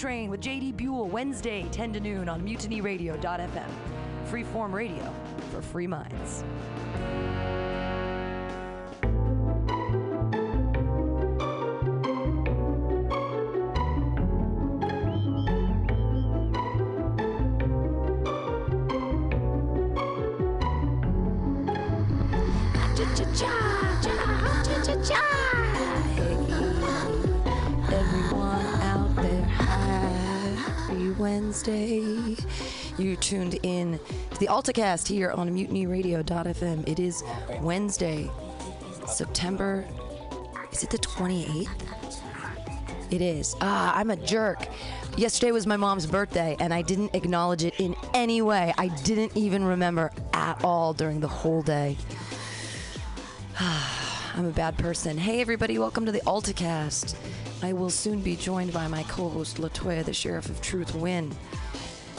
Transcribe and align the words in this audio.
Train 0.00 0.30
with 0.30 0.40
JD 0.40 0.78
Buell 0.78 1.08
Wednesday, 1.08 1.66
10 1.72 1.92
to 1.92 2.00
noon 2.00 2.26
on 2.26 2.40
mutinyradio.fm. 2.40 3.68
Freeform 4.30 4.72
radio 4.72 5.12
for 5.50 5.60
free 5.60 5.86
minds. 5.86 6.42
Wednesday. 31.66 32.36
You 32.96 33.16
tuned 33.16 33.58
in 33.62 34.00
to 34.30 34.38
the 34.38 34.46
AltaCast 34.46 35.06
here 35.06 35.30
on 35.32 35.50
mutinyradio.fm. 35.50 36.88
It 36.88 36.98
is 36.98 37.22
Wednesday, 37.60 38.30
September. 39.06 39.86
Is 40.72 40.84
it 40.84 40.90
the 40.90 40.98
28th? 40.98 41.68
It 43.10 43.20
is. 43.20 43.56
Ah, 43.60 43.94
I'm 43.94 44.10
a 44.10 44.16
jerk. 44.16 44.68
Yesterday 45.18 45.52
was 45.52 45.66
my 45.66 45.76
mom's 45.76 46.06
birthday, 46.06 46.56
and 46.60 46.72
I 46.72 46.80
didn't 46.80 47.14
acknowledge 47.14 47.64
it 47.64 47.78
in 47.78 47.94
any 48.14 48.40
way. 48.40 48.72
I 48.78 48.88
didn't 48.88 49.36
even 49.36 49.62
remember 49.62 50.12
at 50.32 50.64
all 50.64 50.94
during 50.94 51.20
the 51.20 51.28
whole 51.28 51.60
day. 51.60 51.98
I'm 53.58 54.46
a 54.46 54.50
bad 54.50 54.78
person. 54.78 55.18
Hey, 55.18 55.42
everybody, 55.42 55.78
welcome 55.78 56.06
to 56.06 56.12
the 56.12 56.20
AltaCast. 56.20 57.16
I 57.62 57.74
will 57.74 57.90
soon 57.90 58.22
be 58.22 58.36
joined 58.36 58.72
by 58.72 58.88
my 58.88 59.02
co 59.02 59.28
host, 59.28 59.58
Latoya, 59.58 60.02
the 60.02 60.14
Sheriff 60.14 60.48
of 60.48 60.62
Truth 60.62 60.94
Win. 60.94 61.30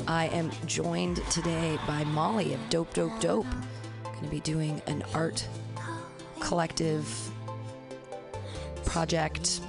I 0.07 0.27
am 0.27 0.51
joined 0.67 1.17
today 1.31 1.79
by 1.87 2.03
Molly 2.03 2.53
of 2.53 2.69
Dope 2.69 2.93
Dope 2.93 3.19
Dope. 3.19 3.47
Going 4.03 4.23
to 4.23 4.29
be 4.29 4.39
doing 4.41 4.83
an 4.85 5.03
art 5.15 5.47
collective 6.39 7.07
project 8.85 9.61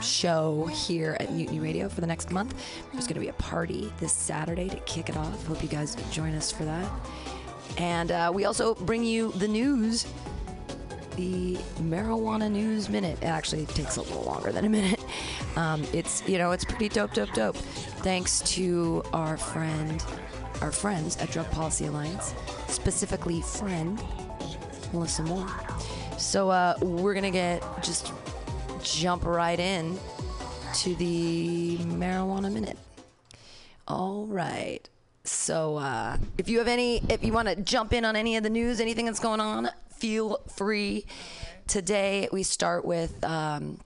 show 0.00 0.64
here 0.66 1.16
at 1.20 1.30
Mutiny 1.30 1.60
Radio 1.60 1.90
for 1.90 2.00
the 2.00 2.06
next 2.06 2.30
month. 2.30 2.54
There's 2.92 3.06
going 3.06 3.14
to 3.14 3.20
be 3.20 3.28
a 3.28 3.34
party 3.34 3.92
this 4.00 4.14
Saturday 4.14 4.70
to 4.70 4.76
kick 4.80 5.10
it 5.10 5.16
off. 5.16 5.46
Hope 5.46 5.62
you 5.62 5.68
guys 5.68 5.94
join 6.10 6.34
us 6.34 6.50
for 6.50 6.64
that. 6.64 6.90
And 7.76 8.10
uh, 8.12 8.32
we 8.34 8.46
also 8.46 8.74
bring 8.74 9.04
you 9.04 9.32
the 9.32 9.48
news 9.48 10.06
the 11.16 11.54
marijuana 11.80 12.50
news 12.50 12.88
minute. 12.88 13.18
It 13.22 13.26
actually 13.26 13.66
takes 13.66 13.96
a 13.96 14.02
little 14.02 14.22
longer 14.22 14.52
than 14.52 14.64
a 14.64 14.68
minute. 14.68 15.00
Um, 15.54 15.84
it's 15.92 16.26
you 16.26 16.38
know 16.38 16.52
it's 16.52 16.64
pretty 16.64 16.88
dope, 16.88 17.12
dope, 17.12 17.30
dope. 17.34 17.56
Thanks 17.56 18.40
to 18.54 19.02
our 19.12 19.36
friend, 19.36 20.02
our 20.62 20.72
friends 20.72 21.18
at 21.18 21.30
Drug 21.30 21.50
Policy 21.50 21.84
Alliance, 21.84 22.34
specifically 22.68 23.42
friend 23.42 24.02
Melissa 24.94 25.24
Moore. 25.24 25.50
So 26.16 26.48
uh, 26.48 26.76
we're 26.80 27.12
gonna 27.12 27.30
get 27.30 27.62
just 27.82 28.14
jump 28.82 29.26
right 29.26 29.60
in 29.60 29.98
to 30.76 30.94
the 30.94 31.76
marijuana 31.78 32.50
minute. 32.50 32.78
All 33.86 34.26
right. 34.26 34.88
So 35.24 35.76
uh, 35.76 36.16
if 36.38 36.48
you 36.48 36.58
have 36.58 36.68
any, 36.68 37.02
if 37.08 37.22
you 37.22 37.32
want 37.32 37.48
to 37.48 37.56
jump 37.56 37.92
in 37.92 38.04
on 38.04 38.16
any 38.16 38.36
of 38.36 38.42
the 38.42 38.50
news, 38.50 38.80
anything 38.80 39.06
that's 39.06 39.20
going 39.20 39.40
on, 39.40 39.68
feel 40.02 40.40
free. 40.48 41.06
Today 41.68 42.28
we 42.32 42.42
start 42.42 42.84
with. 42.84 43.22
Um, 43.22 43.78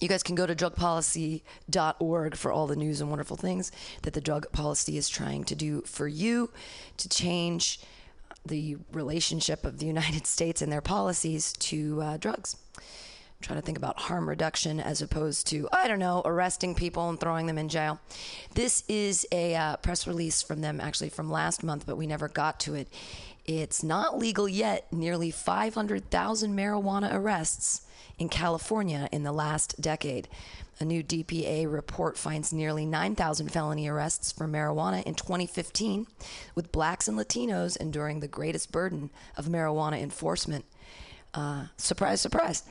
you 0.00 0.08
guys 0.08 0.22
can 0.22 0.34
go 0.34 0.46
to 0.46 0.54
drugpolicy.org 0.54 2.34
for 2.34 2.50
all 2.50 2.66
the 2.66 2.76
news 2.76 3.02
and 3.02 3.10
wonderful 3.10 3.36
things 3.36 3.70
that 4.00 4.14
the 4.14 4.22
drug 4.22 4.50
policy 4.52 4.96
is 4.96 5.10
trying 5.10 5.44
to 5.44 5.54
do 5.54 5.82
for 5.82 6.08
you 6.08 6.50
to 6.96 7.10
change 7.10 7.78
the 8.46 8.78
relationship 8.90 9.66
of 9.66 9.76
the 9.80 9.84
United 9.84 10.26
States 10.36 10.62
and 10.62 10.72
their 10.72 10.80
policies 10.80 11.52
to 11.52 12.00
uh, 12.00 12.16
drugs. 12.16 12.56
Trying 13.42 13.58
to 13.58 13.64
think 13.64 13.76
about 13.76 14.00
harm 14.00 14.26
reduction 14.26 14.80
as 14.80 15.02
opposed 15.02 15.46
to, 15.48 15.68
I 15.72 15.88
don't 15.88 15.98
know, 15.98 16.22
arresting 16.24 16.74
people 16.74 17.10
and 17.10 17.20
throwing 17.20 17.46
them 17.46 17.58
in 17.58 17.68
jail. 17.68 18.00
This 18.54 18.82
is 18.88 19.26
a 19.30 19.54
uh, 19.54 19.76
press 19.76 20.06
release 20.06 20.42
from 20.42 20.62
them 20.62 20.80
actually 20.80 21.10
from 21.10 21.30
last 21.30 21.62
month, 21.62 21.84
but 21.86 21.96
we 21.96 22.06
never 22.06 22.28
got 22.28 22.60
to 22.60 22.74
it. 22.74 22.88
It's 23.44 23.82
not 23.82 24.18
legal 24.18 24.48
yet. 24.48 24.92
Nearly 24.92 25.30
500,000 25.30 26.56
marijuana 26.56 27.12
arrests 27.12 27.82
in 28.18 28.28
California 28.28 29.08
in 29.10 29.22
the 29.22 29.32
last 29.32 29.80
decade. 29.80 30.28
A 30.78 30.84
new 30.84 31.02
DPA 31.02 31.70
report 31.70 32.16
finds 32.16 32.52
nearly 32.52 32.86
9,000 32.86 33.48
felony 33.50 33.88
arrests 33.88 34.32
for 34.32 34.46
marijuana 34.46 35.02
in 35.04 35.14
2015, 35.14 36.06
with 36.54 36.72
blacks 36.72 37.06
and 37.06 37.18
Latinos 37.18 37.76
enduring 37.76 38.20
the 38.20 38.28
greatest 38.28 38.72
burden 38.72 39.10
of 39.36 39.46
marijuana 39.46 40.00
enforcement. 40.00 40.64
Uh, 41.34 41.66
surprise, 41.76 42.20
surprise. 42.20 42.62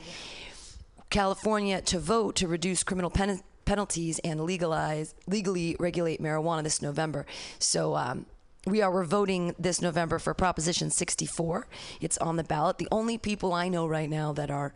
California 1.08 1.80
to 1.82 1.98
vote 1.98 2.36
to 2.36 2.48
reduce 2.48 2.82
criminal 2.82 3.10
pen- 3.10 3.42
penalties 3.64 4.18
and 4.20 4.40
legalize 4.40 5.14
legally 5.26 5.76
regulate 5.78 6.20
marijuana 6.20 6.62
this 6.62 6.82
November. 6.82 7.26
So 7.58 7.96
um, 7.96 8.26
we 8.66 8.82
are 8.82 9.04
voting 9.04 9.54
this 9.58 9.80
November 9.80 10.18
for 10.18 10.34
Proposition 10.34 10.90
64. 10.90 11.66
It's 12.00 12.18
on 12.18 12.36
the 12.36 12.44
ballot. 12.44 12.78
The 12.78 12.88
only 12.92 13.18
people 13.18 13.52
I 13.52 13.68
know 13.68 13.86
right 13.86 14.10
now 14.10 14.32
that 14.32 14.50
are 14.50 14.74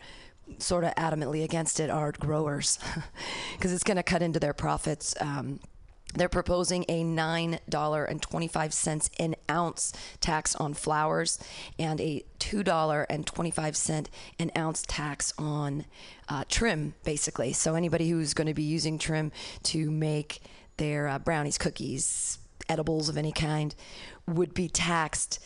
sort 0.59 0.85
of 0.85 0.95
adamantly 0.95 1.43
against 1.45 1.81
it 1.81 1.91
are 1.91 2.13
growers 2.13 2.79
because 3.53 3.73
it's 3.73 3.85
going 3.85 3.97
to 3.97 4.03
cut 4.03 4.23
into 4.23 4.41
their 4.41 4.53
profits. 4.53 5.15
Um, 5.21 5.61
they're 6.15 6.29
proposing 6.29 6.85
a 6.89 7.03
$9.25 7.03 9.11
an 9.19 9.35
ounce 9.51 9.93
tax 10.21 10.55
on 10.55 10.75
flowers 10.75 11.41
and 11.79 11.99
a 12.01 12.25
$2.25 12.39 14.07
an 14.39 14.51
ounce 14.57 14.83
tax 14.87 15.35
on 15.37 15.85
uh, 16.29 16.45
trim, 16.49 16.95
basically. 17.03 17.53
So, 17.53 17.75
anybody 17.75 18.09
who's 18.09 18.33
going 18.33 18.47
to 18.47 18.55
be 18.55 18.63
using 18.63 18.97
trim 18.97 19.33
to 19.65 19.91
make 19.91 20.41
their 20.77 21.09
uh, 21.09 21.19
brownies, 21.19 21.59
cookies, 21.59 22.39
edibles 22.69 23.09
of 23.09 23.17
any 23.17 23.33
kind 23.33 23.75
would 24.27 24.55
be 24.55 24.69
taxed 24.69 25.41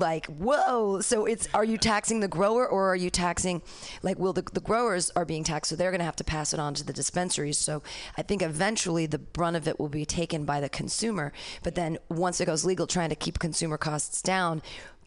like 0.00 0.26
whoa. 0.26 1.00
So 1.00 1.26
it's 1.26 1.48
are 1.54 1.64
you 1.64 1.78
taxing 1.78 2.20
the 2.20 2.28
grower 2.28 2.66
or 2.66 2.88
are 2.90 2.96
you 2.96 3.10
taxing 3.10 3.62
like 4.02 4.18
well 4.18 4.32
the, 4.32 4.42
the 4.42 4.60
growers 4.60 5.10
are 5.14 5.24
being 5.24 5.44
taxed 5.44 5.70
so 5.70 5.76
they're 5.76 5.90
going 5.90 6.00
to 6.00 6.04
have 6.04 6.16
to 6.16 6.24
pass 6.24 6.52
it 6.52 6.60
on 6.60 6.74
to 6.74 6.84
the 6.84 6.92
dispensaries. 6.92 7.58
So 7.58 7.82
i 8.16 8.22
think 8.22 8.42
eventually 8.42 9.06
the 9.06 9.18
brunt 9.18 9.56
of 9.56 9.68
it 9.68 9.78
will 9.78 9.88
be 9.88 10.04
taken 10.04 10.44
by 10.44 10.60
the 10.60 10.68
consumer. 10.68 11.32
But 11.62 11.74
then 11.74 11.98
once 12.08 12.40
it 12.40 12.46
goes 12.46 12.64
legal 12.64 12.86
trying 12.86 13.10
to 13.10 13.16
keep 13.16 13.38
consumer 13.38 13.78
costs 13.78 14.22
down 14.22 14.62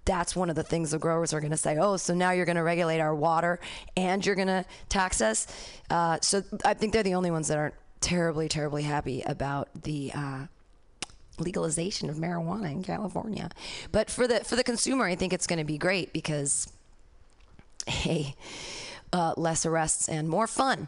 that's 0.05 0.37
one 0.37 0.49
of 0.49 0.55
the 0.55 0.63
things 0.63 0.91
the 0.91 0.97
growers 0.97 1.33
are 1.33 1.41
going 1.41 1.51
to 1.51 1.57
say 1.57 1.77
oh 1.77 1.97
so 1.97 2.13
now 2.13 2.31
you're 2.31 2.45
going 2.45 2.55
to 2.55 2.63
regulate 2.63 3.01
our 3.01 3.13
water 3.13 3.59
and 3.97 4.25
you're 4.25 4.35
going 4.35 4.47
to 4.47 4.63
tax 4.89 5.21
us? 5.21 5.47
Uh, 5.89 6.17
so 6.21 6.43
i 6.63 6.73
think 6.73 6.93
they're 6.93 7.03
the 7.03 7.15
only 7.15 7.31
ones 7.31 7.49
that 7.49 7.57
aren't 7.57 7.75
terribly 7.99 8.47
terribly 8.47 8.83
happy 8.83 9.21
about 9.23 9.67
the 9.83 10.11
uh, 10.15 10.45
legalization 11.39 12.09
of 12.09 12.17
marijuana 12.17 12.71
in 12.71 12.83
California. 12.83 13.49
But 13.91 14.09
for 14.09 14.27
the 14.27 14.39
for 14.41 14.55
the 14.55 14.63
consumer, 14.63 15.05
I 15.05 15.15
think 15.15 15.33
it's 15.33 15.47
going 15.47 15.59
to 15.59 15.65
be 15.65 15.77
great 15.77 16.13
because 16.13 16.71
hey, 17.85 18.35
uh, 19.13 19.33
less 19.37 19.65
arrests 19.65 20.09
and 20.09 20.27
more 20.29 20.47
fun. 20.47 20.87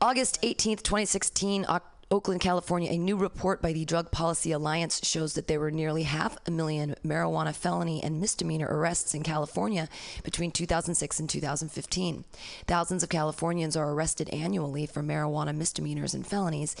August 0.00 0.40
18th, 0.42 0.82
2016, 0.82 1.64
Oakland, 2.12 2.42
California, 2.42 2.90
a 2.90 2.98
new 2.98 3.16
report 3.16 3.62
by 3.62 3.72
the 3.72 3.86
Drug 3.86 4.10
Policy 4.10 4.52
Alliance 4.52 5.00
shows 5.02 5.32
that 5.32 5.46
there 5.46 5.58
were 5.58 5.70
nearly 5.70 6.02
half 6.02 6.36
a 6.46 6.50
million 6.50 6.94
marijuana 7.02 7.54
felony 7.54 8.02
and 8.02 8.20
misdemeanor 8.20 8.68
arrests 8.70 9.14
in 9.14 9.22
California 9.22 9.88
between 10.22 10.50
2006 10.50 11.20
and 11.20 11.30
2015. 11.30 12.24
Thousands 12.66 13.02
of 13.02 13.08
Californians 13.08 13.78
are 13.78 13.90
arrested 13.90 14.28
annually 14.28 14.84
for 14.84 15.02
marijuana 15.02 15.56
misdemeanors 15.56 16.12
and 16.12 16.26
felonies. 16.26 16.76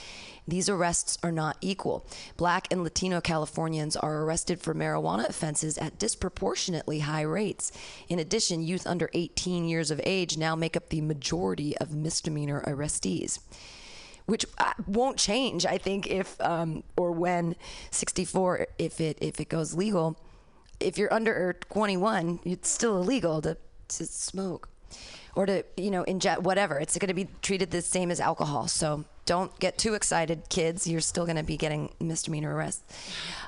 These 0.46 0.68
arrests 0.68 1.16
are 1.22 1.32
not 1.32 1.56
equal. 1.62 2.04
Black 2.36 2.68
and 2.70 2.84
Latino 2.84 3.22
Californians 3.22 3.96
are 3.96 4.24
arrested 4.24 4.60
for 4.60 4.74
marijuana 4.74 5.26
offenses 5.26 5.78
at 5.78 5.98
disproportionately 5.98 6.98
high 6.98 7.22
rates. 7.22 7.72
In 8.10 8.18
addition, 8.18 8.62
youth 8.62 8.86
under 8.86 9.08
18 9.14 9.64
years 9.64 9.90
of 9.90 9.98
age 10.04 10.36
now 10.36 10.54
make 10.54 10.76
up 10.76 10.90
the 10.90 11.00
majority 11.00 11.74
of 11.78 11.94
misdemeanor 11.94 12.62
arrestees 12.66 13.38
which 14.26 14.44
uh, 14.58 14.72
won't 14.86 15.18
change. 15.18 15.66
I 15.66 15.78
think 15.78 16.06
if 16.06 16.40
um, 16.40 16.82
or 16.96 17.12
when 17.12 17.56
64, 17.90 18.66
if 18.78 19.00
it 19.00 19.18
if 19.20 19.40
it 19.40 19.48
goes 19.48 19.74
legal, 19.74 20.18
if 20.80 20.98
you're 20.98 21.12
under 21.12 21.54
21, 21.70 22.40
it's 22.44 22.68
still 22.68 22.98
illegal 22.98 23.42
to 23.42 23.56
to 23.88 24.06
smoke 24.06 24.68
or 25.34 25.46
to 25.46 25.64
you 25.76 25.90
know 25.90 26.02
inject 26.04 26.42
whatever. 26.42 26.78
It's 26.78 26.96
going 26.98 27.08
to 27.08 27.14
be 27.14 27.28
treated 27.42 27.70
the 27.70 27.82
same 27.82 28.10
as 28.10 28.20
alcohol. 28.20 28.68
So 28.68 29.04
don't 29.24 29.56
get 29.60 29.78
too 29.78 29.94
excited, 29.94 30.48
kids. 30.48 30.86
You're 30.86 31.00
still 31.00 31.24
going 31.24 31.36
to 31.36 31.44
be 31.44 31.56
getting 31.56 31.94
misdemeanor 32.00 32.54
arrests. 32.54 32.82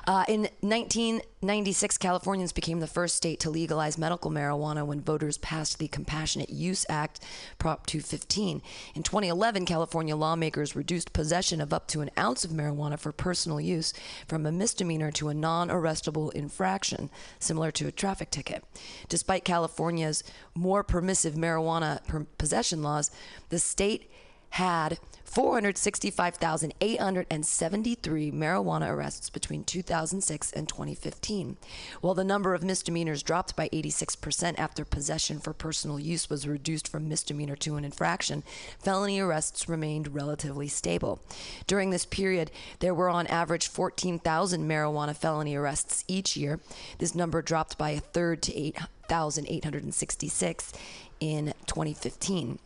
Uh, 0.07 0.23
in 0.27 0.41
1996, 0.61 1.97
Californians 1.97 2.53
became 2.53 2.79
the 2.79 2.87
first 2.87 3.17
state 3.17 3.41
to 3.41 3.49
legalize 3.49 3.97
medical 3.97 4.31
marijuana 4.31 4.85
when 4.85 5.01
voters 5.01 5.37
passed 5.37 5.77
the 5.77 5.89
Compassionate 5.89 6.49
Use 6.49 6.85
Act, 6.87 7.19
Prop 7.59 7.85
215. 7.87 8.61
In 8.95 9.03
2011, 9.03 9.65
California 9.65 10.15
lawmakers 10.15 10.75
reduced 10.75 11.11
possession 11.11 11.59
of 11.59 11.73
up 11.73 11.87
to 11.89 12.01
an 12.01 12.11
ounce 12.17 12.45
of 12.45 12.51
marijuana 12.51 12.97
for 12.97 13.11
personal 13.11 13.59
use 13.59 13.93
from 14.27 14.45
a 14.45 14.51
misdemeanor 14.51 15.11
to 15.11 15.27
a 15.27 15.33
non 15.33 15.67
arrestable 15.69 16.31
infraction, 16.33 17.09
similar 17.39 17.71
to 17.71 17.87
a 17.87 17.91
traffic 17.91 18.31
ticket. 18.31 18.63
Despite 19.09 19.43
California's 19.43 20.23
more 20.53 20.83
permissive 20.83 21.33
marijuana 21.33 22.05
per- 22.07 22.27
possession 22.37 22.81
laws, 22.81 23.11
the 23.49 23.59
state 23.59 24.09
had 24.51 24.99
465,873 25.35 28.31
marijuana 28.31 28.89
arrests 28.89 29.29
between 29.29 29.65
2006 29.65 30.53
and 30.53 30.69
2015. 30.69 31.57
While 31.99 32.13
the 32.13 32.23
number 32.23 32.53
of 32.53 32.63
misdemeanors 32.63 33.21
dropped 33.21 33.53
by 33.53 33.67
86% 33.69 34.55
after 34.57 34.85
possession 34.85 35.39
for 35.39 35.51
personal 35.51 35.99
use 35.99 36.29
was 36.29 36.47
reduced 36.47 36.87
from 36.87 37.09
misdemeanor 37.09 37.57
to 37.57 37.75
an 37.75 37.83
infraction, 37.83 38.43
felony 38.79 39.19
arrests 39.19 39.67
remained 39.67 40.15
relatively 40.15 40.69
stable. 40.69 41.19
During 41.67 41.89
this 41.89 42.05
period, 42.05 42.49
there 42.79 42.93
were 42.93 43.09
on 43.09 43.27
average 43.27 43.67
14,000 43.67 44.65
marijuana 44.65 45.17
felony 45.17 45.55
arrests 45.55 46.05
each 46.07 46.37
year. 46.37 46.61
This 46.99 47.13
number 47.13 47.41
dropped 47.41 47.77
by 47.77 47.89
a 47.89 47.99
third 47.99 48.41
to 48.43 48.55
8,866 48.55 50.71
in 51.19 51.53
2015. 51.65 52.59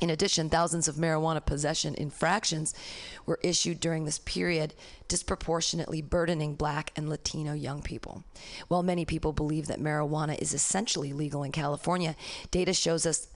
In 0.00 0.10
addition, 0.10 0.50
thousands 0.50 0.88
of 0.88 0.96
marijuana 0.96 1.44
possession 1.44 1.94
infractions 1.94 2.74
were 3.24 3.40
issued 3.42 3.80
during 3.80 4.04
this 4.04 4.18
period, 4.18 4.74
disproportionately 5.08 6.02
burdening 6.02 6.54
black 6.54 6.92
and 6.96 7.08
Latino 7.08 7.54
young 7.54 7.80
people. 7.80 8.22
While 8.68 8.82
many 8.82 9.06
people 9.06 9.32
believe 9.32 9.68
that 9.68 9.80
marijuana 9.80 10.38
is 10.38 10.52
essentially 10.52 11.14
legal 11.14 11.42
in 11.42 11.52
California, 11.52 12.14
data 12.50 12.74
shows 12.74 13.06
us 13.06 13.28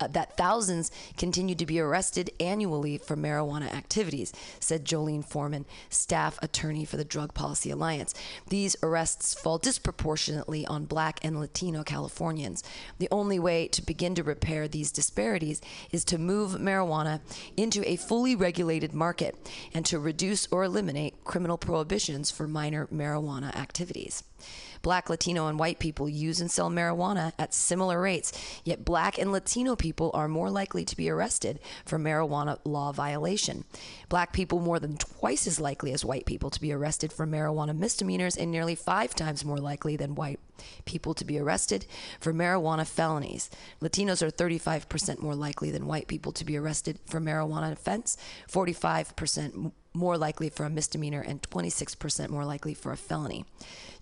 Uh, 0.00 0.06
that 0.08 0.36
thousands 0.36 0.90
continue 1.16 1.54
to 1.54 1.66
be 1.66 1.80
arrested 1.80 2.30
annually 2.40 2.98
for 2.98 3.16
marijuana 3.16 3.72
activities, 3.72 4.32
said 4.60 4.84
Jolene 4.84 5.24
Forman, 5.24 5.66
staff 5.88 6.38
attorney 6.42 6.84
for 6.84 6.96
the 6.96 7.04
Drug 7.04 7.34
Policy 7.34 7.70
Alliance. 7.70 8.14
These 8.48 8.76
arrests 8.82 9.34
fall 9.34 9.58
disproportionately 9.58 10.66
on 10.66 10.84
black 10.84 11.20
and 11.22 11.38
Latino 11.40 11.82
Californians. 11.82 12.62
The 12.98 13.08
only 13.10 13.38
way 13.38 13.68
to 13.68 13.82
begin 13.82 14.14
to 14.16 14.22
repair 14.22 14.68
these 14.68 14.92
disparities 14.92 15.60
is 15.90 16.04
to 16.06 16.18
move 16.18 16.52
marijuana 16.52 17.20
into 17.56 17.88
a 17.88 17.96
fully 17.96 18.34
regulated 18.34 18.92
market 18.92 19.36
and 19.72 19.84
to 19.86 19.98
reduce 19.98 20.46
or 20.50 20.64
eliminate 20.64 21.24
criminal 21.24 21.58
prohibitions 21.58 22.30
for 22.30 22.46
minor 22.46 22.86
marijuana 22.88 23.54
activities. 23.56 24.22
Black, 24.86 25.10
Latino, 25.10 25.48
and 25.48 25.58
white 25.58 25.80
people 25.80 26.08
use 26.08 26.40
and 26.40 26.48
sell 26.48 26.70
marijuana 26.70 27.32
at 27.40 27.52
similar 27.52 28.00
rates, 28.00 28.32
yet 28.62 28.84
black 28.84 29.18
and 29.18 29.32
Latino 29.32 29.74
people 29.74 30.12
are 30.14 30.28
more 30.28 30.48
likely 30.48 30.84
to 30.84 30.96
be 30.96 31.10
arrested 31.10 31.58
for 31.84 31.98
marijuana 31.98 32.60
law 32.64 32.92
violation. 32.92 33.64
Black 34.08 34.32
people 34.32 34.60
more 34.60 34.78
than 34.78 34.96
twice 34.96 35.48
as 35.48 35.58
likely 35.58 35.92
as 35.92 36.04
white 36.04 36.24
people 36.24 36.50
to 36.50 36.60
be 36.60 36.72
arrested 36.72 37.12
for 37.12 37.26
marijuana 37.26 37.76
misdemeanors 37.76 38.36
and 38.36 38.52
nearly 38.52 38.76
five 38.76 39.12
times 39.12 39.44
more 39.44 39.58
likely 39.58 39.96
than 39.96 40.14
white 40.14 40.38
people 40.84 41.14
to 41.14 41.24
be 41.24 41.38
arrested 41.38 41.86
for 42.20 42.32
marijuana 42.32 42.86
felonies. 42.86 43.50
Latinos 43.80 44.22
are 44.22 44.30
35% 44.30 45.20
more 45.20 45.34
likely 45.34 45.70
than 45.70 45.86
white 45.86 46.08
people 46.08 46.32
to 46.32 46.44
be 46.44 46.56
arrested 46.56 46.98
for 47.06 47.20
marijuana 47.20 47.72
offense, 47.72 48.16
45% 48.50 49.72
more 49.94 50.18
likely 50.18 50.48
for 50.48 50.64
a 50.64 50.70
misdemeanor, 50.70 51.20
and 51.20 51.42
26% 51.42 52.28
more 52.28 52.44
likely 52.44 52.74
for 52.74 52.92
a 52.92 52.96
felony. 52.96 53.44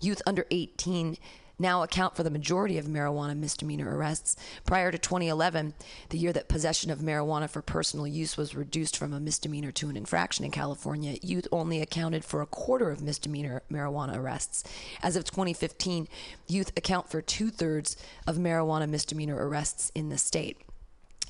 Youth 0.01 0.21
under 0.25 0.45
18 0.51 1.17
now 1.57 1.83
account 1.83 2.15
for 2.15 2.23
the 2.23 2.29
majority 2.29 2.77
of 2.77 2.85
marijuana 2.85 3.37
misdemeanor 3.37 3.95
arrests. 3.95 4.35
Prior 4.65 4.91
to 4.91 4.97
2011, 4.97 5.73
the 6.09 6.17
year 6.17 6.33
that 6.33 6.47
possession 6.47 6.91
of 6.91 6.99
marijuana 6.99 7.49
for 7.49 7.61
personal 7.61 8.07
use 8.07 8.37
was 8.37 8.55
reduced 8.55 8.97
from 8.97 9.13
a 9.13 9.19
misdemeanor 9.19 9.71
to 9.73 9.89
an 9.89 9.97
infraction 9.97 10.45
in 10.45 10.51
California, 10.51 11.17
youth 11.21 11.47
only 11.51 11.81
accounted 11.81 12.25
for 12.25 12.41
a 12.41 12.47
quarter 12.47 12.89
of 12.89 13.01
misdemeanor 13.01 13.61
marijuana 13.71 14.17
arrests. 14.17 14.63
As 15.01 15.15
of 15.15 15.23
2015, 15.25 16.07
youth 16.47 16.71
account 16.77 17.09
for 17.09 17.21
two 17.21 17.49
thirds 17.49 17.97
of 18.27 18.37
marijuana 18.37 18.89
misdemeanor 18.89 19.35
arrests 19.35 19.91
in 19.95 20.09
the 20.09 20.17
state 20.17 20.61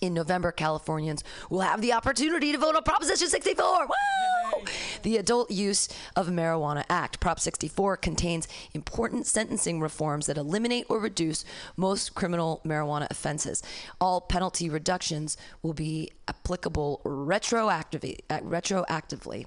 in 0.02 0.14
November, 0.14 0.52
Californians 0.52 1.24
will 1.50 1.62
have 1.62 1.82
the 1.82 1.94
opportunity 1.94 2.52
to 2.52 2.58
vote 2.58 2.76
on 2.76 2.84
Proposition 2.84 3.28
64. 3.28 3.88
Woo! 3.88 4.66
The 5.04 5.18
Adult 5.18 5.52
Use 5.52 5.88
of 6.16 6.28
Marijuana 6.28 6.84
Act, 6.90 7.20
Prop 7.20 7.40
64, 7.40 7.98
contains 7.98 8.48
important 8.74 9.28
sentencing 9.28 9.80
reforms 9.80 10.28
that 10.28 10.38
eliminate 10.38 10.86
or 10.90 11.00
reduce 11.00 11.46
most 11.78 12.16
criminal 12.16 12.62
marijuana 12.66 13.08
offenses. 13.10 13.62
All 14.00 14.22
penalty 14.22 14.70
reductions 14.70 15.38
will 15.62 15.74
be 15.74 16.12
applicable 16.28 17.02
retroactively. 17.04 18.20
Uh, 18.30 18.40
retroactively. 18.40 19.46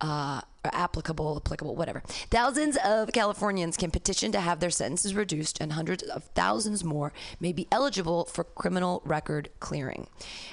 Uh, 0.00 0.40
applicable, 0.72 1.36
applicable, 1.36 1.74
whatever. 1.74 2.02
Thousands 2.30 2.76
of 2.84 3.12
Californians 3.12 3.76
can 3.76 3.90
petition 3.90 4.32
to 4.32 4.40
have 4.40 4.60
their 4.60 4.70
sentences 4.70 5.14
reduced, 5.14 5.60
and 5.60 5.72
hundreds 5.72 6.02
of 6.02 6.24
thousands 6.34 6.84
more 6.84 7.12
may 7.40 7.52
be 7.52 7.68
eligible 7.70 8.24
for 8.24 8.44
criminal 8.44 9.02
record 9.04 9.50
clearing. 9.60 10.06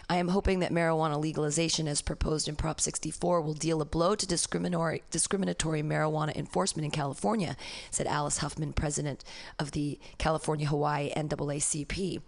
I 0.09 0.17
am 0.17 0.29
hoping 0.29 0.59
that 0.59 0.71
marijuana 0.71 1.19
legalization, 1.19 1.87
as 1.87 2.01
proposed 2.01 2.47
in 2.47 2.55
Prop 2.55 2.81
64, 2.81 3.41
will 3.41 3.53
deal 3.53 3.81
a 3.81 3.85
blow 3.85 4.15
to 4.15 4.27
discriminatory, 4.27 5.03
discriminatory 5.09 5.83
marijuana 5.83 6.35
enforcement 6.35 6.85
in 6.85 6.91
California, 6.91 7.55
said 7.89 8.07
Alice 8.07 8.39
Huffman, 8.39 8.73
president 8.73 9.23
of 9.59 9.71
the 9.71 9.99
California 10.17 10.67
Hawaii 10.67 11.11
NAACP. 11.15 12.21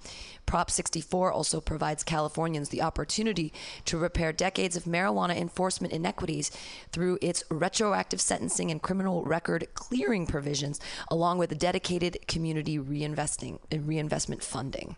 Prop 0.46 0.70
64 0.70 1.32
also 1.32 1.62
provides 1.62 2.04
Californians 2.04 2.70
the 2.70 2.82
opportunity 2.82 3.54
to 3.86 3.98
repair 3.98 4.34
decades 4.34 4.76
of 4.76 4.84
marijuana 4.84 5.36
enforcement 5.36 5.94
inequities 5.94 6.52
through 6.92 7.18
its 7.22 7.44
retroactive 7.74 8.22
sentencing 8.22 8.70
and 8.70 8.84
criminal 8.84 9.24
record 9.24 9.68
clearing 9.74 10.28
provisions, 10.28 10.80
along 11.10 11.40
with 11.40 11.58
dedicated 11.58 12.20
community 12.28 12.78
reinvesting 12.78 13.58
reinvestment 13.72 14.44
funding. 14.44 14.96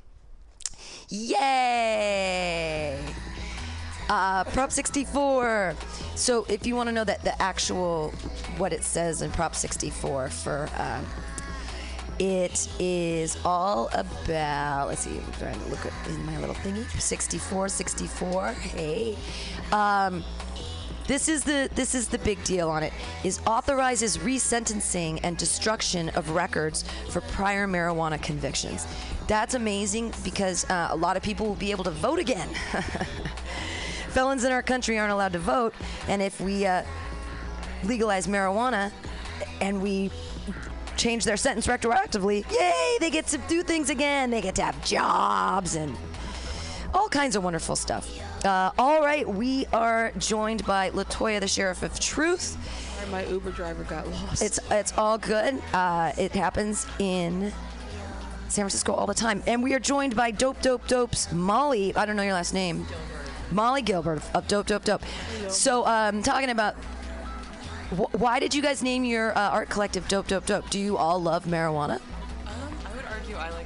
Yay! 1.07 2.99
Uh, 4.09 4.43
Prop 4.43 4.73
64. 4.73 5.73
So, 6.15 6.45
if 6.49 6.67
you 6.67 6.75
want 6.75 6.89
to 6.89 6.93
know 6.93 7.05
that 7.05 7.23
the 7.23 7.41
actual 7.41 8.11
what 8.57 8.73
it 8.73 8.83
says 8.83 9.21
in 9.21 9.31
Prop 9.31 9.55
64 9.55 10.29
for. 10.29 10.69
Uh, 10.75 11.01
it 12.17 12.69
is 12.79 13.37
all 13.43 13.89
about, 13.93 14.87
let's 14.87 15.01
see, 15.01 15.17
I'm 15.17 15.33
trying 15.33 15.59
to 15.59 15.67
look 15.67 15.85
in 16.07 16.25
my 16.25 16.39
little 16.39 16.55
thingy. 16.55 16.89
64, 16.97 17.67
64. 17.67 18.53
Hey. 18.53 19.17
Um, 19.73 20.23
this 21.07 21.29
is 21.29 21.43
the 21.43 21.69
this 21.75 21.93
is 21.93 22.07
the 22.07 22.17
big 22.19 22.43
deal 22.43 22.69
on 22.69 22.81
it 22.81 22.91
is 23.23 23.39
authorizes 23.45 24.17
resentencing 24.17 25.19
and 25.23 25.37
destruction 25.37 26.09
of 26.09 26.31
records 26.31 26.83
for 27.09 27.21
prior 27.21 27.67
marijuana 27.67 28.21
convictions. 28.21 28.87
That's 29.27 29.53
amazing 29.53 30.13
because 30.23 30.69
uh, 30.69 30.89
a 30.91 30.95
lot 30.95 31.17
of 31.17 31.23
people 31.23 31.45
will 31.45 31.55
be 31.55 31.71
able 31.71 31.83
to 31.85 31.91
vote 31.91 32.19
again. 32.19 32.47
Felons 34.09 34.43
in 34.43 34.51
our 34.51 34.63
country 34.63 34.97
aren't 34.97 35.11
allowed 35.11 35.33
to 35.33 35.39
vote, 35.39 35.73
and 36.07 36.21
if 36.21 36.39
we 36.39 36.65
uh, 36.65 36.83
legalize 37.83 38.27
marijuana 38.27 38.91
and 39.61 39.81
we 39.81 40.09
change 40.95 41.25
their 41.25 41.37
sentence 41.37 41.67
retroactively, 41.67 42.49
yay, 42.51 42.97
they 42.99 43.09
get 43.09 43.27
to 43.27 43.37
do 43.49 43.61
things 43.61 43.89
again. 43.89 44.29
They 44.29 44.41
get 44.41 44.55
to 44.55 44.63
have 44.63 44.83
jobs 44.85 45.75
and 45.75 45.95
all 46.95 47.09
kinds 47.09 47.35
of 47.35 47.43
wonderful 47.43 47.75
stuff. 47.75 48.09
Uh, 48.45 48.71
all 48.77 49.01
right, 49.01 49.27
we 49.27 49.65
are 49.67 50.11
joined 50.17 50.65
by 50.65 50.89
Latoya, 50.91 51.39
the 51.39 51.47
sheriff 51.47 51.83
of 51.83 51.99
Truth. 51.99 52.57
My 53.11 53.23
Uber 53.27 53.51
driver 53.51 53.83
got 53.83 54.07
lost. 54.07 54.41
It's 54.41 54.59
it's 54.71 54.97
all 54.97 55.19
good. 55.19 55.61
Uh, 55.73 56.11
it 56.17 56.31
happens 56.31 56.87
in 56.97 57.51
San 58.47 58.63
Francisco 58.63 58.93
all 58.93 59.05
the 59.05 59.13
time, 59.13 59.43
and 59.45 59.61
we 59.61 59.75
are 59.75 59.79
joined 59.79 60.15
by 60.15 60.31
Dope 60.31 60.59
Dope 60.61 60.87
Dope's 60.87 61.31
Molly. 61.31 61.95
I 61.95 62.07
don't 62.07 62.15
know 62.15 62.23
your 62.23 62.33
last 62.33 62.53
name. 62.53 62.77
Gilbert. 62.77 62.97
Molly 63.51 63.81
Gilbert 63.83 64.23
of 64.33 64.47
Dope 64.47 64.65
Dope 64.65 64.85
Dope. 64.85 65.03
So, 65.49 65.85
um, 65.85 66.23
talking 66.23 66.49
about 66.49 66.73
wh- 67.95 68.13
why 68.19 68.39
did 68.39 68.55
you 68.55 68.61
guys 68.63 68.81
name 68.81 69.03
your 69.03 69.37
uh, 69.37 69.49
art 69.51 69.69
collective 69.69 70.07
Dope 70.07 70.27
Dope 70.27 70.47
Dope? 70.47 70.69
Do 70.71 70.79
you 70.79 70.97
all 70.97 71.21
love 71.21 71.45
marijuana? 71.45 71.95
Um, 71.97 72.01
I 72.91 72.95
would 72.95 73.05
argue 73.05 73.35
I 73.35 73.51
like 73.51 73.64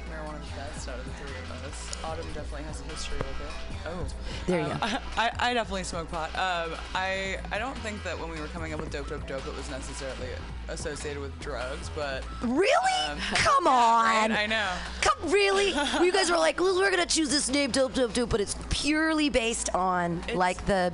Oh. 3.92 4.06
There 4.46 4.60
you 4.60 4.66
Um, 4.66 4.78
go. 4.78 4.86
I, 5.16 5.30
I 5.38 5.54
definitely 5.54 5.84
smoke 5.84 6.10
pot. 6.10 6.30
Um, 6.36 6.76
I 6.94 7.38
I 7.52 7.58
don't 7.58 7.76
think 7.78 8.02
that 8.04 8.18
when 8.18 8.30
we 8.30 8.40
were 8.40 8.46
coming 8.48 8.72
up 8.72 8.80
with 8.80 8.90
dope 8.90 9.08
dope 9.08 9.26
dope, 9.26 9.46
it 9.46 9.56
was 9.56 9.68
necessarily 9.70 10.28
associated 10.68 11.20
with 11.20 11.38
drugs, 11.40 11.90
but 11.96 12.24
Really? 12.42 12.70
Um, 13.08 13.18
Come 13.34 13.66
on. 13.66 14.04
right, 14.04 14.30
I 14.30 14.46
know. 14.46 14.68
Come 15.00 15.30
really? 15.30 15.68
you 16.04 16.12
guys 16.12 16.30
were 16.30 16.38
like, 16.38 16.60
well, 16.60 16.76
we're 16.76 16.90
gonna 16.90 17.06
choose 17.06 17.30
this 17.30 17.48
name, 17.48 17.70
dope, 17.70 17.94
dope, 17.94 18.12
dope, 18.14 18.30
but 18.30 18.40
it's 18.40 18.56
purely 18.70 19.28
based 19.28 19.68
on 19.74 20.18
It's- 20.20 20.36
like 20.36 20.64
the 20.66 20.92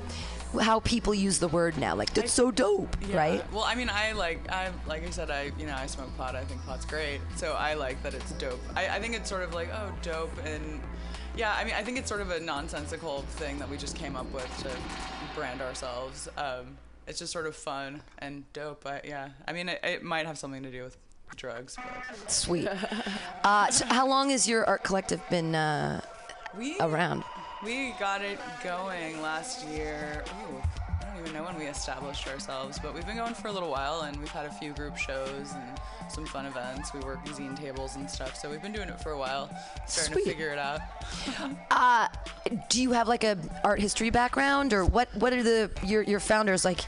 how 0.63 0.81
people 0.81 1.13
use 1.13 1.39
the 1.39 1.49
word 1.49 1.77
now. 1.77 1.95
Like 1.95 2.15
that's 2.15 2.33
so 2.33 2.51
dope, 2.51 2.97
Yeah. 3.07 3.17
right? 3.19 3.53
Well, 3.53 3.65
I 3.65 3.75
mean, 3.75 3.91
I 3.91 4.13
like, 4.13 4.51
I 4.51 4.71
like 4.87 5.07
I 5.07 5.11
said, 5.11 5.31
I 5.31 5.51
you 5.59 5.67
know, 5.67 5.75
I 5.75 5.85
smoke 5.87 6.17
pot. 6.17 6.35
I 6.35 6.45
think 6.45 6.65
pot's 6.65 6.87
great, 6.87 7.21
so 7.37 7.53
I 7.53 7.75
like 7.75 8.03
that 8.03 8.15
it's 8.15 8.31
dope. 8.33 8.61
I, 8.75 8.89
I 8.89 9.01
think 9.01 9.15
it's 9.15 9.29
sort 9.29 9.43
of 9.43 9.53
like, 9.53 9.69
oh, 9.75 9.93
dope, 10.03 10.33
and 10.47 10.81
yeah, 11.37 11.55
I 11.55 11.65
mean, 11.65 11.75
I 11.75 11.83
think 11.83 11.99
it's 11.99 12.09
sort 12.09 12.21
of 12.21 12.31
a 12.31 12.41
nonsensical 12.41 13.23
thing 13.23 13.59
that 13.59 13.69
we 13.69 13.77
just 13.77 13.95
came 13.97 14.17
up 14.17 14.31
with 14.33 14.49
to 14.63 14.71
brand 15.35 15.61
ourselves. 15.61 16.29
Um, 16.37 16.77
it's 17.07 17.19
just 17.19 17.33
sort 17.33 17.47
of 17.47 17.55
fun 17.55 18.03
and 18.19 18.51
dope. 18.53 18.83
But 18.83 19.05
yeah, 19.05 19.29
I 19.47 19.53
mean, 19.53 19.69
it, 19.69 19.81
it 19.85 20.03
might 20.03 20.27
have 20.27 20.39
something 20.39 20.63
to 20.63 20.71
do 20.71 20.83
with 20.83 20.97
drugs, 21.37 21.77
but 21.77 22.31
Sweet. 22.31 22.69
Uh, 23.45 23.71
so 23.71 23.87
how 23.87 24.09
long 24.09 24.31
has 24.31 24.49
your 24.49 24.65
art 24.65 24.83
collective 24.83 25.21
been 25.31 25.55
uh, 25.55 26.01
we 26.59 26.77
around? 26.81 27.23
We 27.65 27.93
got 27.93 28.23
it 28.23 28.41
going 28.65 29.23
last 29.23 29.65
year. 29.69 30.25
Ooh, 30.51 30.63
don't 31.17 31.27
even 31.27 31.39
know 31.41 31.47
when 31.47 31.59
we 31.59 31.67
established 31.67 32.29
ourselves, 32.29 32.79
but 32.79 32.95
we've 32.95 33.07
been 33.07 33.17
going 33.17 33.35
for 33.35 33.49
a 33.49 33.53
little 33.53 33.71
while, 33.71 34.03
and 34.03 34.17
we've 34.19 34.29
had 34.29 34.47
a 34.47 34.51
few 34.51 34.73
group 34.73 34.97
shows 34.97 35.53
and 35.55 35.81
some 36.11 36.27
fun 36.27 36.47
events. 36.47 36.93
We 36.93 37.01
work 37.01 37.25
zine 37.27 37.59
tables 37.59 37.97
and 37.97 38.09
stuff, 38.09 38.37
so 38.37 38.51
we've 38.51 38.63
been 38.63 38.73
doing 38.73 38.89
it 38.89 39.01
for 39.01 39.13
a 39.13 39.19
while, 39.19 39.51
starting 39.87 40.15
Sweet. 40.15 40.25
to 40.25 40.31
figure 40.31 40.51
it 40.51 40.59
out. 40.59 40.81
Uh, 41.71 42.09
do 42.69 42.81
you 42.81 42.93
have 42.93 43.07
like 43.07 43.23
a 43.23 43.37
art 43.63 43.81
history 43.81 44.11
background, 44.11 44.73
or 44.73 44.85
what? 44.85 45.09
What 45.17 45.33
are 45.33 45.43
the 45.43 45.71
your 45.85 46.03
your 46.03 46.21
founders 46.21 46.65
like? 46.65 46.81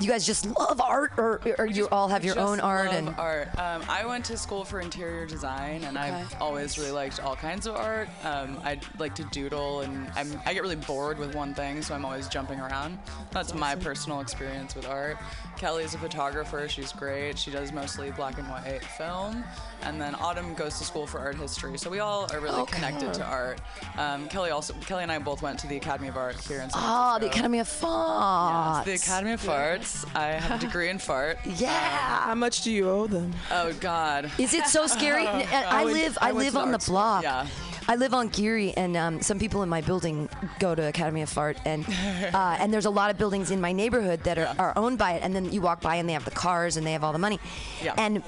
You 0.00 0.08
guys 0.08 0.24
just 0.24 0.46
love 0.46 0.80
art, 0.80 1.12
or 1.18 1.40
or 1.58 1.66
you 1.66 1.88
all 1.88 2.08
have 2.08 2.24
your 2.24 2.38
own 2.38 2.60
art 2.60 2.86
love 2.86 2.94
and 2.94 3.08
art. 3.18 3.48
Um, 3.58 3.82
I 3.88 4.06
went 4.06 4.24
to 4.26 4.36
school 4.38 4.64
for 4.64 4.80
interior 4.80 5.26
design, 5.26 5.84
and 5.84 5.98
I've 5.98 6.34
always 6.40 6.78
really 6.78 6.92
liked 6.92 7.20
all 7.20 7.36
kinds 7.36 7.66
of 7.66 7.76
art. 7.76 8.08
Um, 8.24 8.58
I 8.64 8.80
like 8.98 9.14
to 9.16 9.24
doodle, 9.24 9.80
and 9.82 10.08
I'm, 10.16 10.32
I 10.46 10.54
get 10.54 10.62
really 10.62 10.76
bored 10.76 11.18
with 11.18 11.34
one 11.34 11.52
thing, 11.54 11.82
so 11.82 11.94
I'm 11.94 12.04
always 12.04 12.28
jumping 12.28 12.58
around. 12.58 12.98
That's 13.32 13.54
my 13.62 13.76
personal 13.76 14.18
experience 14.20 14.74
with 14.74 14.88
art. 14.88 15.16
Kelly 15.56 15.84
is 15.84 15.94
a 15.94 15.98
photographer. 15.98 16.66
She's 16.68 16.90
great. 16.90 17.38
She 17.38 17.52
does 17.52 17.70
mostly 17.70 18.10
black 18.10 18.36
and 18.38 18.48
white 18.48 18.82
film, 18.98 19.44
and 19.82 20.00
then 20.00 20.16
Autumn 20.16 20.52
goes 20.54 20.78
to 20.78 20.84
school 20.84 21.06
for 21.06 21.20
art 21.20 21.36
history. 21.36 21.78
So 21.78 21.88
we 21.88 22.00
all 22.00 22.26
are 22.32 22.40
really 22.40 22.62
Okay. 22.62 22.74
connected 22.74 23.14
to 23.14 23.24
art. 23.24 23.60
Um, 23.96 24.26
Kelly 24.26 24.50
also 24.50 24.74
Kelly 24.88 25.04
and 25.04 25.12
I 25.12 25.18
both 25.20 25.42
went 25.42 25.60
to 25.60 25.68
the 25.68 25.76
Academy 25.76 26.08
of 26.08 26.16
Art 26.16 26.34
here 26.48 26.60
in 26.60 26.70
San 26.70 26.80
Francisco. 26.82 27.14
oh, 27.14 27.18
the 27.20 27.26
Academy 27.26 27.60
of 27.60 27.68
Farts. 27.68 28.86
Yes, 28.86 29.04
the 29.04 29.12
Academy 29.12 29.32
of 29.34 29.40
Farts. 29.42 30.16
I 30.16 30.26
have 30.32 30.58
a 30.60 30.66
degree 30.66 30.88
in 30.88 30.98
fart. 30.98 31.38
Yeah. 31.62 32.24
How 32.24 32.34
much 32.34 32.62
do 32.62 32.72
you 32.72 32.90
owe 32.90 33.06
them? 33.06 33.32
Oh 33.52 33.72
God. 33.74 34.28
Is 34.38 34.54
it 34.54 34.66
so 34.66 34.88
scary? 34.88 35.24
N- 35.28 35.46
I, 35.52 35.84
went- 35.84 35.96
live. 35.96 36.18
I 36.20 36.28
I, 36.30 36.32
live 36.32 36.46
to 36.46 36.52
the 36.54 36.60
on 36.60 36.72
the 36.72 36.78
block. 36.78 37.22
Yeah. 37.22 37.46
I 37.88 37.96
live 37.96 38.14
on 38.14 38.28
Geary, 38.28 38.72
and 38.76 38.96
um, 38.96 39.20
some 39.20 39.38
people 39.38 39.62
in 39.62 39.68
my 39.68 39.80
building 39.80 40.28
go 40.58 40.74
to 40.74 40.86
Academy 40.88 41.22
of 41.22 41.28
Fart, 41.28 41.58
and 41.64 41.84
uh, 42.34 42.56
and 42.60 42.72
there's 42.72 42.86
a 42.86 42.90
lot 42.90 43.10
of 43.10 43.18
buildings 43.18 43.50
in 43.50 43.60
my 43.60 43.72
neighborhood 43.72 44.20
that 44.24 44.38
are, 44.38 44.42
Yeah. 44.42 44.54
are 44.58 44.72
owned 44.76 44.98
by 44.98 45.12
it. 45.12 45.22
And 45.22 45.34
then 45.34 45.52
you 45.52 45.60
walk 45.60 45.80
by, 45.80 45.96
and 45.96 46.08
they 46.08 46.12
have 46.12 46.24
the 46.24 46.30
cars, 46.30 46.76
and 46.76 46.86
they 46.86 46.92
have 46.92 47.04
all 47.04 47.12
the 47.12 47.18
money, 47.18 47.38
Yeah. 47.82 47.94
and 47.98 48.22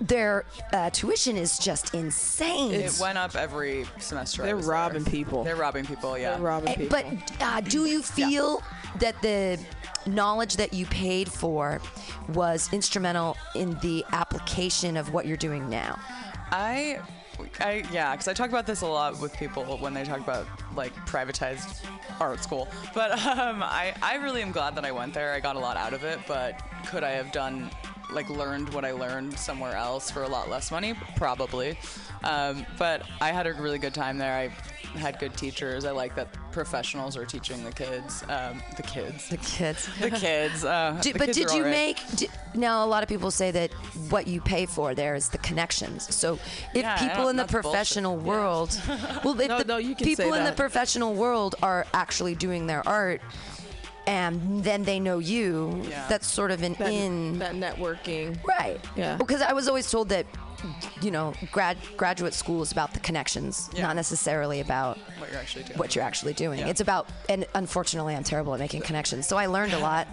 their 0.00 0.44
uh, 0.72 0.90
tuition 0.90 1.36
is 1.36 1.56
just 1.58 1.94
insane. 1.94 2.72
It 2.72 2.98
went 3.00 3.16
up 3.16 3.36
every 3.36 3.86
semester. 3.98 4.42
They're 4.42 4.56
was 4.56 4.66
there. 4.66 4.74
robbing 4.74 5.04
people. 5.04 5.44
They're 5.44 5.54
robbing 5.56 5.86
people. 5.86 6.18
Yeah. 6.18 6.34
They're 6.34 6.42
robbing 6.44 6.74
people. 6.74 6.88
But 7.00 7.32
uh, 7.40 7.60
do 7.60 7.86
you 7.86 8.02
feel 8.02 8.60
that 8.98 9.20
the 9.22 9.58
knowledge 10.06 10.56
that 10.56 10.72
you 10.74 10.84
paid 10.86 11.30
for 11.30 11.80
was 12.34 12.68
instrumental 12.72 13.36
in 13.54 13.78
the 13.82 14.04
application 14.12 14.96
of 14.96 15.12
what 15.14 15.26
you're 15.26 15.36
doing 15.36 15.68
now? 15.70 15.98
I, 16.50 16.98
I 17.60 17.84
yeah, 17.92 18.12
because 18.12 18.28
I 18.28 18.34
talk 18.34 18.48
about 18.48 18.66
this 18.66 18.82
a 18.82 18.86
lot 18.86 19.20
with 19.20 19.36
people 19.36 19.64
when 19.78 19.94
they 19.94 20.04
talk 20.04 20.20
about 20.20 20.46
like 20.76 20.94
privatized 21.06 21.84
art 22.20 22.42
school. 22.42 22.68
But 22.94 23.12
um, 23.26 23.62
I, 23.62 23.94
I 24.02 24.16
really 24.16 24.42
am 24.42 24.52
glad 24.52 24.74
that 24.76 24.84
I 24.84 24.92
went 24.92 25.14
there. 25.14 25.32
I 25.32 25.40
got 25.40 25.56
a 25.56 25.58
lot 25.58 25.76
out 25.76 25.92
of 25.92 26.04
it. 26.04 26.18
But 26.26 26.60
could 26.86 27.04
I 27.04 27.10
have 27.10 27.32
done 27.32 27.70
like 28.12 28.28
learned 28.28 28.72
what 28.72 28.84
I 28.84 28.92
learned 28.92 29.38
somewhere 29.38 29.76
else 29.76 30.10
for 30.10 30.22
a 30.22 30.28
lot 30.28 30.48
less 30.48 30.70
money? 30.70 30.94
Probably. 31.16 31.78
Um, 32.22 32.66
but 32.78 33.02
I 33.20 33.32
had 33.32 33.46
a 33.46 33.54
really 33.54 33.78
good 33.78 33.94
time 33.94 34.18
there. 34.18 34.34
I 34.34 34.50
had 34.94 35.18
good 35.18 35.36
teachers. 35.36 35.84
I 35.84 35.90
like 35.90 36.14
that 36.16 36.28
professionals 36.52 37.16
are 37.16 37.24
teaching 37.24 37.64
the 37.64 37.72
kids. 37.72 38.22
Um, 38.28 38.62
the 38.76 38.82
kids. 38.82 39.28
The 39.28 39.36
kids. 39.38 39.88
The 40.00 40.10
kids. 40.10 40.64
Uh, 40.64 40.98
Did, 41.02 41.14
the 41.14 41.18
but 41.18 41.24
kids 41.26 41.38
did 41.38 41.50
you 41.50 41.62
right. 41.64 41.70
make? 41.70 41.96
Di, 42.16 42.28
now 42.54 42.84
a 42.84 42.86
lot 42.86 43.02
of 43.02 43.08
people 43.08 43.30
say 43.30 43.50
that 43.50 43.72
what 44.10 44.26
you 44.26 44.40
pay 44.40 44.66
for 44.66 44.94
there 44.94 45.14
is 45.14 45.28
the 45.28 45.38
connections. 45.38 46.14
So 46.14 46.34
if 46.74 46.82
Yeah, 46.82 46.96
people 47.08 47.28
in 47.28 47.36
the 47.36 47.42
that's 47.42 47.52
bullshit. 47.52 47.70
professional 47.70 48.16
Yeah. 48.18 48.22
world, 48.28 48.80
well, 49.24 49.40
if 49.40 49.48
No, 49.48 49.58
the 49.58 49.64
no, 49.64 49.94
people 49.94 50.34
in 50.34 50.44
the 50.44 50.52
professional 50.52 51.14
world 51.14 51.54
are 51.62 51.86
actually 51.92 52.34
doing 52.34 52.66
their 52.66 52.86
art, 52.88 53.20
and 54.06 54.62
then 54.62 54.84
they 54.84 55.00
know 55.00 55.18
you, 55.18 55.82
Yeah. 55.88 56.06
that's 56.08 56.26
sort 56.26 56.50
of 56.50 56.62
an 56.62 56.74
that, 56.78 56.92
in. 56.92 57.38
that 57.38 57.54
networking. 57.54 58.36
Right. 58.46 58.78
Yeah. 58.96 59.16
Because 59.16 59.40
I 59.40 59.52
was 59.54 59.66
always 59.66 59.90
told 59.90 60.10
that, 60.10 60.26
you 61.02 61.10
know, 61.10 61.32
grad 61.52 61.76
graduate 61.96 62.34
school 62.34 62.62
is 62.62 62.72
about 62.72 62.92
the 62.94 63.00
connections, 63.00 63.68
Yeah. 63.72 63.82
not 63.82 63.96
necessarily 63.96 64.60
about 64.60 64.98
what 65.18 65.30
you're 65.30 65.40
actually 65.40 65.64
doing. 65.64 65.78
what 65.78 65.94
you're 65.94 66.04
actually 66.04 66.32
doing. 66.34 66.60
Yeah. 66.60 66.68
It's 66.68 66.80
about, 66.80 67.08
and 67.28 67.46
unfortunately, 67.54 68.14
I'm 68.14 68.24
terrible 68.24 68.54
at 68.54 68.60
making 68.60 68.82
connections. 68.82 69.26
So 69.26 69.36
I 69.36 69.46
learned 69.46 69.72
a 69.74 69.78
lot, 69.78 70.06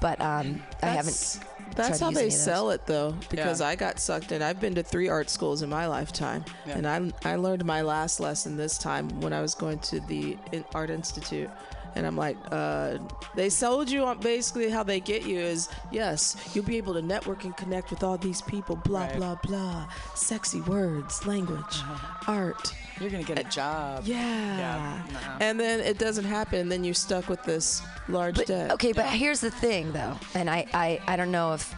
but 0.00 0.20
um, 0.20 0.62
I 0.82 0.86
haven't. 0.86 1.06
That's, 1.06 1.38
tried 1.38 1.76
that's 1.86 1.98
to 2.00 2.04
how 2.04 2.10
they 2.10 2.28
sell 2.30 2.70
it, 2.70 2.84
though, 2.86 3.14
because 3.30 3.60
Yeah. 3.60 3.68
I 3.68 3.76
got 3.76 3.98
sucked 3.98 4.30
in. 4.32 4.42
I've 4.42 4.60
been 4.60 4.74
to 4.74 4.82
three 4.82 5.08
art 5.08 5.30
schools 5.30 5.62
in 5.62 5.70
my 5.70 5.86
lifetime, 5.86 6.44
Yeah. 6.66 6.76
and 6.78 6.86
I 6.86 7.30
I 7.32 7.36
learned 7.36 7.64
my 7.64 7.80
last 7.80 8.20
lesson 8.20 8.56
this 8.58 8.76
time 8.76 9.08
when 9.22 9.32
I 9.32 9.40
was 9.40 9.54
going 9.54 9.78
to 9.78 10.00
the 10.00 10.36
art 10.74 10.90
institute. 10.90 11.48
And 11.94 12.06
I'm 12.06 12.16
like, 12.16 12.36
uh, 12.50 12.98
they 13.34 13.48
sold 13.50 13.90
you 13.90 14.04
on 14.04 14.18
basically 14.18 14.70
how 14.70 14.82
they 14.82 14.98
get 15.00 15.24
you 15.26 15.38
is 15.38 15.68
yes, 15.90 16.36
you'll 16.54 16.64
be 16.64 16.76
able 16.78 16.94
to 16.94 17.02
network 17.02 17.44
and 17.44 17.56
connect 17.56 17.90
with 17.90 18.02
all 18.02 18.16
these 18.16 18.40
people, 18.42 18.76
blah 18.76 19.02
Right. 19.06 19.16
blah 19.16 19.34
blah, 19.42 19.88
sexy 20.14 20.60
words, 20.62 21.26
language, 21.26 21.80
art. 22.26 22.74
You're 23.00 23.10
gonna 23.10 23.24
get 23.24 23.38
a 23.38 23.44
job. 23.44 24.04
Yeah. 24.06 24.16
Yeah, 24.58 25.02
no. 25.12 25.18
And 25.40 25.58
then 25.60 25.80
it 25.80 25.98
doesn't 25.98 26.24
happen, 26.24 26.60
and 26.60 26.72
then 26.72 26.84
you're 26.84 26.94
stuck 26.94 27.28
with 27.28 27.42
this 27.42 27.82
large 28.08 28.36
But, 28.36 28.46
debt. 28.46 28.70
okay, 28.72 28.92
but 28.92 29.06
here's 29.06 29.40
the 29.40 29.50
thing, 29.50 29.92
though, 29.92 30.16
and 30.34 30.48
I, 30.48 30.66
I, 30.72 31.00
I 31.06 31.16
don't 31.16 31.30
know 31.32 31.52
if. 31.54 31.74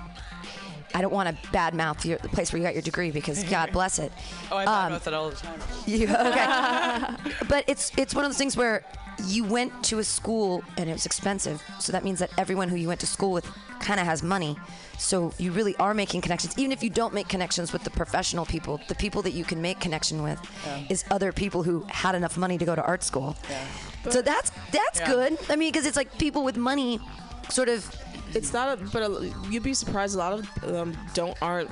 I 0.97 1.01
don't 1.01 1.13
want 1.13 1.29
to 1.29 1.49
badmouth 1.49 2.05
your, 2.05 2.19
the 2.19 2.29
place 2.29 2.53
where 2.53 2.59
you 2.61 2.65
got 2.65 2.75
your 2.75 2.83
degree 2.83 3.11
because 3.11 3.43
God 3.51 3.73
bless 3.73 3.99
it. 3.99 4.13
Oh, 4.53 4.57
I 4.59 4.61
Um, 4.63 4.67
thought 4.67 4.87
about 4.93 5.05
that 5.05 5.15
all 5.15 5.31
the 5.31 5.35
time. 5.37 5.59
You, 5.87 6.05
okay. 6.07 7.17
but 7.49 7.65
it's 7.67 7.91
it's 7.97 8.15
one 8.15 8.25
of 8.25 8.31
those 8.31 8.39
things 8.39 8.57
where 8.57 8.85
you 9.27 9.45
went 9.45 9.83
to 9.85 9.99
a 9.99 10.05
school 10.05 10.63
and 10.77 10.89
it 10.89 10.93
was 10.93 11.07
expensive. 11.07 11.63
So 11.81 11.93
that 11.93 12.05
means 12.05 12.19
that 12.19 12.31
everyone 12.39 12.69
who 12.69 12.77
you 12.77 12.89
went 12.89 13.01
to 13.01 13.07
school 13.07 13.33
with 13.33 13.47
kind 13.81 14.01
of 14.01 14.07
has 14.07 14.23
money. 14.23 14.57
So 14.99 15.33
you 15.39 15.53
really 15.53 15.77
are 15.77 15.95
making 15.95 16.21
connections. 16.23 16.57
Even 16.59 16.73
if 16.73 16.83
you 16.83 16.91
don't 16.91 17.13
make 17.13 17.29
connections 17.29 17.73
with 17.73 17.85
the 17.85 17.91
professional 17.91 18.47
people, 18.47 18.81
the 18.89 18.95
people 18.95 19.23
that 19.23 19.33
you 19.33 19.45
can 19.45 19.61
make 19.61 19.81
connection 19.81 20.23
with 20.23 20.41
is 20.89 21.05
other 21.11 21.33
people 21.33 21.63
who 21.63 21.85
had 21.89 22.15
enough 22.15 22.37
money 22.39 22.57
to 22.59 22.65
go 22.65 22.75
to 22.75 22.83
art 22.83 23.03
school. 23.03 23.37
So 24.11 24.23
that's 24.23 24.51
that's 24.71 25.01
Yeah. 25.01 25.07
good. 25.13 25.39
I 25.51 25.57
mean, 25.57 25.73
because 25.73 25.87
it's 25.87 25.97
like 25.97 26.17
people 26.19 26.45
with 26.45 26.57
money 26.57 27.01
sort 27.51 27.69
of 27.69 27.91
it's 28.35 28.53
not 28.53 28.79
a, 28.79 28.85
but 28.93 29.03
a, 29.03 29.33
you'd 29.49 29.63
be 29.63 29.75
surprised 29.75 30.15
a 30.15 30.19
lot 30.19 30.33
of 30.33 30.61
them 30.63 30.97
don't 31.15 31.37
aren't 31.43 31.71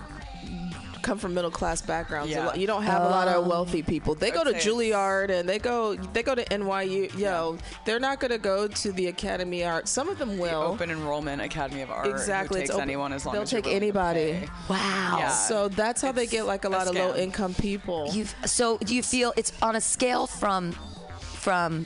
come 1.03 1.19
from 1.19 1.35
middle 1.35 1.51
class 1.51 1.83
backgrounds 1.83 2.31
Yeah. 2.31 2.55
you 2.55 2.67
don't 2.67 2.83
have 2.85 3.03
a 3.03 3.09
lot 3.09 3.29
of 3.29 3.43
um, 3.45 3.49
wealthy 3.49 3.83
people 3.83 4.15
they 4.15 4.31
go 4.31 4.45
to 4.45 4.53
Juilliard 4.53 5.31
and 5.31 5.49
they 5.49 5.59
go 5.59 5.95
they 5.97 6.23
go 6.23 6.35
to 6.35 6.45
NYU 6.45 7.17
yo 7.19 7.59
they're 7.85 8.01
not 8.01 8.21
going 8.21 8.31
to 8.31 8.39
go 8.39 8.67
to 8.69 8.93
the 8.93 9.09
Academy 9.09 9.63
of 9.63 9.69
Art 9.73 9.89
some 9.89 10.09
of 10.09 10.19
them 10.19 10.39
will 10.39 10.63
Open 10.63 10.91
enrollment 10.91 11.43
Academy 11.43 11.83
of 11.83 11.91
Art. 11.91 12.07
exactly 12.07 12.61
Who 12.61 12.63
it's 12.63 12.71
takes 12.71 12.77
open- 12.77 12.89
anyone 12.89 13.13
as 13.13 13.27
long 13.27 13.35
they'll 13.35 13.43
as 13.43 13.51
take 13.51 13.67
anybody 13.67 14.49
wow. 14.69 15.17
Yeah. 15.19 15.29
so 15.31 15.69
that's 15.69 16.01
how 16.03 16.13
they 16.13 16.27
get 16.27 16.47
like 16.47 16.65
a 16.65 16.69
a 16.69 16.71
lot 16.71 16.87
of 16.89 16.95
low 16.95 17.15
income 17.15 17.53
people 17.55 18.09
You've, 18.13 18.35
so 18.47 18.79
do 18.79 18.95
you 18.95 19.03
feel 19.03 19.35
it's 19.37 19.53
on 19.61 19.77
a 19.77 19.81
scale 19.81 20.27
from 20.27 20.73
from 21.21 21.85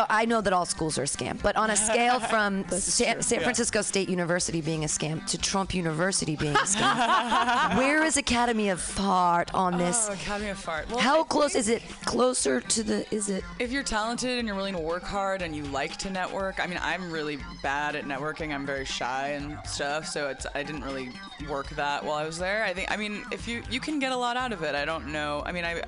Oh, 0.00 0.06
I 0.08 0.24
know 0.24 0.40
that 0.40 0.54
all 0.54 0.64
schools 0.64 0.96
are 0.98 1.02
a 1.02 1.06
scam, 1.06 1.40
but 1.42 1.56
on 1.56 1.68
a 1.68 1.76
scale 1.76 2.20
from 2.32 2.66
San, 2.70 3.20
San 3.20 3.38
Yeah. 3.40 3.44
Francisco 3.44 3.82
State 3.82 4.08
University 4.08 4.62
being 4.62 4.82
a 4.84 4.86
scam 4.86 5.26
to 5.26 5.36
Trump 5.36 5.74
University 5.74 6.36
being 6.36 6.54
a 6.54 6.60
scam, 6.60 7.76
where 7.76 8.02
is 8.04 8.16
Academy 8.16 8.70
of 8.70 8.80
Fart 8.80 9.52
on 9.52 9.76
this? 9.76 10.06
Oh, 10.08 10.14
Academy 10.14 10.48
of 10.48 10.58
Fart. 10.58 10.88
Well, 10.88 11.00
How 11.00 11.20
I 11.20 11.24
close 11.24 11.54
is 11.54 11.68
it? 11.68 11.82
Closer 12.06 12.62
to 12.62 12.82
the? 12.82 13.14
Is 13.14 13.28
it? 13.28 13.44
If 13.58 13.72
you're 13.72 13.82
talented 13.82 14.38
and 14.38 14.48
you're 14.48 14.56
willing 14.56 14.74
to 14.74 14.80
work 14.80 15.02
hard 15.02 15.42
and 15.42 15.54
you 15.54 15.64
like 15.64 15.98
to 15.98 16.08
network, 16.10 16.60
I 16.64 16.66
mean, 16.66 16.78
I'm 16.80 17.10
really 17.12 17.38
bad 17.62 17.94
at 17.94 18.04
networking. 18.06 18.54
I'm 18.54 18.64
very 18.64 18.86
shy 18.86 19.32
and 19.32 19.58
stuff, 19.66 20.06
so 20.06 20.28
it's 20.28 20.46
I 20.54 20.62
didn't 20.62 20.82
really 20.84 21.10
work 21.46 21.68
that 21.70 22.02
while 22.02 22.16
I 22.16 22.24
was 22.24 22.38
there. 22.38 22.64
I 22.64 22.72
think 22.72 22.90
I 22.90 22.96
mean, 22.96 23.22
if 23.32 23.46
you 23.46 23.62
you 23.70 23.80
can 23.80 23.98
get 23.98 24.12
a 24.12 24.16
lot 24.16 24.38
out 24.38 24.52
of 24.54 24.62
it. 24.62 24.74
I 24.74 24.86
don't 24.86 25.08
know. 25.08 25.42
I 25.44 25.52
mean, 25.52 25.66
I 25.66 25.82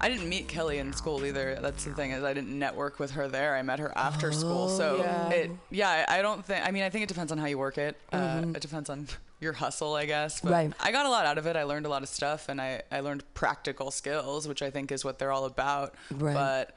I 0.00 0.08
didn't 0.08 0.28
meet 0.28 0.48
Kelly 0.48 0.78
in 0.78 0.92
school 0.92 1.24
either. 1.24 1.58
That's 1.60 1.84
the 1.84 1.92
thing 1.94 2.12
is 2.12 2.24
I 2.24 2.32
didn't 2.32 2.56
network 2.58 2.98
with 2.98 3.12
her 3.12 3.28
there. 3.28 3.56
I 3.56 3.62
met 3.62 3.78
her 3.78 3.92
after 3.96 4.32
school. 4.32 4.68
So 4.68 4.98
yeah. 4.98 5.30
it 5.30 5.50
yeah, 5.70 6.06
I 6.08 6.22
don't 6.22 6.44
think 6.44 6.66
I 6.66 6.70
mean, 6.70 6.82
I 6.82 6.90
think 6.90 7.04
it 7.04 7.08
depends 7.08 7.32
on 7.32 7.38
how 7.38 7.46
you 7.46 7.58
work 7.58 7.78
it. 7.78 7.96
Uh, 8.12 8.44
it 8.54 8.60
depends 8.60 8.90
on 8.90 9.08
your 9.40 9.52
hustle, 9.52 9.94
I 9.94 10.06
guess. 10.06 10.40
But 10.40 10.52
Right. 10.52 10.72
I 10.80 10.92
got 10.92 11.06
a 11.06 11.10
lot 11.10 11.26
out 11.26 11.38
of 11.38 11.46
it. 11.46 11.56
I 11.56 11.64
learned 11.64 11.86
a 11.86 11.88
lot 11.88 12.02
of 12.02 12.08
stuff 12.08 12.48
and 12.48 12.60
I 12.60 12.82
I 12.90 13.00
learned 13.00 13.22
practical 13.34 13.90
skills, 13.90 14.46
which 14.48 14.62
I 14.62 14.70
think 14.70 14.92
is 14.92 15.04
what 15.04 15.18
they're 15.18 15.32
all 15.32 15.44
about. 15.44 15.94
Right. 16.10 16.34
But 16.34 16.74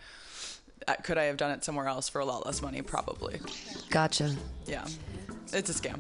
uh, 0.88 0.96
could 1.04 1.18
I 1.18 1.26
have 1.26 1.38
done 1.38 1.52
it 1.52 1.64
somewhere 1.64 1.88
else 1.88 2.10
for 2.10 2.20
a 2.20 2.26
lot 2.26 2.46
less 2.46 2.62
money? 2.62 2.82
Probably. 2.82 3.40
Gotcha. 3.90 4.36
Yeah. 4.66 4.86
It's 5.54 5.70
a 5.70 5.74
scam. 5.74 6.00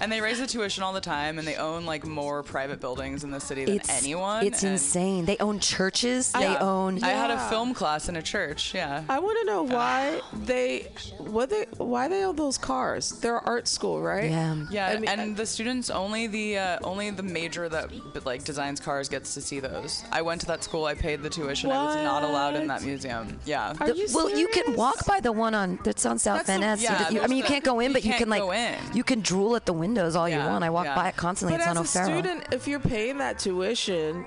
and 0.00 0.10
they 0.10 0.20
raise 0.20 0.38
the 0.38 0.46
tuition 0.46 0.82
all 0.82 0.92
the 0.92 1.00
time, 1.00 1.38
and 1.38 1.46
they 1.46 1.56
own 1.56 1.84
like 1.86 2.06
more 2.06 2.42
private 2.42 2.80
buildings 2.80 3.24
in 3.24 3.30
the 3.30 3.40
city 3.40 3.64
than 3.64 3.76
It's 3.76 4.02
anyone. 4.02 4.44
It's 4.46 4.62
and- 4.62 4.72
insane. 4.72 5.24
They 5.24 5.36
own 5.38 5.60
churches. 5.60 6.32
They 6.32 6.40
Yeah. 6.52 6.58
own. 6.60 7.02
I 7.04 7.08
had 7.10 7.30
a 7.30 7.48
film 7.50 7.74
class 7.74 8.08
in 8.08 8.16
a 8.16 8.22
church. 8.22 8.72
Yeah. 8.74 9.02
I 9.08 9.18
want 9.18 9.38
to 9.40 9.46
know 9.46 9.62
why 9.62 10.20
they 10.44 10.88
what 11.18 11.50
they 11.50 11.66
why 11.76 12.08
they 12.08 12.24
own 12.24 12.36
those 12.36 12.58
cars. 12.58 13.10
They're 13.20 13.40
art 13.46 13.68
school, 13.68 14.00
right? 14.00 14.30
Yeah. 14.30 14.56
Yeah, 14.70 14.86
I 14.88 14.96
mean, 14.98 15.08
and 15.08 15.36
the 15.36 15.46
students 15.46 15.90
only 15.90 16.26
the 16.26 16.58
uh, 16.58 16.78
only 16.84 17.10
the 17.10 17.22
major 17.22 17.68
that 17.68 17.90
like 18.24 18.44
designs 18.44 18.80
cars 18.80 19.08
gets 19.08 19.34
to 19.34 19.40
see 19.40 19.60
those. 19.60 20.02
I 20.12 20.22
went 20.22 20.40
to 20.42 20.46
that 20.48 20.64
school. 20.64 20.86
I 20.86 20.94
paid 20.94 21.22
the 21.22 21.30
tuition. 21.30 21.70
I 21.70 21.84
was 21.84 21.96
not 21.96 22.22
allowed 22.22 22.54
in 22.56 22.66
that 22.68 22.82
museum. 22.82 23.38
Yeah. 23.44 23.74
Are 23.80 23.90
you 23.90 24.06
well, 24.14 24.30
you 24.30 24.48
can 24.48 24.74
walk 24.76 25.04
by 25.06 25.20
the 25.20 25.32
one 25.32 25.54
on 25.54 25.78
that's 25.84 26.06
on 26.06 26.18
South 26.18 26.46
That's 26.46 26.46
the- 26.48 26.58
Van 26.60 26.78
You 26.78 26.84
yeah, 26.84 26.90
you- 26.98 27.06
I 27.06 27.10
there's 27.20 27.28
mean, 27.30 27.36
you 27.38 27.42
the- 27.42 27.48
can't 27.48 27.64
go 27.64 27.80
in, 27.80 27.90
you 27.90 27.94
but 27.94 28.04
you 28.04 28.10
can't 28.10 28.20
can 28.20 28.28
like 28.40 28.42
go 28.42 28.52
in. 28.52 28.78
you 28.94 29.04
can 29.04 29.20
drool 29.20 29.56
at 29.56 29.66
the 29.66 29.72
windows 29.72 30.16
all 30.16 30.28
you 30.28 30.38
want. 30.38 30.64
I 30.64 30.70
walk 30.70 30.86
yeah. 30.86 30.94
by 30.94 31.08
it 31.08 31.16
constantly. 31.16 31.56
But 31.56 31.60
it's 31.60 31.68
on 31.68 31.78
as 31.78 31.96
a 31.96 31.98
O'Farrell. 32.00 32.22
student, 32.22 32.54
if 32.54 32.68
you're 32.68 32.80
paying 32.80 33.18
that 33.18 33.38
tuition, 33.38 34.26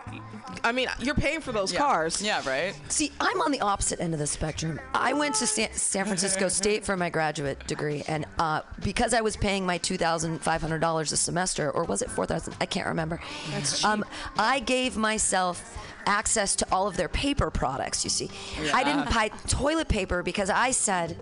I 0.63 0.71
mean, 0.71 0.87
you're 0.99 1.15
paying 1.15 1.41
for 1.41 1.51
those 1.51 1.71
yeah. 1.71 1.79
cars. 1.79 2.21
Yeah, 2.21 2.47
right. 2.47 2.75
See, 2.89 3.11
I'm 3.19 3.41
on 3.41 3.51
the 3.51 3.61
opposite 3.61 3.99
end 3.99 4.13
of 4.13 4.19
the 4.19 4.27
spectrum. 4.27 4.79
I 4.93 5.13
went 5.13 5.35
to 5.35 5.47
San, 5.47 5.71
San 5.73 6.05
Francisco 6.05 6.47
State 6.49 6.85
for 6.85 6.97
my 6.97 7.09
graduate 7.09 7.65
degree, 7.67 8.03
and 8.07 8.25
uh, 8.37 8.61
because 8.83 9.13
I 9.13 9.21
was 9.21 9.37
paying 9.37 9.65
my 9.65 9.77
two 9.77 9.97
thousand 9.97 10.39
five 10.39 10.61
hundred 10.61 10.79
dollars 10.79 11.11
a 11.11 11.17
semester, 11.17 11.71
or 11.71 11.83
was 11.83 12.01
it 12.01 12.09
four 12.09 12.25
thousand? 12.25 12.55
I 12.59 12.65
can't 12.65 12.87
remember. 12.87 13.19
That's 13.51 13.83
Um, 13.83 14.03
I 14.37 14.59
gave 14.59 14.97
myself 14.97 15.77
access 16.05 16.55
to 16.57 16.67
all 16.71 16.87
of 16.87 16.97
their 16.97 17.09
paper 17.09 17.49
products. 17.49 18.03
You 18.03 18.09
see, 18.09 18.29
I 18.73 18.83
didn't 18.83 19.13
buy 19.13 19.29
toilet 19.47 19.87
paper 19.87 20.23
because 20.23 20.49
I 20.49 20.71
said, 20.71 21.17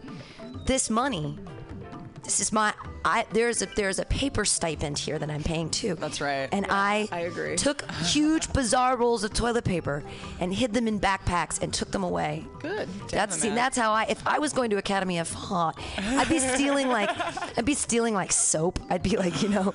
"This 0.65 0.89
money." 0.89 1.37
This 2.23 2.39
is 2.39 2.51
my. 2.51 2.73
I 3.05 3.25
there's 3.31 3.61
a 3.61 3.67
there's 3.75 3.99
a 3.99 4.05
paper 4.05 4.43
stipend 4.43 4.97
here 4.97 5.17
that 5.17 5.29
I'm 5.29 5.43
paying 5.43 5.69
too. 5.69 5.95
That's 5.95 6.19
right. 6.19 6.49
And 6.51 6.65
I, 6.69 7.07
I 7.11 7.21
agree. 7.21 7.55
took 7.55 7.89
huge 7.91 8.51
bizarre 8.51 8.97
rolls 8.97 9.23
of 9.23 9.33
toilet 9.33 9.63
paper 9.63 10.03
and 10.39 10.53
hid 10.53 10.73
them 10.73 10.87
in 10.87 10.99
backpacks 10.99 11.61
and 11.61 11.73
took 11.73 11.91
them 11.91 12.03
away. 12.03 12.45
Good. 12.59 12.89
That's 13.09 13.39
see, 13.39 13.49
that's 13.49 13.77
how 13.77 13.91
I. 13.91 14.05
If 14.09 14.25
I 14.27 14.39
was 14.39 14.53
going 14.53 14.69
to 14.71 14.77
Academy 14.77 15.19
of 15.19 15.31
Hot, 15.31 15.79
I'd 15.97 16.29
be 16.29 16.39
stealing 16.39 16.89
like, 16.89 17.09
I'd 17.57 17.65
be 17.65 17.73
stealing 17.73 18.13
like 18.13 18.31
soap. 18.31 18.79
I'd 18.89 19.03
be 19.03 19.17
like, 19.17 19.41
you 19.41 19.49
know, 19.49 19.73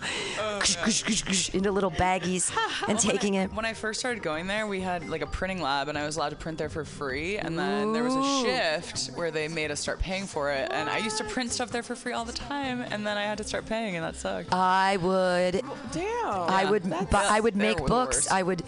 kush, 0.58 0.76
kush, 0.76 1.02
kush, 1.02 1.22
kush, 1.22 1.54
into 1.54 1.70
little 1.70 1.90
baggies 1.90 2.52
and 2.88 2.98
taking 2.98 3.34
when 3.34 3.40
I, 3.40 3.44
it. 3.44 3.52
When 3.54 3.64
I 3.64 3.72
first 3.72 4.00
started 4.00 4.22
going 4.22 4.46
there, 4.46 4.66
we 4.66 4.80
had 4.80 5.08
like 5.08 5.22
a 5.22 5.26
printing 5.26 5.62
lab, 5.62 5.88
and 5.88 5.96
I 5.96 6.04
was 6.04 6.16
allowed 6.16 6.30
to 6.30 6.36
print 6.36 6.58
there 6.58 6.68
for 6.68 6.84
free. 6.84 7.38
And 7.38 7.58
then 7.58 7.92
there 7.92 8.04
was 8.04 8.14
a 8.14 8.44
shift 8.44 9.16
where 9.16 9.30
they 9.30 9.48
made 9.48 9.70
us 9.70 9.80
start 9.80 9.98
paying 9.98 10.26
for 10.26 10.50
it. 10.50 10.70
And 10.72 10.88
I 10.88 10.98
used 10.98 11.18
to 11.18 11.24
print 11.24 11.50
stuff 11.50 11.70
there 11.70 11.82
for 11.82 11.94
free 11.94 12.12
all 12.12 12.24
the 12.24 12.31
time, 12.34 12.80
and 12.82 13.06
then 13.06 13.16
I 13.18 13.22
had 13.22 13.38
to 13.38 13.44
start 13.44 13.66
paying, 13.66 13.96
and 13.96 14.04
that 14.04 14.16
sucked. 14.16 14.52
I 14.52 14.96
would, 14.98 15.62
Damn. 15.92 16.24
I 16.24 16.66
would, 16.70 16.84
That's- 16.84 17.10
bu- 17.10 17.16
I 17.16 17.40
would 17.40 17.56
make 17.56 17.78
books. 17.86 18.30
I 18.30 18.42
would, 18.42 18.62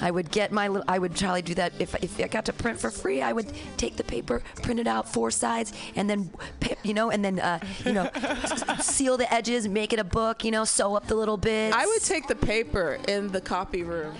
I 0.00 0.10
would 0.10 0.30
get 0.30 0.52
my. 0.52 0.68
little 0.68 0.84
I 0.88 0.98
would 0.98 1.14
probably 1.16 1.42
do 1.42 1.54
that 1.54 1.72
if 1.78 1.94
if 2.02 2.20
I 2.20 2.28
got 2.28 2.44
to 2.46 2.52
print 2.52 2.80
for 2.80 2.90
free. 2.90 3.20
I 3.22 3.32
would 3.32 3.52
take 3.76 3.96
the 3.96 4.04
paper, 4.04 4.42
print 4.62 4.80
it 4.80 4.86
out 4.86 5.08
four 5.08 5.30
sides, 5.30 5.72
and 5.96 6.08
then, 6.08 6.30
you 6.82 6.94
know, 6.94 7.10
and 7.10 7.24
then 7.24 7.40
uh, 7.40 7.58
you 7.84 7.92
know, 7.92 8.08
seal 8.80 9.16
the 9.16 9.32
edges, 9.32 9.68
make 9.68 9.92
it 9.92 9.98
a 9.98 10.04
book. 10.04 10.44
You 10.44 10.50
know, 10.50 10.64
sew 10.64 10.94
up 10.94 11.06
the 11.06 11.14
little 11.16 11.36
bits. 11.36 11.74
I 11.76 11.86
would 11.86 12.02
take 12.02 12.26
the 12.28 12.36
paper 12.36 12.98
in 13.08 13.28
the 13.28 13.40
copy 13.40 13.82
room. 13.82 14.14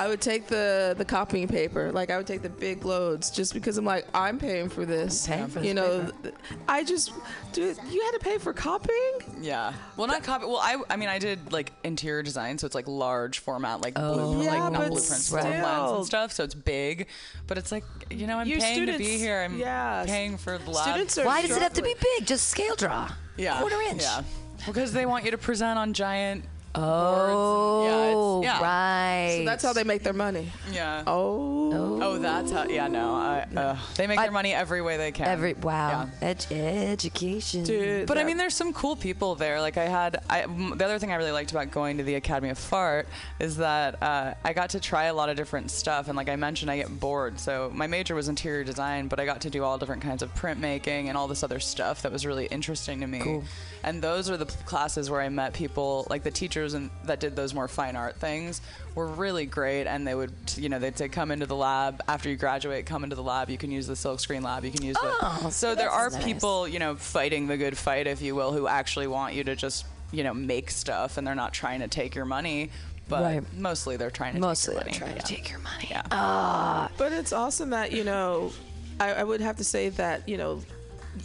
I 0.00 0.08
would 0.08 0.22
take 0.22 0.46
the 0.46 0.94
the 0.96 1.04
copying 1.04 1.46
paper, 1.46 1.92
like 1.92 2.08
I 2.08 2.16
would 2.16 2.26
take 2.26 2.40
the 2.40 2.48
big 2.48 2.86
loads, 2.86 3.30
just 3.30 3.52
because 3.52 3.76
I'm 3.76 3.84
like 3.84 4.06
I'm 4.14 4.38
paying 4.38 4.70
for 4.70 4.86
this. 4.86 5.26
paying 5.26 5.48
for 5.48 5.58
you 5.58 5.74
this 5.74 5.74
know, 5.74 6.10
th- 6.22 6.34
I 6.66 6.84
just, 6.84 7.12
dude, 7.52 7.76
you 7.90 8.00
had 8.00 8.12
to 8.12 8.18
pay 8.18 8.38
for 8.38 8.54
copying. 8.54 9.12
Yeah. 9.42 9.74
Well, 9.98 10.06
not 10.06 10.22
copy. 10.22 10.46
Well, 10.46 10.56
I, 10.56 10.78
I 10.88 10.96
mean, 10.96 11.10
I 11.10 11.18
did 11.18 11.52
like 11.52 11.72
interior 11.84 12.22
design, 12.22 12.56
so 12.56 12.64
it's 12.64 12.74
like 12.74 12.88
large 12.88 13.40
format, 13.40 13.82
like 13.82 13.92
oh. 13.96 14.14
blue, 14.14 14.44
Yeah, 14.44 14.52
like 14.52 14.72
not 14.72 14.88
blueprints, 14.88 15.26
still. 15.26 15.36
but 15.36 15.42
plans 15.42 15.92
and 15.92 16.06
stuff. 16.06 16.32
So 16.32 16.44
it's 16.44 16.54
big, 16.54 17.08
but 17.46 17.58
it's 17.58 17.70
like 17.70 17.84
you 18.08 18.26
know, 18.26 18.38
I'm 18.38 18.48
Your 18.48 18.58
paying 18.58 18.86
to 18.86 18.96
be 18.96 19.18
here. 19.18 19.42
I'm 19.42 19.58
yeah, 19.58 20.04
paying 20.06 20.38
for 20.38 20.56
the 20.56 20.70
lab. 20.70 20.88
Students 20.88 21.18
are 21.18 21.26
Why 21.26 21.42
does 21.42 21.54
it 21.54 21.60
have 21.60 21.74
to 21.74 21.82
be 21.82 21.94
big? 22.16 22.26
Just 22.26 22.48
scale 22.48 22.74
draw. 22.74 23.10
yeah, 23.36 23.60
Quarter 23.60 23.82
inch. 23.82 24.00
Yeah. 24.00 24.22
Because 24.64 24.94
they 24.94 25.04
want 25.04 25.26
you 25.26 25.30
to 25.32 25.38
present 25.38 25.78
on 25.78 25.92
giant. 25.92 26.46
Oh. 26.74 28.40
Yeah, 28.42 28.58
yeah. 28.58 28.62
right. 28.62 29.36
So 29.38 29.44
that's 29.44 29.62
how 29.64 29.72
they 29.72 29.84
make 29.84 30.02
their 30.02 30.12
money. 30.12 30.50
Yeah. 30.72 31.02
Oh, 31.06 31.58
Oh, 32.02 32.18
that's 32.18 32.50
how. 32.50 32.64
Yeah, 32.64 32.88
no. 32.88 33.14
I, 33.14 33.46
uh, 33.56 33.76
they 33.96 34.06
make 34.06 34.18
I- 34.18 34.22
their 34.24 34.32
money 34.32 34.52
every 34.54 34.82
way 34.82 34.96
they 34.96 35.12
can. 35.12 35.26
Every 35.28 35.54
wow, 35.54 36.08
Yeah. 36.22 36.28
Ed- 36.28 36.46
education. 36.50 37.64
dude. 37.64 38.06
But 38.06 38.18
I 38.18 38.24
mean, 38.24 38.36
there's 38.36 38.54
some 38.54 38.72
cool 38.72 38.96
people 38.96 39.34
there. 39.34 39.60
Like 39.60 39.76
I 39.76 39.84
had, 39.86 40.22
I, 40.28 40.42
m- 40.42 40.74
the 40.76 40.84
other 40.84 40.98
thing 40.98 41.12
I 41.12 41.16
really 41.16 41.32
liked 41.32 41.50
about 41.50 41.70
going 41.70 41.98
to 41.98 42.04
the 42.04 42.14
Academy 42.16 42.50
of 42.50 42.58
Fart 42.58 43.08
is 43.38 43.56
that 43.58 44.02
uh, 44.02 44.34
I 44.44 44.52
got 44.52 44.70
to 44.70 44.80
try 44.80 45.04
a 45.04 45.14
lot 45.14 45.28
of 45.28 45.36
different 45.36 45.70
stuff. 45.70 46.08
And 46.08 46.16
like 46.16 46.28
I 46.28 46.36
mentioned, 46.36 46.70
I 46.70 46.76
get 46.78 47.00
bored. 47.00 47.38
So 47.38 47.70
my 47.74 47.86
major 47.86 48.14
was 48.14 48.28
interior 48.28 48.64
design, 48.64 49.08
but 49.08 49.20
I 49.20 49.24
got 49.26 49.40
to 49.42 49.50
do 49.50 49.62
all 49.64 49.78
different 49.78 50.02
kinds 50.02 50.22
of 50.22 50.34
printmaking 50.34 51.06
and 51.08 51.16
all 51.16 51.28
this 51.28 51.42
other 51.42 51.60
stuff 51.60 52.02
that 52.02 52.12
was 52.12 52.24
really 52.26 52.46
interesting 52.46 53.00
to 53.00 53.06
me. 53.06 53.20
Cool. 53.20 53.44
And 53.82 54.02
those 54.02 54.28
are 54.30 54.36
the 54.36 54.46
p- 54.46 54.54
classes 54.66 55.08
where 55.10 55.20
I 55.20 55.28
met 55.28 55.52
people, 55.54 56.06
like 56.10 56.22
the 56.22 56.30
teachers 56.30 56.59
and 56.74 56.90
that 57.04 57.20
did 57.20 57.34
those 57.36 57.52
more 57.54 57.68
fine 57.68 57.96
art 57.96 58.16
things 58.16 58.60
were 58.94 59.06
really 59.06 59.46
great. 59.46 59.86
And 59.86 60.06
they 60.06 60.14
would, 60.14 60.32
you 60.56 60.68
know, 60.68 60.78
they'd 60.78 60.96
say, 60.98 61.08
come 61.08 61.30
into 61.30 61.46
the 61.46 61.56
lab 61.56 62.02
after 62.08 62.28
you 62.28 62.36
graduate. 62.36 62.86
Come 62.86 63.04
into 63.04 63.16
the 63.16 63.22
lab. 63.22 63.48
You 63.50 63.58
can 63.58 63.70
use 63.70 63.86
the 63.86 63.94
silkscreen 63.94 64.42
lab. 64.42 64.64
You 64.64 64.70
can 64.70 64.84
use 64.84 64.96
Oh, 65.00 65.40
the. 65.44 65.50
So 65.50 65.74
there 65.74 65.90
are 65.90 66.10
nice. 66.10 66.24
people, 66.24 66.66
you 66.68 66.78
know, 66.78 66.94
fighting 66.96 67.46
the 67.46 67.56
good 67.56 67.76
fight, 67.78 68.06
if 68.06 68.20
you 68.22 68.34
will, 68.34 68.52
who 68.52 68.66
actually 68.66 69.06
want 69.06 69.34
you 69.34 69.44
to 69.44 69.54
just, 69.56 69.86
you 70.12 70.24
know, 70.24 70.34
make 70.34 70.70
stuff, 70.70 71.16
and 71.18 71.26
they're 71.26 71.34
not 71.34 71.52
trying 71.52 71.80
to 71.80 71.88
take 71.88 72.14
your 72.14 72.24
money. 72.24 72.70
But 73.08 73.22
Right. 73.22 73.42
mostly 73.58 73.96
they're 73.96 74.10
trying 74.10 74.34
to 74.34 74.40
Mostly 74.40 74.74
take 74.76 74.84
they're 74.84 74.92
your 74.92 75.00
money. 75.00 75.12
trying 75.12 75.16
yeah. 75.16 75.22
to 75.22 75.34
take 75.34 75.50
your 75.50 75.58
money. 75.60 75.86
Yeah. 75.90 76.02
Ah. 76.12 76.90
But 76.96 77.12
it's 77.12 77.32
awesome 77.32 77.70
that 77.70 77.90
you 77.92 78.04
know, 78.04 78.52
I, 79.00 79.12
I 79.14 79.24
would 79.24 79.40
have 79.40 79.56
to 79.56 79.64
say 79.64 79.88
that 79.90 80.28
you 80.28 80.36
know, 80.36 80.62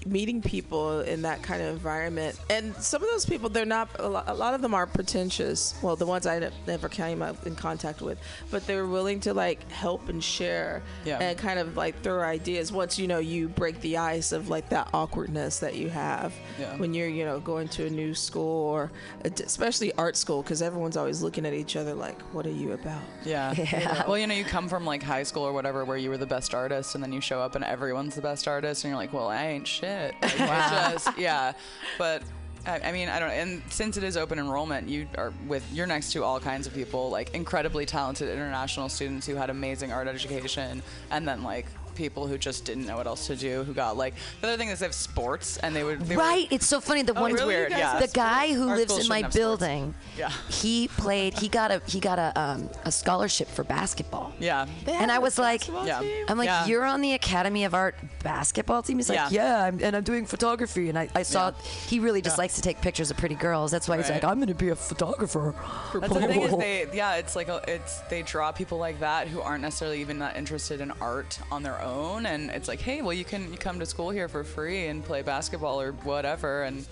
meeting 0.06 0.42
people 0.42 1.02
in 1.02 1.22
that 1.24 1.42
kind 1.44 1.62
of 1.62 1.70
environment, 1.70 2.40
and 2.50 2.76
some 2.78 3.04
of 3.04 3.10
those 3.10 3.26
people, 3.26 3.50
they're 3.50 3.66
not. 3.66 3.90
A 4.00 4.08
lot, 4.08 4.54
of 4.54 4.62
them 4.62 4.74
are 4.74 4.86
pretentious. 4.88 5.76
Well, 5.82 5.96
the 5.96 6.06
ones 6.06 6.26
I 6.28 6.52
never 6.68 6.90
came 6.90 7.22
up 7.22 7.46
in 7.48 7.56
contact 7.56 8.02
with, 8.02 8.18
but 8.52 8.66
they 8.68 8.76
were 8.76 8.88
willing 8.88 9.20
to 9.22 9.34
like 9.34 9.70
help 9.72 10.10
and 10.10 10.24
share, 10.24 10.82
Yeah. 11.06 11.20
and 11.20 11.38
kind 11.38 11.60
of 11.60 11.76
like 11.78 12.02
throw 12.02 12.22
ideas. 12.22 12.72
Once 12.72 12.98
you 13.00 13.08
know 13.08 13.20
you 13.20 13.48
break 13.50 13.80
the 13.82 13.98
ice 13.98 14.32
of 14.32 14.50
like 14.50 14.70
that 14.70 14.90
awkwardness 14.94 15.60
that 15.60 15.76
you 15.76 15.90
have 15.90 16.34
Yeah. 16.60 16.78
when 16.78 16.94
you're 16.94 17.08
you 17.08 17.26
know 17.26 17.40
going 17.40 17.68
to 17.70 17.86
a 17.86 17.90
new 17.90 18.14
school 18.14 18.66
or 18.70 18.92
especially 19.24 19.94
art 19.94 20.16
school 20.18 20.42
because 20.42 20.62
everyone's 20.62 20.98
always 20.98 21.22
looking 21.22 21.46
at 21.46 21.54
each 21.54 21.76
other 21.76 21.94
like, 21.94 22.22
what 22.34 22.46
are 22.46 22.52
you 22.52 22.74
about? 22.74 23.02
Yeah. 23.24 23.54
Yeah. 23.76 24.06
Well, 24.08 24.18
you 24.18 24.28
know, 24.28 24.34
you 24.36 24.44
come 24.46 24.70
from 24.70 24.86
like 24.86 25.02
high 25.04 25.24
school 25.24 25.44
or 25.44 25.52
whatever 25.52 25.84
where 25.86 25.98
you 25.98 26.10
were 26.10 26.18
the 26.18 26.26
best 26.26 26.54
artist, 26.54 26.94
and 26.96 27.04
then 27.04 27.12
you 27.12 27.20
show 27.20 27.40
up 27.42 27.56
and 27.56 27.64
everyone's 27.66 28.16
the 28.16 28.22
best 28.22 28.48
artist, 28.48 28.84
and 28.84 28.92
you're 28.92 28.98
like, 28.98 29.12
well, 29.12 29.28
I 29.28 29.48
ain't 29.48 29.68
shit. 29.68 29.85
Like, 30.22 30.94
it's 30.96 31.06
just, 31.06 31.18
yeah. 31.18 31.54
But 31.98 32.24
I, 32.66 32.80
I 32.80 32.92
mean, 32.92 33.10
I 33.10 33.20
don't. 33.20 33.32
And 33.32 33.62
since 33.70 33.98
it 33.98 34.04
is 34.04 34.18
open 34.18 34.40
enrollment, 34.40 34.90
you 34.90 35.08
are 35.18 35.34
with 35.48 35.66
you're 35.74 35.88
next 35.88 36.12
to 36.14 36.24
all 36.24 36.40
kinds 36.40 36.68
of 36.68 36.74
people, 36.74 37.10
like 37.10 37.34
incredibly 37.36 37.86
talented 37.86 38.30
international 38.30 38.90
students 38.90 39.28
who 39.28 39.36
had 39.36 39.50
amazing 39.50 39.92
art 39.92 40.08
education, 40.08 40.82
and 41.12 41.28
then 41.28 41.44
like 41.44 41.68
people 41.96 42.28
who 42.28 42.38
just 42.38 42.66
didn't 42.66 42.86
know 42.86 42.98
what 42.98 43.08
else 43.08 43.28
to 43.28 43.36
do, 43.36 43.64
who 43.64 43.74
got 43.74 43.98
like 43.98 44.14
the 44.42 44.48
other 44.48 44.58
thing 44.58 44.70
is 44.70 44.80
they 44.80 44.86
have 44.86 44.94
sports, 44.94 45.58
and 45.58 45.76
they 45.76 45.84
would 45.84 46.02
they 46.02 46.16
were- 46.16 46.22
Right. 46.22 46.48
It's 46.52 46.68
so 46.68 46.80
funny. 46.82 47.02
The 47.02 47.14
one 47.14 47.32
it's 47.32 47.44
weird, 47.44 47.72
yeah. 47.72 48.00
the 48.00 48.08
guy 48.08 48.54
who 48.54 48.70
Our 48.70 48.76
lives 48.78 48.92
in 48.98 49.08
my 49.08 49.18
shouldn't 49.20 49.24
have 49.26 49.34
sports. 49.34 49.36
building. 49.36 49.96
Yeah. 50.18 50.30
He 50.50 50.88
played. 50.90 51.34
He 51.40 51.48
got 51.48 51.72
a 51.72 51.82
he 51.88 52.00
got 52.00 52.20
a 52.20 52.32
um, 52.40 52.70
a 52.84 52.92
scholarship 52.92 53.48
for 53.48 53.64
basketball. 53.64 54.34
yeah. 54.40 54.66
And 54.88 55.12
I 55.12 55.20
was 55.20 55.38
like, 55.40 55.68
Yeah. 55.68 56.02
I'm 56.28 56.38
like, 56.38 56.48
Yeah. 56.48 56.66
you're 56.68 56.86
on 56.86 57.02
the 57.02 57.14
Academy 57.14 57.64
of 57.66 57.74
Art 57.74 57.96
basketball 58.24 58.84
team. 58.84 58.98
He's 58.98 59.10
like, 59.10 59.32
Yeah. 59.32 59.46
yeah, 59.60 59.64
I'm, 59.64 59.80
and 59.82 59.96
I'm 59.96 60.04
doing 60.04 60.26
photography. 60.26 60.90
And 60.90 60.98
I, 61.00 61.08
I 61.16 61.24
saw 61.24 61.48
Yeah. 61.50 61.70
he 61.88 62.00
really 62.00 62.22
just 62.22 62.38
Yeah. 62.38 62.42
likes 62.44 62.56
to 62.56 62.62
take 62.62 62.82
pictures 62.82 63.12
of 63.12 63.18
pretty 63.18 63.36
girls. 63.36 63.72
That's 63.72 63.88
why 63.88 63.98
he's 63.98 64.10
like, 64.10 64.24
I'm 64.24 64.38
going 64.40 64.48
to 64.48 64.56
be 64.56 64.70
a 64.70 64.76
photographer. 64.76 65.56
That's 65.94 66.14
the 66.14 66.28
thing 66.28 66.42
is 66.42 66.58
they 66.58 66.88
yeah 66.94 67.16
it's 67.16 67.36
like 67.36 67.48
a, 67.48 67.62
it's 67.68 68.00
they 68.10 68.22
draw 68.22 68.52
people 68.52 68.78
like 68.78 69.00
that 69.00 69.28
who 69.28 69.40
aren't 69.42 69.62
necessarily 69.62 70.02
even 70.02 70.20
that 70.20 70.36
interested 70.38 70.82
in 70.82 70.92
art 71.02 71.40
on 71.52 71.64
their 71.64 71.80
own 71.82 71.85
and 71.90 72.50
it's 72.52 72.68
like 72.68 72.82
hey 72.82 73.02
well 73.02 73.14
you 73.14 73.26
can 73.26 73.52
you 73.52 73.58
come 73.58 73.80
to 73.80 73.86
school 73.86 74.10
here 74.10 74.28
for 74.28 74.44
free 74.44 74.88
and 74.88 75.04
play 75.04 75.22
basketball 75.22 75.80
or 75.80 75.92
whatever 75.92 76.64
and 76.64 76.86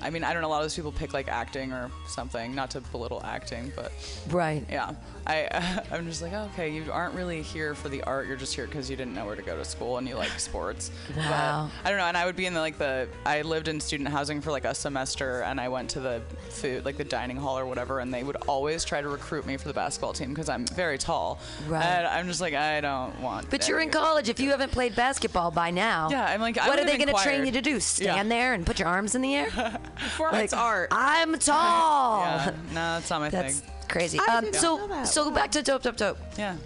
I 0.00 0.10
mean, 0.10 0.22
I 0.22 0.32
don't 0.32 0.42
know. 0.42 0.46
A 0.46 0.50
lot 0.50 0.58
of 0.58 0.62
those 0.62 0.76
people 0.76 0.92
pick 0.92 1.12
like 1.12 1.26
acting 1.26 1.72
or 1.72 1.90
something. 2.06 2.54
Not 2.54 2.70
to 2.70 2.80
belittle 2.80 3.20
acting, 3.24 3.72
but 3.74 3.90
Right. 4.30 4.64
yeah, 4.70 4.94
I 5.28 5.82
I'm 5.90 6.06
just 6.06 6.22
like, 6.22 6.32
oh, 6.32 6.48
okay, 6.52 6.70
you 6.70 6.90
aren't 6.90 7.14
really 7.14 7.42
here 7.42 7.74
for 7.74 7.88
the 7.88 8.02
art. 8.04 8.26
You're 8.26 8.36
just 8.36 8.54
here 8.54 8.66
because 8.66 8.88
you 8.88 8.96
didn't 8.96 9.14
know 9.14 9.26
where 9.26 9.36
to 9.36 9.42
go 9.42 9.56
to 9.56 9.64
school 9.64 9.98
and 9.98 10.08
you 10.08 10.14
like 10.14 10.30
sports. 10.38 10.90
Wow. 11.16 11.70
But 11.82 11.86
I 11.86 11.90
don't 11.90 11.98
know. 11.98 12.06
And 12.06 12.16
I 12.16 12.26
would 12.26 12.36
be 12.36 12.46
in 12.46 12.54
the 12.54 12.60
like 12.60 12.78
the 12.78 13.08
I 13.26 13.42
lived 13.42 13.68
in 13.68 13.80
student 13.80 14.08
housing 14.08 14.40
for 14.40 14.50
like 14.50 14.64
a 14.64 14.74
semester, 14.74 15.42
and 15.42 15.60
I 15.60 15.68
went 15.68 15.90
to 15.90 16.00
the 16.00 16.22
food 16.48 16.84
like 16.84 16.96
the 16.96 17.04
dining 17.04 17.36
hall 17.36 17.58
or 17.58 17.66
whatever, 17.66 18.00
and 18.00 18.12
they 18.12 18.22
would 18.22 18.36
always 18.46 18.84
try 18.84 19.00
to 19.00 19.08
recruit 19.08 19.46
me 19.46 19.56
for 19.56 19.68
the 19.68 19.74
basketball 19.74 20.12
team 20.12 20.30
because 20.30 20.48
I'm 20.48 20.66
very 20.66 20.98
tall. 20.98 21.38
Right. 21.66 21.84
And 21.84 22.06
I'm 22.06 22.26
just 22.26 22.40
like, 22.40 22.54
I 22.54 22.80
don't 22.80 23.18
want. 23.20 23.50
But 23.50 23.68
you're 23.68 23.80
in 23.80 23.90
college. 23.90 24.28
If 24.28 24.40
you 24.40 24.50
haven't 24.50 24.72
played 24.72 24.94
basketball 24.94 25.50
by 25.50 25.70
now, 25.70 26.08
Yeah, 26.10 26.24
I'm 26.24 26.40
like, 26.40 26.58
I 26.58 26.68
what 26.68 26.78
are 26.78 26.84
they 26.84 26.96
going 26.96 27.14
to 27.14 27.22
train 27.22 27.44
you 27.44 27.52
to 27.52 27.60
do? 27.60 27.80
Stand 27.80 28.30
there 28.30 28.54
and 28.54 28.64
put 28.64 28.78
your 28.78 28.88
arms 28.88 29.14
in 29.14 29.22
the 29.22 29.34
air? 29.34 29.50
Performance 29.96 30.52
art. 30.52 30.88
I'm 30.92 31.38
tall. 31.38 32.20
Yeah, 32.20 32.54
no, 32.68 32.74
that's 32.74 33.10
not 33.10 33.20
my 33.20 33.28
That's 33.30 33.60
thing. 33.60 33.70
Crazy. 33.88 34.18
I 34.28 34.36
Um, 34.38 34.44
did 34.44 34.54
not 34.54 34.60
so, 34.62 34.76
know 34.76 34.86
that. 34.88 35.08
so 35.08 35.30
back 35.30 35.50
to 35.52 35.62
dope, 35.62 35.82
dope, 35.82 35.96
dope. 35.96 36.18
Yeah. 36.36 36.56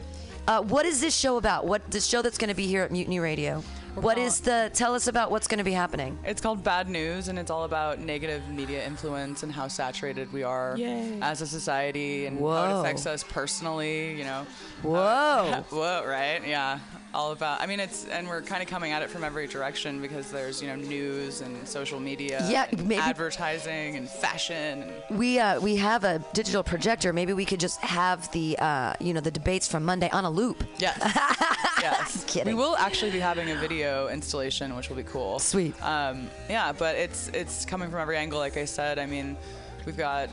Uh, 0.49 0.61
what 0.61 0.85
is 0.87 1.01
this 1.01 1.15
show 1.17 1.37
about? 1.37 1.67
What 1.67 1.89
the 1.91 2.01
show 2.01 2.21
that's 2.23 2.37
going 2.39 2.49
to 2.49 2.55
be 2.57 2.67
here 2.67 2.83
at 2.83 2.91
Mutiny 2.91 3.21
Radio? 3.21 3.63
What 3.95 4.17
is 4.17 4.41
the? 4.41 4.71
Tell 4.73 4.95
us 4.95 5.07
about 5.07 5.31
what's 5.31 5.47
going 5.47 5.59
to 5.59 5.65
be 5.65 5.73
happening. 5.73 6.19
It's 6.25 6.41
called 6.41 6.65
Bad 6.65 6.89
News, 6.89 7.29
and 7.29 7.39
it's 7.39 7.51
all 7.51 7.65
about 7.65 7.99
negative 7.99 8.49
media 8.49 8.85
influence 8.87 9.43
and 9.43 9.53
how 9.53 9.69
saturated 9.69 10.33
we 10.33 10.43
are 10.43 10.75
Yay. 10.79 11.19
as 11.21 11.43
a 11.43 11.47
society 11.47 12.25
and 12.25 12.39
how 12.39 12.45
Whoa. 12.45 12.77
it 12.77 12.81
affects 12.81 13.05
us 13.07 13.23
personally. 13.23 14.17
You 14.17 14.25
know. 14.25 14.47
Whoa. 14.83 15.63
Whoa, 15.71 16.05
right? 16.07 16.41
Yeah. 16.47 16.79
All 17.15 17.33
about. 17.33 17.61
I 17.61 17.67
mean, 17.67 17.79
it's 17.79 18.07
and 18.07 18.27
we're 18.27 18.41
kind 18.41 18.63
of 18.63 18.69
coming 18.69 18.93
at 18.93 19.03
it 19.03 19.11
from 19.11 19.23
every 19.23 19.47
direction 19.47 20.01
because 20.01 20.31
there's 20.31 20.63
you 20.63 20.69
know 20.69 20.77
news 20.77 21.43
and 21.43 21.69
social 21.69 22.01
media, 22.01 22.43
Yeah, 22.49 22.67
and 22.71 22.87
maybe- 22.89 23.01
advertising 23.01 23.97
and 23.97 24.09
fashion. 24.09 24.83
And, 25.11 25.19
We 25.19 25.39
uh, 25.39 25.61
we 25.61 25.77
have 25.77 26.05
a 26.05 26.25
digital 26.33 26.63
projector. 26.63 27.13
Maybe 27.13 27.35
we 27.35 27.45
could 27.45 27.61
just 27.61 27.81
have 27.81 28.31
the 28.33 28.57
uh, 28.59 28.95
you 28.99 29.13
know 29.13 29.21
the 29.21 29.31
debates 29.31 29.69
from 29.69 29.85
Monday 29.85 30.09
on 30.11 30.25
a 30.25 30.31
loop. 30.31 30.65
yes. 30.79 30.97
yes. 31.83 32.25
Kidding. 32.27 32.57
We 32.57 32.63
will 32.63 32.77
actually 32.77 33.11
be 33.11 33.21
having 33.21 33.51
a 33.51 33.57
video 33.57 34.09
installation, 34.09 34.75
which 34.75 34.89
will 34.89 34.97
be 34.97 35.03
cool. 35.03 35.39
Sweet. 35.39 35.75
Um, 35.83 36.31
yeah, 36.49 36.73
but 36.73 36.97
it's 36.97 37.29
it's 37.35 37.67
coming 37.67 37.91
from 37.91 38.01
every 38.01 38.17
angle. 38.17 38.39
Like 38.39 38.57
I 38.57 38.65
said, 38.65 38.99
I 38.99 39.05
mean, 39.05 39.37
we've 39.85 39.99
got 39.99 40.31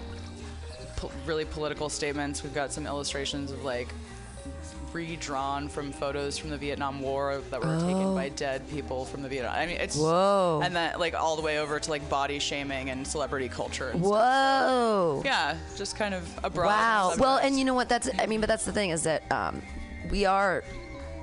really 1.26 1.46
political 1.46 1.90
statements. 1.90 2.44
We've 2.44 2.54
got 2.56 2.72
some 2.72 2.86
illustrations 2.86 3.52
of 3.52 3.64
like 3.64 3.88
redrawn 4.94 5.68
from 5.70 5.92
photos 5.92 6.38
from 6.38 6.50
the 6.50 6.58
Vietnam 6.58 7.02
War 7.02 7.42
that 7.52 7.60
were 7.60 7.80
taken 7.80 8.14
by 8.16 8.30
dead 8.30 8.68
people 8.70 9.06
from 9.06 9.22
the 9.22 9.30
Vietnam. 9.30 9.54
I 9.56 9.66
mean, 9.66 9.78
it's 9.78 9.98
Oh. 9.98 10.04
Whoa. 10.04 10.62
and 10.64 10.76
that 10.76 11.00
like 11.00 11.14
all 11.14 11.36
the 11.36 11.42
way 11.42 11.60
over 11.60 11.80
to 11.80 11.90
like 11.90 12.08
body 12.10 12.40
shaming 12.40 12.90
and 12.90 13.06
celebrity 13.08 13.50
culture. 13.50 13.90
And 13.90 14.00
stuff. 14.00 14.12
Whoa. 14.12 15.22
Yeah, 15.26 15.56
just 15.78 15.96
kind 15.96 16.14
of 16.14 16.28
a 16.44 16.50
broad. 16.50 16.68
Wow. 16.68 17.14
Well, 17.18 17.38
and 17.38 17.58
you 17.58 17.66
know 17.66 17.74
what? 17.74 17.90
That's 17.90 18.10
I 18.20 18.26
mean, 18.26 18.40
but 18.40 18.48
that's 18.50 18.66
the 18.66 18.74
thing 18.74 18.90
is 18.92 19.04
that 19.04 19.30
um, 19.32 19.62
we 20.10 20.26
are 20.26 20.64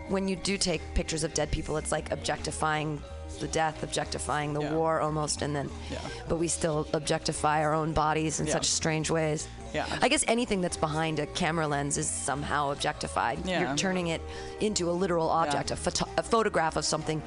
when 0.09 0.29
you 0.29 0.37
do 0.37 0.57
take 0.57 0.81
pictures 0.94 1.24
of 1.24 1.35
dead 1.35 1.50
people, 1.50 1.76
it's 1.76 1.90
like 1.90 2.12
objectifying 2.12 3.02
the 3.40 3.48
death, 3.48 3.83
objectifying 3.83 4.52
the 4.55 4.61
Yeah. 4.62 4.72
war 4.72 5.00
almost, 5.00 5.42
and 5.42 5.55
then 5.55 5.68
Yeah. 5.90 5.98
but 6.29 6.37
we 6.37 6.46
still 6.48 6.87
objectify 6.94 7.62
our 7.62 7.74
own 7.74 7.92
bodies 7.92 8.38
in 8.40 8.46
Yeah. 8.46 8.52
such 8.55 8.66
strange 8.66 9.11
ways. 9.11 9.48
Yeah. 9.77 9.99
I 10.03 10.09
guess 10.09 10.25
anything 10.27 10.61
that's 10.61 10.77
behind 10.77 11.19
a 11.19 11.27
camera 11.27 11.67
lens 11.69 11.99
is 11.99 12.09
somehow 12.09 12.73
objectified. 12.73 13.39
Yeah. 13.45 13.61
You're 13.61 13.77
turning 13.77 14.07
it 14.09 14.23
into 14.61 14.89
a 14.91 14.95
literal 15.03 15.29
object, 15.29 15.69
Yeah. 15.71 15.75
a, 15.75 15.77
photo- 15.77 16.11
a 16.17 16.23
photograph 16.23 16.77
of 16.77 16.85
something. 16.85 17.23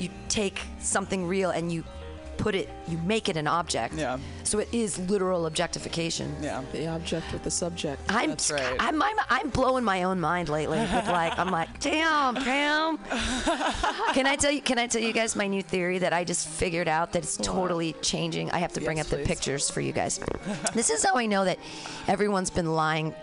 You 0.00 0.08
take 0.28 0.58
something 0.80 1.26
real 1.28 1.50
and 1.50 1.70
you 1.72 1.84
put 2.42 2.56
it, 2.56 2.68
you 2.88 2.98
make 2.98 3.28
it 3.28 3.36
an 3.36 3.46
object. 3.46 3.94
Yeah. 3.94 4.18
So 4.42 4.58
it 4.58 4.68
is 4.72 4.98
literal 5.08 5.46
objectification. 5.46 6.34
yeah. 6.42 6.60
The 6.72 6.88
object 6.88 7.32
with 7.32 7.44
the 7.44 7.50
subject. 7.52 8.02
I'm, 8.08 8.30
That's 8.30 8.50
right. 8.50 8.76
I'm, 8.80 9.00
I'm, 9.00 9.16
I'm 9.30 9.48
blowing 9.50 9.84
my 9.84 10.02
own 10.02 10.18
mind 10.20 10.48
lately. 10.48 10.78
With 10.80 11.06
like, 11.06 11.38
I'm 11.38 11.50
like, 11.52 11.78
damn, 11.80 12.34
Pam. 12.34 12.98
Can 14.12 14.26
I 14.26 14.34
tell 14.36 14.50
you? 14.50 14.60
Can 14.60 14.78
I 14.78 14.88
tell 14.88 15.00
you 15.00 15.12
guys 15.12 15.36
my 15.36 15.46
new 15.46 15.62
theory 15.62 15.98
that 15.98 16.12
I 16.12 16.24
just 16.24 16.48
figured 16.48 16.88
out 16.88 17.12
that 17.12 17.22
it's 17.22 17.36
totally 17.36 17.92
changing? 18.02 18.50
I 18.50 18.58
have 18.58 18.72
to 18.72 18.80
bring 18.80 18.96
Yes, 18.96 19.06
up 19.06 19.10
the 19.10 19.16
please. 19.18 19.28
pictures 19.28 19.70
for 19.70 19.80
you 19.80 19.92
guys. 19.92 20.18
this 20.74 20.90
is 20.90 21.04
how 21.04 21.14
I 21.16 21.26
know 21.26 21.44
that 21.44 21.58
everyone's 22.08 22.50
been 22.50 22.74
lying. 22.74 23.14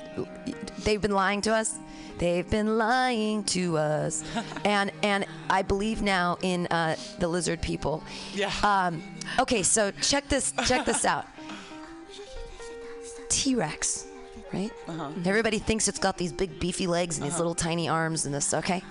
They've 0.85 1.01
been 1.01 1.11
lying 1.11 1.41
to 1.41 1.53
us. 1.53 1.77
They've 2.19 2.49
been 2.49 2.77
lying 2.77 3.45
to 3.45 3.77
us, 3.77 4.23
and 4.65 4.91
and 5.01 5.25
I 5.49 5.61
believe 5.61 6.01
now 6.01 6.37
in 6.41 6.67
uh, 6.67 6.97
the 7.17 7.27
lizard 7.29 7.61
people. 7.61 8.03
Yeah. 8.33 8.51
Um, 8.61 9.01
okay, 9.39 9.63
so 9.63 9.91
check 10.01 10.27
this. 10.27 10.53
Check 10.65 10.85
this 10.85 11.05
out. 11.05 11.25
T-Rex, 13.29 14.07
right? 14.51 14.71
Uh-huh. 14.87 15.11
Everybody 15.23 15.59
thinks 15.59 15.87
it's 15.87 15.99
got 15.99 16.17
these 16.17 16.33
big 16.33 16.59
beefy 16.59 16.87
legs 16.87 17.17
and 17.17 17.25
these 17.25 17.37
little 17.37 17.55
tiny 17.55 17.87
arms 17.87 18.25
and 18.25 18.35
this. 18.35 18.53
Okay. 18.53 18.83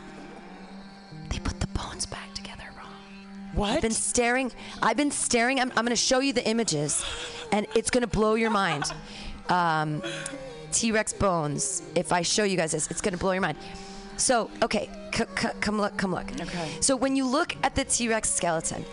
They 1.28 1.38
put 1.40 1.60
the 1.60 1.66
bones 1.68 2.06
back 2.06 2.32
together 2.32 2.64
wrong. 2.78 2.92
What? 3.54 3.70
I've 3.72 3.82
been 3.82 3.90
staring. 3.90 4.50
I've 4.80 4.96
been 4.96 5.10
staring. 5.10 5.60
I'm, 5.60 5.70
I'm 5.70 5.84
going 5.84 5.88
to 5.88 5.96
show 5.96 6.20
you 6.20 6.32
the 6.32 6.48
images, 6.48 7.04
and 7.52 7.66
it's 7.74 7.90
going 7.90 8.02
to 8.02 8.06
blow 8.06 8.36
your 8.36 8.50
mind. 8.50 8.84
Um, 9.50 10.02
T-Rex 10.72 11.12
bones. 11.12 11.82
If 11.94 12.12
I 12.12 12.22
show 12.22 12.44
you 12.44 12.56
guys 12.56 12.72
this, 12.72 12.90
it's 12.90 13.00
going 13.00 13.12
to 13.12 13.18
blow 13.18 13.32
your 13.32 13.42
mind. 13.42 13.58
So, 14.16 14.50
okay, 14.62 14.90
c- 15.14 15.24
c- 15.36 15.48
come 15.60 15.80
look, 15.80 15.96
come 15.96 16.10
look. 16.12 16.30
Okay. 16.40 16.68
So 16.80 16.96
when 16.96 17.14
you 17.14 17.26
look 17.26 17.56
at 17.62 17.74
the 17.74 17.84
T-Rex 17.84 18.28
skeleton, 18.30 18.84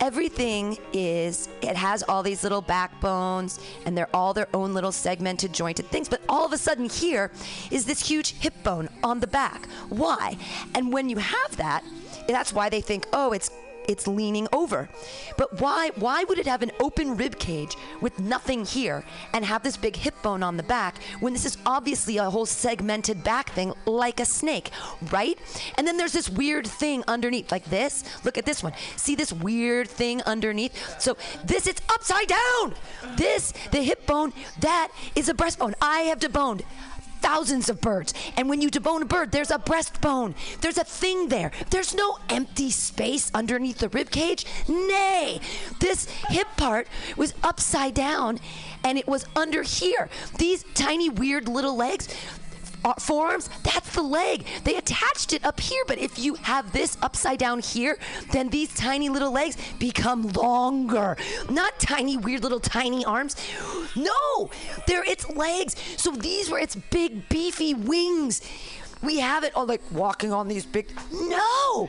everything 0.00 0.78
is 0.94 1.48
it 1.60 1.76
has 1.76 2.02
all 2.04 2.22
these 2.22 2.42
little 2.42 2.62
backbones 2.62 3.60
and 3.84 3.96
they're 3.96 4.08
all 4.14 4.32
their 4.32 4.48
own 4.54 4.72
little 4.72 4.90
segmented 4.92 5.52
jointed 5.52 5.84
things 5.88 6.08
but 6.08 6.22
all 6.26 6.46
of 6.46 6.54
a 6.54 6.56
sudden 6.58 6.88
here 6.88 7.30
is 7.70 7.84
this 7.84 8.08
huge 8.08 8.32
hip 8.38 8.54
bone 8.64 8.88
on 9.04 9.20
the 9.20 9.26
back 9.26 9.66
why 9.90 10.34
and 10.74 10.90
when 10.90 11.10
you 11.10 11.18
have 11.18 11.54
that 11.58 11.84
that's 12.26 12.50
why 12.50 12.70
they 12.70 12.80
think 12.80 13.06
oh 13.12 13.32
it's 13.32 13.50
it's 13.88 14.06
leaning 14.06 14.48
over. 14.52 14.88
But 15.36 15.60
why 15.60 15.90
why 15.96 16.24
would 16.24 16.38
it 16.38 16.46
have 16.46 16.62
an 16.62 16.72
open 16.80 17.16
rib 17.16 17.38
cage 17.38 17.76
with 18.00 18.18
nothing 18.18 18.64
here 18.64 19.04
and 19.32 19.44
have 19.44 19.62
this 19.62 19.76
big 19.76 19.96
hip 19.96 20.14
bone 20.22 20.42
on 20.42 20.56
the 20.56 20.62
back 20.62 21.02
when 21.20 21.32
this 21.32 21.44
is 21.44 21.58
obviously 21.66 22.16
a 22.18 22.30
whole 22.30 22.46
segmented 22.46 23.22
back 23.24 23.50
thing 23.50 23.72
like 23.86 24.20
a 24.20 24.24
snake 24.24 24.70
right? 25.10 25.38
And 25.76 25.86
then 25.86 25.96
there's 25.96 26.12
this 26.12 26.28
weird 26.28 26.66
thing 26.66 27.04
underneath 27.08 27.50
like 27.50 27.64
this. 27.66 28.04
Look 28.24 28.38
at 28.38 28.46
this 28.46 28.62
one. 28.62 28.72
See 28.96 29.14
this 29.14 29.32
weird 29.32 29.88
thing 29.88 30.22
underneath? 30.22 31.00
So 31.00 31.16
this 31.44 31.66
it's 31.66 31.82
upside 31.90 32.28
down. 32.28 32.74
This 33.16 33.52
the 33.70 33.82
hip 33.82 34.06
bone 34.06 34.32
that 34.60 34.90
is 35.14 35.28
a 35.28 35.34
breastbone 35.34 35.74
i 35.80 36.00
have 36.00 36.18
deboned 36.18 36.62
thousands 37.20 37.68
of 37.68 37.80
birds. 37.80 38.14
And 38.36 38.48
when 38.48 38.60
you 38.60 38.70
debone 38.70 39.02
a 39.02 39.04
bird, 39.04 39.32
there's 39.32 39.50
a 39.50 39.58
breastbone. 39.58 40.34
There's 40.60 40.78
a 40.78 40.84
thing 40.84 41.28
there. 41.28 41.52
There's 41.70 41.94
no 41.94 42.18
empty 42.28 42.70
space 42.70 43.30
underneath 43.34 43.78
the 43.78 43.88
rib 43.88 44.10
cage. 44.10 44.46
Nay, 44.68 45.40
this 45.80 46.08
hip 46.28 46.48
part 46.56 46.88
was 47.16 47.34
upside 47.42 47.94
down 47.94 48.40
and 48.84 48.98
it 48.98 49.06
was 49.06 49.26
under 49.36 49.62
here. 49.62 50.08
These 50.38 50.64
tiny, 50.74 51.08
weird 51.08 51.48
little 51.48 51.76
legs. 51.76 52.08
Uh, 52.84 52.94
Forearms, 52.94 53.48
that's 53.62 53.94
the 53.94 54.02
leg. 54.02 54.44
They 54.64 54.76
attached 54.76 55.32
it 55.32 55.44
up 55.44 55.60
here, 55.60 55.82
but 55.86 55.98
if 55.98 56.18
you 56.18 56.34
have 56.34 56.72
this 56.72 56.96
upside 57.02 57.38
down 57.38 57.60
here, 57.60 57.98
then 58.32 58.48
these 58.48 58.74
tiny 58.74 59.08
little 59.08 59.32
legs 59.32 59.56
become 59.78 60.28
longer. 60.28 61.16
Not 61.48 61.78
tiny, 61.78 62.16
weird 62.16 62.42
little 62.42 62.60
tiny 62.60 63.04
arms. 63.04 63.36
No, 63.96 64.50
they're 64.86 65.04
its 65.04 65.28
legs. 65.30 65.74
So 65.96 66.12
these 66.12 66.48
were 66.48 66.58
its 66.58 66.76
big, 66.76 67.28
beefy 67.28 67.74
wings. 67.74 68.40
We 69.02 69.18
have 69.18 69.42
it 69.42 69.54
all 69.56 69.66
like 69.66 69.82
walking 69.90 70.32
on 70.32 70.46
these 70.48 70.64
big. 70.64 70.90
No! 71.12 71.88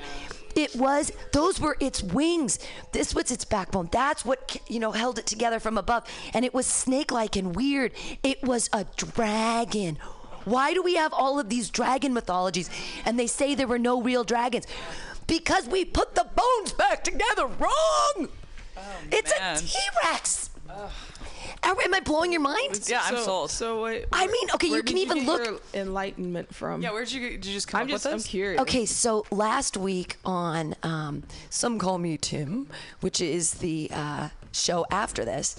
It 0.55 0.75
was 0.75 1.11
those 1.31 1.59
were 1.59 1.77
its 1.79 2.01
wings. 2.03 2.59
This 2.91 3.13
was 3.13 3.31
its 3.31 3.45
backbone. 3.45 3.89
That's 3.91 4.25
what 4.25 4.57
you 4.67 4.79
know 4.79 4.91
held 4.91 5.17
it 5.17 5.25
together 5.25 5.59
from 5.59 5.77
above. 5.77 6.03
And 6.33 6.43
it 6.43 6.53
was 6.53 6.65
snake-like 6.65 7.35
and 7.35 7.55
weird. 7.55 7.91
It 8.23 8.43
was 8.43 8.69
a 8.73 8.85
dragon. 8.95 9.97
Why 10.45 10.73
do 10.73 10.81
we 10.81 10.95
have 10.95 11.13
all 11.13 11.39
of 11.39 11.49
these 11.49 11.69
dragon 11.69 12.13
mythologies 12.13 12.69
and 13.05 13.19
they 13.19 13.27
say 13.27 13.55
there 13.55 13.67
were 13.67 13.79
no 13.79 14.01
real 14.01 14.23
dragons? 14.23 14.65
Because 15.27 15.67
we 15.67 15.85
put 15.85 16.15
the 16.15 16.27
bones 16.35 16.73
back 16.73 17.03
together 17.03 17.47
wrong. 17.47 18.27
it's 19.11 19.31
man. 19.39 19.55
a 19.55 19.59
T-Rex. 19.59 20.49
Am 21.63 21.75
am 21.85 21.93
I 21.93 21.99
blowing 21.99 22.31
your 22.31 22.41
mind? 22.41 22.81
Yeah, 22.87 23.01
I'm 23.03 23.17
so, 23.17 23.23
sold. 23.23 23.51
So 23.51 23.83
wait. 23.83 24.05
I 24.11 24.25
mean, 24.25 24.47
okay, 24.55 24.67
you 24.67 24.81
can 24.83 24.95
did 24.95 25.01
even 25.03 25.17
get 25.19 25.25
look- 25.27 25.45
your 25.45 25.59
enlightenment 25.75 26.53
from. 26.55 26.81
yeah, 26.81 26.91
where'd 26.91 27.11
you 27.11 27.19
get- 27.19 27.41
did 27.41 27.45
you 27.45 27.53
just 27.53 27.67
come 27.67 27.81
I'm 27.81 27.85
up 27.87 27.91
just. 27.91 28.05
with 28.05 28.13
I'm 28.15 28.19
curious. 28.21 28.61
Okay, 28.61 28.85
so 28.85 29.25
last 29.31 29.77
week 29.77 30.17
on 30.25 30.75
um, 30.81 31.23
Some 31.51 31.77
Call 31.77 31.97
Me 31.99 32.17
Tim, 32.17 32.67
which 33.01 33.21
is 33.21 33.55
the 33.55 33.89
uh, 33.93 34.29
show 34.51 34.85
after 34.89 35.23
this, 35.23 35.55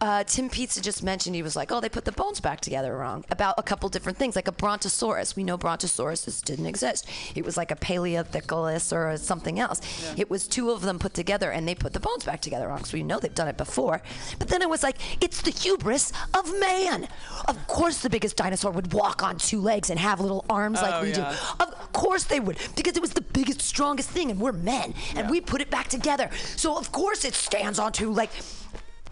uh, 0.00 0.24
Tim 0.24 0.50
Pizza 0.50 0.82
just 0.82 1.02
mentioned 1.02 1.36
he 1.36 1.42
was 1.42 1.54
like, 1.56 1.70
oh, 1.70 1.80
they 1.80 1.88
put 1.88 2.04
the 2.04 2.12
bones 2.12 2.40
back 2.40 2.60
together 2.60 2.96
wrong 2.96 3.24
about 3.30 3.54
a 3.58 3.62
couple 3.62 3.88
different 3.88 4.18
things, 4.18 4.34
like 4.36 4.48
a 4.48 4.52
Brontosaurus. 4.52 5.36
We 5.36 5.44
know 5.44 5.56
Brontosauruses 5.56 6.42
didn't 6.44 6.66
exist. 6.66 7.08
It 7.34 7.44
was 7.44 7.56
like 7.56 7.70
a 7.70 7.76
Paleothecus 7.76 8.92
or 8.92 9.16
something 9.16 9.60
else. 9.60 9.80
It 10.16 10.28
was 10.28 10.48
two 10.48 10.70
of 10.70 10.82
them 10.82 10.98
put 10.98 11.14
together, 11.14 11.50
and 11.52 11.66
they 11.66 11.74
put 11.74 11.92
the 11.92 12.00
bones 12.00 12.24
back 12.24 12.40
together 12.40 12.68
wrong. 12.68 12.84
So 12.84 12.96
we 12.96 13.02
know 13.04 13.18
they've 13.20 13.34
done 13.34 13.48
it 13.48 13.56
before. 13.56 14.02
But 14.38 14.48
then 14.48 14.62
it 14.62 14.68
was 14.68 14.82
like, 14.82 14.96
it's 15.22 15.42
the 15.42 15.50
hubris 15.52 16.12
of 16.34 16.52
man. 16.58 17.08
Of 17.46 17.66
course, 17.68 17.98
the 18.02 18.10
biggest 18.10 18.36
dinosaur 18.36 18.72
would 18.72 18.92
walk 18.92 19.22
on 19.22 19.38
two 19.38 19.60
legs 19.60 19.90
and 19.90 19.98
have 19.98 20.20
little 20.20 20.44
arms 20.50 20.82
like 20.82 20.94
Oh, 20.94 21.02
we 21.02 21.10
yeah. 21.10 21.34
do. 21.58 21.64
Of 21.64 21.92
course 21.92 22.24
they 22.24 22.40
would, 22.40 22.58
because 22.76 22.96
it 22.96 23.00
was 23.00 23.12
the 23.12 23.20
biggest, 23.20 23.60
strongest 23.62 24.10
thing, 24.10 24.30
and 24.30 24.40
we're 24.40 24.52
men, 24.52 24.92
and 25.10 25.18
Yeah. 25.26 25.30
we 25.30 25.40
put 25.40 25.60
it 25.60 25.70
back 25.70 25.88
together. 25.88 26.30
So 26.56 26.76
of 26.76 26.90
course 26.92 27.24
it 27.24 27.34
stands 27.34 27.78
on 27.78 27.92
two 27.92 28.12
like 28.12 28.30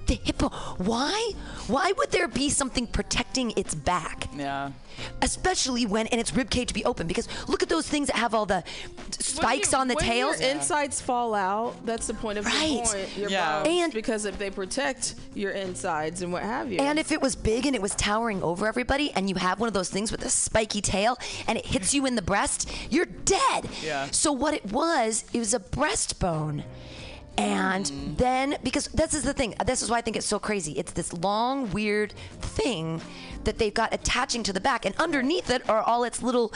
the 0.07 0.15
hippo. 0.15 0.49
Why? 0.79 1.33
Why 1.69 1.93
would 1.97 2.11
there 2.11 2.29
be 2.29 2.49
something 2.51 2.87
protecting 2.87 3.53
its 3.57 3.75
back? 3.75 4.29
Yeah. 4.37 4.73
Especially 5.23 5.87
when 5.87 6.07
and 6.09 6.21
its 6.21 6.35
rib 6.35 6.51
cage 6.51 6.69
to 6.69 6.75
be 6.75 6.85
open 6.85 7.07
because 7.07 7.27
look 7.49 7.63
at 7.63 7.69
those 7.69 7.89
things 7.89 8.09
that 8.09 8.17
have 8.17 8.35
all 8.35 8.45
the 8.47 8.63
spikes 9.19 9.73
on 9.73 9.89
the 9.89 9.95
when 9.95 10.05
tails. 10.05 10.41
Your 10.41 10.51
insides 10.51 11.01
fall 11.01 11.35
out. 11.35 11.87
That's 11.87 12.07
the 12.07 12.15
point 12.15 12.39
of 12.39 12.45
Right. 12.47 12.71
your 12.73 12.85
point. 12.85 13.17
Your 13.17 13.31
Yeah. 13.31 13.63
And- 13.63 13.93
because 13.93 14.25
if 14.27 14.39
they 14.39 14.51
protect 14.51 15.15
your 15.35 15.53
insides 15.53 16.23
and 16.23 16.33
what 16.33 16.43
have 16.43 16.71
you. 16.71 16.79
And 16.79 16.99
if 16.99 17.11
it 17.13 17.21
was 17.23 17.35
big 17.37 17.65
and 17.67 17.75
it 17.75 17.81
was 17.83 17.95
towering 17.95 18.43
over 18.43 18.67
everybody, 18.67 19.11
and 19.13 19.29
you 19.29 19.37
have 19.37 19.61
one 19.61 19.67
of 19.69 19.75
those 19.75 19.89
things 19.89 20.13
with 20.13 20.25
a 20.25 20.31
spiky 20.31 20.81
tail 20.83 21.17
and 21.47 21.57
it 21.59 21.67
hits 21.67 21.95
you 21.95 22.05
in 22.07 22.15
the 22.15 22.23
breast, 22.23 22.69
you're 22.91 23.07
dead. 23.07 23.69
Yeah. 23.83 24.09
So 24.11 24.31
what 24.33 24.53
it 24.55 24.67
was, 24.73 25.25
it 25.33 25.39
was 25.39 25.55
a 25.55 25.61
breastbone. 25.61 26.65
And 27.39 27.87
then, 28.19 28.57
because 28.63 28.89
this 28.89 29.15
is 29.15 29.23
the 29.23 29.33
thing, 29.33 29.55
this 29.65 29.83
is 29.83 29.91
why 29.91 29.99
I 29.99 30.01
think 30.03 30.17
it's 30.17 30.27
so 30.27 30.39
crazy. 30.39 30.73
It's 30.73 30.93
this 30.93 31.13
long, 31.13 31.71
weird 31.71 32.13
thing 32.41 33.01
that 33.45 33.59
they've 33.59 33.73
got 33.73 33.93
attaching 33.95 34.43
to 34.45 34.53
the 34.53 34.61
back, 34.61 34.85
and 34.85 34.95
underneath 34.97 35.51
it 35.51 35.69
are 35.69 35.83
all 35.83 36.05
its 36.05 36.23
little 36.23 36.53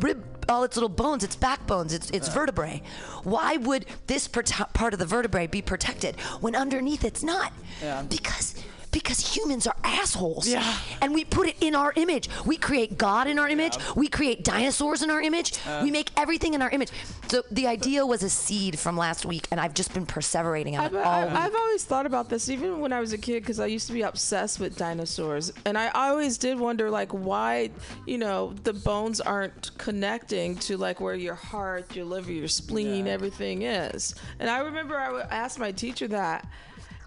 rib, 0.00 0.24
all 0.48 0.64
its 0.64 0.76
little 0.76 0.88
bones, 0.88 1.22
its 1.24 1.36
backbones, 1.36 1.92
its, 1.92 2.10
its 2.10 2.28
vertebrae. 2.28 2.82
Why 3.22 3.58
would 3.58 3.86
this 4.06 4.26
prote- 4.26 4.72
part 4.72 4.94
of 4.94 4.98
the 4.98 5.06
vertebrae 5.06 5.46
be 5.46 5.62
protected 5.62 6.18
when 6.40 6.56
underneath 6.56 7.04
it's 7.04 7.22
not? 7.22 7.52
Yeah. 7.82 8.02
Because 8.02 8.54
because 8.94 9.36
humans 9.36 9.66
are 9.66 9.76
assholes. 9.82 10.48
Yeah. 10.48 10.78
And 11.02 11.12
we 11.12 11.24
put 11.24 11.48
it 11.48 11.56
in 11.60 11.74
our 11.74 11.92
image. 11.96 12.30
We 12.46 12.56
create 12.56 12.96
God 12.96 13.26
in 13.26 13.38
our 13.40 13.48
image. 13.48 13.76
We 13.96 14.06
create 14.08 14.44
dinosaurs 14.44 15.02
in 15.02 15.10
our 15.10 15.20
image. 15.20 15.52
we 15.82 15.90
make 15.90 16.10
everything 16.16 16.54
in 16.54 16.62
our 16.62 16.70
image. 16.70 16.90
So 17.28 17.42
the 17.50 17.66
idea 17.66 18.06
was 18.06 18.22
a 18.22 18.30
seed 18.30 18.78
from 18.78 18.96
last 18.96 19.26
week, 19.26 19.48
and 19.50 19.58
I've 19.60 19.74
just 19.74 19.92
been 19.92 20.06
perseverating 20.06 20.74
on 20.78 20.84
I've, 20.84 20.94
it 20.94 20.98
all 20.98 21.12
I, 21.12 21.24
week. 21.24 21.34
I've 21.34 21.54
always 21.54 21.84
thought 21.84 22.06
about 22.06 22.28
this, 22.28 22.48
even 22.48 22.80
when 22.80 22.92
I 22.92 23.00
was 23.00 23.12
a 23.12 23.18
kid, 23.18 23.42
because 23.42 23.58
I 23.58 23.66
used 23.66 23.88
to 23.88 23.92
be 23.92 24.02
obsessed 24.02 24.60
with 24.60 24.76
dinosaurs, 24.76 25.52
and 25.64 25.76
I 25.76 25.88
always 25.88 26.38
did 26.38 26.58
wonder, 26.58 26.90
like, 26.90 27.10
why, 27.12 27.70
you 28.06 28.18
know, 28.18 28.54
the 28.62 28.74
bones 28.74 29.20
aren't 29.20 29.76
connecting 29.78 30.54
to 30.56 30.76
like 30.76 31.00
where 31.00 31.14
your 31.16 31.34
heart, 31.34 31.96
your 31.96 32.04
liver, 32.04 32.30
your 32.30 32.46
spleen, 32.48 33.06
Yeah. 33.06 33.12
everything 33.12 33.62
is. 33.62 34.14
And 34.38 34.48
I 34.48 34.58
remember 34.60 34.96
I 34.96 35.10
would 35.10 35.26
ask 35.30 35.58
my 35.58 35.72
teacher 35.72 36.06
that, 36.08 36.46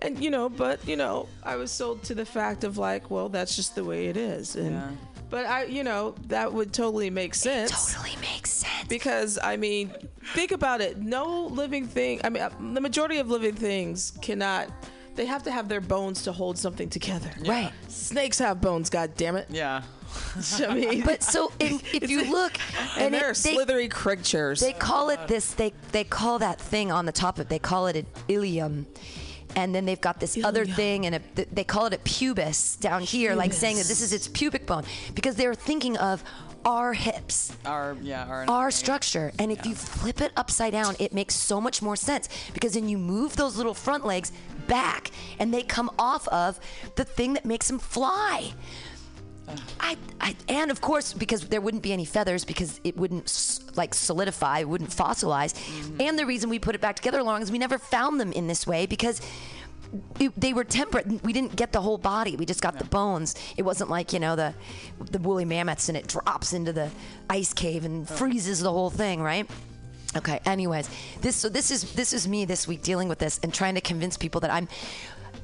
and 0.01 0.23
you 0.23 0.29
know, 0.29 0.49
but 0.49 0.85
you 0.87 0.95
know, 0.95 1.27
I 1.43 1.55
was 1.55 1.71
sold 1.71 2.03
to 2.05 2.15
the 2.15 2.25
fact 2.25 2.63
of 2.63 2.77
like, 2.77 3.09
well, 3.09 3.29
that's 3.29 3.55
just 3.55 3.75
the 3.75 3.83
way 3.83 4.07
it 4.07 4.17
is, 4.17 4.55
and. 4.55 4.71
Yeah. 4.71 4.89
But 5.29 5.45
I, 5.45 5.65
you 5.65 5.83
know, 5.83 6.15
that 6.27 6.53
would 6.53 6.71
totally 6.71 7.09
make 7.09 7.35
sense 7.35 7.93
totally 7.93 8.15
makes 8.21 8.49
sense. 8.49 8.87
because 8.87 9.37
I 9.43 9.57
mean, 9.57 9.91
think 10.33 10.53
about 10.53 10.79
it. 10.79 10.99
No 10.99 11.47
living 11.47 11.85
thing. 11.85 12.21
I 12.23 12.29
mean, 12.29 12.43
uh, 12.43 12.49
the 12.73 12.79
majority 12.79 13.17
of 13.17 13.29
living 13.29 13.53
things 13.53 14.13
cannot. 14.21 14.69
They 15.15 15.25
have 15.25 15.43
to 15.43 15.51
have 15.51 15.67
their 15.67 15.81
bones 15.81 16.23
to 16.23 16.31
hold 16.31 16.57
something 16.57 16.89
together. 16.89 17.29
Right. 17.45 17.73
Snakes 17.89 18.39
have 18.39 18.61
bones. 18.61 18.89
God 18.89 19.15
damn 19.17 19.35
it. 19.35 19.47
Yeah. 19.49 19.81
I 20.65 20.73
mean, 20.73 21.01
But 21.03 21.21
so 21.23 21.51
in, 21.59 21.81
if 21.93 22.09
you 22.09 22.31
look, 22.31 22.53
and, 22.95 23.05
and 23.07 23.13
they're 23.13 23.33
they- 23.33 23.53
slithery 23.53 23.89
creatures. 23.89 24.61
They 24.61 24.71
call 24.71 25.09
it 25.09 25.27
this. 25.27 25.53
They 25.55 25.73
they 25.91 26.05
call 26.05 26.39
that 26.39 26.61
thing 26.61 26.89
on 26.89 27.05
the 27.05 27.11
top 27.11 27.37
of. 27.37 27.49
They 27.49 27.59
call 27.59 27.87
it 27.87 27.97
an 27.97 28.05
ilium, 28.29 28.87
and 29.55 29.73
then 29.73 29.85
they've 29.85 30.01
got 30.01 30.19
this 30.19 30.37
other 30.43 30.65
thing, 30.65 31.05
and 31.05 31.15
a, 31.15 31.21
they 31.51 31.63
call 31.63 31.85
it 31.85 31.93
a 31.93 31.97
pubis 31.99 32.79
down 32.79 33.01
here, 33.01 33.35
like 33.35 33.53
saying 33.53 33.77
that 33.77 33.87
this 33.87 34.01
is 34.01 34.13
its 34.13 34.27
pubic 34.27 34.65
bone, 34.65 34.83
because 35.15 35.35
they're 35.35 35.55
thinking 35.55 35.97
of 35.97 36.23
our 36.65 36.93
hips, 36.93 37.55
Our 37.65 37.95
yeah. 38.01 38.25
Our, 38.27 38.45
our 38.49 38.71
structure. 38.71 39.31
And 39.39 39.51
if 39.53 39.65
you 39.65 39.73
flip 39.73 40.19
it 40.19 40.33
upside 40.35 40.73
down, 40.73 40.95
it 40.99 41.13
makes 41.13 41.33
so 41.33 41.61
much 41.61 41.81
more 41.81 41.95
sense 41.95 42.27
because 42.53 42.73
then 42.73 42.89
you 42.89 42.97
move 42.97 43.37
those 43.37 43.55
little 43.55 43.73
front 43.73 44.05
legs 44.05 44.33
back, 44.67 45.11
and 45.39 45.53
they 45.53 45.63
come 45.63 45.89
off 45.97 46.27
of 46.27 46.59
the 46.95 47.05
thing 47.05 47.33
that 47.33 47.45
makes 47.45 47.67
them 47.67 47.79
fly. 47.79 48.53
I, 49.79 49.97
I, 50.19 50.35
and 50.49 50.71
of 50.71 50.81
course, 50.81 51.13
because 51.13 51.47
there 51.47 51.61
wouldn't 51.61 51.83
be 51.83 51.93
any 51.93 52.05
feathers, 52.05 52.43
because 52.43 52.81
it 52.83 52.97
wouldn't 52.97 53.61
like 53.75 53.93
solidify, 53.93 54.59
it 54.59 54.69
wouldn't 54.69 54.89
fossilize. 54.89 55.53
Mm-hmm. 55.53 56.01
And 56.01 56.19
the 56.19 56.25
reason 56.25 56.49
we 56.49 56.59
put 56.59 56.75
it 56.75 56.81
back 56.81 56.95
together 56.95 57.23
long 57.23 57.41
is 57.41 57.51
we 57.51 57.57
never 57.57 57.77
found 57.77 58.19
them 58.19 58.31
in 58.33 58.47
this 58.47 58.67
way 58.67 58.85
because 58.85 59.21
it, 60.19 60.33
they 60.39 60.53
were 60.53 60.63
temperate. 60.63 61.23
We 61.23 61.31
didn't 61.33 61.55
get 61.55 61.71
the 61.71 61.81
whole 61.81 61.97
body. 61.97 62.35
We 62.35 62.45
just 62.45 62.61
got 62.61 62.77
the 62.77 62.85
bones. 62.85 63.35
It 63.55 63.63
wasn't 63.63 63.89
like 63.89 64.13
you 64.13 64.19
know 64.19 64.35
the 64.35 64.53
the 64.99 65.19
woolly 65.19 65.45
mammoths 65.45 65.87
and 65.89 65.97
it 65.97 66.07
drops 66.07 66.53
into 66.53 66.73
the 66.73 66.89
ice 67.29 67.53
cave 67.53 67.85
and 67.85 68.07
freezes 68.07 68.59
the 68.59 68.71
whole 68.71 68.89
thing, 68.89 69.21
right? 69.21 69.49
Okay. 70.15 70.39
Anyways, 70.45 70.89
this 71.21 71.35
so 71.35 71.49
this 71.49 71.71
is 71.71 71.93
this 71.93 72.13
is 72.13 72.27
me 72.27 72.45
this 72.45 72.67
week 72.67 72.81
dealing 72.81 73.07
with 73.07 73.19
this 73.19 73.39
and 73.43 73.53
trying 73.53 73.75
to 73.75 73.81
convince 73.81 74.17
people 74.17 74.41
that 74.41 74.51
I'm 74.51 74.67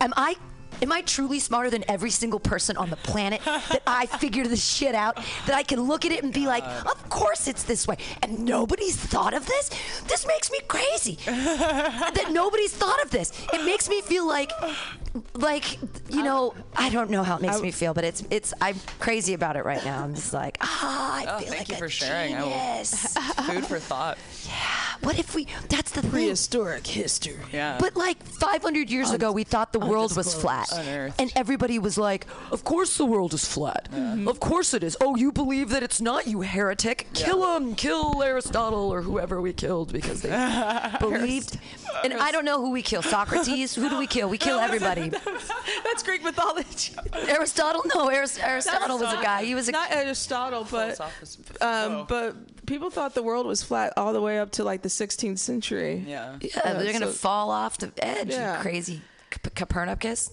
am 0.02 0.14
I 0.18 0.36
am 0.84 0.92
I 0.92 1.02
truly 1.02 1.40
smarter 1.40 1.70
than 1.70 1.84
every 1.90 2.12
single 2.12 2.40
person 2.40 2.78
on 2.78 2.90
the 2.90 2.98
planet 2.98 3.42
that 3.46 3.82
I 3.88 4.06
figured 4.20 4.48
this 4.48 4.64
shit 4.64 4.94
out 4.94 5.16
that 5.48 5.56
I 5.56 5.64
can 5.64 5.82
look 5.82 6.06
at 6.06 6.12
it 6.12 6.24
and 6.24 6.34
be 6.34 6.46
like, 6.46 6.64
of 6.64 7.10
course 7.10 7.48
it's 7.48 7.64
this 7.64 7.88
way 7.88 7.98
and 8.22 8.46
nobody's 8.46 8.96
thought 8.96 9.34
of 9.34 9.46
this? 9.46 9.70
This 10.08 10.28
makes 10.28 10.52
me 10.52 10.60
crazy. 10.68 11.18
that 11.26 12.30
nobody's 12.32 12.74
thought 12.74 13.02
of 13.02 13.10
this. 13.10 13.32
It 13.54 13.66
makes 13.66 13.90
me 13.90 14.02
feel 14.02 14.28
like 14.28 14.52
like 15.36 15.78
you 16.10 16.24
know, 16.24 16.54
I 16.76 16.90
don't 16.90 17.10
know 17.10 17.24
how 17.24 17.36
it 17.38 17.42
makes 17.42 17.62
me 17.62 17.72
feel, 17.72 17.94
but 17.94 18.04
it's 18.04 18.24
it's 18.30 18.54
I'm 18.62 18.76
crazy 19.00 19.34
about 19.34 19.56
it 19.56 19.66
right 19.66 19.84
now. 19.86 20.04
I'm 20.04 20.16
just 20.16 20.34
like, 20.34 20.58
ah, 20.62 21.16
I 21.16 21.26
Oh, 21.28 21.40
feel 21.40 21.48
thank 21.50 21.60
like 21.62 21.70
you 21.70 21.76
a 21.76 21.78
for 21.78 21.90
sharing. 21.90 22.36
I 22.36 22.42
will- 22.44 22.50
genius. 22.50 23.14
Food 23.46 23.66
for 23.66 23.80
thought. 23.80 24.18
Yeah. 24.46 24.54
What 25.02 25.20
if 25.20 25.36
we? 25.36 25.48
That's 25.70 25.92
the 25.92 26.02
thing. 26.02 26.12
prehistoric 26.12 26.88
history. 26.88 27.38
Yeah. 27.52 27.78
But 27.80 27.96
like 27.96 28.24
500 28.24 28.90
years 28.90 29.12
ago, 29.12 29.32
we 29.32 29.44
thought 29.44 29.74
the 29.74 29.80
world 29.80 30.16
was 30.16 30.34
flat, 30.34 30.70
Unearthed. 30.72 31.20
and 31.20 31.32
everybody 31.36 31.78
was 31.78 31.98
like, 31.98 32.26
"Of 32.52 32.64
course 32.64 32.98
the 32.98 33.06
world 33.06 33.34
is 33.34 33.46
flat. 33.46 33.90
Of 34.28 34.40
course 34.40 34.74
it 34.74 34.84
is. 34.84 34.96
Oh, 35.02 35.16
you 35.16 35.32
believe 35.32 35.70
that 35.70 35.84
it's 35.84 36.00
not, 36.00 36.26
you 36.28 36.42
heretic? 36.42 37.08
Kill 37.14 37.56
him! 37.58 37.76
Kill 37.76 38.24
Aristotle 38.24 38.92
or 38.94 39.02
whoever 39.02 39.42
we 39.42 39.52
killed 39.54 39.92
because 39.92 40.22
they 40.22 40.30
believed." 41.00 41.60
And 42.04 42.14
I 42.14 42.32
don't 42.32 42.46
know 42.46 42.60
who 42.60 42.72
we 42.72 42.82
kill. 42.82 43.02
Socrates. 43.04 43.76
Who 43.76 43.88
do 43.90 43.98
we 44.00 44.08
kill? 44.08 44.28
We 44.30 44.38
kill 44.38 44.58
everybody. 44.60 45.03
That's 45.84 46.04
Greek 46.04 46.24
mythology. 46.24 46.94
Aristotle? 47.28 47.84
No, 47.94 48.10
Aris- 48.10 48.40
Aristotle 48.40 48.98
was 49.00 49.14
a 49.14 49.22
guy. 49.22 49.44
He 49.44 49.56
was 49.56 49.68
a 49.70 49.72
Not 49.72 49.92
Aristotle, 49.92 50.68
but 50.70 51.00
um, 51.02 51.08
oh. 51.62 52.06
but 52.08 52.66
people 52.66 52.90
thought 52.90 53.14
the 53.16 53.24
world 53.24 53.46
was 53.46 53.64
flat 53.64 53.94
all 53.98 54.14
the 54.14 54.22
way 54.22 54.40
up 54.40 54.52
to 54.54 54.64
like 54.64 54.82
the 54.82 54.90
16th 54.90 55.40
century. 55.40 56.04
yeah. 56.08 56.38
Yeah, 56.42 56.74
they're 56.74 56.94
gonna 56.94 57.08
so- 57.08 57.12
fall 57.12 57.52
off 57.52 57.78
the 57.78 57.92
edge. 57.98 58.30
you 58.30 58.34
Yeah. 58.36 58.62
crazy 58.62 59.02
C- 59.34 59.40
Copernicus. 59.56 60.32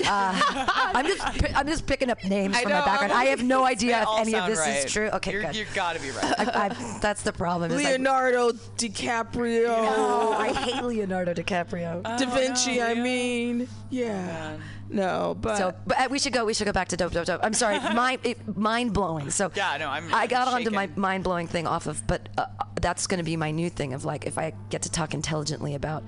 Uh, 0.06 0.66
I'm 0.94 1.06
just 1.06 1.56
I'm 1.56 1.66
just 1.66 1.86
picking 1.86 2.10
up 2.10 2.22
names 2.24 2.58
from 2.58 2.70
know, 2.70 2.80
my 2.80 2.84
background. 2.84 3.12
I'm 3.12 3.26
have 3.26 3.42
no 3.42 3.64
idea 3.64 4.02
if 4.02 4.08
any 4.18 4.34
of 4.36 4.46
this 4.46 4.58
right. 4.58 4.84
is 4.84 4.92
true. 4.92 5.08
Okay, 5.08 5.32
You're, 5.32 5.42
good. 5.42 5.56
You 5.56 5.66
gotta 5.74 6.00
be 6.00 6.10
right. 6.10 6.34
I, 6.38 6.66
I, 6.66 6.98
that's 7.00 7.22
the 7.22 7.32
problem. 7.32 7.72
Is 7.72 7.84
I, 7.84 7.90
Leonardo 7.90 8.52
DiCaprio, 8.76 9.66
oh, 9.68 10.32
I 10.38 10.52
hate 10.52 10.82
Leonardo 10.82 11.34
DiCaprio. 11.34 12.02
Da 12.02 12.26
Vinci. 12.34 12.78
no, 12.78 12.86
I 12.86 12.94
mean, 12.94 13.68
yeah, 13.90 14.26
Man. 14.26 14.62
no, 14.90 15.36
but 15.40 15.56
so, 15.56 15.74
but 15.86 15.98
uh, 15.98 16.08
we 16.10 16.18
should 16.18 16.32
go. 16.32 16.44
We 16.44 16.54
should 16.54 16.66
go 16.66 16.72
back 16.72 16.88
to 16.88 16.96
dope, 16.96 17.12
dope, 17.12 17.26
dope. 17.26 17.40
I'm 17.42 17.54
sorry, 17.54 17.78
mind 17.94 18.20
it, 18.24 18.56
mind 18.56 18.92
blowing. 18.92 19.30
So 19.30 19.50
Yeah, 19.54 19.76
no, 19.78 19.88
I'm- 19.88 20.12
I 20.12 20.26
got 20.26 20.48
I'm 20.48 20.54
onto 20.54 20.70
my 20.70 20.88
mind 20.96 21.24
blowing 21.24 21.46
thing 21.46 21.66
off 21.66 21.86
of, 21.86 22.06
but 22.06 22.28
uh, 22.36 22.46
that's 22.80 23.06
going 23.06 23.18
to 23.18 23.24
be 23.24 23.36
my 23.36 23.50
new 23.50 23.70
thing 23.70 23.94
of 23.94 24.04
like 24.04 24.26
if 24.26 24.38
I 24.38 24.52
get 24.70 24.82
to 24.82 24.90
talk 24.90 25.14
intelligently 25.14 25.74
about 25.74 26.04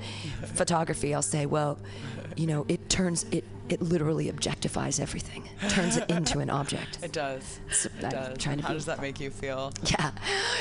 photography, 0.55 1.15
I'll 1.15 1.23
say, 1.23 1.47
well, 1.47 1.79
you 2.37 2.47
know, 2.47 2.67
it 2.69 2.89
turns 2.91 3.25
it 3.31 3.45
it 3.69 3.83
literally 3.83 4.31
objectifies 4.31 5.01
everything, 5.01 5.49
turns 5.69 5.97
it 5.97 6.11
into 6.11 6.39
an 6.41 6.51
object. 6.51 6.99
It 7.07 7.13
does. 7.13 7.61
So 7.71 7.89
It 7.99 8.05
I'm 8.05 8.11
does. 8.11 8.39
trying 8.39 8.57
to 8.59 8.63
How 8.65 8.69
be- 8.71 8.75
does 8.75 8.87
that 8.87 9.01
make 9.01 9.21
you 9.21 9.31
feel? 9.31 9.73
Yeah, 9.85 10.11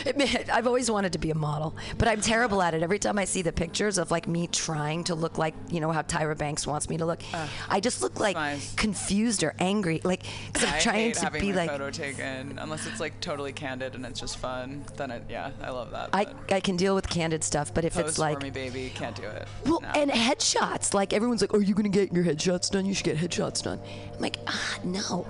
it, 0.06 0.50
I've 0.50 0.68
always 0.68 0.90
wanted 0.92 1.14
to 1.14 1.20
be 1.20 1.32
a 1.32 1.36
model, 1.36 1.76
but 1.98 2.08
I'm 2.08 2.22
terrible 2.22 2.62
at 2.62 2.74
it. 2.74 2.84
Every 2.84 3.00
time 3.00 3.18
I 3.18 3.26
see 3.26 3.42
the 3.42 3.52
pictures 3.52 3.98
of 3.98 4.12
like 4.12 4.28
me 4.28 4.48
trying 4.48 5.04
to 5.06 5.16
look 5.16 5.38
like 5.38 5.54
you 5.70 5.80
know 5.80 5.92
how 5.92 6.02
Tyra 6.04 6.38
Banks 6.38 6.68
wants 6.68 6.90
me 6.90 6.98
to 6.98 7.06
look, 7.06 7.22
I 7.70 7.80
just 7.80 8.02
look 8.02 8.20
like 8.20 8.36
nice. 8.36 8.74
confused 8.76 9.44
or 9.44 9.54
angry, 9.60 10.02
like 10.04 10.24
because 10.52 10.70
I'm 10.72 10.80
trying 10.82 11.12
to 11.14 11.32
be 11.32 11.54
like. 11.54 11.70
photo 11.70 11.90
taken 11.90 12.58
unless 12.60 12.86
it's 12.88 13.00
like 13.00 13.20
totally 13.22 13.54
candid 13.54 13.96
and 13.96 14.06
it's 14.06 14.20
just 14.20 14.38
fun. 14.38 14.84
Then 14.98 15.12
it, 15.12 15.24
yeah, 15.30 15.52
I 15.62 15.70
love 15.72 15.92
that. 15.92 16.10
I, 16.14 16.28
I 16.52 16.60
can 16.60 16.76
deal 16.76 16.96
with 16.96 17.08
candid 17.10 17.44
stuff, 17.44 17.74
but 17.74 17.86
if 17.86 17.94
post 17.96 18.08
it's 18.08 18.18
like 18.20 18.40
for 18.40 18.46
me, 18.46 18.50
baby, 18.52 18.92
can't 18.96 19.16
do 19.16 19.24
it. 19.24 19.48
well, 19.66 19.82
No. 19.82 19.88
and 19.90 20.12
headshots, 20.12 20.94
like 20.94 21.14
everyone's 21.14 21.42
like, 21.42 21.54
"Are 21.54 21.62
you 21.62 21.74
gonna 21.76 21.90
get 21.90 22.14
your 22.14 22.24
headshots 22.24 22.70
done?" 22.70 22.86
You 22.86 22.94
should 22.96 23.06
get 23.06 23.18
headshots 23.18 23.62
done. 23.64 23.80
I'm 24.14 24.20
like, 24.20 24.38
ah, 24.48 24.80
no, 24.84 25.28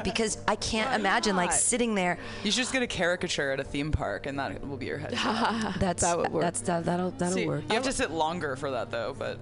because 0.04 0.38
I 0.48 0.56
can't 0.56 0.98
imagine 0.98 1.36
like 1.36 1.52
sitting 1.52 1.94
there. 1.94 2.18
You 2.44 2.50
should 2.50 2.60
just 2.60 2.72
get 2.72 2.82
a 2.82 2.86
caricature 2.86 3.50
at 3.50 3.60
a 3.60 3.64
theme 3.64 3.92
park, 3.92 4.26
and 4.26 4.38
that 4.38 4.66
will 4.66 4.76
be 4.76 4.86
your 4.86 4.98
head. 4.98 5.12
That's 5.78 6.02
That 6.02 6.18
would 6.18 6.32
work. 6.32 6.42
That's 6.42 6.60
that, 6.62 6.84
that'll 6.84 7.10
that'll 7.12 7.34
See, 7.34 7.46
work. 7.46 7.64
You 7.68 7.74
have 7.74 7.84
to 7.84 7.92
sit 7.92 8.10
longer 8.10 8.56
for 8.56 8.70
that 8.70 8.90
though, 8.90 9.14
but 9.18 9.38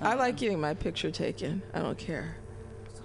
I 0.00 0.14
like 0.14 0.36
getting 0.36 0.60
my 0.60 0.74
picture 0.74 1.10
taken. 1.10 1.62
I 1.74 1.80
don't 1.80 1.98
care. 1.98 2.36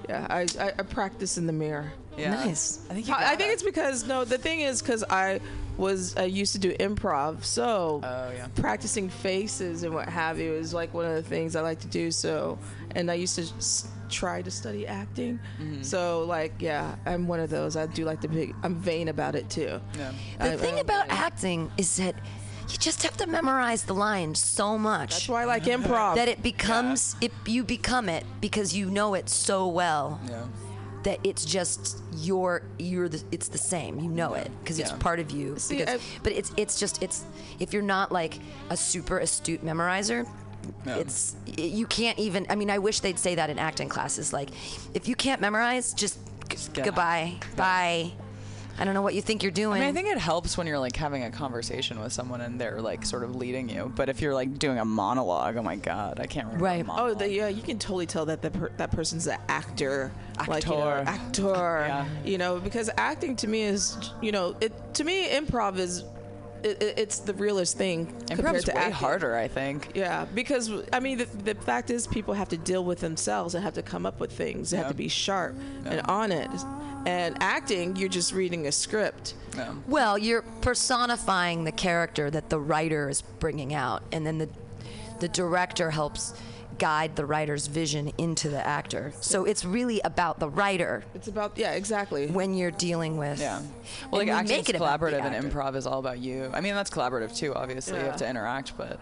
Yeah, 0.10 0.28
I, 0.30 0.48
I, 0.60 0.67
I 0.67 0.84
practice 0.84 1.38
in 1.38 1.48
the 1.48 1.54
mirror. 1.54 1.93
Yeah. 2.17 2.32
Nice. 2.32 2.80
I 2.89 2.93
think 2.93 3.08
you 3.08 3.13
I, 3.13 3.32
I 3.32 3.36
think 3.36 3.54
it's 3.54 3.63
because 3.63 4.06
no. 4.06 4.23
The 4.26 4.38
thing 4.38 4.62
is, 4.62 4.82
because 4.82 5.04
I 5.10 5.39
was 5.78 6.15
I 6.17 6.23
used 6.26 6.54
to 6.54 6.60
do 6.60 6.71
improv, 6.78 7.43
so 7.43 8.02
Oh, 8.04 8.32
yeah. 8.36 8.47
practicing 8.56 9.10
faces 9.10 9.84
and 9.84 9.93
what 9.93 10.08
have 10.08 10.38
you 10.39 10.54
is 10.54 10.73
like 10.73 10.93
one 10.93 11.06
of 11.06 11.15
the 11.15 11.23
things 11.23 11.56
I 11.56 11.62
like 11.62 11.80
to 11.80 11.88
do. 11.88 12.12
So, 12.12 12.60
and 12.95 13.10
I 13.10 13.15
used 13.15 13.36
to 13.38 13.41
s- 13.41 13.88
try 14.10 14.43
to 14.43 14.52
study 14.52 14.86
acting. 14.86 15.39
Mm-hmm. 15.60 15.82
So, 15.82 16.23
like, 16.26 16.54
yeah, 16.60 16.95
I'm 17.08 17.28
one 17.28 17.39
of 17.39 17.49
those. 17.49 17.76
I 17.76 17.88
do 17.88 18.06
like 18.06 18.21
to 18.21 18.28
be. 18.28 18.54
I'm 18.63 18.76
vain 18.76 19.08
about 19.08 19.34
it 19.36 19.49
too. 19.49 19.82
Yeah. 19.97 20.12
The 20.39 20.54
I- 20.54 20.58
thing 20.58 20.76
I- 20.76 20.82
about 20.82 21.06
acting 21.10 21.71
is 21.78 21.97
that 21.97 22.15
you 22.69 22.78
just 22.78 23.04
have 23.04 23.17
to 23.17 23.28
memorize 23.28 23.84
the 23.84 23.93
lines 23.93 24.39
so 24.39 24.78
much 24.78 25.10
That's 25.12 25.30
why 25.30 25.41
I 25.41 25.45
like 25.45 25.63
improv. 25.65 26.15
that 26.15 26.28
it 26.30 26.41
becomes 26.41 27.15
it 27.19 27.32
you 27.45 27.63
become 27.63 28.08
it 28.10 28.23
because 28.39 28.73
you 28.73 28.89
know 28.89 29.13
it 29.15 29.28
so 29.30 29.67
well 29.67 30.19
Yeah. 30.30 30.45
That 31.04 31.20
it's 31.24 31.46
just 31.46 31.98
your 32.18 32.63
you're 32.80 33.10
the 33.10 33.22
it's 33.32 33.48
the 33.50 33.58
same. 33.58 34.00
You 34.00 34.10
know 34.10 34.34
it 34.36 34.50
because 34.62 34.80
it's 34.80 34.92
part 34.94 35.20
of 35.20 35.32
you. 35.32 35.58
See, 35.60 35.78
because, 35.80 36.00
I- 36.02 36.04
but 36.24 36.34
it's 36.34 36.52
it's 36.58 36.80
just 36.80 37.02
it's 37.04 37.24
if 37.60 37.74
you're 37.74 37.82
not 37.82 38.12
like 38.12 38.39
a 38.70 38.78
super 38.78 39.20
astute 39.20 39.63
memorizer 39.66 40.26
Yeah. 40.86 40.96
it's 40.98 41.36
you 41.58 41.86
can't 41.86 42.18
even 42.18 42.46
i 42.50 42.56
mean 42.56 42.70
i 42.70 42.78
wish 42.78 43.02
they'd 43.02 43.20
say 43.20 43.36
that 43.36 43.50
in 43.50 43.60
acting 43.60 43.89
classes. 43.89 44.32
Like 44.32 44.50
if 44.94 45.08
you 45.10 45.16
can't 45.16 45.42
memorize 45.42 45.94
just, 45.94 46.18
g- 46.50 46.58
get 46.74 46.86
goodbye 46.86 47.36
bye 47.58 48.12
i 48.80 48.84
don't 48.86 48.94
know 48.94 49.02
what 49.02 49.14
you 49.14 49.22
think 49.22 49.44
you're 49.44 49.52
doing 49.52 49.78
I 49.78 49.86
mean, 49.86 49.90
I 49.90 49.94
think 49.94 50.08
it 50.08 50.18
helps 50.18 50.58
when 50.58 50.66
you're 50.68 50.80
like 50.80 50.96
having 50.96 51.24
a 51.24 51.30
conversation 51.32 52.00
with 52.00 52.12
someone 52.12 52.42
and 52.42 52.60
they're 52.60 52.82
like 52.82 53.06
sort 53.06 53.24
of 53.24 53.36
leading 53.36 53.70
you. 53.70 53.92
But 53.96 54.10
if 54.10 54.20
you're 54.22 54.34
like 54.34 54.58
doing 54.58 54.80
a 54.80 54.86
monologue, 54.86 55.58
oh 55.58 55.62
my 55.64 55.76
god, 55.76 56.20
I 56.20 56.26
can't 56.26 56.48
remember. 56.48 56.66
Right. 56.66 56.80
a 56.80 56.84
Oh, 56.84 56.88
monologue. 56.96 57.20
the, 57.20 57.30
yeah, 57.32 57.48
you 57.50 57.62
can 57.62 57.78
totally 57.78 58.06
tell 58.08 58.26
that 58.26 58.42
the 58.42 58.50
per, 58.52 58.70
that 58.78 58.92
person's 58.92 59.28
an 59.28 59.38
actor, 59.48 60.12
like 60.48 60.66
you 60.66 60.72
know, 60.72 60.88
Actor. 60.90 61.10
actor. 61.10 61.44
Yeah. 61.88 62.06
You 62.26 62.38
know, 62.38 62.60
because 62.60 62.90
acting 62.98 63.36
to 63.38 63.48
me 63.48 63.62
is, 63.64 63.96
you 64.22 64.32
know, 64.32 64.56
it 64.60 64.72
to 64.96 65.04
me 65.04 65.30
improv 65.30 65.78
is, 65.78 66.04
it, 66.64 66.82
it- 66.82 66.98
it's 66.98 67.20
the 67.20 67.34
realest 67.34 67.78
thing 67.78 68.06
compared 68.06 68.40
Improv's 68.40 68.64
to 68.66 68.72
way 68.72 68.78
acting. 68.78 68.94
harder, 68.94 69.36
I 69.36 69.48
think. 69.50 69.92
Yeah, 69.94 70.26
because 70.34 70.72
I 70.92 71.00
mean, 71.00 71.20
the, 71.20 71.26
the 71.26 71.56
fact 71.56 71.90
is, 71.92 72.08
people 72.08 72.34
have 72.34 72.50
to 72.50 72.58
deal 72.58 72.84
with 72.84 73.00
themselves 73.02 73.54
and 73.54 73.64
have 73.64 73.74
to 73.76 73.84
come 73.84 74.06
up 74.06 74.20
with 74.20 74.32
things. 74.32 74.72
They 74.72 74.78
have 74.78 74.88
to 74.88 74.94
be 74.96 75.10
sharp 75.10 75.56
and 75.86 76.02
on 76.08 76.32
it. 76.32 76.50
And 77.06 77.38
acting, 77.42 77.96
you're 77.96 78.10
just 78.10 78.34
reading 78.34 78.68
a 78.68 78.72
script. 78.72 79.36
No. 79.58 79.78
Well, 79.88 80.18
you're 80.18 80.42
personifying 80.62 81.63
the 81.63 81.72
character 81.72 82.32
that 82.32 82.50
the 82.50 82.60
writer 82.60 83.10
is 83.10 83.22
bringing 83.22 83.74
out, 83.74 84.04
and 84.12 84.26
then 84.26 84.38
the 84.38 84.50
the 85.20 85.28
director 85.30 85.92
helps 85.92 86.34
guide 86.80 87.16
the 87.16 87.26
writer's 87.26 87.68
vision 87.68 88.12
into 88.18 88.50
the 88.50 88.66
actor. 88.66 89.13
So 89.22 89.46
it's 89.46 89.63
really 89.63 90.02
about 90.02 90.39
the 90.39 90.50
writer 90.50 91.04
It's 91.13 91.28
about 91.28 91.58
yeah, 91.58 91.74
exactly. 91.74 92.28
when 92.28 92.54
you're 92.56 92.72
dealing 92.72 93.16
with. 93.18 93.39
Yeah. 93.39 93.62
Well, 94.12 94.22
and 94.22 94.28
like 94.28 94.28
you 94.28 94.34
acting 94.34 94.58
make 94.58 94.63
is 94.63 94.70
it 94.70 94.76
about 94.76 95.00
the 95.00 95.06
collaborative 95.06 95.24
and 95.24 95.52
improv 95.52 95.76
is 95.76 95.88
all 95.88 96.00
about 96.00 96.20
you. 96.20 96.50
I 96.54 96.62
mean, 96.62 96.74
that's 96.76 96.89
collaborative 96.89 97.36
too. 97.36 97.54
Obviously, 97.54 98.00
you 98.00 98.06
have 98.06 98.18
to 98.18 98.28
interact, 98.28 98.76
but 98.78 99.00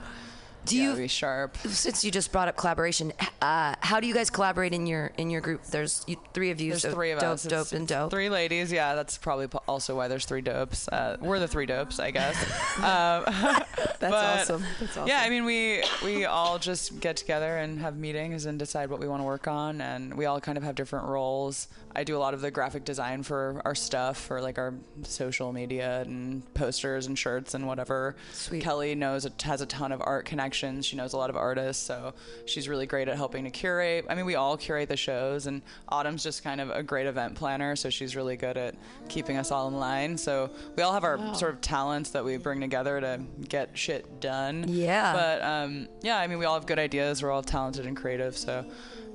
Do 0.66 0.78
yeah, 0.78 0.92
you? 0.92 0.96
be 0.96 1.08
sharp. 1.08 1.58
Since 1.58 2.04
you 2.04 2.12
just 2.12 2.32
brought 2.32 2.48
up 2.48 2.56
collaboration, 2.56 3.14
uh, 3.42 3.76
how 3.80 4.00
do 4.00 4.08
you 4.08 4.14
guys 4.14 4.30
collaborate 4.30 4.74
in 4.74 4.86
your 4.86 5.12
in 5.18 5.30
your 5.30 5.42
group? 5.42 5.64
There's 5.64 6.04
you, 6.08 6.18
three 6.34 6.52
of 6.52 6.62
you. 6.62 6.72
There's 6.72 6.84
so 6.84 6.92
three 6.92 7.12
of 7.12 7.20
dope, 7.20 7.34
us. 7.34 7.44
Dope, 7.44 7.62
It's 7.62 7.74
and 7.74 7.88
dope. 7.88 8.12
Three 8.12 8.30
ladies. 8.30 8.72
Yeah, 8.72 8.94
that's 8.96 9.18
probably 9.18 9.48
also 9.68 9.96
why 9.96 10.08
there's 10.08 10.26
three 10.26 10.42
dopes. 10.42 10.88
Uh, 10.88 11.18
we're 11.20 11.40
the 11.40 11.48
three 11.48 11.66
dopes, 11.66 12.00
I 12.00 12.12
guess. 12.12 12.36
um, 12.78 13.26
That's 14.00 14.14
awesome. 14.50 14.64
That's 14.80 14.98
awesome. 14.98 15.08
Yeah, 15.08 15.22
I 15.22 15.30
mean, 15.30 15.46
we 15.46 15.84
we 16.04 16.26
all 16.26 16.58
just 16.58 17.00
get 17.00 17.16
together 17.16 17.58
and 17.58 17.80
have 17.80 17.98
meetings 17.98 18.46
and 18.46 18.58
decide 18.58 18.90
what 18.90 19.00
we 19.00 19.08
want 19.08 19.22
to 19.22 19.26
work 19.26 19.48
on, 19.48 19.80
and 19.80 20.16
we 20.16 20.26
all 20.26 20.42
kind 20.42 20.58
of 20.58 20.64
have 20.64 20.76
different 20.76 21.08
roles. 21.08 21.68
I 21.96 22.04
do 22.04 22.18
a 22.18 22.20
lot 22.20 22.34
of 22.34 22.42
the 22.42 22.50
graphic 22.50 22.84
design 22.84 23.22
for 23.22 23.62
our 23.64 23.76
stuff, 23.76 24.18
for 24.18 24.42
like 24.42 24.58
our 24.58 24.74
social 25.04 25.54
media 25.54 26.02
and 26.02 26.52
posters 26.54 27.06
and 27.06 27.18
shirts 27.18 27.54
and 27.54 27.68
whatever. 27.68 28.16
Sweet. 28.34 28.64
Kelly 28.64 28.96
knows 28.96 29.26
it 29.26 29.40
has 29.44 29.62
a 29.62 29.68
ton 29.68 29.92
of 29.92 30.02
art 30.04 30.26
connections. 30.26 30.51
She 30.54 30.96
knows 30.96 31.14
a 31.14 31.18
lot 31.18 31.30
of 31.30 31.36
artists, 31.36 31.84
so 31.84 32.14
she's 32.46 32.68
really 32.68 32.86
great 32.86 33.08
at 33.08 33.16
helping 33.16 33.44
to 33.46 33.50
curate. 33.50 34.06
I 34.10 34.16
mean, 34.16 34.26
we 34.26 34.36
all 34.36 34.58
curate 34.58 34.90
the 34.90 34.98
shows, 34.98 35.48
and 35.48 35.62
Autumn's 35.90 36.24
just 36.24 36.44
kind 36.44 36.62
of 36.62 36.70
a 36.70 36.84
great 36.84 37.08
event 37.08 37.36
planner, 37.36 37.76
so 37.76 37.90
she's 37.90 38.16
really 38.16 38.38
good 38.38 38.58
at 38.58 38.76
keeping 39.10 39.38
us 39.38 39.52
all 39.52 39.68
in 39.68 39.76
line. 39.76 40.18
So 40.18 40.50
we 40.76 40.84
all 40.84 40.94
have 40.94 41.04
our 41.04 41.34
sort 41.36 41.54
of 41.54 41.62
talents 41.62 42.12
that 42.12 42.24
we 42.24 42.38
bring 42.38 42.62
together 42.62 43.00
to 43.02 43.22
get 43.48 43.78
shit 43.78 44.20
done. 44.20 44.66
Yeah. 44.68 45.14
But 45.14 45.42
um, 45.44 45.88
yeah, 46.02 46.18
I 46.18 46.28
mean, 46.28 46.40
we 46.40 46.46
all 46.46 46.56
have 46.56 46.66
good 46.66 46.80
ideas. 46.80 47.24
We're 47.24 47.32
all 47.32 47.44
talented 47.44 47.86
and 47.86 47.96
creative, 47.96 48.38
so 48.38 48.66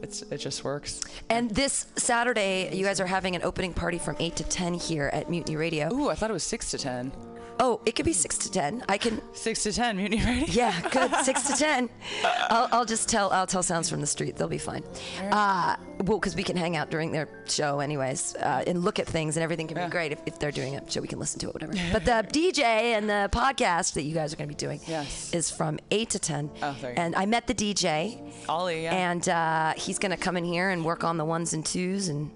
it's 0.02 0.22
it 0.22 0.38
just 0.38 0.64
works. 0.64 1.00
And 1.30 1.50
this 1.50 1.86
Saturday, 1.96 2.74
you 2.74 2.84
guys 2.84 3.00
are 3.00 3.06
having 3.06 3.34
an 3.34 3.42
opening 3.42 3.72
party 3.72 3.98
from 3.98 4.16
eight 4.18 4.36
to 4.36 4.44
ten 4.44 4.74
here 4.74 5.10
at 5.12 5.30
Mutiny 5.30 5.56
Radio. 5.56 5.92
Ooh, 5.92 6.10
I 6.10 6.14
thought 6.14 6.30
it 6.30 6.34
was 6.34 6.44
six 6.44 6.70
to 6.72 6.78
ten. 6.78 7.12
Oh, 7.58 7.80
it 7.86 7.94
could 7.96 8.04
be 8.04 8.12
six 8.12 8.36
to 8.38 8.50
ten. 8.50 8.84
I 8.88 8.98
can. 8.98 9.20
Six 9.32 9.62
to 9.64 9.72
ten, 9.72 9.96
Mutiny 9.96 10.22
Radio. 10.24 10.44
Yeah, 10.48 10.78
good. 10.90 11.14
Six 11.24 11.42
to 11.48 11.54
ten. 11.56 11.88
I'll, 12.50 12.68
I'll 12.72 12.84
just 12.84 13.08
tell. 13.08 13.30
I'll 13.30 13.46
tell 13.46 13.62
sounds 13.62 13.88
from 13.88 14.00
the 14.00 14.06
street. 14.06 14.36
They'll 14.36 14.48
be 14.48 14.58
fine. 14.58 14.82
Uh, 15.30 15.76
well, 16.04 16.18
because 16.18 16.36
we 16.36 16.42
can 16.42 16.56
hang 16.56 16.76
out 16.76 16.90
during 16.90 17.12
their 17.12 17.28
show, 17.46 17.80
anyways, 17.80 18.36
uh, 18.36 18.62
and 18.66 18.84
look 18.84 18.98
at 18.98 19.06
things, 19.06 19.36
and 19.36 19.42
everything 19.44 19.66
can 19.68 19.76
Yeah. 19.78 19.86
be 19.86 19.90
great 19.90 20.12
if, 20.12 20.20
if 20.26 20.38
they're 20.38 20.52
doing 20.52 20.76
a 20.76 20.90
show. 20.90 21.00
We 21.00 21.08
can 21.08 21.18
listen 21.18 21.40
to 21.40 21.48
it, 21.48 21.54
whatever. 21.54 21.72
but 21.92 22.04
the 22.04 22.26
DJ 22.30 22.60
and 22.96 23.08
the 23.08 23.28
podcast 23.32 23.94
that 23.94 24.02
you 24.02 24.14
guys 24.14 24.32
are 24.32 24.36
going 24.36 24.48
to 24.48 24.54
be 24.54 24.58
doing 24.58 24.80
Yes. 24.86 25.32
is 25.32 25.50
from 25.50 25.78
eight 25.90 26.10
to 26.10 26.18
ten. 26.18 26.50
Oh, 26.62 26.76
there 26.80 26.94
and 26.98 27.16
I 27.16 27.24
met 27.26 27.46
the 27.46 27.54
DJ, 27.54 28.20
Ollie, 28.48 28.82
yeah. 28.84 28.94
and 28.94 29.26
uh, 29.28 29.72
he's 29.76 29.98
going 29.98 30.10
to 30.10 30.16
come 30.18 30.36
in 30.36 30.44
here 30.44 30.68
and 30.70 30.84
work 30.84 31.04
on 31.04 31.16
the 31.16 31.24
ones 31.24 31.54
and 31.54 31.64
twos, 31.64 32.08
and 32.08 32.30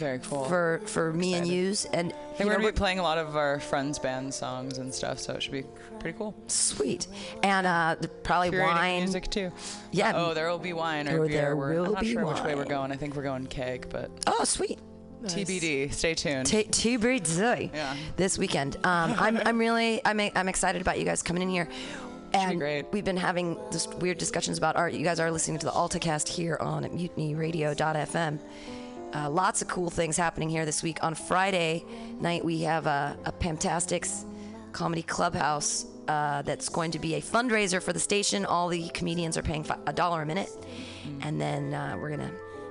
Very 0.00 0.18
cool. 0.18 0.44
for 0.46 0.80
for 0.86 1.12
me 1.12 1.34
and 1.34 1.46
yous, 1.46 1.84
and 1.84 2.08
you 2.38 2.46
we're 2.46 2.52
know, 2.52 2.58
gonna 2.58 2.72
be 2.72 2.76
playing 2.76 2.98
a 2.98 3.02
lot 3.02 3.18
of 3.18 3.36
our 3.36 3.60
friends' 3.60 3.98
band 3.98 4.34
songs 4.34 4.78
and 4.78 4.92
stuff, 4.92 5.18
so 5.20 5.34
it 5.34 5.42
should 5.42 5.52
be 5.52 5.64
pretty 6.00 6.16
cool. 6.18 6.34
sweet, 6.48 7.06
and 7.42 7.66
uh, 7.66 7.94
probably 8.24 8.50
Curating 8.50 8.66
wine. 8.74 8.98
music 9.02 9.30
too. 9.30 9.52
Yeah. 9.92 10.12
Oh, 10.16 10.34
there 10.34 10.48
will 10.50 10.58
be 10.58 10.72
wine 10.72 11.08
or, 11.08 11.20
Or 11.22 11.26
beer. 11.28 11.36
there 11.40 11.56
We're, 11.56 11.74
will 11.74 11.86
I'm 11.86 11.92
not 11.92 12.02
be 12.02 12.12
sure 12.12 12.24
which 12.26 12.42
way 12.42 12.54
we're 12.56 12.64
going. 12.64 12.90
I 12.90 12.96
think 12.96 13.14
we're 13.14 13.22
going 13.22 13.46
keg, 13.46 13.86
but 13.90 14.10
Oh, 14.26 14.42
sweet. 14.44 14.78
TBD. 15.24 15.92
Stay 15.92 16.14
tuned. 16.14 16.46
T- 16.46 16.64
TBD 16.64 17.70
Yeah. 17.74 17.94
this 18.16 18.38
weekend. 18.38 18.76
Um, 18.84 19.14
I'm, 19.18 19.36
I'm 19.44 19.58
really 19.58 20.00
I'm, 20.04 20.18
I'm 20.34 20.48
excited 20.48 20.80
about 20.80 20.98
you 20.98 21.04
guys 21.04 21.22
coming 21.22 21.42
in 21.42 21.50
here. 21.50 21.68
And 22.32 22.58
great. 22.58 22.86
we've 22.92 23.04
been 23.04 23.16
having 23.16 23.58
this 23.72 23.86
weird 23.88 24.16
discussions 24.16 24.56
about 24.56 24.76
art. 24.76 24.92
You 24.94 25.04
guys 25.04 25.20
are 25.20 25.30
listening 25.30 25.58
to 25.58 25.66
the 25.66 25.72
AltaCast 25.72 26.28
here 26.28 26.56
on 26.60 26.84
MutinyRadio.fm. 26.84 28.38
Uh, 29.12 29.28
lots 29.28 29.60
of 29.60 29.68
cool 29.68 29.90
things 29.90 30.16
happening 30.16 30.48
here 30.48 30.64
this 30.64 30.82
week. 30.82 31.02
On 31.02 31.14
Friday 31.14 31.84
night, 32.20 32.44
we 32.44 32.60
have 32.62 32.86
a, 32.86 33.16
a 33.24 33.32
Pamtastics 33.32 34.24
Comedy 34.72 35.02
Clubhouse 35.02 35.86
uh, 36.06 36.42
that's 36.42 36.68
going 36.68 36.90
to 36.92 36.98
be 36.98 37.14
a 37.16 37.20
fundraiser 37.20 37.82
for 37.82 37.92
the 37.92 37.98
station. 37.98 38.44
All 38.46 38.68
the 38.68 38.88
comedians 38.90 39.36
are 39.36 39.42
paying 39.42 39.66
a 39.86 39.92
dollar 39.92 40.22
a 40.22 40.26
minute, 40.26 40.50
and 41.22 41.40
then 41.40 41.74
uh, 41.74 41.96
we're 42.00 42.10
gonna, 42.10 42.30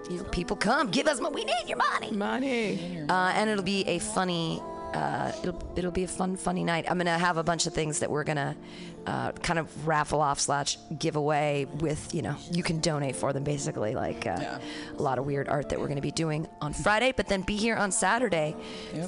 you 0.10 0.17
know, 0.17 0.23
people 0.25 0.56
come, 0.56 0.89
give 0.89 1.08
us, 1.08 1.19
mo- 1.19 1.30
we 1.30 1.43
need 1.43 1.67
your 1.67 1.78
money 1.78 2.12
Money. 2.12 3.06
uh, 3.10 3.32
and 3.36 3.49
it'll 3.49 3.63
be 3.63 3.84
a 3.88 3.99
funny 3.99 4.62
uh, 4.93 5.32
it'll, 5.43 5.73
it'll 5.75 5.91
be 5.91 6.04
a 6.04 6.08
fun 6.08 6.36
funny 6.36 6.63
night 6.63 6.86
i'm 6.89 6.97
gonna 6.97 7.17
have 7.17 7.38
a 7.38 7.43
bunch 7.43 7.67
of 7.67 7.73
things 7.73 7.99
that 7.99 8.10
we're 8.10 8.23
gonna 8.23 8.56
uh, 9.06 9.32
kind 9.34 9.60
of 9.60 9.88
raffle 9.88 10.19
off 10.21 10.39
slash 10.39 10.78
give 10.97 11.15
away 11.15 11.65
with 11.80 12.13
you 12.13 12.21
know 12.21 12.36
you 12.52 12.63
can 12.63 12.80
donate 12.80 13.15
for 13.15 13.32
them 13.34 13.43
basically 13.43 13.93
like 13.95 14.25
uh, 14.28 14.38
Yeah. 14.41 14.60
a 14.97 15.02
lot 15.02 15.17
of 15.19 15.25
weird 15.25 15.47
art 15.47 15.69
that 15.69 15.80
we're 15.80 15.88
gonna 15.88 16.02
be 16.02 16.12
doing 16.12 16.47
on 16.62 16.73
friday 16.73 17.13
but 17.15 17.28
then 17.28 17.41
be 17.41 17.56
here 17.56 17.75
on 17.75 17.91
saturday 17.91 18.56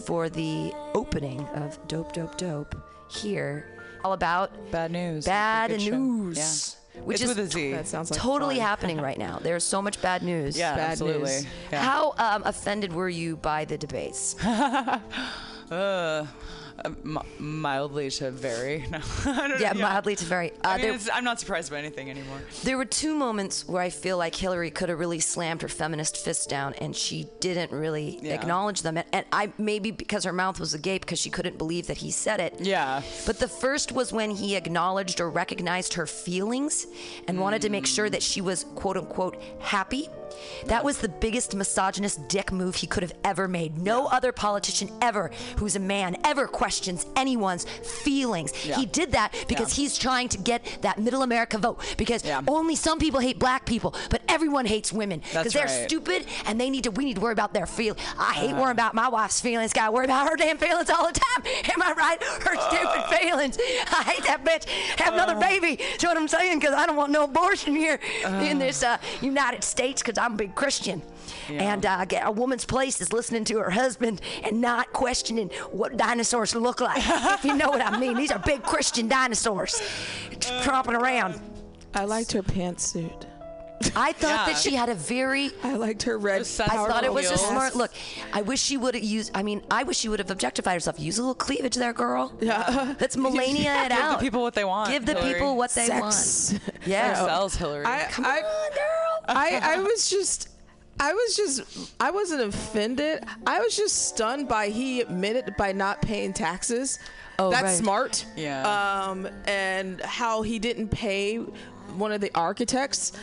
for 0.05 0.29
the 0.29 0.71
opening 0.93 1.41
of 1.55 1.77
dope 1.87 2.13
dope 2.13 2.37
dope 2.37 2.75
here 3.09 3.65
all 4.03 4.13
about 4.13 4.51
Bad 4.71 4.91
news. 4.91 5.25
bad 5.25 5.71
news 5.71 6.37
Yeah. 6.95 7.01
which 7.03 7.21
it's 7.21 7.31
is 7.31 7.37
with 7.37 7.45
a 7.47 7.51
Z. 7.51 7.71
That 7.73 7.87
sounds 7.87 8.11
like 8.11 8.19
totally 8.19 8.55
fun. 8.57 8.65
happening 8.65 9.01
right 9.01 9.17
now 9.17 9.39
there's 9.41 9.63
so 9.63 9.81
much 9.81 10.01
bad 10.01 10.23
news 10.23 10.57
yeah, 10.57 10.75
bad 10.75 10.91
absolutely. 10.91 11.21
news. 11.31 11.45
Yeah. 11.71 11.81
how 11.83 12.13
um, 12.17 12.43
offended 12.45 12.93
were 12.93 13.09
you 13.09 13.35
by 13.37 13.65
the 13.65 13.77
debates 13.77 14.35
Uh, 15.71 16.25
uh, 16.83 16.89
mildly 17.39 18.09
to 18.09 18.31
very. 18.31 18.85
No. 18.91 18.99
I 19.25 19.47
don't 19.47 19.61
yeah, 19.61 19.73
mildly 19.73 20.15
to 20.15 20.25
very. 20.25 20.51
Uh, 20.51 20.55
I 20.63 20.77
mean, 20.77 20.97
there, 20.97 20.99
I'm 21.13 21.23
not 21.23 21.39
surprised 21.39 21.69
by 21.71 21.77
anything 21.77 22.09
anymore. 22.09 22.39
there 22.63 22.77
were 22.77 22.85
two 22.85 23.13
moments 23.15 23.67
where 23.67 23.81
I 23.81 23.89
feel 23.89 24.17
like 24.17 24.35
Hillary 24.35 24.71
could 24.71 24.89
have 24.89 24.99
really 24.99 25.19
slammed 25.19 25.61
her 25.61 25.67
feminist 25.67 26.17
fist 26.17 26.49
down, 26.49 26.73
and 26.75 26.95
she 26.95 27.27
didn't 27.39 27.71
really 27.71 28.19
Yeah. 28.21 28.33
acknowledge 28.33 28.81
them. 28.81 28.97
And, 28.97 29.05
and 29.13 29.25
I 29.31 29.51
maybe 29.57 29.91
because 29.91 30.23
her 30.23 30.33
mouth 30.33 30.59
was 30.59 30.73
agape 30.73 31.01
because 31.03 31.19
she 31.19 31.29
couldn't 31.29 31.57
believe 31.57 31.87
that 31.87 31.97
he 31.97 32.11
said 32.11 32.39
it. 32.39 32.55
Yeah. 32.59 33.01
But 33.25 33.39
the 33.39 33.47
first 33.47 33.91
was 33.91 34.11
when 34.11 34.31
he 34.31 34.55
acknowledged 34.55 35.21
or 35.21 35.29
recognized 35.29 35.93
her 35.93 36.07
feelings 36.07 36.87
and 37.27 37.39
wanted 37.39 37.61
to 37.61 37.69
make 37.69 37.85
sure 37.85 38.09
that 38.09 38.23
she 38.23 38.41
was 38.41 38.65
quote 38.75 38.97
unquote 38.97 39.37
happy. 39.59 40.09
That 40.65 40.83
was 40.83 40.97
the 40.97 41.09
biggest 41.09 41.55
misogynist 41.55 42.27
dick 42.27 42.51
move 42.51 42.75
he 42.75 42.87
could 42.87 43.03
have 43.03 43.13
ever 43.23 43.47
made. 43.47 43.77
No 43.77 44.07
other 44.07 44.31
politician 44.31 44.89
ever 45.01 45.31
who's 45.57 45.75
a 45.75 45.79
man 45.79 46.17
ever 46.23 46.47
questions 46.47 47.05
anyone's 47.15 47.65
feelings. 47.83 48.53
Yeah. 48.65 48.77
He 48.77 48.85
did 48.85 49.11
that 49.13 49.33
because 49.47 49.77
Yeah. 49.77 49.83
he's 49.83 49.97
trying 49.97 50.29
to 50.29 50.37
get 50.37 50.79
that 50.81 50.99
middle 50.99 51.23
America 51.23 51.57
vote 51.57 51.79
because 51.97 52.23
Yeah. 52.23 52.41
only 52.47 52.75
some 52.75 52.99
people 52.99 53.19
hate 53.19 53.39
black 53.39 53.65
people, 53.65 53.95
but 54.09 54.21
everyone 54.27 54.65
hates 54.65 54.91
women 54.91 55.19
because 55.19 55.53
they're 55.53 55.65
right. 55.65 55.87
stupid 55.87 56.25
and 56.45 56.59
they 56.59 56.69
need 56.69 56.83
to 56.85 56.91
we 56.91 57.05
need 57.05 57.15
to 57.15 57.21
worry 57.21 57.33
about 57.33 57.53
their 57.53 57.65
feel. 57.65 57.95
I 58.17 58.33
hate 58.33 58.51
uh-huh. 58.51 58.61
worrying 58.61 58.71
about 58.71 58.93
my 58.93 59.07
wife's 59.07 59.41
feelings. 59.41 59.73
Got 59.73 59.87
to 59.87 59.91
worry 59.91 60.05
about 60.05 60.29
her 60.29 60.35
damn 60.35 60.57
feelings 60.57 60.89
all 60.89 61.07
the 61.07 61.19
time. 61.19 61.43
Am 61.73 61.81
I 61.81 61.93
right? 61.93 62.23
Her 62.23 62.55
uh. 62.55 62.69
stupid 62.69 63.17
feelings. 63.17 63.57
I 63.91 64.03
hate 64.03 64.23
that 64.25 64.43
bitch. 64.43 64.65
Have 64.99 65.13
another 65.13 65.35
uh. 65.35 65.39
baby. 65.39 65.79
See 65.97 66.07
what 66.07 66.17
I'm 66.17 66.27
saying? 66.27 66.59
Because 66.59 66.73
I 66.75 66.85
don't 66.85 66.95
want 66.95 67.11
no 67.11 67.23
abortion 67.23 67.75
here 67.75 67.99
uh. 68.25 68.29
in 68.45 68.59
this 68.59 68.83
uh, 68.83 68.97
United 69.21 69.63
States 69.63 70.01
because 70.01 70.17
I'm 70.21 70.33
a 70.33 70.37
big 70.37 70.53
Christian. 70.53 71.01
And 71.49 71.85
uh, 71.85 72.05
a 72.23 72.31
woman's 72.31 72.63
place 72.63 73.01
is 73.01 73.11
listening 73.11 73.43
to 73.45 73.57
her 73.57 73.71
husband 73.71 74.21
and 74.43 74.61
not 74.61 74.93
questioning 74.93 75.49
what 75.71 75.97
dinosaurs 75.97 76.53
look 76.53 76.79
like. 76.79 77.01
if 77.03 77.43
you 77.43 77.55
know 77.55 77.69
what 77.69 77.81
I 77.81 77.99
mean, 77.99 78.15
these 78.15 78.31
are 78.31 78.39
big 78.39 78.61
Christian 78.61 79.07
dinosaurs 79.07 79.81
tromping 80.63 80.99
around. 80.99 81.41
I 81.95 82.05
liked 82.05 82.31
her 82.33 82.43
pantsuit. 82.43 83.30
I 83.95 84.13
thought 84.13 84.29
Yeah. 84.29 84.45
that 84.53 84.57
she 84.57 84.75
had 84.75 84.89
a 84.89 84.95
very 84.95 85.51
I 85.63 85.73
liked 85.75 86.03
her 86.03 86.17
red. 86.17 86.41
I 86.41 86.43
thought 86.43 87.03
it 87.03 87.13
was 87.13 87.29
a 87.31 87.37
smart 87.37 87.75
look. 87.75 87.91
I 88.33 88.41
wish 88.41 88.61
she 88.61 88.77
would 88.77 88.95
have 88.95 89.03
used. 89.03 89.31
I 89.35 89.43
mean, 89.43 89.63
I 89.71 89.83
wish 89.83 89.97
she 89.97 90.09
would 90.09 90.19
have 90.19 90.31
objectified 90.31 90.73
herself. 90.73 90.99
Use 90.99 91.17
a 91.17 91.21
little 91.21 91.35
cleavage 91.35 91.75
there, 91.75 91.93
girl. 91.93 92.33
Yeah. 92.41 92.95
Let's 92.99 93.17
Melania 93.17 93.73
it 93.85 93.91
out. 93.91 94.11
Give 94.11 94.19
the 94.19 94.25
people 94.25 94.41
what 94.41 94.53
they 94.53 94.65
want, 94.65 94.89
Give 94.91 95.05
the 95.05 95.13
Hillary. 95.13 95.33
people 95.33 95.57
what 95.57 95.71
they 95.71 95.85
Sex. 95.87 96.53
want. 96.53 96.61
Yeah. 96.85 97.13
Sells 97.25 97.55
Hillary. 97.55 97.85
I, 97.85 98.05
Come 98.09 98.25
I, 98.25 98.37
on, 98.37 98.71
girl. 98.71 99.25
I, 99.27 99.59
I 99.75 99.77
was 99.77 100.09
just 100.09 100.49
I 100.99 101.13
was 101.13 101.35
just 101.35 101.91
I 101.99 102.11
wasn't 102.11 102.41
offended. 102.41 103.23
I 103.47 103.59
was 103.59 103.75
just 103.77 104.07
stunned 104.09 104.47
by 104.47 104.69
he 104.69 105.01
admitted 105.01 105.55
by 105.57 105.71
not 105.71 106.01
paying 106.01 106.33
taxes. 106.33 106.99
Oh, 107.39 107.49
That's 107.49 107.63
right. 107.63 107.75
smart. 107.75 108.25
Yeah. 108.35 109.07
Um 109.09 109.27
and 109.45 110.01
how 110.01 110.41
he 110.41 110.59
didn't 110.59 110.89
pay 110.89 111.37
one 111.95 112.11
of 112.11 112.21
the 112.21 112.31
architects 112.35 113.13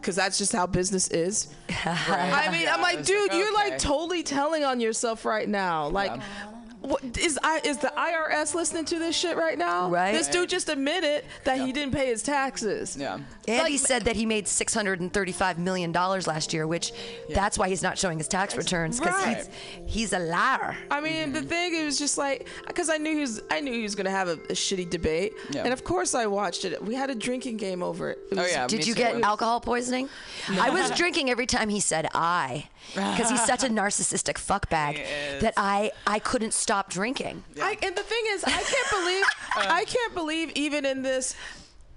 because 0.00 0.16
that's 0.16 0.38
just 0.38 0.52
how 0.52 0.66
business 0.66 1.08
is. 1.08 1.48
I 1.84 2.48
mean, 2.50 2.68
I'm 2.68 2.80
like, 2.80 3.04
dude, 3.04 3.30
like, 3.30 3.38
you're 3.38 3.52
like 3.54 3.78
totally 3.78 4.22
telling 4.22 4.64
on 4.64 4.80
yourself 4.80 5.24
right 5.24 5.48
now. 5.48 5.88
Like, 5.88 6.12
Yeah. 6.16 6.22
What 6.88 7.16
is 7.18 7.38
I 7.42 7.60
is 7.64 7.78
the 7.78 7.92
IRS 7.96 8.54
listening 8.54 8.84
to 8.86 8.98
this 8.98 9.16
shit 9.16 9.36
right 9.36 9.58
now? 9.58 9.88
Right. 9.90 10.12
This 10.12 10.28
dude 10.28 10.48
just 10.48 10.68
admitted 10.68 11.24
that 11.44 11.58
he 11.58 11.72
didn't 11.72 11.94
pay 11.94 12.06
his 12.06 12.22
taxes. 12.22 12.96
yeah. 12.96 13.18
Andy 13.46 13.72
Like- 13.72 13.80
said 13.80 14.04
that 14.04 14.16
he 14.16 14.26
made 14.26 14.46
six 14.46 14.74
hundred 14.74 15.00
and 15.00 15.12
thirty-five 15.12 15.58
million 15.58 15.92
dollars 15.92 16.26
last 16.26 16.52
year, 16.52 16.66
which 16.66 16.92
that's 17.34 17.56
why 17.58 17.68
he's 17.68 17.82
not 17.82 17.96
showing 17.98 18.18
his 18.18 18.28
tax 18.28 18.56
returns 18.56 18.98
because 19.00 19.14
Right. 19.24 19.36
he's 19.86 19.94
he's 19.94 20.12
a 20.12 20.18
liar. 20.18 20.76
I 20.90 21.00
mean, 21.00 21.32
the 21.32 21.42
thing 21.42 21.74
it 21.74 21.84
was 21.84 21.98
just 21.98 22.18
like 22.18 22.48
because 22.66 22.90
I 22.90 22.96
knew 22.98 23.14
he 23.14 23.20
was 23.20 23.40
I 23.50 23.60
knew 23.60 23.72
he 23.72 23.82
was 23.82 23.94
gonna 23.94 24.10
have 24.10 24.28
a, 24.28 24.32
a 24.32 24.54
shitty 24.54 24.90
debate, 24.90 25.32
Yeah. 25.50 25.62
and 25.64 25.72
of 25.72 25.84
course 25.84 26.14
I 26.14 26.26
watched 26.26 26.64
it. 26.64 26.82
We 26.84 26.94
had 26.94 27.10
a 27.10 27.14
drinking 27.14 27.56
game 27.56 27.82
over 27.82 28.10
it. 28.10 28.18
It 28.30 28.38
Oh 28.38 28.46
yeah. 28.46 28.66
Did 28.66 28.86
you 28.86 28.94
too. 28.94 28.98
get 29.00 29.20
alcohol 29.22 29.60
poisoning? 29.60 30.08
I 30.50 30.70
was 30.70 30.90
drinking 30.92 31.30
every 31.30 31.46
time 31.46 31.68
he 31.68 31.80
said 31.80 32.08
I, 32.14 32.68
because 32.94 33.30
he's 33.30 33.44
such 33.44 33.64
a 33.64 33.68
narcissistic 33.80 34.34
fuckbag 34.34 35.40
that 35.40 35.54
I 35.56 35.92
I 36.06 36.18
couldn't 36.18 36.54
stop 36.54 36.90
drinking. 36.90 37.44
I, 37.60 37.76
and 37.82 37.96
the 37.96 38.02
thing 38.02 38.22
is, 38.30 38.44
I 38.44 38.50
can't 38.50 38.90
believe 38.90 39.24
uh. 39.56 39.72
I 39.72 39.84
can't 39.84 40.14
believe 40.14 40.52
even 40.54 40.84
in 40.84 41.02
this, 41.02 41.34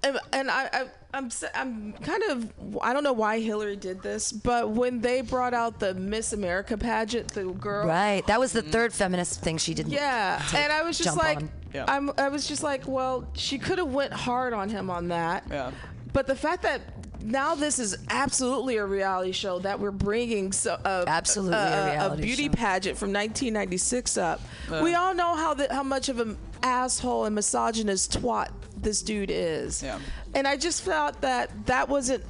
and, 0.03 0.19
and 0.33 0.51
I, 0.51 0.69
I 0.71 0.85
I'm 1.13 1.25
s- 1.25 1.43
I'm 1.53 1.93
kind 1.93 2.23
of 2.29 2.51
I 2.81 2.93
don't 2.93 3.03
know 3.03 3.13
why 3.13 3.39
Hillary 3.39 3.75
did 3.75 4.01
this, 4.01 4.31
but 4.31 4.69
when 4.69 5.01
they 5.01 5.21
brought 5.21 5.53
out 5.53 5.79
the 5.79 5.93
Miss 5.93 6.33
America 6.33 6.77
pageant, 6.77 7.33
the 7.33 7.45
girl, 7.45 7.87
Right. 7.87 8.25
That 8.27 8.39
was 8.39 8.53
the 8.53 8.61
mm-hmm. 8.61 8.71
third 8.71 8.93
feminist 8.93 9.41
thing 9.41 9.57
she 9.57 9.73
didn't. 9.73 9.91
Yeah, 9.91 10.41
and 10.55 10.71
I 10.71 10.83
was 10.83 10.97
just 10.97 11.09
Jump 11.09 11.21
like, 11.21 11.37
on. 11.37 11.51
Yeah. 11.73 11.85
I'm, 11.87 12.11
I 12.17 12.27
was 12.29 12.47
just 12.47 12.63
like, 12.63 12.85
well, 12.85 13.27
she 13.33 13.57
could 13.57 13.77
have 13.77 13.93
went 13.93 14.13
hard 14.13 14.53
on 14.53 14.69
him 14.69 14.89
on 14.89 15.07
that. 15.09 15.45
Yeah. 15.49 15.71
But 16.11 16.27
the 16.27 16.35
fact 16.35 16.63
that 16.63 16.81
now 17.23 17.55
this 17.55 17.79
is 17.79 17.97
absolutely 18.09 18.77
a 18.77 18.85
reality 18.85 19.31
show 19.31 19.59
that 19.59 19.79
we're 19.79 19.91
bringing 19.91 20.51
so 20.51 20.73
uh, 20.73 20.87
uh 20.87 21.05
Absolutely 21.07 21.55
uh, 21.55 21.87
a 21.87 21.91
reality 21.91 22.23
beauty 22.23 22.45
show. 22.47 22.53
pageant 22.53 22.97
from 22.97 23.09
1996 23.09 24.17
up. 24.17 24.41
Uh. 24.71 24.81
we 24.83 24.95
all 24.95 25.13
know 25.13 25.35
how 25.35 25.53
the, 25.53 25.73
how 25.73 25.83
much 25.83 26.09
of 26.09 26.19
an 26.19 26.37
asshole 26.63 27.25
and 27.25 27.35
misogynist 27.35 28.19
twat 28.21 28.49
this 28.77 29.01
dude 29.01 29.31
is. 29.31 29.83
Yeah. 29.83 29.99
And 30.33 30.47
I 30.47 30.57
just 30.57 30.83
felt 30.83 31.21
that 31.21 31.67
that 31.67 31.89
wasn't 31.89 32.23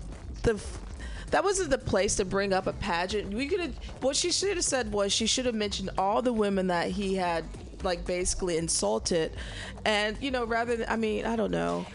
the 0.44 0.62
that 1.32 1.44
wasn't 1.46 1.70
the 1.70 1.78
place 1.78 2.16
to 2.18 2.26
bring 2.26 2.52
up 2.52 2.68
a 2.68 2.74
pageant. 2.74 3.34
We 3.34 3.48
could 3.48 3.62
have 3.62 3.76
what 4.02 4.16
she 4.16 4.32
should 4.32 4.56
have 4.56 4.66
said 4.66 4.92
was 4.92 5.14
she 5.14 5.26
should 5.26 5.46
have 5.46 5.56
mentioned 5.56 5.92
all 5.98 6.22
the 6.22 6.34
women 6.34 6.68
that 6.68 6.90
he 6.92 7.16
had 7.16 7.46
like 7.84 8.06
basically 8.06 8.58
insulted, 8.58 9.36
and 9.86 10.18
you 10.22 10.32
know 10.32 10.46
rather 10.46 10.76
than 10.76 10.90
I 10.90 10.98
mean 10.98 11.26
I 11.26 11.36
don't 11.36 11.52
know. 11.52 11.86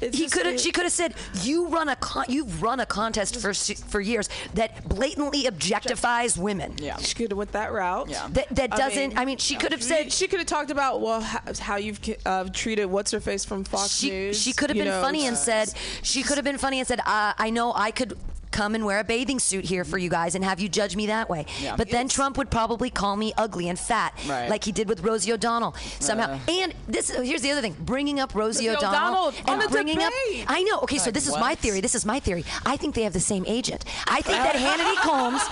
It's 0.00 0.16
He 0.18 0.28
could 0.28 0.46
have. 0.46 0.60
She 0.60 0.72
could 0.72 0.84
have 0.84 0.92
said, 0.92 1.14
"You 1.42 1.68
run 1.68 1.88
a 1.88 1.96
con- 1.96 2.26
you've 2.28 2.62
run 2.62 2.80
a 2.80 2.86
contest 2.86 3.36
for 3.36 3.54
for 3.54 4.00
years 4.00 4.28
that 4.54 4.88
blatantly 4.88 5.44
objectifies 5.44 6.36
women. 6.36 6.74
Yeah. 6.78 6.96
She 6.98 7.14
could 7.14 7.30
have 7.30 7.38
went 7.38 7.52
that 7.52 7.72
route. 7.72 8.08
Yeah. 8.08 8.28
That 8.32 8.48
that 8.50 8.70
doesn't. 8.72 9.18
I 9.18 9.24
mean, 9.24 9.38
she 9.38 9.56
could 9.56 9.72
have 9.72 9.82
said 9.82 10.12
she 10.12 10.28
could 10.28 10.38
have 10.40 10.48
talked 10.48 10.70
about 10.70 11.00
well 11.00 11.20
how, 11.20 11.40
how 11.60 11.76
you've 11.76 12.00
uh, 12.26 12.44
treated 12.52 12.86
what's 12.86 13.10
her 13.10 13.20
face 13.20 13.44
from 13.44 13.64
Fox 13.64 13.90
she 13.90 14.10
News. 14.10 14.40
she 14.40 14.52
could 14.52 14.70
have 14.70 14.76
been 14.76 14.86
know. 14.86 15.00
funny 15.02 15.26
and 15.26 15.36
said 15.36 15.72
she 16.02 16.22
could 16.22 16.36
have 16.36 16.44
been 16.44 16.58
funny 16.58 16.78
and 16.78 16.88
said, 16.88 17.00
uh, 17.00 17.32
"I 17.38 17.50
know 17.50 17.72
I 17.74 17.90
could." 17.90 18.16
Come 18.54 18.76
and 18.76 18.84
wear 18.86 19.00
a 19.00 19.04
bathing 19.04 19.40
suit 19.40 19.64
here 19.64 19.84
for 19.84 19.98
you 19.98 20.08
guys 20.08 20.36
and 20.36 20.44
have 20.44 20.60
you 20.60 20.68
judge 20.68 20.94
me 20.94 21.06
that 21.08 21.28
way. 21.28 21.44
Yeah. 21.60 21.74
But 21.74 21.90
then 21.90 22.06
Trump 22.08 22.38
would 22.38 22.50
probably 22.52 22.88
call 22.88 23.16
me 23.16 23.32
ugly 23.36 23.68
and 23.68 23.76
fat, 23.76 24.12
Right. 24.28 24.48
like 24.48 24.62
he 24.62 24.70
did 24.70 24.88
with 24.88 25.00
Rosie 25.02 25.32
O'Donnell 25.32 25.74
somehow. 25.98 26.34
Uh. 26.34 26.38
and 26.48 26.72
this 26.86 27.10
here's 27.10 27.42
the 27.42 27.50
other 27.50 27.60
thing: 27.60 27.74
bringing 27.80 28.20
up 28.20 28.32
Rosie 28.32 28.68
Rosie 28.68 28.76
O'Donnell, 28.78 29.28
O'Donnell 29.28 29.50
on 29.50 29.52
and 29.54 29.62
the 29.62 29.68
bringing 29.68 30.00
up. 30.00 30.12
I 30.46 30.62
know. 30.68 30.78
Okay, 30.84 30.98
so 30.98 31.10
this 31.10 31.26
is 31.26 31.34
my 31.36 31.56
theory. 31.56 31.80
This 31.80 31.96
is 31.96 32.06
my 32.06 32.20
theory. 32.20 32.44
I 32.64 32.76
think 32.76 32.94
they 32.94 33.02
have 33.02 33.12
the 33.12 33.18
same 33.32 33.44
agent. 33.48 33.84
I 34.06 34.20
think 34.22 34.38
that 34.38 34.54
Hannity 34.66 34.96
Combs, 35.02 35.42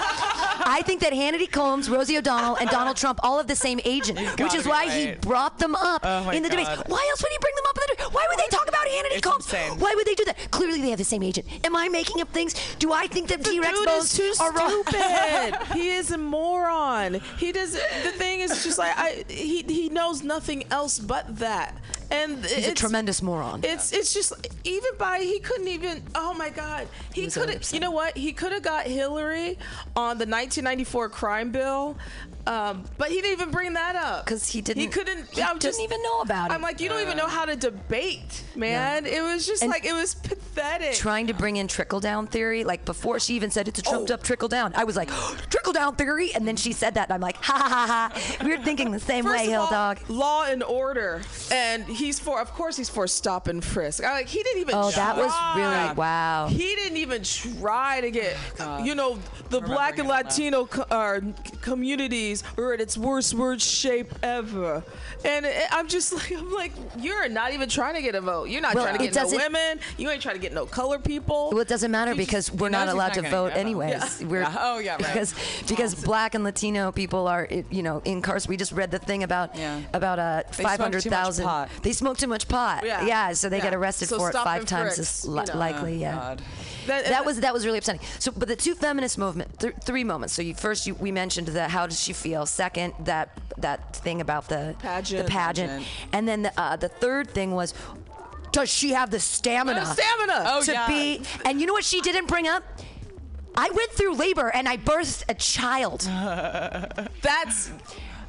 I 0.64 0.82
think 0.86 1.00
that 1.00 1.12
Hannity 1.12 1.50
Combs, 1.50 1.90
Rosie 1.90 2.16
O'Donnell, 2.18 2.54
and 2.56 2.70
Donald 2.70 2.96
Trump 2.96 3.18
all 3.24 3.38
have 3.38 3.48
the 3.48 3.56
same 3.56 3.80
agent, 3.84 4.18
which 4.38 4.54
is 4.54 4.62
be 4.62 4.70
why 4.70 4.88
he 4.88 5.12
brought 5.16 5.58
them 5.58 5.74
up 5.74 6.02
Oh 6.04 6.30
in 6.30 6.42
the 6.44 6.48
debates. 6.48 6.68
God. 6.68 6.84
Why 6.88 7.04
else 7.10 7.20
would 7.22 7.32
he 7.32 7.38
bring 7.40 7.54
them 7.56 7.64
up 7.68 7.76
in 7.76 7.82
the 7.88 7.94
debate? 7.96 8.14
Why 8.14 8.26
would 8.30 8.38
they 8.38 8.48
talk 8.56 8.68
about 8.68 8.86
Hannity 8.86 9.16
It's 9.18 9.26
Combs? 9.26 9.44
insane. 9.46 9.78
Why 9.80 9.92
would 9.96 10.06
they 10.06 10.14
do 10.14 10.24
that? 10.26 10.36
Clearly, 10.52 10.80
they 10.80 10.90
have 10.90 10.98
the 10.98 11.04
same 11.04 11.24
agent. 11.24 11.46
Am 11.64 11.74
I 11.74 11.88
making 11.88 12.20
up 12.20 12.28
things? 12.32 12.54
Do 12.78 12.91
I 12.92 13.06
think 13.06 13.28
that 13.28 13.44
T-Rex 13.44 13.84
bones 13.84 14.18
is 14.18 14.38
too 14.38 14.42
are 14.42 14.68
stupid. 14.68 15.56
he 15.74 15.90
is 15.90 16.10
a 16.10 16.18
moron. 16.18 17.20
He 17.38 17.52
does. 17.52 17.72
The 17.72 18.12
thing 18.12 18.40
is 18.40 18.64
just 18.64 18.78
like 18.78 18.92
I. 18.96 19.24
He 19.28 19.62
he 19.62 19.88
knows 19.88 20.22
nothing 20.22 20.64
else 20.70 20.98
but 20.98 21.38
that. 21.38 21.76
And 22.10 22.44
He's 22.44 22.68
a 22.68 22.74
tremendous 22.74 23.22
moron. 23.22 23.60
It's 23.64 23.92
it's 23.92 24.12
just 24.12 24.34
even 24.64 24.90
by 24.98 25.20
he 25.20 25.38
couldn't 25.40 25.68
even. 25.68 26.02
Oh 26.14 26.34
my 26.34 26.50
God. 26.50 26.86
He 27.14 27.22
could 27.22 27.36
really 27.36 27.52
have. 27.52 27.56
upset. 27.62 27.74
You 27.74 27.80
know 27.80 27.90
what? 27.90 28.16
He 28.16 28.32
could 28.32 28.52
have 28.52 28.62
got 28.62 28.86
Hillary 28.86 29.58
on 29.96 30.18
the 30.18 30.26
1994 30.26 31.08
crime 31.08 31.50
bill. 31.50 31.96
Um, 32.46 32.84
but 32.98 33.08
he 33.10 33.16
didn't 33.20 33.32
even 33.32 33.50
bring 33.52 33.74
that 33.74 33.94
up 33.94 34.26
'Cause 34.26 34.48
he 34.48 34.60
didn't- 34.60 34.80
He 34.82 34.88
couldn't. 34.88 35.28
he 35.30 35.42
I'm 35.42 35.58
didn't 35.58 35.80
even 35.80 36.02
know 36.02 36.20
about 36.22 36.50
it. 36.50 36.54
I'm 36.54 36.60
like, 36.62 36.80
you 36.80 36.88
don't 36.88 37.00
even 37.00 37.16
know 37.16 37.28
how 37.28 37.44
to 37.44 37.54
debate, 37.54 38.42
man. 38.56 39.06
It 39.06 39.22
was 39.22 39.46
just 39.46 39.62
And- 39.62 39.70
like 39.70 39.84
it 39.84 39.92
was 39.92 40.14
pathetic. 40.14 40.94
trying 40.94 41.28
to 41.28 41.34
bring 41.34 41.56
in 41.56 41.68
trickle 41.68 42.00
down 42.00 42.26
theory. 42.26 42.64
Like 42.64 42.84
before 42.84 43.20
she 43.20 43.34
even 43.34 43.50
said 43.52 43.68
it's 43.68 43.78
a 43.78 43.82
trumped 43.82 44.10
Oh. 44.10 44.14
up 44.14 44.22
trickle 44.24 44.48
down, 44.48 44.72
I 44.76 44.82
was 44.84 44.96
like, 44.96 45.08
trickle 45.50 45.72
down 45.72 45.94
theory. 45.94 46.34
And 46.34 46.46
then 46.48 46.56
she 46.56 46.72
said 46.72 46.94
that, 46.94 47.08
and 47.08 47.14
I'm 47.14 47.20
like, 47.20 47.36
ha 47.42 47.52
ha 47.56 47.68
ha 47.68 47.86
ha. 48.12 48.36
We're 48.44 48.60
thinking 48.62 48.90
the 48.90 48.98
same 49.00 49.24
First 49.24 49.36
way, 49.38 49.44
of 49.44 49.50
Hill 49.50 49.60
all, 49.62 49.70
Dog. 49.70 49.98
Law 50.08 50.44
and 50.44 50.62
order, 50.64 51.22
and 51.52 51.84
he's 51.84 52.18
for. 52.18 52.40
Of 52.40 52.52
course, 52.54 52.76
he's 52.76 52.88
for 52.88 53.06
stop 53.06 53.46
and 53.46 53.64
frisk. 53.64 54.02
I 54.04 54.12
like 54.14 54.26
he 54.28 54.42
didn't 54.42 54.62
even. 54.62 54.74
Oh, 54.74 54.90
that 54.90 55.16
was 55.16 55.32
really 55.56 55.94
wow. 55.94 56.48
He 56.48 56.74
didn't 56.74 56.96
even 56.96 57.22
try 57.22 58.00
to 58.00 58.10
get, 58.10 58.36
God. 58.58 58.84
you 58.84 58.94
know, 58.96 59.18
the 59.50 59.60
black 59.60 59.98
and 59.98 60.08
Remembering 60.08 60.10
all 60.10 60.22
that. 60.24 60.24
Latino 60.24 60.66
co- 60.66 60.86
uh, 60.90 61.20
communities 62.40 62.58
are 62.58 62.72
at 62.72 62.80
its 62.80 62.96
worst 62.96 63.34
word 63.34 63.60
shape 63.60 64.12
ever. 64.22 64.82
And 65.24 65.46
it- 65.46 65.66
I'm 65.70 65.88
just 65.88 66.12
like, 66.14 66.32
I'm 66.32 66.52
like, 66.52 66.72
you're 66.98 67.28
not 67.28 67.52
even 67.52 67.68
trying 67.68 67.94
to 67.94 68.02
get 68.02 68.14
a 68.14 68.20
vote. 68.20 68.48
You're 68.48 68.60
not 68.62 68.74
Well, 68.74 68.84
trying 68.84 68.98
to 68.98 69.04
get 69.04 69.14
no 69.14 69.28
women. 69.36 69.80
You 69.98 70.10
ain't 70.10 70.22
trying 70.22 70.34
to 70.36 70.40
get 70.40 70.52
no 70.52 70.66
color 70.66 70.98
people. 70.98 71.50
Well, 71.52 71.60
it 71.60 71.68
doesn't 71.68 71.90
matter 71.90 72.12
You 72.12 72.16
because 72.16 72.46
just- 72.48 72.58
we're 72.60 72.68
not 72.68 72.88
allowed 72.88 73.16
not 73.16 73.24
to 73.24 73.30
vote 73.30 73.52
anyways. 73.54 74.20
Yeah. 74.22 74.26
We're, 74.28 74.40
Yeah. 74.42 74.56
Oh, 74.58 74.78
yeah, 74.78 74.92
right. 74.92 74.98
Because 74.98 75.34
because 75.68 75.94
black 75.94 76.34
and 76.34 76.44
Latino 76.44 76.92
people 76.92 77.26
are, 77.28 77.48
you 77.70 77.82
know, 77.82 78.00
incarcerated. 78.04 78.48
We 78.50 78.56
just 78.56 78.72
read 78.72 78.90
the 78.90 78.98
thing 78.98 79.22
about 79.22 79.56
Yeah. 79.56 79.80
about 79.92 80.18
uh, 80.18 80.42
too 80.50 80.62
much 80.62 80.72
500,000. 80.78 81.68
They 81.82 81.92
smoke 81.92 82.18
too 82.18 82.26
much 82.26 82.48
pot. 82.48 82.84
Yeah. 82.84 83.32
so 83.32 83.48
they 83.48 83.58
Yeah. 83.58 83.62
get 83.64 83.74
arrested 83.74 84.08
So 84.08 84.18
for 84.18 84.30
it 84.30 84.32
five 84.34 84.64
times 84.66 84.98
as 84.98 85.24
li- 85.26 85.40
you 85.46 85.52
know. 85.52 85.58
likely. 85.58 85.94
Oh, 85.94 85.98
yeah. 86.00 86.14
God. 86.14 86.42
That- 86.86 87.06
that 87.06 87.24
was 87.24 87.40
that 87.40 87.52
was 87.54 87.64
really 87.64 87.78
upsetting. 87.78 88.00
So, 88.18 88.32
but 88.32 88.48
the 88.48 88.56
two 88.56 88.74
feminist 88.74 89.16
movement, 89.18 89.58
th- 89.60 89.74
three 89.84 90.02
moments. 90.04 90.34
So, 90.34 90.42
you 90.42 90.54
first 90.54 90.86
you, 90.86 90.94
we 90.94 91.12
mentioned 91.12 91.48
that 91.48 91.70
how 91.70 91.86
does 91.86 92.00
she 92.00 92.12
feel? 92.22 92.46
Second, 92.46 92.94
that 93.00 93.28
that 93.58 93.94
thing 93.96 94.20
about 94.20 94.48
the 94.48 94.74
Pageant. 94.78 95.26
the 95.26 95.30
pageant, 95.30 95.70
Pageant. 95.70 95.86
and 96.12 96.26
then 96.28 96.42
the, 96.42 96.52
uh, 96.60 96.76
the 96.76 96.88
third 96.88 97.30
thing 97.30 97.52
was, 97.52 97.74
does 98.52 98.68
she 98.70 98.92
have 98.92 99.10
the 99.10 99.20
stamina? 99.20 99.80
Uh, 99.80 99.84
stamina. 99.94 100.44
Oh, 100.46 100.62
to 100.62 100.72
yeah. 100.72 100.86
be. 100.88 101.22
And 101.44 101.60
you 101.60 101.66
know 101.66 101.72
what 101.72 101.84
she 101.84 102.00
didn't 102.00 102.26
bring 102.26 102.46
up? 102.48 102.62
I 103.56 103.70
went 103.70 103.90
through 103.92 104.14
labor 104.14 104.48
and 104.54 104.66
I 104.68 104.76
birthed 104.78 105.24
a 105.28 105.34
child. 105.34 106.00
That's 107.22 107.70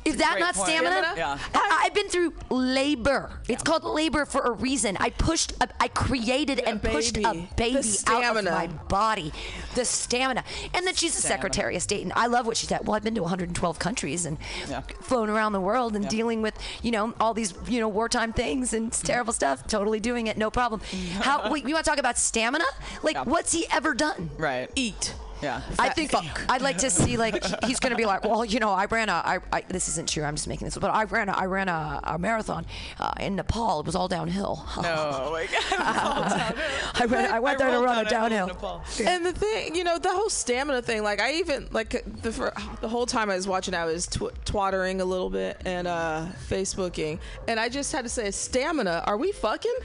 Is 0.06 0.18
that 0.18 0.34
Great 0.34 0.40
not 0.42 0.56
point. 0.56 0.70
stamina? 0.70 0.96
Stamina? 1.14 1.14
Yeah. 1.18 1.38
I, 1.54 1.82
I've 1.86 1.94
been 1.94 2.10
through 2.10 2.34
labor. 2.50 3.40
It's 3.48 3.64
called 3.64 3.84
labor 3.84 4.26
for 4.26 4.42
a 4.42 4.52
reason. 4.52 4.98
I 5.00 5.10
pushed, 5.12 5.54
a, 5.62 5.70
I 5.80 5.88
created 5.88 6.60
and 6.60 6.82
pushed 6.82 7.18
a 7.18 7.48
baby. 7.56 7.74
The 7.74 7.78
out 7.78 7.78
of 7.78 7.86
stamina. 7.86 8.52
my 8.52 8.68
body. 8.68 9.32
The 9.76 9.86
stamina. 9.86 10.44
And 10.74 10.86
then 10.86 10.94
she's 10.96 11.16
the 11.16 11.22
Stamina. 11.22 11.38
Secretary 11.38 11.76
of 11.76 11.82
State. 11.82 12.04
And 12.04 12.14
I 12.16 12.28
love 12.28 12.46
what 12.46 12.58
she 12.58 12.68
said. 12.68 12.86
Well, 12.86 12.96
I've 12.96 13.04
been 13.04 13.16
to 13.16 13.22
112 13.22 13.80
countries 13.80 14.26
and 14.26 14.38
Yeah. 14.70 14.82
flown 15.02 15.30
around 15.30 15.54
the 15.54 15.62
world 15.62 15.96
and 15.96 16.08
dealing 16.08 16.42
with, 16.42 16.58
you 16.82 16.92
know, 16.92 17.14
all 17.20 17.34
these, 17.34 17.54
you 17.68 17.80
know, 17.80 17.88
wartime 17.88 18.34
things 18.34 18.74
and 18.74 18.88
it's 18.88 19.02
mm. 19.02 19.06
terrible 19.06 19.34
stuff. 19.34 19.68
Totally 19.68 20.00
doing 20.00 20.28
it. 20.28 20.38
No 20.38 20.50
problem. 20.52 20.82
How, 21.22 21.52
wait, 21.52 21.66
you 21.68 21.74
want 21.74 21.86
to 21.86 21.90
talk 21.90 22.00
about 22.00 22.18
stamina? 22.18 22.66
Like, 23.02 23.16
Yeah. 23.16 23.24
what's 23.24 23.52
he 23.52 23.66
ever 23.72 23.94
done? 23.94 24.30
Right. 24.38 24.70
eat. 24.76 25.14
Yeah. 25.44 25.62
I 25.78 25.90
think 25.90 26.12
fuck. 26.12 26.42
I'd 26.50 26.62
like 26.62 26.78
to 26.80 26.90
see 26.90 27.18
like 27.18 27.44
he's 27.66 27.80
going 27.80 27.92
to 27.92 27.98
be 27.98 28.06
like, 28.06 28.24
well, 28.24 28.46
you 28.46 28.60
know, 28.60 28.72
I 28.72 28.86
ran 28.86 29.10
a. 29.10 29.14
I, 29.14 29.40
I, 29.52 29.62
this 29.68 29.88
isn't 29.90 30.10
true. 30.10 30.24
I'm 30.24 30.36
just 30.36 30.48
making 30.48 30.66
this, 30.66 30.78
but 30.78 30.90
I 30.90 31.04
ran 31.04 31.30
a. 31.30 31.34
I 31.34 31.46
ran 31.46 31.70
a, 31.70 32.00
a 32.04 32.18
marathon 32.18 32.66
uh, 33.00 33.12
in 33.20 33.36
Nepal. 33.36 33.82
It 33.82 33.86
was 33.86 33.96
all 33.96 34.08
downhill. 34.08 34.64
Oh 34.78 35.32
my 35.32 35.48
god. 35.70 36.56
I 36.96 37.06
went. 37.06 37.32
I 37.32 37.40
went 37.40 37.60
there 37.60 37.72
to 37.72 37.80
run 37.80 38.06
a 38.06 38.10
down 38.10 38.32
a 38.32 38.36
hill 38.36 38.48
downhill. 38.48 38.84
And 39.06 39.26
the 39.26 39.34
thing, 39.34 39.76
you 39.76 39.84
know, 39.84 39.98
the 39.98 40.12
whole 40.12 40.30
stamina 40.30 40.82
thing. 40.82 41.04
Like 41.04 41.20
I 41.20 41.34
even 41.36 41.68
like 41.72 42.04
the 42.22 42.32
fir- 42.32 42.54
the 42.82 42.90
whole 42.90 43.06
time 43.06 43.30
I 43.30 43.36
was 43.36 43.48
watching, 43.48 43.74
I 43.74 43.86
was 43.86 44.08
tw- 44.08 44.34
twattering 44.46 45.02
a 45.02 45.06
little 45.06 45.30
bit 45.30 45.62
and 45.66 45.88
uh 45.88 46.26
Facebooking, 46.50 47.20
and 47.48 47.60
I 47.60 47.70
just 47.70 47.92
had 47.92 48.04
to 48.04 48.10
say, 48.10 48.32
stamina. 48.32 49.04
Are 49.06 49.18
we 49.18 49.32
fucking? 49.32 49.76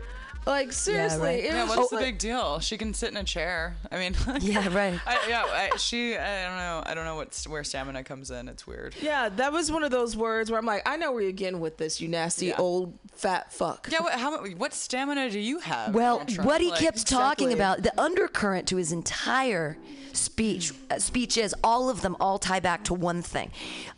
Like 0.46 0.72
seriously, 0.72 1.20
right. 1.20 1.38
it 1.44 1.52
Yeah, 1.52 1.64
what's 1.64 1.76
just 1.76 1.90
the 1.90 1.96
like- 1.96 2.04
big 2.06 2.18
deal? 2.18 2.58
She 2.60 2.78
can 2.78 2.94
sit 2.94 3.10
in 3.10 3.18
a 3.18 3.24
chair. 3.24 3.76
I 3.92 3.98
mean, 3.98 4.14
Yeah, 4.40 4.66
right. 4.74 4.98
I, 5.06 5.18
yeah, 5.28 5.44
I, 5.46 5.76
she. 5.76 6.16
I 6.16 6.44
don't 6.48 6.56
know. 6.56 6.82
I 6.86 6.94
don't 6.94 7.04
know 7.04 7.16
what 7.16 7.44
where 7.48 7.62
stamina 7.64 8.02
comes 8.04 8.30
in. 8.30 8.48
It's 8.48 8.66
weird. 8.66 8.94
Yeah, 9.02 9.28
that 9.28 9.52
was 9.52 9.70
one 9.70 9.82
of 9.82 9.90
those 9.90 10.16
words 10.16 10.50
where 10.50 10.58
I'm 10.58 10.64
like, 10.64 10.88
I 10.88 10.96
know 10.96 11.12
where 11.12 11.22
you're 11.22 11.32
getting 11.32 11.60
with 11.60 11.76
this, 11.76 12.00
you 12.00 12.08
nasty 12.08 12.46
Yeah. 12.46 12.56
old 12.58 12.98
fat 13.12 13.52
fuck. 13.52 13.88
Yeah. 13.92 14.00
What? 14.00 14.14
How? 14.14 14.42
What 14.46 14.72
stamina 14.72 15.28
do 15.30 15.38
you 15.38 15.58
have? 15.58 15.94
Well, 15.94 16.20
what 16.42 16.60
he 16.62 16.70
Like, 16.70 16.80
kept 16.80 17.06
talking 17.06 17.50
exactly. 17.50 17.52
about, 17.54 17.82
the 17.82 18.00
undercurrent 18.00 18.68
to 18.68 18.76
his 18.76 18.90
entire 18.92 19.76
speech, 20.18 20.72
uh, 20.90 20.98
speeches, 20.98 21.54
all 21.62 21.88
of 21.88 22.02
them 22.02 22.16
all 22.20 22.38
tie 22.38 22.60
back 22.60 22.84
to 22.84 22.94
one 22.94 23.22
thing: 23.22 23.50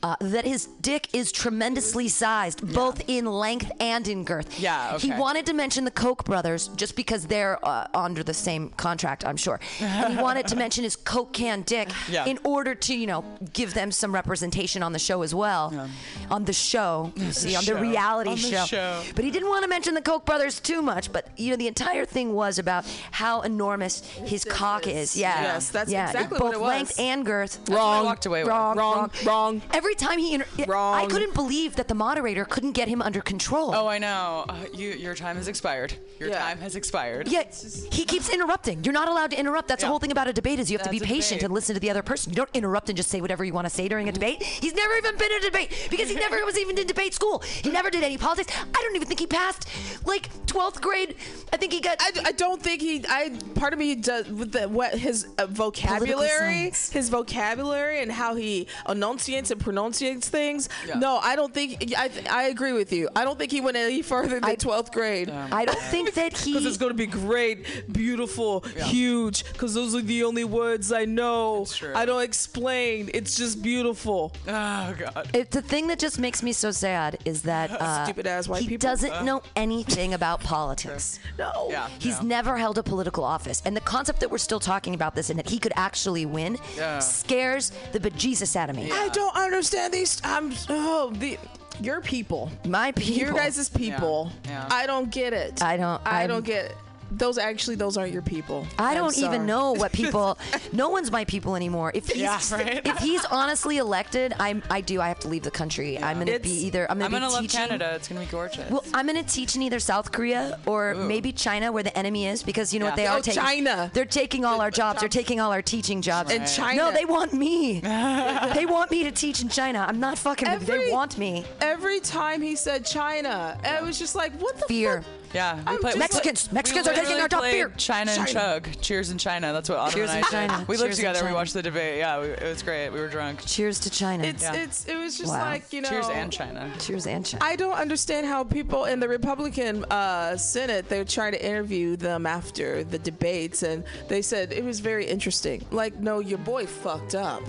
uh, 0.03 0.17
that 0.21 0.45
his 0.45 0.67
dick 0.81 1.09
is 1.13 1.33
tremendously 1.33 2.09
sized, 2.09 2.73
both 2.75 3.03
in 3.09 3.25
length 3.27 3.71
and 3.81 4.07
in 4.09 4.25
girth. 4.25 4.61
Yeah, 4.61 4.99
He 4.99 5.13
wanted 5.13 5.47
to 5.47 5.53
mention 5.55 5.85
the 5.85 5.91
Koch 5.91 6.25
brothers 6.25 6.69
just 6.77 6.97
because 6.97 7.27
they're 7.27 7.59
uh, 7.67 7.87
under 7.95 8.23
the 8.23 8.35
same 8.35 8.71
contract, 8.71 9.25
I'm 9.25 9.37
sure, 9.37 9.61
and 9.81 10.15
he 10.15 10.23
wanted 10.23 10.47
to 10.49 10.57
mention 10.57 10.85
his 10.85 10.97
Coke 10.97 11.33
can 11.33 11.63
dick 11.63 11.89
Yeah. 12.11 12.27
in 12.27 12.39
order 12.45 12.75
to, 12.75 12.95
you 12.97 13.07
know, 13.07 13.25
give 13.53 13.75
them 13.75 13.91
some 13.93 14.13
representation 14.15 14.83
on 14.83 14.93
the 14.93 14.99
show 14.99 15.23
as 15.23 15.35
well. 15.35 15.89
On 16.31 16.45
the 16.45 16.53
show, 16.53 17.13
you 17.17 17.33
see, 17.33 17.57
on 17.57 17.65
the 17.65 17.75
reality 17.77 18.31
On 18.31 18.37
the 18.37 18.43
show. 18.43 18.65
show. 18.67 19.03
But 19.15 19.25
he 19.25 19.31
didn't 19.31 19.49
want 19.49 19.63
to 19.65 19.69
mention 19.69 19.95
the 19.95 20.03
Koch 20.03 20.25
brothers 20.27 20.61
too 20.61 20.83
much. 20.83 21.13
But 21.13 21.29
you 21.37 21.51
know, 21.51 21.57
the 21.57 21.69
entire 21.69 22.05
thing 22.05 22.35
was 22.35 22.59
about 22.59 22.85
how 23.11 23.41
enormous 23.43 24.01
his 24.25 24.45
cock 24.45 24.87
is. 24.87 25.17
Yeah, 25.17 25.43
Yes, 25.43 25.71
that's 25.71 25.91
yeah. 25.91 26.10
Exactly 26.15 26.39
both 26.39 26.49
what 26.49 26.55
it 26.55 26.61
was. 26.61 26.69
length 26.69 27.01
and 27.01 27.25
girth. 27.27 27.61
what 27.69 27.79
I 27.81 28.03
walked 28.03 28.27
away 28.27 28.43
with. 28.43 28.49
Wrong, 28.51 28.77
Wrong, 28.77 29.11
wrong. 29.25 29.63
Every 29.73 29.95
time 29.95 30.19
he, 30.19 30.35
inter- 30.35 30.47
I 30.69 31.07
couldn't 31.11 31.35
believe 31.35 31.77
that 31.77 31.89
the 31.89 31.95
moderator 31.95 32.45
couldn't 32.45 32.73
get 32.73 32.89
him 32.89 33.03
under 33.03 33.21
control. 33.21 33.75
Oh, 33.75 33.87
I 33.87 33.99
know. 33.99 34.45
Uh, 34.49 34.57
you, 34.75 34.91
your 34.91 35.15
time 35.15 35.37
has 35.37 35.49
expired. 35.49 35.95
Your 36.19 36.31
Yeah. 36.31 36.39
time 36.39 36.59
has 36.59 36.77
expired. 36.77 37.29
Yeah, 37.29 37.45
he 37.93 38.05
keeps 38.05 38.29
interrupting. 38.29 38.85
You're 38.85 38.93
not 38.95 39.09
allowed 39.09 39.31
to 39.33 39.39
interrupt. 39.39 39.69
That's 39.69 39.83
the 39.83 39.89
whole 39.89 39.99
thing 39.99 40.13
about 40.13 40.29
a 40.29 40.33
debate 40.33 40.59
is 40.59 40.71
you 40.71 40.79
have 40.79 40.87
to 40.87 40.91
be 40.91 41.01
patient 41.01 41.43
and 41.43 41.53
listen 41.53 41.75
to 41.75 41.81
the 41.81 41.91
other 41.91 42.03
person. 42.03 42.31
You 42.33 42.37
don't 42.37 42.51
interrupt 42.55 42.89
and 42.89 42.97
just 42.97 43.11
say 43.11 43.21
whatever 43.21 43.45
you 43.45 43.53
want 43.53 43.67
to 43.67 43.71
say 43.71 43.89
during 43.89 44.09
a 44.09 44.13
debate. 44.13 44.43
He's 44.43 44.75
never 44.75 44.95
even 44.95 45.17
been 45.17 45.31
in 45.33 45.39
a 45.39 45.45
debate 45.45 45.89
because 45.91 46.09
he 46.09 46.15
never 46.17 46.45
was 46.45 46.59
even 46.59 46.79
in 46.79 46.87
debate 46.87 47.15
school. 47.15 47.41
He 47.41 47.71
never 47.71 47.91
did 47.91 48.03
any 48.05 48.19
politics. 48.19 48.53
I 48.59 48.83
don't 48.83 48.97
even 48.97 49.09
think 49.09 49.21
he 49.21 49.27
passed 49.27 49.69
like 50.07 50.29
12th 50.47 50.81
grade. 50.81 51.15
I 51.53 51.57
think 51.57 51.73
he 51.73 51.81
got. 51.81 51.97
I, 52.01 52.11
I 52.27 52.33
don't 52.33 52.61
think 52.63 52.81
he. 52.83 53.05
I 53.09 53.33
part 53.55 53.73
of 53.73 53.79
me 53.79 53.95
does 53.95 54.29
with 54.29 54.53
the 54.53 54.69
what 54.69 54.95
his 54.95 55.27
uh, 55.39 55.47
vocabulary, 55.47 56.00
science. 56.07 56.91
his 56.93 57.09
vocabulary, 57.09 58.03
and 58.03 58.11
how 58.11 58.35
he 58.35 58.67
enunciates 58.89 59.51
and 59.51 59.61
pronunciates 59.61 60.29
things. 60.29 60.69
Yeah. 60.87 60.99
No, 60.99 61.19
I 61.19 61.37
don't 61.37 61.53
think. 61.53 61.93
I 61.97 62.11
I 62.31 62.43
agree 62.45 62.73
with 62.73 62.93
you. 62.93 63.09
I 63.17 63.25
don't 63.25 63.39
think 63.39 63.53
he 63.53 63.61
went 63.61 63.77
any 63.77 64.03
further 64.03 64.41
than 64.41 64.57
twelfth 64.57 64.93
grade. 64.93 65.31
I 65.31 65.65
don't 65.65 65.79
think 65.79 66.15
that 66.15 66.37
he. 66.45 66.53
Because 66.53 66.67
it's 66.67 66.77
going 66.77 66.91
to 66.91 66.97
be 66.97 67.07
great, 67.07 67.93
beautiful, 67.93 68.61
huge. 68.61 69.45
Because 69.53 69.75
those 69.75 69.95
are 69.95 70.01
the 70.03 70.25
only 70.25 70.45
words 70.45 70.93
I 70.93 71.05
know. 71.05 71.63
It's 71.63 71.77
true. 71.77 71.93
I 71.95 72.05
don't 72.05 72.23
explain. 72.23 73.11
It's 73.15 73.37
just 73.37 73.63
beautiful. 73.63 74.33
Oh 74.47 74.95
God. 74.99 75.31
It, 75.35 75.51
the 75.51 75.63
thing 75.63 75.87
that 75.89 75.99
just 75.99 76.19
makes 76.19 76.43
me 76.43 76.53
so 76.53 76.71
sad 76.71 77.19
is 77.25 77.43
that 77.43 77.71
uh, 77.81 78.05
Stupid-ass 78.05 78.49
white 78.49 78.63
he 78.63 78.69
people. 78.69 78.89
doesn't 78.89 79.25
know 79.25 79.43
anything 79.57 80.15
about 80.15 80.41
politics. 80.55 81.19
No. 81.39 81.69
Yeah. 81.71 81.89
He's 81.99 82.19
yeah. 82.21 82.27
never 82.27 82.57
held 82.57 82.79
a 82.79 82.83
political 82.83 83.25
office. 83.25 83.63
And 83.65 83.77
the 83.77 83.81
concept 83.81 84.21
that 84.21 84.31
we're 84.31 84.39
still 84.39 84.61
talking 84.61 84.95
about 84.95 85.15
this 85.15 85.31
and 85.31 85.39
that 85.39 85.49
he 85.49 85.59
could 85.59 85.73
actually 85.85 86.27
win 86.27 86.59
Yeah. 86.77 86.99
scares 87.01 87.73
the 87.93 88.01
bejesus 88.01 88.55
out 88.57 88.71
of 88.71 88.77
me. 88.77 88.91
I 88.93 89.09
don't 89.09 89.35
understand 89.37 89.93
these. 89.95 90.21
I'm. 90.23 90.53
Oh, 90.69 91.11
the. 91.15 91.39
Your 91.81 92.01
people. 92.03 92.51
My 92.67 92.93
people. 92.93 93.23
Your 93.23 93.33
guys' 93.33 93.69
people. 93.71 94.31
Yeah. 94.45 94.69
I 94.71 94.85
don't 94.87 95.11
get 95.11 95.33
it. 95.33 95.63
I 95.63 95.79
don't- 95.79 96.03
I 96.07 96.21
I'm- 96.21 96.29
don't 96.29 96.45
get 96.45 96.67
it. 96.67 96.77
Those 97.11 97.39
actually, 97.39 97.77
those 97.77 97.97
aren't 97.97 98.13
your 98.13 98.23
people. 98.23 98.67
I 98.79 98.91
I'm 98.93 98.97
don't 98.97 99.13
sorry. 99.13 99.35
even 99.35 99.47
know 99.47 99.73
what 99.73 99.93
people. 100.03 100.39
no 100.73 100.89
one's 100.91 101.11
my 101.11 101.25
people 101.25 101.57
anymore. 101.57 101.91
If 101.95 102.07
he's 102.09 102.17
Yeah, 102.19 102.41
right? 102.53 102.87
if 102.87 102.99
he's 102.99 103.25
honestly 103.27 103.79
elected, 103.79 104.33
I'm 104.39 104.63
I 104.71 104.81
do. 104.81 105.01
I 105.01 105.09
have 105.09 105.19
to 105.21 105.29
leave 105.29 105.43
the 105.43 105.51
country. 105.51 105.99
I'm 105.99 106.19
gonna 106.21 106.33
It's- 106.33 106.43
be 106.51 106.67
either. 106.67 106.91
I'm 106.91 106.99
gonna 106.99 107.07
I'm 107.07 107.11
be 107.11 107.17
gonna 107.21 107.33
love 107.33 107.43
teaching. 107.43 107.61
Canada. 107.61 107.93
It's 107.97 108.09
gonna 108.09 108.21
be 108.21 108.27
gorgeous. 108.27 108.71
Well, 108.71 108.85
I'm 108.95 109.07
gonna 109.07 109.23
teach 109.25 109.57
in 109.57 109.63
either 109.63 109.81
South 109.81 110.13
Korea 110.13 110.59
or 110.67 110.95
maybe 110.95 111.33
China, 111.33 111.73
where 111.73 111.83
the 111.83 111.97
enemy 111.99 112.27
is, 112.27 112.43
because 112.43 112.73
you 112.73 112.79
know 112.81 112.87
what 112.87 112.93
Yeah. 112.93 112.97
they 112.97 113.07
are 113.09 113.19
Oh, 113.19 113.23
taking. 113.23 113.43
China. 113.43 113.91
They're 113.93 114.05
taking 114.05 114.45
all 114.45 114.61
our 114.61 114.71
jobs. 114.71 115.01
They're 115.01 115.09
taking 115.09 115.41
all 115.41 115.53
our 115.53 115.63
teaching 115.63 116.03
jobs. 116.03 116.31
And 116.33 116.47
China. 116.47 116.77
No, 116.77 116.93
they 116.93 117.05
want 117.05 117.33
me. 117.33 117.81
they 118.55 118.67
want 118.67 118.91
me 118.91 119.03
to 119.05 119.11
teach 119.11 119.43
in 119.43 119.49
China. 119.49 119.85
I'm 119.89 119.99
not 120.01 120.17
fucking. 120.19 120.49
with. 120.51 120.63
Every- 120.69 120.87
they 120.87 120.93
want 120.93 121.19
me. 121.19 121.45
Every 121.61 122.01
time 122.01 122.41
he 122.43 122.57
said 122.57 122.85
China, 122.87 123.59
I 123.65 123.83
was 123.83 123.99
just 123.99 124.15
like, 124.15 124.33
what 124.41 124.57
the 124.59 124.65
Fear. 124.67 125.03
fuck? 125.03 125.11
Yeah, 125.35 125.57
we 125.57 125.63
I'm 125.67 125.79
played- 125.79 125.99
Mexicans. 125.99 126.49
we 126.51 126.55
Mexicans 126.55 126.87
are 126.89 126.95
taking 126.95 127.21
our 127.21 127.29
top 127.29 127.43
beer. 127.43 127.73
China 127.77 128.11
and 128.13 128.27
Chug. 128.29 128.69
Cheers 128.81 129.11
in 129.11 129.19
China. 129.19 129.53
That's 129.53 129.69
what 129.69 129.79
Autumn 129.79 129.95
Cheers 129.95 130.11
and 130.11 130.19
in 130.19 130.25
I 130.25 130.29
China. 130.31 130.59
did. 130.59 130.69
We 130.69 130.77
lived 130.77 130.89
Cheers 130.89 130.99
in 130.99 131.05
together. 131.07 131.27
We 131.29 131.33
watched 131.35 131.55
the 131.55 131.63
debate. 131.63 131.99
Yeah, 131.99 132.21
we, 132.21 132.27
it 132.29 132.43
was 132.43 132.63
great. 132.63 132.91
We 132.91 133.01
were 133.01 133.09
drunk. 133.09 133.45
Cheers 133.47 133.79
to 133.81 133.91
China. 133.91 134.25
It's 134.25 134.43
Yeah. 134.43 134.55
it's 134.55 134.87
it 134.87 134.97
was 134.97 135.17
just 135.19 135.33
Wow. 135.33 135.45
like 135.45 135.73
you 135.73 135.81
know. 135.81 135.89
Cheers 135.89 136.09
and 136.09 136.33
China. 136.33 136.71
Cheers 136.81 137.07
and 137.07 137.25
China. 137.25 137.45
I 137.45 137.57
don't 137.57 137.75
understand 137.77 138.27
how 138.27 138.45
people 138.45 138.85
in 138.87 139.01
the 139.01 139.09
Republican 139.09 139.85
uh, 139.91 140.37
Senate 140.37 140.89
they're 140.89 141.05
trying 141.05 141.33
to 141.33 141.45
interview 141.45 141.97
them 141.97 142.27
after 142.27 142.85
the 142.85 142.99
debates, 142.99 143.63
and 143.63 143.85
they 144.09 144.23
said 144.23 144.53
it 144.53 144.65
was 144.65 144.81
very 144.81 145.07
interesting. 145.07 145.65
Like, 145.71 145.95
no, 146.01 146.19
your 146.21 146.39
boy 146.39 146.67
fucked 146.67 147.15
up. 147.15 147.43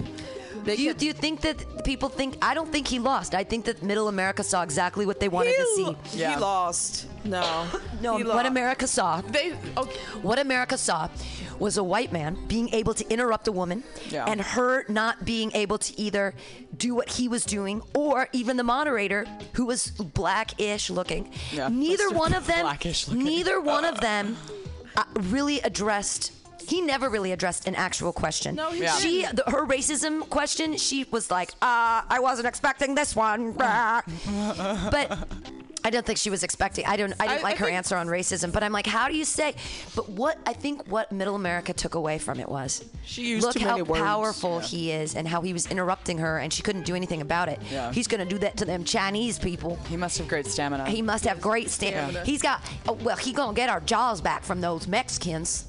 They 0.64 0.76
Do 0.76 0.82
you, 0.84 0.94
do 0.94 1.06
you 1.06 1.14
think 1.14 1.42
that 1.42 1.84
people 1.86 2.10
think? 2.10 2.38
I 2.42 2.54
don't 2.54 2.72
think 2.72 2.88
he 2.88 3.00
lost. 3.00 3.34
I 3.36 3.44
think 3.44 3.66
that 3.66 3.82
Middle 3.84 4.08
America 4.08 4.44
saw 4.44 4.62
exactly 4.64 5.06
what 5.06 5.20
they 5.20 5.30
wanted 5.30 5.56
to 5.56 5.66
see. 5.76 5.96
Yeah. 6.20 6.36
he 6.36 6.42
lost. 6.42 7.08
No, 7.24 7.68
No, 8.02 8.18
he 8.18 8.24
what 8.24 8.36
lost. 8.36 8.48
America 8.48 8.88
saw, 8.88 9.22
They 9.22 9.54
okay. 9.78 10.00
what 10.22 10.40
America 10.40 10.78
saw, 10.78 11.10
was 11.60 11.78
a 11.78 11.84
white 11.84 12.12
man 12.12 12.38
being 12.48 12.70
able 12.74 12.94
to 12.96 13.08
interrupt 13.14 13.48
a 13.48 13.52
woman, 13.52 13.84
Yeah. 14.10 14.26
and 14.26 14.42
her 14.42 14.84
not 14.90 15.24
being 15.26 15.52
able 15.54 15.78
to 15.78 16.00
either 16.00 16.34
do 16.76 16.96
what 16.96 17.10
he 17.10 17.28
was 17.28 17.46
doing, 17.46 17.82
or 17.96 18.28
even 18.34 18.58
the 18.58 18.64
moderator 18.64 19.26
who 19.54 19.66
was 19.66 19.92
blackish 19.92 20.90
looking. 20.90 21.32
Yeah. 21.52 21.70
Neither 21.70 22.10
Mr. 22.10 22.16
one 22.16 22.34
of 22.34 22.48
them. 22.48 22.62
Blackish 22.62 23.08
looking. 23.08 23.24
Neither 23.24 23.62
one 23.62 23.86
of 23.86 24.00
them 24.00 24.38
uh, 24.98 25.04
really 25.20 25.60
addressed. 25.62 26.32
He 26.68 26.82
never 26.82 27.10
really 27.10 27.32
addressed 27.32 27.68
an 27.68 27.76
actual 27.76 28.14
question. 28.14 28.56
No, 28.56 28.72
he 28.72 28.84
Yeah. 28.84 28.96
She, 28.98 29.26
the, 29.26 29.44
her 29.48 29.66
racism 29.66 30.28
question, 30.30 30.78
she 30.78 31.06
was 31.12 31.30
like, 31.32 31.52
uh, 31.62 32.02
I 32.08 32.20
wasn't 32.22 32.48
expecting 32.48 32.96
this 32.96 33.16
one. 33.16 33.54
But 34.92 35.28
I 35.84 35.90
don't 35.90 36.06
think 36.06 36.20
she 36.20 36.30
was 36.30 36.44
expecting. 36.44 36.86
I 36.86 36.96
don't. 36.98 37.14
I 37.20 37.28
didn't 37.28 37.40
I- 37.40 37.44
like 37.44 37.56
I 37.56 37.60
her 37.60 37.66
think- 37.66 37.78
answer 37.78 37.96
on 37.98 38.08
racism. 38.08 38.52
But 38.52 38.64
I'm 38.64 38.72
like, 38.72 38.86
how 38.86 39.08
do 39.08 39.16
you 39.16 39.26
say? 39.26 39.56
But 39.96 40.10
what 40.10 40.38
I 40.46 40.54
think 40.54 40.88
what 40.88 41.12
Middle 41.12 41.36
America 41.36 41.74
took 41.74 41.96
away 41.96 42.18
from 42.20 42.40
it 42.40 42.48
was 42.50 42.84
She 43.06 43.24
used 43.30 43.44
look 43.46 43.54
too 43.54 43.62
how 43.62 43.72
many 43.72 43.82
words. 43.84 44.02
powerful 44.02 44.60
he 44.60 44.92
is 44.92 45.16
and 45.16 45.28
how 45.28 45.42
he 45.42 45.54
was 45.54 45.68
interrupting 45.68 46.20
her 46.20 46.38
and 46.40 46.52
she 46.54 46.62
couldn't 46.62 46.86
do 46.86 46.96
anything 46.96 47.22
about 47.22 47.50
it. 47.50 47.60
Yeah. 47.72 47.92
He's 47.92 48.08
gonna 48.08 48.26
do 48.26 48.38
that 48.40 48.58
to 48.58 48.66
them 48.66 48.84
Chinese 48.84 49.40
people. 49.40 49.78
He 49.90 49.98
must 49.98 50.18
have 50.18 50.28
great 50.28 50.46
stamina. 50.46 50.90
He 50.90 51.02
must 51.02 51.24
have 51.26 51.42
great 51.42 51.70
stamina. 51.70 52.10
Stamina. 52.10 52.26
He's 52.26 52.42
got. 52.42 52.62
Oh, 52.88 52.94
well, 52.94 53.18
he 53.18 53.34
gonna 53.34 53.54
get 53.56 53.70
our 53.70 53.80
jobs 53.82 54.22
back 54.22 54.44
from 54.44 54.62
those 54.62 54.88
Mexicans. 54.88 55.66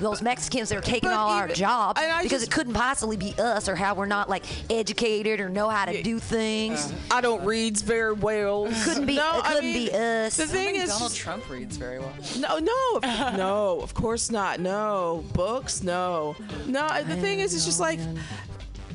those 0.00 0.22
Mexicans 0.22 0.68
that 0.68 0.78
are 0.78 0.80
taking 0.80 1.10
But 1.10 1.16
all 1.18 1.28
our 1.30 1.48
jobs 1.48 2.00
because 2.00 2.30
just- 2.30 2.44
it 2.46 2.50
couldn't 2.50 2.74
possibly 2.74 3.16
be 3.16 3.34
us 3.38 3.68
or 3.68 3.74
how 3.76 3.94
we're 3.94 4.06
not 4.06 4.28
like 4.30 4.44
educated 4.70 5.40
or 5.40 5.48
know 5.48 5.68
how 5.68 5.84
to 5.86 6.02
do 6.02 6.18
things. 6.18 6.92
I 7.10 7.20
don't 7.20 7.44
read 7.44 7.76
very 7.78 8.12
well. 8.12 8.68
couldn't 8.84 9.06
be. 9.06 9.16
No, 9.16 9.40
it 9.56 9.58
I 9.58 9.60
couldn't 9.60 9.72
wouldn't 9.74 9.92
be 9.92 9.98
us. 10.26 10.36
The 10.36 10.46
thing 10.46 10.74
is, 10.76 10.88
Donald 10.90 11.10
just- 11.10 11.16
Trump 11.20 11.48
reads 11.50 11.76
very 11.76 11.98
well. 11.98 12.12
no, 12.38 12.58
no, 12.58 12.96
of- 13.02 13.02
no, 13.36 13.80
of 13.80 13.94
course 13.94 14.30
not. 14.30 14.60
No 14.60 15.24
books, 15.32 15.82
no, 15.82 16.36
no. 16.66 16.88
The 17.02 17.16
thing 17.16 17.40
is, 17.40 17.54
it's 17.54 17.64
just 17.64 17.80
like. 17.80 18.00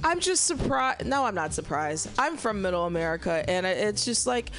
I'm 0.03 0.19
just 0.19 0.45
surprised. 0.47 1.05
No, 1.05 1.25
I'm 1.25 1.35
not 1.35 1.53
surprised. 1.53 2.09
I'm 2.17 2.35
from 2.35 2.63
Middle 2.63 2.87
America, 2.87 3.47
and 3.47 3.67
it's 3.67 4.03
just 4.03 4.25
like 4.25 4.49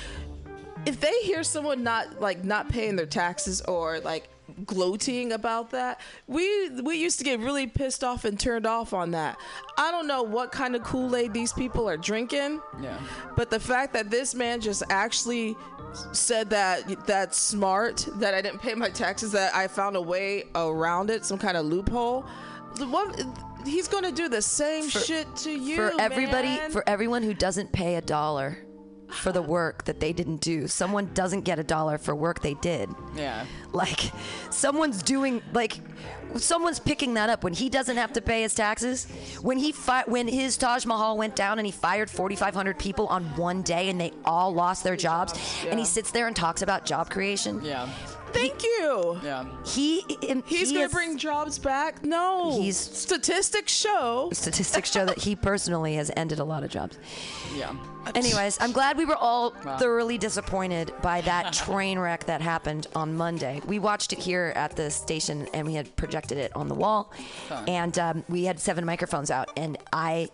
if 0.86 1.00
they 1.00 1.12
hear 1.22 1.42
someone 1.42 1.82
not 1.82 2.20
like 2.20 2.44
not 2.44 2.68
paying 2.68 2.94
their 2.94 3.06
taxes 3.06 3.60
or 3.62 3.98
like 3.98 4.28
gloating 4.66 5.32
about 5.32 5.70
that, 5.70 6.00
we 6.28 6.70
we 6.82 6.94
used 6.96 7.18
to 7.18 7.24
get 7.24 7.40
really 7.40 7.66
pissed 7.66 8.04
off 8.04 8.24
and 8.24 8.38
turned 8.38 8.66
off 8.66 8.92
on 8.92 9.10
that. 9.12 9.36
I 9.76 9.90
don't 9.90 10.06
know 10.06 10.22
what 10.22 10.52
kind 10.52 10.76
of 10.76 10.84
Kool 10.84 11.16
Aid 11.16 11.32
these 11.32 11.52
people 11.52 11.88
are 11.88 11.96
drinking. 11.96 12.60
Yeah. 12.80 12.96
But 13.36 13.50
the 13.50 13.58
fact 13.58 13.94
that 13.94 14.10
this 14.10 14.36
man 14.36 14.60
just 14.60 14.84
actually 14.90 15.56
said 16.12 16.50
that 16.50 17.06
that's 17.06 17.36
smart, 17.38 18.06
that 18.16 18.34
I 18.34 18.40
didn't 18.42 18.60
pay 18.60 18.74
my 18.74 18.88
taxes, 18.90 19.32
that 19.32 19.54
I 19.54 19.68
found 19.68 19.96
a 19.96 20.00
way 20.02 20.44
around 20.54 21.10
it, 21.10 21.24
some 21.24 21.38
kind 21.38 21.56
of 21.56 21.66
loophole. 21.66 22.24
The 22.76 22.86
one, 22.88 23.12
he's 23.64 23.88
going 23.88 24.04
to 24.04 24.12
do 24.12 24.28
the 24.28 24.42
same 24.42 24.88
shit 24.88 25.34
to 25.36 25.50
you. 25.50 25.76
for 25.76 25.92
everybody 26.00 26.48
man. 26.48 26.70
for 26.70 26.82
everyone 26.88 27.22
who 27.22 27.34
doesn't 27.34 27.72
pay 27.72 27.96
a 27.96 28.00
dollar 28.00 28.58
for 29.10 29.30
the 29.30 29.42
work 29.42 29.84
that 29.84 30.00
they 30.00 30.10
didn't 30.10 30.38
do 30.40 30.66
someone 30.66 31.10
doesn't 31.12 31.42
get 31.42 31.58
a 31.58 31.62
dollar 31.62 31.98
for 31.98 32.14
work 32.14 32.40
they 32.40 32.54
did 32.54 32.88
Yeah. 33.14 33.44
like 33.72 34.10
someone's 34.48 35.02
doing 35.02 35.42
like 35.52 35.80
someone's 36.36 36.78
picking 36.80 37.14
that 37.14 37.30
up. 37.30 37.44
When 37.44 37.52
he 37.52 37.68
doesn't 37.68 37.96
have 37.96 38.12
to 38.14 38.22
pay 38.22 38.42
his 38.42 38.54
taxes 38.54 39.06
when 39.42 39.58
he 39.58 39.72
fi- 39.72 40.04
when 40.06 40.28
his 40.28 40.56
Taj 40.56 40.86
Mahal 40.86 41.16
went 41.16 41.36
down 41.36 41.58
and 41.58 41.66
he 41.66 41.72
fired 41.72 42.10
4500 42.10 42.78
people 42.78 43.06
on 43.08 43.24
one 43.36 43.62
day 43.62 43.88
and 43.88 44.00
they 44.00 44.12
all 44.24 44.52
lost 44.52 44.84
their 44.84 44.96
jobs 44.96 45.38
and 45.68 45.78
he 45.78 45.84
sits 45.84 46.10
there 46.10 46.26
and 46.26 46.34
talks 46.36 46.62
about 46.62 46.84
job 46.84 47.10
creation. 47.10 47.60
Yeah. 47.64 47.88
Thank 48.32 48.62
you. 48.62 49.20
Yeah. 49.22 49.44
he 49.64 50.00
him- 50.22 50.42
He's 50.46 50.68
he 50.70 50.74
going 50.76 50.88
to 50.88 50.94
bring 50.94 51.18
jobs 51.18 51.58
back? 51.58 52.04
No. 52.04 52.58
He's- 52.60 52.76
statistics 52.76 53.72
show. 53.72 54.30
statistics 54.32 54.90
show 54.90 55.04
that 55.06 55.18
he 55.18 55.36
personally 55.36 55.94
has 55.94 56.10
ended 56.16 56.38
a 56.38 56.44
lot 56.44 56.64
of 56.64 56.70
jobs 56.70 56.98
Yeah. 57.56 57.74
Anyways, 58.16 58.58
I'm 58.60 58.72
glad 58.72 58.96
we 58.98 59.04
were 59.04 59.16
all 59.16 59.54
Wow. 59.64 59.76
thoroughly 59.78 60.18
disappointed 60.18 60.92
by 61.02 61.20
that 61.20 61.52
train 61.64 61.98
wreck 62.00 62.24
that 62.24 62.40
happened 62.40 62.88
on 62.96 63.16
Monday. 63.16 63.60
We 63.66 63.78
watched 63.78 64.12
it 64.12 64.18
here 64.18 64.52
at 64.56 64.74
the 64.74 64.90
station 64.90 65.46
and 65.54 65.66
we 65.66 65.74
had 65.74 65.94
projected 65.94 66.36
it 66.38 66.50
on 66.56 66.66
the 66.68 66.74
wall, 66.74 67.12
and 67.68 67.96
um, 68.00 68.24
we 68.28 68.44
had 68.44 68.58
seven 68.58 68.84
microphones 68.84 69.30
out, 69.30 69.50
and 69.56 69.78
I 69.92 70.28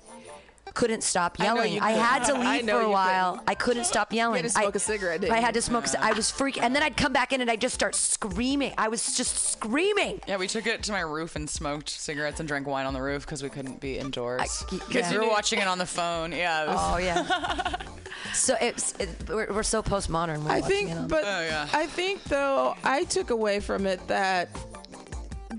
couldn't 0.75 1.03
stop 1.03 1.39
yelling. 1.39 1.75
you 1.75 1.81
I, 1.83 1.93
had 1.93 2.25
to 2.25 2.35
leave 2.39 2.69
for 2.69 2.81
a 2.81 2.89
while. 2.91 3.33
couldn't. 3.33 3.49
I 3.51 3.55
couldn't 3.55 3.85
stop 3.85 4.12
yelling. 4.12 4.43
to 4.43 4.51
smoke 4.51 4.75
I, 4.75 4.77
a 4.77 4.79
cigarette, 4.79 5.21
didn't 5.23 5.35
I 5.35 5.41
had 5.41 5.55
to 5.55 5.62
smoke. 5.62 5.85
a 5.87 5.89
c- 5.89 5.99
I 5.99 6.12
was 6.12 6.31
freaking, 6.31 6.62
and 6.62 6.75
then 6.75 6.83
I'd 6.83 6.97
come 6.97 7.12
back 7.12 7.33
in 7.33 7.41
and 7.41 7.51
I'd 7.51 7.61
just 7.61 7.75
start 7.75 7.95
screaming. 7.95 8.73
I 8.79 8.89
was 8.89 9.16
just 9.16 9.53
screaming. 9.53 10.21
Yeah, 10.27 10.37
we 10.37 10.47
took 10.47 10.66
it 10.66 10.83
to 10.85 10.93
my 10.93 11.01
roof 11.01 11.37
and 11.37 11.49
smoked 11.49 11.89
cigarettes 11.89 12.41
and 12.41 12.49
drank 12.49 12.66
wine 12.66 12.87
on 12.87 12.95
the 12.95 13.03
roof 13.03 13.25
because 13.25 13.43
we 13.43 13.49
couldn't 13.49 13.81
be 13.81 13.99
indoors. 13.99 14.64
Because 14.71 14.95
yeah. 14.95 15.12
we 15.12 15.19
were 15.19 15.29
watching 15.29 15.59
it 15.61 15.66
on 15.69 15.79
the 15.79 15.87
phone. 15.87 16.33
Yeah. 16.33 16.64
it 16.64 16.69
was- 16.69 16.79
Oh 16.81 16.97
yeah. 16.99 17.77
so 18.35 18.55
it's 18.61 18.93
it, 18.99 19.09
we're, 19.29 19.53
we're 19.53 19.62
so 19.62 19.83
postmodern. 19.83 20.43
We're 20.45 20.53
I 20.53 20.61
think, 20.61 20.91
it 20.91 20.97
on- 20.97 21.09
but 21.09 21.25
Oh, 21.25 21.41
yeah. 21.43 21.69
I 21.73 21.87
think 21.87 22.23
though 22.25 22.75
I 22.85 23.05
took 23.05 23.31
away 23.31 23.61
from 23.61 23.87
it 23.87 24.07
that 24.09 24.49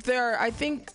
there. 0.06 0.40
I 0.40 0.50
think, 0.52 0.90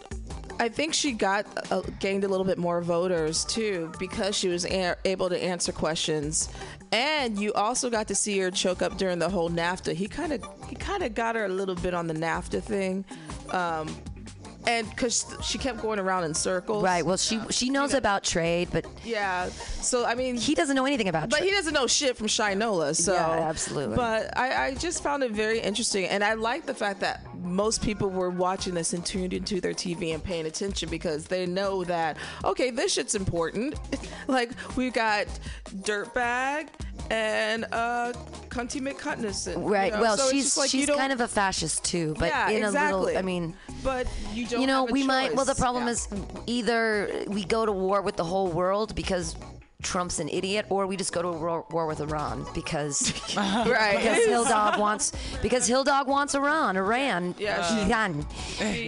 I 0.59 0.69
think 0.69 0.95
she 0.95 1.13
got 1.13 1.47
uh, 1.73 1.83
gained 1.99 2.25
a 2.25 2.29
little 2.29 2.47
bit 2.47 2.59
more 2.59 2.81
voters 2.81 3.45
too 3.45 3.93
because 3.99 4.37
she 4.37 4.49
was 4.49 4.65
a- 4.67 4.97
able 5.05 5.29
to 5.29 5.43
answer 5.43 5.73
questions, 5.73 6.49
and 6.93 7.39
you 7.39 7.53
also 7.55 7.91
got 7.91 8.09
to 8.09 8.15
see 8.15 8.39
her 8.39 8.51
choke 8.51 8.81
up 8.81 8.97
during 8.97 9.19
the 9.19 9.29
whole 9.29 9.51
NAFTA. 9.51 9.95
He 9.95 10.07
kind 10.07 10.33
of, 10.33 10.45
he 10.69 10.77
kind 10.77 11.03
of 11.03 11.15
got 11.15 11.35
her 11.35 11.45
a 11.45 11.49
little 11.49 11.75
bit 11.75 11.93
on 11.93 12.07
the 12.07 12.15
NAFTA 12.15 12.63
thing. 12.63 13.05
Um, 13.51 13.95
and 14.67 14.89
because 14.91 15.27
she 15.43 15.59
kept 15.59 15.81
going 15.81 15.99
around 15.99 16.25
in 16.25 16.35
circles, 16.35 16.83
Right. 16.85 17.05
Well, 17.05 17.17
she 17.17 17.41
she 17.51 17.71
knows 17.71 17.95
about 17.95 18.25
trade, 18.25 18.69
but 18.73 18.87
Yeah. 19.05 19.49
So 19.49 20.05
I 20.05 20.15
mean, 20.15 20.37
he 20.37 20.55
doesn't 20.55 20.75
know 20.77 20.87
anything 20.87 21.09
about 21.09 21.29
but 21.31 21.39
trade. 21.39 21.49
he 21.51 21.55
doesn't 21.55 21.75
know 21.75 21.87
shit 21.87 22.17
from 22.17 22.27
Shinola, 22.27 22.97
so 22.97 23.13
Yeah, 23.15 23.49
absolutely. 23.49 23.97
But 23.97 24.37
I, 24.37 24.67
I 24.67 24.75
just 24.75 25.03
found 25.03 25.23
it 25.23 25.33
very 25.33 25.61
interesting, 25.61 26.07
and 26.07 26.25
I 26.25 26.35
like 26.35 26.67
the 26.67 26.75
fact 26.75 27.01
that 27.01 27.23
most 27.43 27.83
people 27.83 28.09
were 28.09 28.31
watching 28.31 28.73
this 28.73 28.95
and 28.95 29.05
tuned 29.05 29.35
into 29.35 29.61
their 29.61 29.75
TV 29.75 30.15
and 30.15 30.25
paying 30.25 30.47
attention 30.47 30.89
because 30.89 31.27
they 31.27 31.45
know 31.47 31.85
that 31.85 32.17
okay, 32.45 32.71
this 32.71 32.95
shit's 32.95 33.15
important. 33.15 33.75
like 34.29 34.51
we've 34.77 34.95
got 34.95 35.27
Dirtbag 35.83 36.69
and 37.11 37.67
uh, 37.71 38.13
Cunty 38.49 38.81
McCutnison. 38.81 39.55
you 39.55 39.61
Right. 39.69 39.93
know? 39.93 40.01
well, 40.01 40.17
So 40.17 40.31
she's 40.31 40.57
like 40.57 40.71
she's 40.71 40.89
kind 40.89 41.13
of 41.13 41.21
a 41.21 41.29
fascist 41.29 41.85
too, 41.85 42.15
but 42.19 42.29
yeah, 42.29 42.49
in 42.49 42.63
exactly. 42.65 42.93
a 42.93 42.99
little. 43.05 43.19
I 43.19 43.23
mean, 43.23 43.55
but 43.83 44.07
you 44.33 44.47
don't. 44.55 44.61
you 44.63 44.67
know, 44.67 44.85
we 44.85 45.05
might. 45.07 45.35
Well, 45.35 45.45
the 45.45 45.55
problem 45.55 45.85
Yeah. 45.85 45.93
is 45.93 46.09
either 46.47 47.25
we 47.29 47.45
go 47.45 47.65
to 47.67 47.73
war 47.73 48.03
with 48.03 48.17
the 48.17 48.25
whole 48.25 48.49
world 48.49 48.95
because 48.95 49.37
Trump's 49.83 50.19
an 50.19 50.31
idiot, 50.31 50.65
or 50.71 50.87
we 50.87 50.97
just 50.97 51.13
go 51.13 51.21
to 51.21 51.29
a 51.29 51.39
war, 51.39 51.67
war 51.71 51.87
with 51.87 52.01
Iran 52.01 52.47
because 52.55 53.13
right. 53.37 53.97
because 53.99 54.25
Hill 54.25 54.45
Dog 54.45 54.79
wants 54.81 55.13
because 55.43 55.67
Hill 55.67 55.85
Dog 55.85 56.09
wants 56.09 56.35
Iran, 56.35 56.77
Iran, 56.79 57.35
Yeah. 57.39 57.87
Iran. 57.87 58.23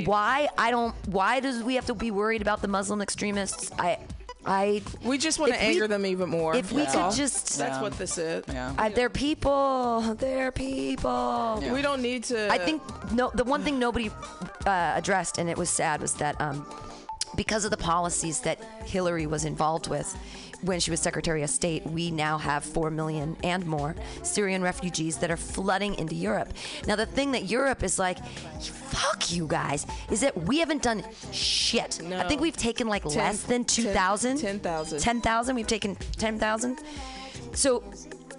Why? 0.06 0.48
I 0.56 0.70
don't. 0.70 0.94
Why 1.08 1.40
does 1.40 1.62
we 1.62 1.74
have 1.74 1.86
to 1.86 1.94
be 1.94 2.10
worried 2.10 2.40
about 2.40 2.62
the 2.62 2.68
Muslim 2.68 3.02
extremists? 3.02 3.70
I, 3.78 3.98
I. 4.46 4.82
we 5.04 5.18
just 5.18 5.38
want 5.38 5.52
to 5.52 5.56
if 5.56 5.62
we- 5.62 5.74
anger 5.74 5.88
them 5.88 6.06
even 6.06 6.28
more. 6.28 6.54
if 6.54 6.72
we 6.72 6.86
could 6.86 6.94
all. 6.96 7.12
just- 7.12 7.58
That's 7.58 7.76
Yeah. 7.76 7.82
what 7.82 7.98
this 7.98 8.18
is. 8.18 8.44
Yeah. 8.48 8.72
I 8.78 8.88
they're 8.88 9.10
people. 9.10 10.14
They're 10.18 10.52
people. 10.52 11.62
We 11.72 11.82
don't 11.82 12.02
need 12.02 12.24
to. 12.24 12.50
I 12.52 12.58
think 12.58 12.82
no. 13.12 13.30
The 13.34 13.44
one 13.44 13.62
thing 13.62 13.78
nobody 13.78 14.10
uh, 14.66 14.92
addressed, 14.96 15.38
and 15.38 15.48
it 15.50 15.56
was 15.58 15.70
sad, 15.70 16.00
was 16.00 16.14
that 16.14 16.40
um, 16.40 16.66
because 17.36 17.64
of 17.64 17.70
the 17.70 17.76
policies 17.76 18.40
that 18.40 18.58
Hillary 18.84 19.26
was 19.26 19.44
involved 19.44 19.88
with 19.88 20.16
when 20.66 20.80
she 20.80 20.90
was 20.90 21.00
Secretary 21.00 21.42
of 21.42 21.50
State, 21.50 21.84
we 21.86 22.10
now 22.10 22.38
have 22.38 22.64
four 22.64 22.90
million 22.90 23.36
and 23.42 23.64
more 23.66 23.94
Syrian 24.22 24.62
refugees 24.62 25.18
that 25.18 25.30
are 25.30 25.36
flooding 25.36 25.94
into 25.94 26.14
Europe. 26.14 26.52
Now, 26.86 26.96
the 26.96 27.06
thing 27.06 27.32
that 27.32 27.44
Europe 27.44 27.82
is 27.82 27.98
like, 27.98 28.18
fuck 28.60 29.32
you 29.32 29.46
guys, 29.46 29.86
is 30.10 30.20
that 30.20 30.36
we 30.44 30.58
haven't 30.58 30.82
done 30.82 31.04
shit. 31.32 32.00
I 32.12 32.26
think 32.28 32.40
we've 32.40 32.56
taken 32.56 32.88
like 32.88 33.02
Ten- 33.04 33.12
less 33.16 33.42
than 33.42 33.64
ten- 33.64 33.84
2,000. 33.86 34.38
10,000. 34.38 34.98
10,000. 35.00 35.54
We've 35.56 35.66
taken 35.66 35.96
10,000. 36.18 36.78
So 37.52 37.82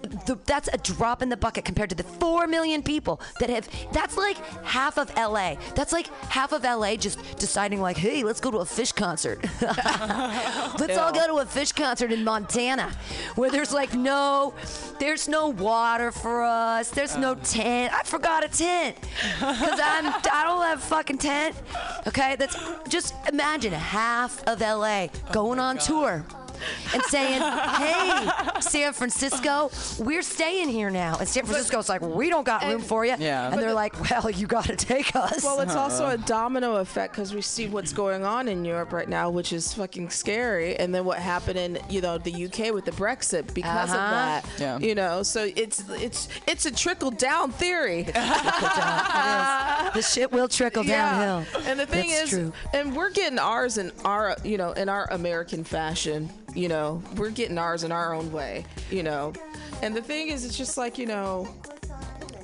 the, 0.02 0.38
that's 0.46 0.68
a 0.72 0.78
drop 0.78 1.22
in 1.22 1.28
the 1.28 1.36
bucket 1.36 1.64
compared 1.64 1.90
to 1.90 1.96
the 1.96 2.02
4 2.02 2.46
million 2.46 2.82
people 2.82 3.20
that 3.40 3.50
have 3.50 3.68
that's 3.92 4.16
like 4.16 4.36
half 4.64 4.98
of 4.98 5.14
LA. 5.16 5.56
That's 5.74 5.92
like 5.92 6.06
half 6.24 6.52
of 6.52 6.62
LA 6.62 6.96
just 6.96 7.18
deciding 7.38 7.80
like, 7.80 7.96
"Hey, 7.96 8.22
let's 8.22 8.40
go 8.40 8.50
to 8.50 8.58
a 8.58 8.64
Phish 8.64 8.94
concert." 8.94 9.44
let's 9.62 10.96
all 10.96 11.12
go 11.12 11.26
to 11.26 11.34
a 11.42 11.46
Phish 11.46 11.74
concert 11.74 12.12
in 12.12 12.24
Montana 12.24 12.92
where 13.34 13.50
there's 13.50 13.72
like 13.72 13.94
no 13.94 14.54
there's 14.98 15.28
no 15.28 15.48
water 15.48 16.10
for 16.10 16.42
us. 16.42 16.90
There's 16.90 17.16
no 17.16 17.32
uh. 17.32 17.44
tent. 17.44 17.92
I 17.92 18.02
forgot 18.02 18.44
a 18.44 18.48
tent 18.48 18.96
cuz 19.00 19.80
I'm 19.82 20.06
I 20.06 20.44
don't 20.44 20.62
have 20.62 20.78
a 20.78 20.82
fucking 20.82 21.18
tent. 21.18 21.56
Okay? 22.06 22.36
That's 22.36 22.56
just 22.88 23.14
imagine 23.28 23.72
half 23.72 24.46
of 24.46 24.60
LA 24.60 25.06
oh 25.06 25.08
going 25.32 25.58
on 25.58 25.78
tour 25.78 26.24
and 26.92 27.02
saying, 27.04 27.40
"Hey, 27.42 28.28
San 28.60 28.92
Francisco, 28.92 29.70
we're 29.98 30.22
staying 30.22 30.68
here 30.68 30.90
now." 30.90 31.16
And 31.18 31.28
San 31.28 31.44
Francisco's 31.44 31.88
like, 31.88 32.00
"We 32.02 32.30
don't 32.30 32.44
got 32.46 32.62
room 32.64 32.80
for 32.80 33.04
you." 33.04 33.14
Yeah. 33.18 33.50
And 33.50 33.60
they're 33.60 33.74
like, 33.74 33.94
"Well, 34.10 34.30
you 34.30 34.46
got 34.46 34.64
to 34.66 34.76
take 34.76 35.14
us." 35.16 35.42
Well, 35.44 35.60
it's 35.60 35.74
also 35.76 36.08
a 36.08 36.18
domino 36.18 36.76
effect 36.76 37.12
because 37.14 37.34
we 37.34 37.42
see 37.42 37.68
what's 37.68 37.92
going 37.92 38.24
on 38.24 38.48
in 38.48 38.64
Europe 38.64 38.92
right 38.92 39.08
now, 39.08 39.30
which 39.30 39.52
is 39.52 39.72
fucking 39.74 40.10
scary. 40.10 40.76
And 40.76 40.94
then 40.94 41.04
what 41.04 41.18
happened 41.18 41.58
in 41.58 41.78
you 41.88 42.00
know 42.00 42.18
the 42.18 42.44
UK 42.46 42.72
with 42.72 42.84
the 42.84 42.92
Brexit 42.92 43.52
because 43.54 43.90
Uh-huh. 43.90 43.98
of 43.98 44.10
that. 44.10 44.44
Yeah. 44.58 44.78
You 44.78 44.94
know, 44.94 45.22
so 45.22 45.48
it's 45.56 45.82
it's 45.90 46.28
it's 46.46 46.66
a 46.66 46.70
trickle 46.70 47.10
down 47.10 47.50
theory. 47.52 48.00
It 48.08 48.16
is. 48.16 49.94
the 49.94 50.02
shit 50.02 50.32
will 50.32 50.48
trickle 50.48 50.84
downhill. 50.84 51.44
And 51.66 51.78
the 51.78 51.86
thing 51.86 52.08
That's 52.10 52.24
is, 52.24 52.30
true. 52.30 52.52
and 52.74 52.94
we're 52.96 53.10
getting 53.10 53.38
ours 53.38 53.78
in 53.78 53.92
our 54.04 54.36
you 54.44 54.58
know 54.58 54.72
in 54.72 54.88
our 54.88 55.06
American 55.10 55.64
fashion. 55.64 56.30
You 56.54 56.68
know, 56.68 57.02
we're 57.16 57.30
getting 57.30 57.58
ours 57.58 57.84
in 57.84 57.92
our 57.92 58.14
own 58.14 58.32
way. 58.32 58.64
You 58.90 59.02
know, 59.02 59.32
and 59.82 59.94
the 59.94 60.02
thing 60.02 60.28
is, 60.28 60.44
it's 60.44 60.56
just 60.56 60.76
like 60.76 60.98
you 60.98 61.06
know. 61.06 61.48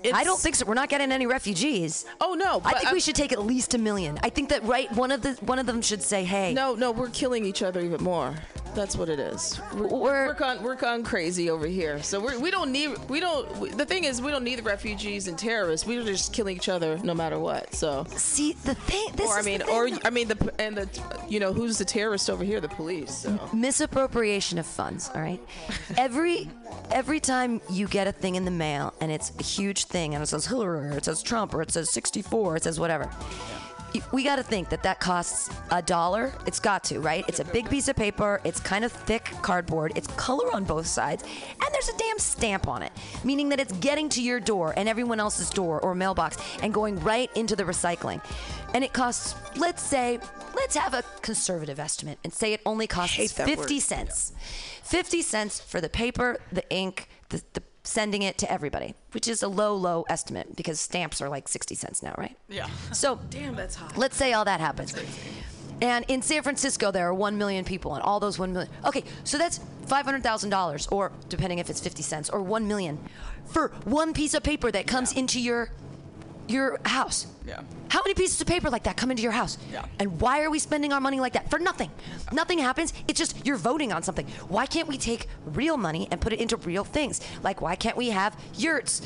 It's, 0.02 0.12
I 0.12 0.22
don't 0.22 0.38
think 0.38 0.54
so. 0.54 0.66
We're 0.66 0.74
not 0.74 0.90
getting 0.90 1.10
any 1.10 1.26
refugees. 1.26 2.04
Oh 2.20 2.34
no! 2.34 2.60
I 2.62 2.74
think 2.74 2.92
we 2.92 3.00
should 3.00 3.14
take 3.14 3.32
at 3.32 3.42
least 3.42 3.72
a 3.72 3.78
million. 3.78 4.18
I 4.22 4.28
think 4.28 4.50
that 4.50 4.62
right 4.64 4.92
one 4.92 5.10
of 5.10 5.22
the 5.22 5.32
one 5.46 5.58
of 5.58 5.64
them 5.64 5.80
should 5.80 6.02
say, 6.02 6.24
"Hey, 6.24 6.52
No, 6.52 6.74
no, 6.74 6.90
we're 6.90 7.08
killing 7.08 7.46
each 7.46 7.62
other 7.62 7.80
even 7.80 8.02
more. 8.04 8.34
That's 8.74 8.96
what 8.96 9.08
it 9.08 9.18
is. 9.20 9.60
We're 9.74 9.86
We're- 9.86 10.26
we're 10.28 10.34
gone, 10.34 10.62
we're 10.62 10.74
gone 10.74 11.02
crazy 11.04 11.50
over 11.50 11.66
here. 11.66 12.02
So 12.02 12.20
we're, 12.20 12.38
we 12.38 12.50
don't 12.50 12.72
need 12.72 12.90
we 13.08 13.20
don't. 13.20 13.56
We, 13.58 13.68
the 13.70 13.84
thing 13.86 14.04
is, 14.04 14.20
we 14.20 14.30
don't 14.30 14.44
need 14.44 14.58
the 14.58 14.62
refugees 14.62 15.28
and 15.28 15.38
terrorists. 15.38 15.86
We're 15.86 16.02
just 16.04 16.32
killing 16.32 16.56
each 16.56 16.68
other 16.68 16.98
no 17.04 17.14
matter 17.14 17.38
what. 17.38 17.74
So, 17.74 18.04
See, 18.16 18.52
the 18.64 18.74
thing. 18.74 19.06
This 19.16 19.28
or 19.28 19.38
I 19.38 19.42
mean, 19.42 19.62
or. 19.62 19.88
I 20.04 20.10
mean 20.10 20.28
the 20.28 20.52
and 20.58 20.76
the 20.76 20.88
you 21.28 21.40
know 21.40 21.52
who's 21.52 21.78
the 21.78 21.84
terrorist 21.84 22.28
over 22.30 22.44
here? 22.44 22.60
The 22.60 22.68
police. 22.68 23.18
So. 23.18 23.38
misappropriation 23.52 24.58
of 24.58 24.66
funds 24.66 25.10
all 25.14 25.20
right 25.20 25.40
every 25.98 26.48
every 26.90 27.20
time 27.20 27.60
you 27.70 27.86
get 27.86 28.06
a 28.06 28.12
thing 28.12 28.34
in 28.34 28.44
the 28.44 28.50
mail 28.50 28.92
and 29.00 29.10
it's 29.12 29.30
a 29.38 29.42
huge 29.42 29.84
thing 29.84 30.14
and 30.14 30.22
it 30.22 30.26
says 30.26 30.46
hillary 30.46 30.88
or 30.88 30.96
it 30.98 31.04
says 31.04 31.22
trump 31.22 31.54
or 31.54 31.62
it 31.62 31.70
says 31.70 31.90
64 31.90 32.56
it 32.56 32.62
says 32.64 32.78
whatever 32.80 33.04
y- 33.06 33.16
we 34.12 34.24
got 34.24 34.36
to 34.36 34.42
think 34.42 34.68
that 34.70 34.82
that 34.82 35.00
costs 35.00 35.50
a 35.70 35.82
dollar. 35.82 36.32
It's 36.46 36.60
got 36.60 36.84
to 36.84 37.00
right? 37.00 37.24
It's 37.28 37.40
a 37.40 37.44
big 37.44 37.68
piece 37.68 37.88
of 37.88 37.96
paper. 37.96 38.40
It's 38.44 38.60
kind 38.60 38.84
of 38.84 38.92
thick 38.92 39.24
cardboard. 39.42 39.92
It's 39.96 40.06
color 40.08 40.52
on 40.54 40.64
both 40.64 40.86
sides 40.86 41.22
and 41.22 41.68
there's 41.72 41.88
a 41.88 41.96
damn 41.96 42.18
stamp 42.18 42.68
on 42.68 42.82
it 42.82 42.92
meaning 43.22 43.48
that 43.50 43.60
it's 43.60 43.72
getting 43.74 44.08
to 44.10 44.22
your 44.22 44.40
door 44.40 44.74
and 44.76 44.88
everyone 44.88 45.20
else's 45.20 45.50
door 45.50 45.80
or 45.80 45.94
mailbox 45.94 46.36
and 46.62 46.72
going 46.72 46.98
right 47.00 47.30
into 47.36 47.56
the 47.56 47.64
recycling. 47.64 48.20
And 48.74 48.82
it 48.82 48.92
costs 48.92 49.34
let's 49.56 49.82
say 49.82 50.18
let's 50.54 50.76
have 50.76 50.94
a 50.94 51.02
conservative 51.22 51.78
estimate 51.78 52.18
and 52.24 52.32
say 52.32 52.52
it 52.52 52.60
only 52.66 52.86
costs 52.86 53.32
50 53.32 53.56
word. 53.56 53.80
cents. 53.80 54.32
50 54.82 55.22
cents 55.22 55.60
for 55.60 55.80
the 55.80 55.88
paper 55.88 56.38
the 56.52 56.68
ink 56.70 57.08
the, 57.28 57.42
the 57.54 57.62
sending 57.84 58.22
it 58.22 58.38
to 58.38 58.50
everybody 58.50 58.94
which 59.12 59.28
is 59.28 59.42
a 59.42 59.48
low 59.48 59.74
low 59.76 60.04
estimate 60.08 60.56
because 60.56 60.80
stamps 60.80 61.20
are 61.20 61.28
like 61.28 61.46
60 61.48 61.74
cents 61.74 62.02
now 62.02 62.14
right 62.18 62.36
Yeah. 62.48 62.68
so 62.92 63.16
Damn, 63.30 63.54
that's 63.54 63.74
hot. 63.76 63.96
let's 63.96 64.16
say 64.16 64.32
all 64.32 64.44
that 64.46 64.58
happens 64.60 64.94
and 65.82 66.04
in 66.08 66.22
San 66.22 66.42
Francisco, 66.44 66.92
there 66.92 67.06
are 67.08 67.12
1 67.12 67.36
million 67.36 67.64
people, 67.64 67.94
and 67.94 68.02
all 68.04 68.20
those 68.20 68.38
1 68.38 68.52
million. 68.52 68.70
Okay, 68.86 69.02
so 69.24 69.36
that's 69.36 69.58
$500,000, 69.88 70.92
or 70.92 71.10
depending 71.28 71.58
if 71.58 71.68
it's 71.68 71.80
50 71.80 72.00
cents, 72.02 72.30
or 72.30 72.40
1 72.42 72.68
million 72.68 72.96
for 73.46 73.68
one 73.84 74.12
piece 74.14 74.34
of 74.34 74.44
paper 74.44 74.70
that 74.70 74.86
comes 74.86 75.12
into 75.12 75.40
your 75.40 75.70
your 76.48 76.78
house. 76.84 77.26
Yeah. 77.46 77.60
How 77.88 78.00
many 78.02 78.14
pieces 78.14 78.40
of 78.40 78.46
paper 78.46 78.70
like 78.70 78.84
that 78.84 78.96
come 78.96 79.10
into 79.10 79.22
your 79.22 79.32
house? 79.32 79.58
Yeah. 79.72 79.84
And 79.98 80.20
why 80.20 80.42
are 80.42 80.50
we 80.50 80.58
spending 80.58 80.92
our 80.92 81.00
money 81.00 81.20
like 81.20 81.34
that? 81.34 81.50
For 81.50 81.58
nothing. 81.58 81.90
Nothing 82.32 82.58
happens. 82.58 82.92
It's 83.06 83.18
just 83.18 83.46
you're 83.46 83.56
voting 83.56 83.92
on 83.92 84.02
something. 84.02 84.26
Why 84.48 84.66
can't 84.66 84.88
we 84.88 84.98
take 84.98 85.28
real 85.46 85.76
money 85.76 86.08
and 86.10 86.20
put 86.20 86.32
it 86.32 86.40
into 86.40 86.56
real 86.56 86.84
things? 86.84 87.20
Like 87.42 87.60
why 87.60 87.76
can't 87.76 87.96
we 87.96 88.10
have 88.10 88.38
yurts 88.56 89.02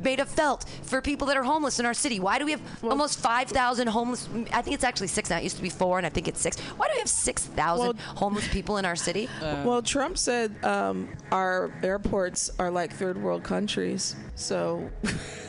made 0.00 0.18
of 0.18 0.28
felt 0.28 0.64
for 0.82 1.00
people 1.00 1.28
that 1.28 1.36
are 1.36 1.44
homeless 1.44 1.78
in 1.78 1.86
our 1.86 1.94
city? 1.94 2.18
Why 2.18 2.38
do 2.38 2.44
we 2.44 2.50
have 2.52 2.62
almost 2.82 3.20
5,000 3.20 3.86
homeless 3.86 4.28
I 4.52 4.60
think 4.62 4.74
it's 4.74 4.82
actually 4.84 5.06
6 5.08 5.30
now. 5.30 5.36
It 5.36 5.44
used 5.44 5.56
to 5.56 5.62
be 5.62 5.68
4 5.70 5.98
and 5.98 6.06
I 6.06 6.10
think 6.10 6.26
it's 6.26 6.40
6. 6.40 6.58
Why 6.60 6.88
do 6.88 6.94
we 6.94 6.98
have 6.98 7.08
6,000 7.08 7.86
Well- 7.86 7.94
homeless 8.16 8.48
people 8.48 8.78
in 8.78 8.84
our 8.84 8.96
city? 8.96 9.28
well, 9.40 9.82
Trump 9.82 10.18
said 10.18 10.52
um, 10.64 11.08
our 11.30 11.70
airports 11.84 12.50
are 12.58 12.70
like 12.70 12.92
third 12.92 13.22
world 13.22 13.44
countries. 13.44 14.16
So 14.34 14.90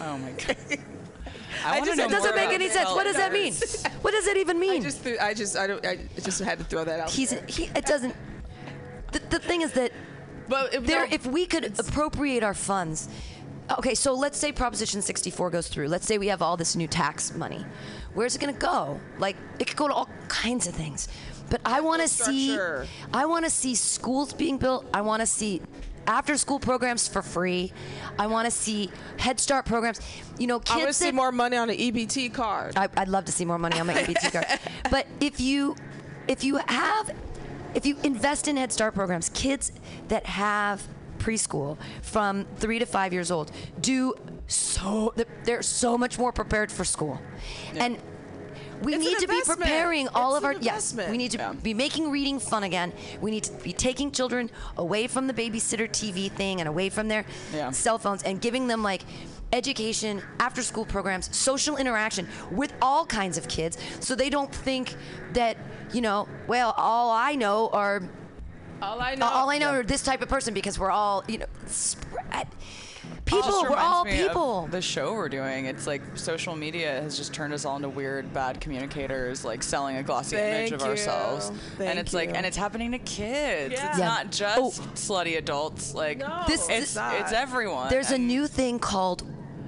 Oh 0.02 0.18
my 0.20 0.32
god. 0.32 0.58
I, 1.66 1.80
wanna 1.80 1.86
just- 1.86 1.98
know 1.98 2.08
That 2.08 2.12
doesn't 2.12 2.36
make 2.36 2.50
any 2.50 2.70
sense. 2.70 2.90
What 2.90 3.04
does 3.06 3.16
that 3.18 3.32
mean? 3.32 3.54
What 4.04 4.12
does 4.12 4.26
that 4.26 4.36
even 4.36 4.60
mean? 4.60 4.82
I 4.82 4.86
just, 4.86 5.08
I 5.08 5.34
just, 5.34 5.56
I 5.58 5.66
don't, 5.66 5.86
I 5.86 5.98
just 6.22 6.40
had 6.42 6.60
to 6.60 6.66
throw 6.66 6.84
that 6.84 7.00
out. 7.00 7.10
He's 7.10 7.30
there. 7.30 7.46
he 7.48 7.66
it 7.74 7.86
doesn't 7.86 8.14
the, 9.14 9.20
the 9.30 9.40
thing 9.40 9.62
is 9.62 9.72
that 9.74 9.92
but 10.50 10.74
if, 10.74 10.86
there 10.86 11.08
no, 11.08 11.14
if 11.14 11.26
we 11.26 11.46
could 11.46 11.80
appropriate 11.80 12.44
our 12.44 12.54
funds 12.54 13.08
okay 13.78 13.96
so 13.96 14.14
let's 14.14 14.38
say 14.38 14.52
proposition 14.52 15.02
64 15.02 15.50
goes 15.52 15.68
through 15.70 15.88
let's 15.88 16.06
say 16.06 16.18
we 16.18 16.28
have 16.28 16.42
all 16.42 16.58
this 16.58 16.76
new 16.76 16.88
tax 16.88 17.34
money 17.34 17.64
where's 18.14 18.36
it 18.36 18.42
going 18.42 18.54
to 18.54 18.60
go 18.60 19.00
like 19.20 19.38
it 19.60 19.68
could 19.68 19.78
go 19.78 19.88
to 19.88 19.94
all 19.94 20.10
kinds 20.28 20.68
of 20.68 20.74
things 20.76 21.08
but 21.50 21.62
i 21.66 21.80
want 21.80 22.02
to 22.02 22.08
see 22.08 22.58
i 23.14 23.26
want 23.26 23.46
to 23.46 23.52
see 23.52 23.74
schools 23.74 24.34
being 24.34 24.58
built 24.58 24.86
i 24.94 25.00
want 25.02 25.22
to 25.22 25.26
see 25.26 25.62
after 26.08 26.38
school 26.38 26.60
programs 26.60 27.08
for 27.08 27.22
free 27.22 27.72
i 28.20 28.28
want 28.28 28.46
to 28.46 28.52
see 28.52 28.90
head 29.18 29.40
start 29.40 29.66
programs 29.66 30.00
you 30.38 30.48
know 30.48 30.62
I 30.70 30.78
want 30.78 30.90
to 30.90 30.94
see 30.94 31.12
more 31.12 31.32
money 31.32 31.58
on 31.58 31.70
an 31.70 31.78
EBT 31.78 32.34
card. 32.34 32.76
I, 32.78 32.90
I'd 32.98 33.08
love 33.08 33.26
to 33.26 33.32
see 33.32 33.46
more 33.46 33.60
money 33.60 33.80
on 33.80 33.88
my 33.88 33.94
EBT 33.94 34.32
card. 34.32 34.46
But 34.90 35.08
if 35.20 35.40
you 35.40 35.76
if 36.28 36.44
you 36.44 36.58
have 36.58 37.12
if 37.76 37.86
you 37.86 37.98
invest 38.04 38.48
in 38.48 38.58
Head 38.58 38.72
Start 38.72 38.94
programs, 38.94 39.30
kids 39.30 39.72
that 40.08 40.26
have 40.26 40.86
preschool 41.18 41.78
from 42.02 42.46
three 42.58 42.80
to 42.80 42.86
five 42.86 43.14
years 43.14 43.32
old 43.32 43.52
do 43.80 44.14
so 44.48 45.14
they're 45.46 45.62
so 45.62 45.98
much 45.98 46.20
more 46.20 46.32
prepared 46.32 46.72
for 46.72 46.84
school, 46.84 47.20
and. 47.76 47.98
We 48.84 48.96
It's 48.96 49.04
need 49.06 49.20
to 49.20 49.28
be 49.28 49.42
preparing 49.46 50.08
all 50.10 50.36
It's 50.36 50.40
of 50.40 50.46
our 50.46 50.52
an 50.52 50.62
yes. 50.62 50.94
We 50.94 51.18
need 51.18 51.32
to 51.32 51.38
Yeah. 51.38 51.54
be 51.54 51.74
making 51.74 52.12
reading 52.12 52.40
fun 52.40 52.64
again. 52.64 52.92
We 53.22 53.32
need 53.32 53.44
to 53.46 53.52
be 53.54 53.74
taking 53.74 54.12
children 54.12 54.50
away 54.78 55.08
from 55.08 55.28
the 55.28 55.34
babysitter 55.34 55.90
TV 55.90 56.30
thing 56.30 56.60
and 56.60 56.68
away 56.68 56.90
from 56.90 57.08
their 57.08 57.26
Yeah. 57.54 57.72
cell 57.72 57.98
phones 57.98 58.24
and 58.24 58.42
giving 58.42 58.68
them 58.68 58.84
like 58.84 59.04
education, 59.54 60.22
after 60.40 60.64
school 60.64 60.86
programs, 60.86 61.30
social 61.36 61.78
interaction 61.78 62.28
with 62.52 62.74
all 62.82 63.06
kinds 63.06 63.38
of 63.38 63.48
kids 63.48 63.78
so 64.00 64.16
they 64.16 64.30
don't 64.30 64.54
think 64.54 64.96
that, 65.34 65.58
you 65.94 66.02
know, 66.02 66.28
well, 66.48 66.74
all 66.76 67.12
I 67.12 67.36
know 67.36 67.70
are 67.72 68.02
all 68.82 69.00
I 69.00 69.16
know, 69.16 69.28
all 69.28 69.50
I 69.50 69.60
know 69.60 69.70
are 69.70 69.84
this 69.84 70.02
type 70.04 70.22
of 70.22 70.28
person 70.28 70.54
because 70.54 70.78
we're 70.78 70.92
all, 70.92 71.24
you 71.28 71.38
know, 71.38 71.46
spread. 71.68 72.48
People, 73.26 73.64
we're 73.70 73.76
all 73.78 74.04
people. 74.06 74.68
The 74.70 74.82
show 74.82 75.14
we're 75.14 75.30
doing, 75.30 75.66
it's 75.66 75.88
like 75.88 76.02
social 76.16 76.56
media 76.56 77.02
has 77.02 77.18
just 77.18 77.34
turned 77.34 77.54
us 77.54 77.66
all 77.66 77.78
into 77.78 77.90
weird, 77.90 78.34
bad 78.34 78.60
communicators, 78.62 79.46
like 79.46 79.64
selling 79.64 79.98
a 79.98 80.04
glossy 80.04 80.36
image 80.38 80.72
of 80.72 80.82
you. 80.82 80.88
ourselves. 80.88 81.52
Thank 81.78 81.90
and 81.90 82.00
it's 82.00 82.14
like, 82.14 82.36
and 82.36 82.46
it's 82.46 82.58
happening 82.58 82.92
to 82.92 83.00
kids. 83.00 83.74
Yeah. 83.74 83.90
It's 83.90 84.00
Yeah. 84.00 84.06
not 84.06 84.32
just 84.32 84.60
Oh. 84.60 84.70
slutty 84.96 85.38
adults. 85.38 85.94
Like 85.94 86.20
No, 86.20 86.44
This- 86.48 86.68
it's 86.70 86.96
it's 86.96 86.98
it's 87.22 87.32
everyone. 87.32 87.90
There's 87.90 88.12
a 88.12 88.18
new 88.18 88.46
thing 88.48 88.78
called 88.80 89.24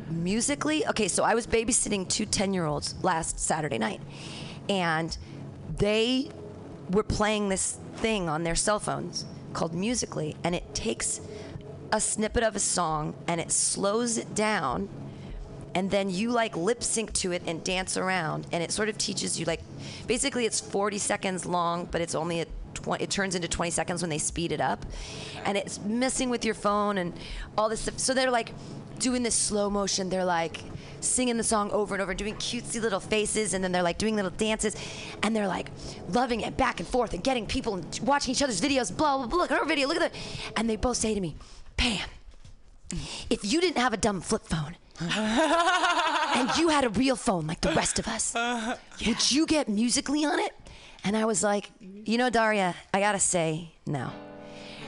Musically. 0.10 0.86
Okay, 0.88 1.08
so 1.08 1.24
I 1.24 1.34
was 1.34 1.48
babysitting 1.48 2.08
two 2.10 2.26
10 2.26 2.54
year 2.54 2.66
olds 2.66 2.94
last 3.02 3.40
Saturday 3.40 3.78
night, 3.78 4.02
and 4.70 5.18
they 5.78 6.30
were 6.92 7.04
playing 7.04 7.50
this 7.50 7.78
thing 7.96 8.30
on 8.30 8.44
their 8.44 8.56
cell 8.56 8.80
phones 8.80 9.26
called 9.54 9.74
Musically, 9.74 10.36
and 10.44 10.54
it 10.54 10.76
takes 10.76 11.22
a 11.92 12.02
snippet 12.02 12.44
of 12.44 12.56
a 12.56 12.60
song 12.60 13.14
and 13.28 13.40
it 13.40 13.52
slows 13.52 14.18
it 14.18 14.34
down 14.36 14.90
and 15.74 15.92
then 15.92 16.10
you 16.10 16.32
like 16.32 16.56
lip 16.56 16.82
sync 16.84 17.12
to 17.14 17.32
it 17.32 17.44
and 17.46 17.64
dance 17.64 17.98
around 17.98 18.48
and 18.52 18.64
it 18.64 18.72
sort 18.72 18.90
of 18.90 18.98
teaches 18.98 19.40
you 19.40 19.46
like 19.46 19.62
basically 20.08 20.46
it's 20.46 20.60
40 20.60 20.98
seconds 20.98 21.46
long 21.46 21.86
but 21.92 22.02
it's 22.02 22.16
only 22.16 22.42
a 22.42 22.46
20 22.76 23.04
it 23.04 23.10
turns 23.10 23.36
into 23.36 23.48
20 23.48 23.72
seconds 23.72 24.02
when 24.02 24.10
they 24.10 24.18
speed 24.18 24.52
it 24.52 24.62
up 24.62 24.86
and 25.46 25.58
it's 25.58 25.80
messing 25.82 26.30
with 26.30 26.46
your 26.46 26.54
phone 26.54 26.98
and 26.98 27.14
all 27.58 27.68
this 27.68 27.82
stuff. 27.82 27.98
So 27.98 28.14
they're 28.14 28.32
like 28.32 28.54
doing 29.00 29.24
this 29.24 29.36
slow 29.36 29.70
motion. 29.70 30.10
They're 30.10 30.26
like 30.26 30.62
singing 31.02 31.38
the 31.38 31.44
song 31.44 31.72
over 31.72 31.96
and 31.96 32.02
over 32.02 32.14
doing 32.14 32.36
cutesy 32.36 32.82
little 32.82 33.00
faces 33.00 33.54
and 33.54 33.64
then 33.64 33.72
they're 33.72 33.84
like 33.84 33.98
doing 33.98 34.16
little 34.16 34.32
dances 34.32 34.76
and 35.24 35.36
they're 35.36 35.48
like 35.48 35.70
loving 36.10 36.42
it 36.42 36.58
back 36.58 36.80
and 36.80 36.88
forth 36.88 37.14
and 37.14 37.24
getting 37.24 37.46
people 37.46 37.76
and 37.76 38.00
watching 38.04 38.32
each 38.32 38.42
other's 38.42 38.60
videos 38.60 38.96
blah 38.96 39.18
blah 39.18 39.28
blah 39.28 39.38
look 39.38 39.52
at 39.52 39.60
our 39.60 39.66
video 39.66 39.88
look 39.88 39.98
at 39.98 40.12
that 40.12 40.20
and 40.58 40.68
they 40.68 40.76
both 40.76 40.98
say 40.98 41.14
to 41.14 41.22
me 41.22 41.36
pam 41.78 42.10
if 43.30 43.40
you 43.44 43.62
didn't 43.62 43.78
have 43.78 43.94
a 43.94 43.98
dumb 43.98 44.22
flip 44.22 44.44
phone 44.44 44.76
and 45.00 46.58
you 46.58 46.70
had 46.70 46.86
a 46.86 46.90
real 46.90 47.16
phone 47.16 47.48
like 47.48 47.62
the 47.62 47.72
rest 47.74 48.00
of 48.00 48.08
us, 48.08 48.36
would 49.06 49.32
you 49.32 49.46
get 49.46 49.68
musically 49.68 50.24
on 50.26 50.40
it? 50.40 50.54
And 51.04 51.16
I 51.16 51.26
was 51.26 51.44
like, 51.44 51.72
you 51.80 52.18
know, 52.18 52.30
Daria, 52.30 52.76
I 52.94 53.00
gotta 53.00 53.20
say 53.20 53.72
no. 53.86 54.12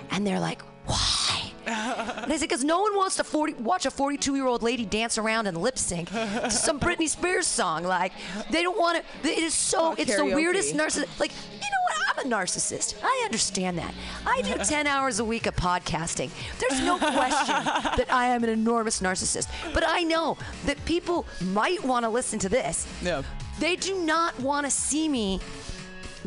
And 0.10 0.26
they're 0.26 0.40
like, 0.40 0.62
why? 0.86 1.52
And 1.66 2.32
I 2.32 2.38
said, 2.38 2.48
because 2.48 2.64
no 2.64 2.80
one 2.82 2.96
wants 2.96 3.18
to 3.18 3.24
40, 3.26 3.56
watch 3.56 3.86
a 3.86 3.92
42 3.92 4.36
year 4.36 4.46
old 4.46 4.64
lady 4.64 4.86
dance 4.86 5.18
around 5.18 5.48
and 5.48 5.58
lip 5.58 5.78
sync 5.78 6.10
to 6.10 6.50
some 6.50 6.80
Britney 6.80 7.10
Spears 7.10 7.46
song. 7.46 7.84
Like, 7.84 8.14
they 8.52 8.64
don't 8.64 8.80
want 8.80 9.04
to. 9.04 9.30
It 9.30 9.40
is 9.40 9.54
so. 9.54 9.90
Oh, 9.90 9.96
it's 9.98 10.16
the 10.16 10.24
weirdest 10.26 10.74
narcissist. 10.74 11.20
Like, 11.20 11.32
you 11.32 11.60
know 11.60 11.84
what? 11.90 11.97
I'm 12.18 12.32
a 12.32 12.36
narcissist. 12.36 12.96
I 13.04 13.22
understand 13.26 13.78
that. 13.78 13.94
I 14.26 14.42
do 14.42 14.56
10 14.56 14.88
hours 14.88 15.20
a 15.20 15.26
week 15.26 15.46
of 15.46 15.56
podcasting. 15.56 16.30
There's 16.60 16.82
no 16.84 16.98
question 16.98 17.56
that 17.98 18.08
I 18.10 18.28
am 18.28 18.44
an 18.44 18.50
enormous 18.50 19.02
narcissist. 19.02 19.48
But 19.74 19.84
I 19.86 20.04
know 20.04 20.38
that 20.66 20.84
people 20.86 21.26
might 21.42 21.84
want 21.84 22.06
to 22.06 22.10
listen 22.10 22.40
to 22.40 22.50
this. 22.50 22.88
Yeah. 23.04 23.24
They 23.60 23.76
do 23.76 24.00
not 24.04 24.40
want 24.40 24.66
to 24.66 24.72
see 24.72 25.08
me 25.10 25.40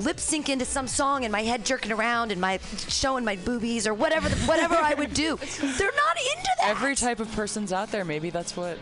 lip 0.01 0.19
sync 0.19 0.49
into 0.49 0.65
some 0.65 0.87
song 0.87 1.25
and 1.25 1.33
my 1.33 1.43
head 1.43 1.65
jerking 1.65 1.93
around 1.93 2.33
and 2.33 2.41
my 2.41 2.59
showing 2.89 3.25
my 3.25 3.37
boobies 3.37 3.87
or 3.87 3.95
whatever 3.95 4.29
the, 4.29 4.37
whatever 4.47 4.75
I 4.75 4.95
would 4.95 5.15
do. 5.15 5.37
They're 5.61 5.93
not 5.93 6.17
into 6.17 6.51
that. 6.59 6.69
Every 6.71 6.95
type 6.97 7.21
of 7.21 7.31
person's 7.33 7.73
out 7.73 7.91
there. 7.91 8.05
Maybe 8.05 8.31
that's 8.31 8.57
what 8.57 8.79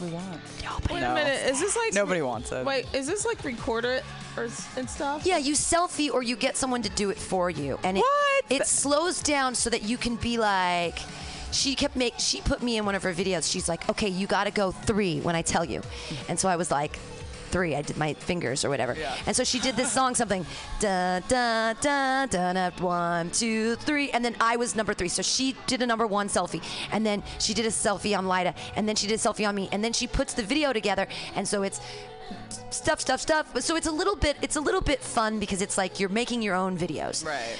we 0.00 0.10
want. 0.10 0.40
Nobody. 0.64 0.94
Wait 0.94 1.02
a 1.02 1.14
minute, 1.14 1.46
is 1.50 1.60
this 1.60 1.76
like 1.76 1.92
Nobody 1.94 2.22
wants 2.22 2.52
it. 2.52 2.64
Wait, 2.64 2.86
is 2.94 3.06
this 3.06 3.26
like 3.26 3.42
recorded 3.44 4.02
or 4.36 4.48
and 4.76 4.88
stuff? 4.88 5.26
Yeah, 5.26 5.38
you 5.38 5.54
selfie 5.54 6.12
or 6.12 6.22
you 6.22 6.36
get 6.36 6.56
someone 6.56 6.82
to 6.82 6.90
do 6.90 7.10
it 7.10 7.18
for 7.18 7.50
you, 7.50 7.78
and 7.84 7.96
it 7.98 8.00
What? 8.00 8.44
it 8.48 8.66
slows 8.66 9.22
down 9.22 9.54
so 9.54 9.70
that 9.70 9.82
you 9.82 9.96
can 9.96 10.16
be 10.16 10.38
like. 10.38 10.98
She 11.52 11.74
kept 11.74 11.96
make 11.96 12.14
she 12.18 12.40
put 12.40 12.62
me 12.62 12.76
in 12.76 12.84
one 12.84 12.94
of 12.94 13.02
her 13.02 13.12
videos. 13.12 13.50
She's 13.50 13.68
like, 13.68 13.88
"Okay, 13.90 14.06
you 14.06 14.28
got 14.28 14.44
to 14.44 14.52
go 14.52 14.70
three 14.70 15.18
when 15.18 15.34
I 15.34 15.42
tell 15.42 15.64
you," 15.64 15.82
and 16.28 16.38
so 16.38 16.48
I 16.48 16.54
was 16.54 16.70
like, 16.70 16.96
three. 17.50 17.74
I 17.76 17.82
did 17.82 17.96
my 17.96 18.14
fingers 18.14 18.64
or 18.64 18.70
whatever. 18.70 18.94
Yeah. 18.94 19.14
And 19.26 19.34
so 19.36 19.44
she 19.44 19.58
did 19.58 19.76
this 19.76 19.90
song, 19.92 20.14
something 20.14 20.46
da 20.80 21.20
da 21.20 21.74
da 21.74 22.26
da 22.26 22.52
da 22.52 22.70
one 22.80 23.30
two 23.30 23.76
three, 23.76 24.10
and 24.10 24.24
then 24.24 24.34
I 24.40 24.56
was 24.56 24.74
number 24.74 24.94
three. 24.94 25.08
So 25.08 25.22
she 25.22 25.56
did 25.66 25.82
a 25.82 25.86
number 25.86 26.06
one 26.06 26.28
selfie, 26.28 26.62
and 26.92 27.04
then 27.04 27.22
she 27.38 27.54
did 27.54 27.66
a 27.66 27.70
selfie 27.70 28.16
on 28.16 28.26
Lida, 28.26 28.54
and 28.76 28.88
then 28.88 28.96
she 28.96 29.06
did 29.06 29.14
a 29.14 29.18
selfie 29.18 29.46
on 29.48 29.54
me, 29.54 29.68
and 29.72 29.82
then 29.84 29.92
she 29.92 30.06
puts 30.06 30.34
the 30.34 30.42
video 30.42 30.72
together, 30.72 31.06
and 31.34 31.46
so 31.46 31.62
it's 31.62 31.80
stuff, 32.70 33.00
stuff, 33.00 33.20
stuff. 33.20 33.60
So 33.60 33.76
it's 33.76 33.86
a 33.86 33.92
little 33.92 34.16
bit, 34.16 34.36
it's 34.42 34.56
a 34.56 34.60
little 34.60 34.80
bit 34.80 35.00
fun 35.00 35.38
because 35.38 35.62
it's 35.62 35.76
like 35.76 35.98
you're 36.00 36.08
making 36.08 36.42
your 36.42 36.54
own 36.54 36.78
videos 36.78 37.24
Right. 37.24 37.56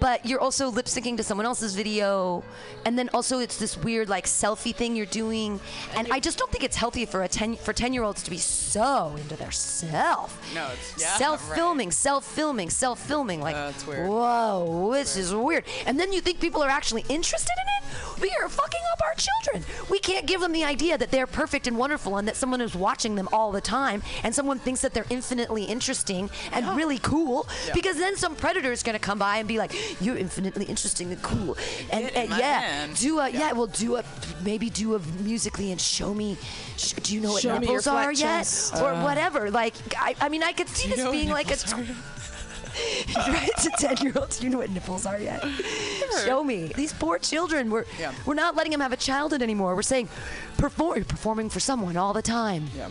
But 0.00 0.24
you're 0.24 0.40
also 0.40 0.68
lip 0.68 0.86
syncing 0.86 1.16
to 1.16 1.22
someone 1.22 1.46
else's 1.46 1.74
video 1.74 2.42
and 2.86 2.98
then 2.98 3.08
also 3.12 3.38
it's 3.38 3.58
this 3.58 3.76
weird 3.76 4.08
like 4.08 4.24
selfie 4.26 4.74
thing 4.74 4.96
you're 4.96 5.06
doing 5.06 5.60
and 5.96 6.08
i 6.10 6.18
just 6.18 6.38
don't 6.38 6.50
think 6.50 6.64
it's 6.64 6.76
healthy 6.76 7.04
for 7.04 7.22
a 7.22 7.28
10 7.28 7.56
for 7.56 7.72
10 7.72 7.92
year 7.92 8.02
olds 8.02 8.22
to 8.22 8.30
be 8.30 8.38
so 8.38 9.14
into 9.20 9.36
their 9.36 9.50
self 9.50 10.40
No, 10.54 10.64
it's- 10.66 10.94
yeah, 10.98 11.16
self 11.16 11.54
filming 11.54 11.88
right. 11.88 11.94
self 11.94 12.24
filming 12.24 12.70
self 12.70 12.98
filming 12.98 13.40
like 13.40 13.56
Uh, 13.56 13.72
weird. 13.86 14.08
whoa 14.08 14.90
this 14.92 15.16
is 15.16 15.34
weird 15.34 15.64
and 15.86 15.98
then 16.00 16.12
you 16.12 16.20
think 16.20 16.40
people 16.40 16.62
are 16.62 16.70
actually 16.70 17.04
interested 17.08 17.52
in 17.62 17.68
it 17.84 18.13
we 18.24 18.34
are 18.42 18.48
fucking 18.48 18.80
up 18.94 19.00
our 19.06 19.14
children 19.14 19.62
we 19.90 19.98
can't 19.98 20.24
give 20.26 20.40
them 20.40 20.52
the 20.52 20.64
idea 20.64 20.96
that 20.96 21.10
they're 21.10 21.26
perfect 21.26 21.66
and 21.66 21.76
wonderful 21.76 22.16
and 22.16 22.26
that 22.26 22.36
someone 22.36 22.60
is 22.62 22.74
watching 22.74 23.14
them 23.16 23.28
all 23.32 23.52
the 23.52 23.60
time 23.60 24.02
and 24.22 24.34
someone 24.34 24.58
thinks 24.58 24.80
that 24.80 24.94
they're 24.94 25.04
infinitely 25.10 25.64
interesting 25.64 26.30
and 26.52 26.66
really 26.74 26.98
cool 26.98 27.46
because 27.74 27.98
then 27.98 28.16
some 28.16 28.34
predator 28.34 28.72
is 28.72 28.82
going 28.82 28.94
to 28.94 28.98
come 28.98 29.18
by 29.18 29.36
and 29.36 29.46
be 29.46 29.58
like 29.58 29.72
you're 30.00 30.16
infinitely 30.16 30.64
interesting 30.64 31.12
and 31.12 31.20
cool 31.22 31.54
and, 31.92 32.04
Get 32.04 32.16
and 32.16 32.30
yeah 32.30 32.60
hand. 32.60 32.96
do 32.96 33.18
a 33.18 33.28
yeah. 33.28 33.52
well 33.52 33.66
do 33.66 33.96
a 33.96 34.04
maybe 34.42 34.70
do 34.70 34.94
a 34.94 34.98
musically 35.22 35.70
and 35.70 35.80
show 35.80 36.14
me 36.14 36.38
sh- 36.78 36.94
do 36.94 37.14
you 37.14 37.20
know 37.20 37.32
what 37.32 37.42
Show 37.42 37.58
nipples 37.58 37.86
are 37.86 38.10
yet 38.12 38.20
chest. 38.38 38.74
or 38.80 38.94
whatever 39.02 39.50
like 39.50 39.74
I, 39.98 40.14
I 40.20 40.28
mean 40.30 40.42
i 40.42 40.52
could 40.52 40.68
see 40.68 40.90
Uh. 40.92 40.96
this 40.96 41.10
being 41.10 41.28
like 41.28 41.48
a 41.48 41.56
nipples 41.56 41.74
right 43.16 43.50
to 43.62 43.70
10 43.78 43.96
year 43.98 44.12
olds 44.16 44.42
you 44.42 44.50
know 44.50 44.58
what 44.58 44.70
nipples 44.70 45.06
are 45.06 45.18
yet 45.20 45.44
show 46.24 46.42
me 46.42 46.72
these 46.74 46.92
poor 46.92 47.18
children 47.18 47.70
we're 47.70 47.84
Yeah. 47.98 48.12
we're 48.26 48.34
not 48.34 48.56
letting 48.56 48.72
them 48.72 48.80
have 48.80 48.92
a 48.92 48.96
childhood 48.96 49.42
anymore 49.42 49.74
we're 49.74 49.82
saying 49.82 50.08
perform 50.58 50.96
you're 50.96 51.04
performing 51.04 51.48
for 51.50 51.60
someone 51.60 51.96
all 51.96 52.12
the 52.12 52.22
time 52.22 52.68
Yeah. 52.76 52.88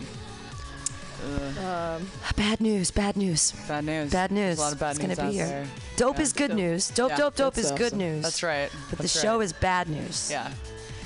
Uh, 1.24 1.96
um, 1.96 2.10
bad 2.36 2.60
news 2.60 2.90
bad 2.90 3.16
news 3.16 3.52
Bad 3.66 3.84
news. 3.84 4.12
bad 4.12 4.30
news 4.30 4.56
There's 4.56 4.58
a 4.58 4.62
lot 4.62 4.72
of 4.74 4.78
bad 4.80 4.90
it's 4.96 4.98
news 5.06 5.16
gonna 5.16 5.30
be 5.30 5.36
here 5.36 5.46
there. 5.46 5.66
dope 5.96 6.16
Yeah. 6.16 6.22
is 6.22 6.32
good 6.34 6.48
Dope. 6.48 6.56
news 6.58 6.88
dope 6.90 7.10
Yeah. 7.10 7.16
dope 7.16 7.36
dope 7.36 7.58
is 7.58 7.70
good 7.72 7.94
news 7.94 8.22
That's 8.22 8.42
right. 8.42 8.70
but 8.90 8.98
That's 8.98 9.12
the 9.14 9.20
show 9.20 9.38
right. 9.38 9.44
is 9.44 9.52
bad 9.54 9.88
news 9.88 10.28
Yeah. 10.30 10.50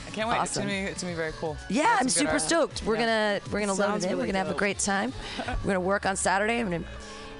I 0.06 0.10
can't 0.10 0.28
wait. 0.28 0.40
It's 0.40 0.50
Awesome. 0.52 0.62
gonna 0.64 0.74
be 0.74 0.90
it's 0.90 1.02
gonna 1.02 1.12
be 1.12 1.16
very 1.16 1.32
cool. 1.38 1.56
Yeah, 1.68 1.96
I'm 2.00 2.08
super 2.08 2.40
stoked. 2.40 2.82
We're 2.82 2.96
Yeah. 2.96 3.38
gonna 3.38 3.40
we're 3.52 3.60
gonna 3.60 3.74
load 3.74 4.02
it 4.02 4.10
in. 4.10 4.18
We're 4.18 4.26
gonna 4.26 4.38
have 4.38 4.50
a 4.50 4.54
great 4.54 4.80
time. 4.80 5.12
We're 5.46 5.54
gonna 5.74 5.80
work 5.80 6.06
on 6.06 6.16
Saturday. 6.16 6.58
I'm 6.58 6.70
gonna 6.70 6.82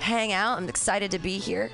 hang 0.00 0.32
out. 0.32 0.58
I'm 0.58 0.68
excited 0.68 1.10
to 1.12 1.18
be 1.18 1.38
here. 1.38 1.70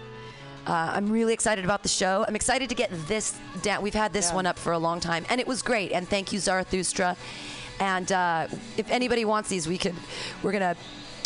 Uh, 0.66 0.92
I'm 0.94 1.10
really 1.10 1.34
excited 1.34 1.64
about 1.64 1.82
the 1.82 1.88
show. 1.90 2.24
I'm 2.26 2.34
excited 2.36 2.68
to 2.70 2.74
get 2.74 2.90
this 3.06 3.36
down. 3.62 3.82
We've 3.82 3.92
had 3.94 4.12
this 4.12 4.30
Yeah. 4.30 4.36
one 4.36 4.46
up 4.46 4.58
for 4.58 4.72
a 4.72 4.78
long 4.78 4.98
time, 4.98 5.26
and 5.28 5.40
it 5.40 5.46
was 5.46 5.60
great. 5.62 5.92
And 5.92 6.08
thank 6.08 6.32
you, 6.32 6.38
Zarathustra. 6.38 7.16
And 7.80 8.10
uh, 8.10 8.46
if 8.78 8.90
anybody 8.90 9.24
wants 9.24 9.48
these, 9.50 9.68
we 9.68 9.76
could. 9.78 9.94
We're 10.42 10.52
gonna 10.52 10.76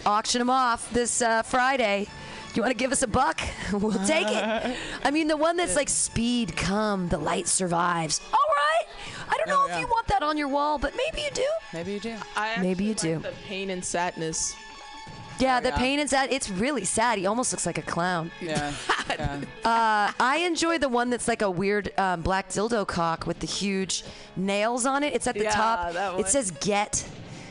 auction 0.04 0.40
them 0.40 0.50
off 0.50 0.90
this 0.92 1.22
uh, 1.22 1.42
Friday. 1.42 2.06
Do 2.48 2.54
you 2.54 2.62
want 2.62 2.72
to 2.72 2.78
give 2.82 2.90
us 2.90 3.02
a 3.02 3.06
buck? 3.06 3.40
we'll 3.72 3.92
take 4.06 4.26
it. 4.26 4.76
I 5.04 5.10
mean, 5.12 5.28
the 5.28 5.36
one 5.36 5.56
that's 5.56 5.76
like 5.76 5.88
speed, 5.90 6.56
come, 6.56 7.08
the 7.08 7.18
light 7.18 7.46
survives. 7.46 8.20
All 8.32 8.38
right. 8.56 8.86
I 9.30 9.36
don't 9.36 9.48
know 9.48 9.60
Oh, 9.60 9.66
if 9.66 9.72
yeah. 9.72 9.80
you 9.80 9.86
want 9.86 10.06
that 10.08 10.22
on 10.22 10.36
your 10.38 10.48
wall, 10.48 10.78
but 10.78 10.94
maybe 10.96 11.22
you 11.22 11.30
do. 11.32 11.46
Maybe 11.74 11.92
you 11.92 12.00
do. 12.00 12.16
I 12.34 12.60
Maybe 12.60 12.84
you 12.84 12.92
actually 12.92 13.14
do. 13.16 13.18
The 13.20 13.32
pain 13.46 13.70
and 13.70 13.84
sadness. 13.84 14.56
Yeah, 15.38 15.60
the 15.60 15.72
pain 15.72 15.98
is 15.98 16.10
that 16.10 16.32
it's 16.32 16.50
really 16.50 16.84
sad. 16.84 17.18
He 17.18 17.26
almost 17.26 17.52
looks 17.52 17.66
like 17.66 17.78
a 17.78 17.82
clown. 17.82 18.30
Yeah. 18.40 18.72
yeah. 19.10 19.40
Uh, 19.64 20.12
I 20.20 20.42
enjoy 20.46 20.78
the 20.78 20.88
one 20.88 21.10
that's 21.10 21.28
like 21.28 21.42
a 21.42 21.50
weird 21.50 21.92
um, 21.98 22.22
black 22.22 22.48
dildo 22.48 22.86
cock 22.86 23.26
with 23.26 23.38
the 23.40 23.46
huge 23.46 24.04
nails 24.36 24.86
on 24.86 25.02
it. 25.02 25.14
It's 25.14 25.26
at 25.26 25.34
the 25.34 25.44
Yeah, 25.44 25.50
top. 25.50 26.18
It 26.18 26.28
says 26.28 26.50
"get" 26.50 27.08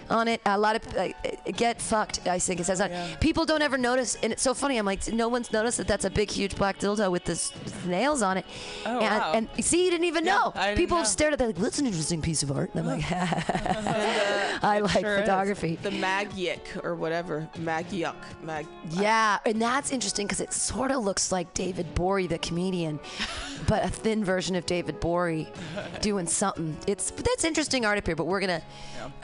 on 0.10 0.28
it. 0.28 0.42
A 0.46 0.58
lot 0.58 0.76
of 0.76 0.98
uh, 0.98 1.10
"get 1.56 1.82
fucked." 1.82 2.28
I 2.28 2.40
think 2.40 2.60
it 2.60 2.66
says 2.66 2.82
on. 2.82 2.90
Oh, 2.92 2.94
yeah. 2.94 3.16
People 3.18 3.46
don't 3.46 3.62
ever 3.62 3.78
notice, 3.78 4.18
and 4.24 4.32
it's 4.34 4.42
so 4.42 4.54
funny. 4.54 4.78
I'm 4.78 4.86
like, 4.86 5.08
no 5.12 5.28
one's 5.28 5.52
noticed 5.52 5.78
that 5.78 5.88
that's 5.88 6.06
a 6.06 6.10
big, 6.10 6.30
huge 6.30 6.56
black 6.56 6.80
dildo 6.80 7.12
with 7.12 7.26
this 7.26 7.54
with 7.64 7.86
nails 7.88 8.22
on 8.22 8.38
it. 8.38 8.46
Oh, 8.86 9.00
and, 9.00 9.22
wow. 9.22 9.32
and 9.34 9.66
see, 9.66 9.86
you 9.86 9.92
didn't 9.92 10.06
even 10.06 10.26
Yeah, 10.26 10.36
know. 10.36 10.52
I 10.56 10.68
didn't 10.68 10.78
People 10.78 10.98
know. 11.00 11.04
stared 11.04 11.34
at 11.34 11.40
that 11.40 11.46
like, 11.48 11.56
"That's 11.58 11.80
an 11.80 11.86
interesting 11.86 12.22
piece 12.22 12.44
of 12.44 12.52
art." 12.52 12.72
And 12.74 12.82
I'm 12.90 12.98
like, 13.00 13.06
I 14.64 14.80
like 14.82 15.00
sure 15.00 15.16
is. 15.16 15.22
photography. 15.22 15.78
The 15.82 15.90
Magyik 15.92 16.84
or 16.84 16.96
whatever. 16.96 17.48
Magyuk. 17.58 18.16
Mag. 18.44 18.66
Yeah, 18.92 19.40
and 19.46 19.62
that's 19.62 19.92
interesting 19.92 20.28
because 20.28 20.42
it 20.42 20.54
sort 20.54 20.92
of 20.92 21.04
looks 21.04 21.32
like 21.32 21.54
David 21.54 21.94
Bory, 21.96 22.28
the 22.28 22.38
comedian, 22.40 23.00
but 23.68 23.84
a 23.84 23.90
thin 23.90 24.24
version 24.24 24.56
of 24.56 24.66
David 24.66 25.00
Bory 25.00 25.48
doing 26.02 26.28
something. 26.28 26.78
It's 26.88 27.12
that's 27.12 27.44
interesting 27.44 27.86
art 27.86 27.98
up 27.98 28.06
here. 28.06 28.16
But 28.16 28.26
we're 28.26 28.40
gonna 28.40 28.62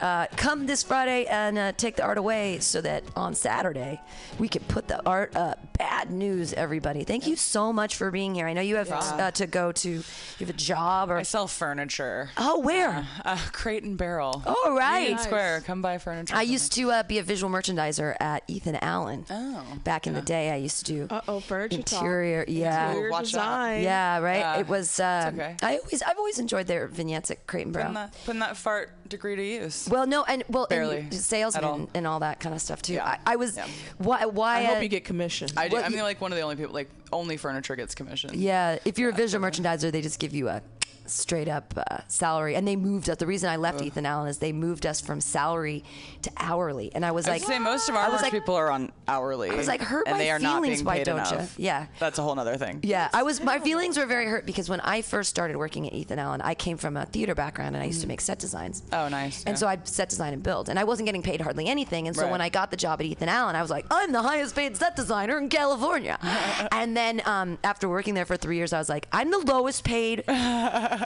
uh, 0.00 0.26
come 0.36 0.66
this 0.66 0.73
Friday 0.82 1.26
and 1.26 1.56
uh, 1.58 1.72
take 1.72 1.96
the 1.96 2.02
art 2.02 2.18
away 2.18 2.58
so 2.58 2.80
that 2.80 3.04
on 3.16 3.34
Saturday 3.34 4.00
we 4.38 4.48
can 4.48 4.62
put 4.64 4.88
the 4.88 5.00
art 5.06 5.34
up. 5.36 5.60
Bad 5.78 6.10
news, 6.10 6.52
everybody. 6.52 7.04
Thank 7.04 7.26
you 7.26 7.36
so 7.36 7.72
much 7.72 7.96
for 7.96 8.10
being 8.10 8.34
here. 8.34 8.46
I 8.46 8.52
know 8.52 8.60
you 8.60 8.76
have 8.76 8.90
uh, 8.90 9.30
to 9.32 9.46
go 9.46 9.72
to. 9.72 9.88
You 9.90 10.02
have 10.40 10.50
a 10.50 10.52
job 10.52 11.10
or 11.10 11.16
I 11.16 11.22
sell 11.22 11.46
furniture. 11.46 12.30
oh 12.36 12.60
where? 12.60 13.06
Uh, 13.24 13.38
crate 13.52 13.82
and 13.82 13.96
barrel. 13.98 14.42
All 14.46 14.76
right. 14.76 15.00
Union 15.08 15.18
Square. 15.18 15.62
Come 15.66 15.82
buy 15.82 15.98
furniture. 15.98 16.34
I 16.34 16.40
from 16.40 16.46
me. 16.48 16.52
used 16.52 16.72
to 16.72 16.90
uh, 16.90 17.02
be 17.02 17.18
a 17.18 17.22
visual 17.22 17.52
merchandiser 17.52 18.16
at 18.20 18.42
Ethan 18.48 18.76
Allen. 18.76 19.24
Oh, 19.30 19.64
Back 19.84 20.06
in 20.06 20.14
the 20.14 20.22
day, 20.22 20.50
I 20.50 20.56
used 20.56 20.84
to 20.86 20.92
do 20.92 21.06
Uh-oh, 21.10 21.40
furniture 21.40 21.82
talk. 21.82 22.00
interior. 22.02 22.44
Yeah, 22.48 22.88
Interior 22.90 23.10
Watch 23.10 23.20
out. 23.20 23.24
design. 23.26 23.82
Yeah, 23.82 24.18
right. 24.20 24.38
Yeah, 24.38 24.58
it 24.58 24.68
was. 24.68 25.00
Uh, 25.00 25.24
it's 25.32 25.38
okay. 25.40 25.56
I 25.62 25.76
always, 25.78 26.02
I've 26.02 26.18
always 26.18 26.38
enjoyed 26.38 26.66
their 26.66 26.86
vignettes 26.86 27.30
at 27.30 27.46
Crate 27.46 27.64
and 27.66 27.72
Barrel. 27.74 27.88
Putting 27.88 27.94
that, 28.10 28.24
putting 28.24 28.40
that 28.40 28.56
fart 28.56 28.90
degree 29.14 29.36
to 29.36 29.42
use. 29.44 29.88
Well, 29.90 30.06
no, 30.06 30.24
and 30.24 30.44
well, 30.48 30.66
Barely 30.68 30.98
and 30.98 31.12
at 31.12 31.20
salesmen 31.20 31.64
all. 31.64 31.88
and 31.94 32.06
all 32.06 32.20
that 32.20 32.40
kind 32.40 32.54
of 32.54 32.60
stuff 32.60 32.82
too. 32.82 32.94
Yeah. 32.94 33.06
I, 33.26 33.32
I 33.32 33.36
was. 33.36 33.56
Yeah. 33.56 33.66
Why? 33.98 34.26
Why? 34.26 34.58
I 34.60 34.64
hope 34.64 34.78
uh, 34.78 34.80
you 34.80 34.88
get 34.88 35.04
commission. 35.04 35.48
I 35.56 35.68
do. 35.68 35.76
Well, 35.76 35.84
I'm 35.84 35.92
you- 35.92 36.02
like 36.02 36.20
one 36.20 36.32
of 36.32 36.36
the 36.36 36.42
only 36.42 36.56
people. 36.56 36.74
Like 36.74 36.90
only 37.14 37.36
furniture 37.38 37.76
gets 37.76 37.94
commission. 37.94 38.30
Yeah, 38.34 38.78
if 38.84 38.98
you're 38.98 39.10
a 39.10 39.14
visual 39.14 39.42
merchandiser, 39.44 39.90
they 39.90 40.02
just 40.02 40.18
give 40.18 40.34
you 40.34 40.48
a 40.48 40.60
straight 41.06 41.48
up 41.48 41.74
uh, 41.76 41.98
salary, 42.08 42.56
and 42.56 42.66
they 42.66 42.76
moved 42.76 43.10
us. 43.10 43.18
The 43.18 43.26
reason 43.26 43.50
I 43.50 43.56
left 43.56 43.82
Ethan 43.82 44.06
Allen 44.06 44.26
is 44.26 44.38
they 44.38 44.52
moved 44.52 44.86
us 44.86 45.02
from 45.02 45.20
salary 45.20 45.84
to 46.22 46.30
hourly, 46.38 46.90
and 46.94 47.04
I 47.04 47.10
was 47.10 47.28
I 47.28 47.32
like, 47.32 47.42
would 47.42 47.48
say 47.48 47.58
most 47.58 47.90
of 47.90 47.94
our 47.94 48.06
I 48.06 48.08
like- 48.22 48.32
people 48.32 48.54
are 48.54 48.70
on 48.70 48.90
hourly. 49.06 49.50
I 49.50 49.54
was 49.54 49.68
like, 49.68 49.82
hurt 49.82 50.06
and 50.08 50.16
my 50.16 50.18
they 50.24 50.30
are 50.30 50.38
not 50.38 50.62
feelings, 50.62 50.78
being 50.78 50.86
why 50.86 51.02
don't 51.02 51.18
enough. 51.18 51.58
Yeah. 51.58 51.88
that's 51.98 52.18
a 52.18 52.22
whole 52.22 52.38
other 52.40 52.56
thing. 52.56 52.80
Yeah, 52.82 53.10
I 53.12 53.22
was. 53.22 53.42
My 53.42 53.58
feelings 53.58 53.98
were 53.98 54.06
very 54.06 54.24
hurt 54.24 54.46
because 54.46 54.70
when 54.70 54.80
I 54.80 55.02
first 55.02 55.28
started 55.28 55.58
working 55.58 55.86
at 55.86 55.92
Ethan 55.92 56.18
Allen, 56.18 56.40
I 56.40 56.54
came 56.54 56.78
from 56.78 56.96
a 56.96 57.04
theater 57.04 57.34
background 57.34 57.76
and 57.76 57.82
I 57.82 57.86
used 57.86 58.00
to 58.00 58.08
make 58.08 58.22
set 58.22 58.38
designs. 58.38 58.82
Oh, 58.90 59.08
nice. 59.10 59.40
And 59.44 59.50
yeah. 59.52 59.56
so 59.56 59.66
I 59.66 59.76
set 59.84 60.08
design 60.08 60.32
and 60.32 60.42
build, 60.42 60.70
and 60.70 60.78
I 60.78 60.84
wasn't 60.84 61.04
getting 61.04 61.22
paid 61.22 61.42
hardly 61.42 61.66
anything. 61.66 62.06
And 62.06 62.16
so 62.16 62.22
Right. 62.22 62.30
when 62.32 62.40
I 62.40 62.48
got 62.48 62.70
the 62.70 62.78
job 62.78 63.00
at 63.02 63.06
Ethan 63.06 63.28
Allen, 63.28 63.56
I 63.56 63.60
was 63.60 63.70
like, 63.70 63.84
I'm 63.90 64.10
the 64.10 64.22
highest 64.22 64.56
paid 64.56 64.74
set 64.78 64.96
designer 64.96 65.36
in 65.36 65.50
California. 65.50 66.16
and 66.72 66.96
then 66.96 67.03
um, 67.26 67.58
after 67.64 67.88
working 67.88 68.14
there 68.14 68.24
for 68.24 68.36
three 68.36 68.56
years, 68.56 68.72
I 68.72 68.78
was 68.78 68.88
like, 68.88 69.06
I'm 69.12 69.30
the 69.30 69.38
lowest 69.38 69.84
paid 69.84 70.24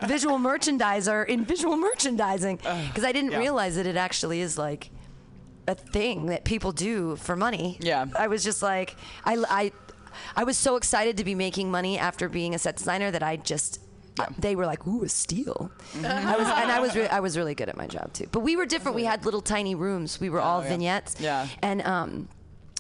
visual 0.07 0.39
merchandiser 0.39 1.27
in 1.27 1.45
visual 1.45 1.77
merchandising 1.77 2.57
because 2.57 3.05
I 3.05 3.13
didn't 3.13 3.33
yeah. 3.33 3.39
realize 3.39 3.77
that 3.77 3.87
it 3.87 3.97
actually 3.97 4.41
is 4.41 4.57
like 4.59 4.91
a 5.67 5.75
thing 5.75 6.27
that 6.27 6.45
people 6.45 6.73
do 6.73 7.17
for 7.17 7.37
money. 7.37 7.77
Yeah. 7.81 8.07
I 8.17 8.29
was 8.29 8.43
just 8.45 8.63
like, 8.63 8.97
I, 9.25 9.43
I, 9.49 9.73
I 10.37 10.45
was 10.45 10.57
so 10.57 10.77
excited 10.77 11.17
to 11.19 11.25
be 11.25 11.35
making 11.35 11.71
money 11.71 11.99
after 11.99 12.29
being 12.29 12.55
a 12.55 12.59
set 12.59 12.77
designer 12.77 13.11
that 13.11 13.23
I 13.23 13.37
just. 13.37 13.81
They 14.37 14.57
were 14.57 14.67
like, 14.67 14.85
"Ooh, 14.85 15.05
a 15.05 15.09
steal." 15.09 15.71
I 16.05 16.37
was, 16.37 16.49
and 16.49 16.73
I 16.73 16.81
was, 16.81 16.97
re- 16.97 17.07
I 17.19 17.21
was 17.21 17.37
really 17.37 17.55
good 17.55 17.69
at 17.69 17.77
my 17.77 17.87
job 17.87 18.13
too. 18.13 18.27
But 18.33 18.41
we 18.41 18.57
were 18.57 18.67
different. 18.67 18.97
We 18.97 19.05
had 19.05 19.25
little 19.25 19.41
tiny 19.41 19.77
rooms. 19.77 20.19
We 20.21 20.29
were 20.29 20.41
all 20.41 20.59
Oh, 20.59 20.63
yeah. 20.65 20.69
vignettes. 20.71 21.21
Yeah. 21.21 21.47
And 21.63 21.83
um, 21.83 22.29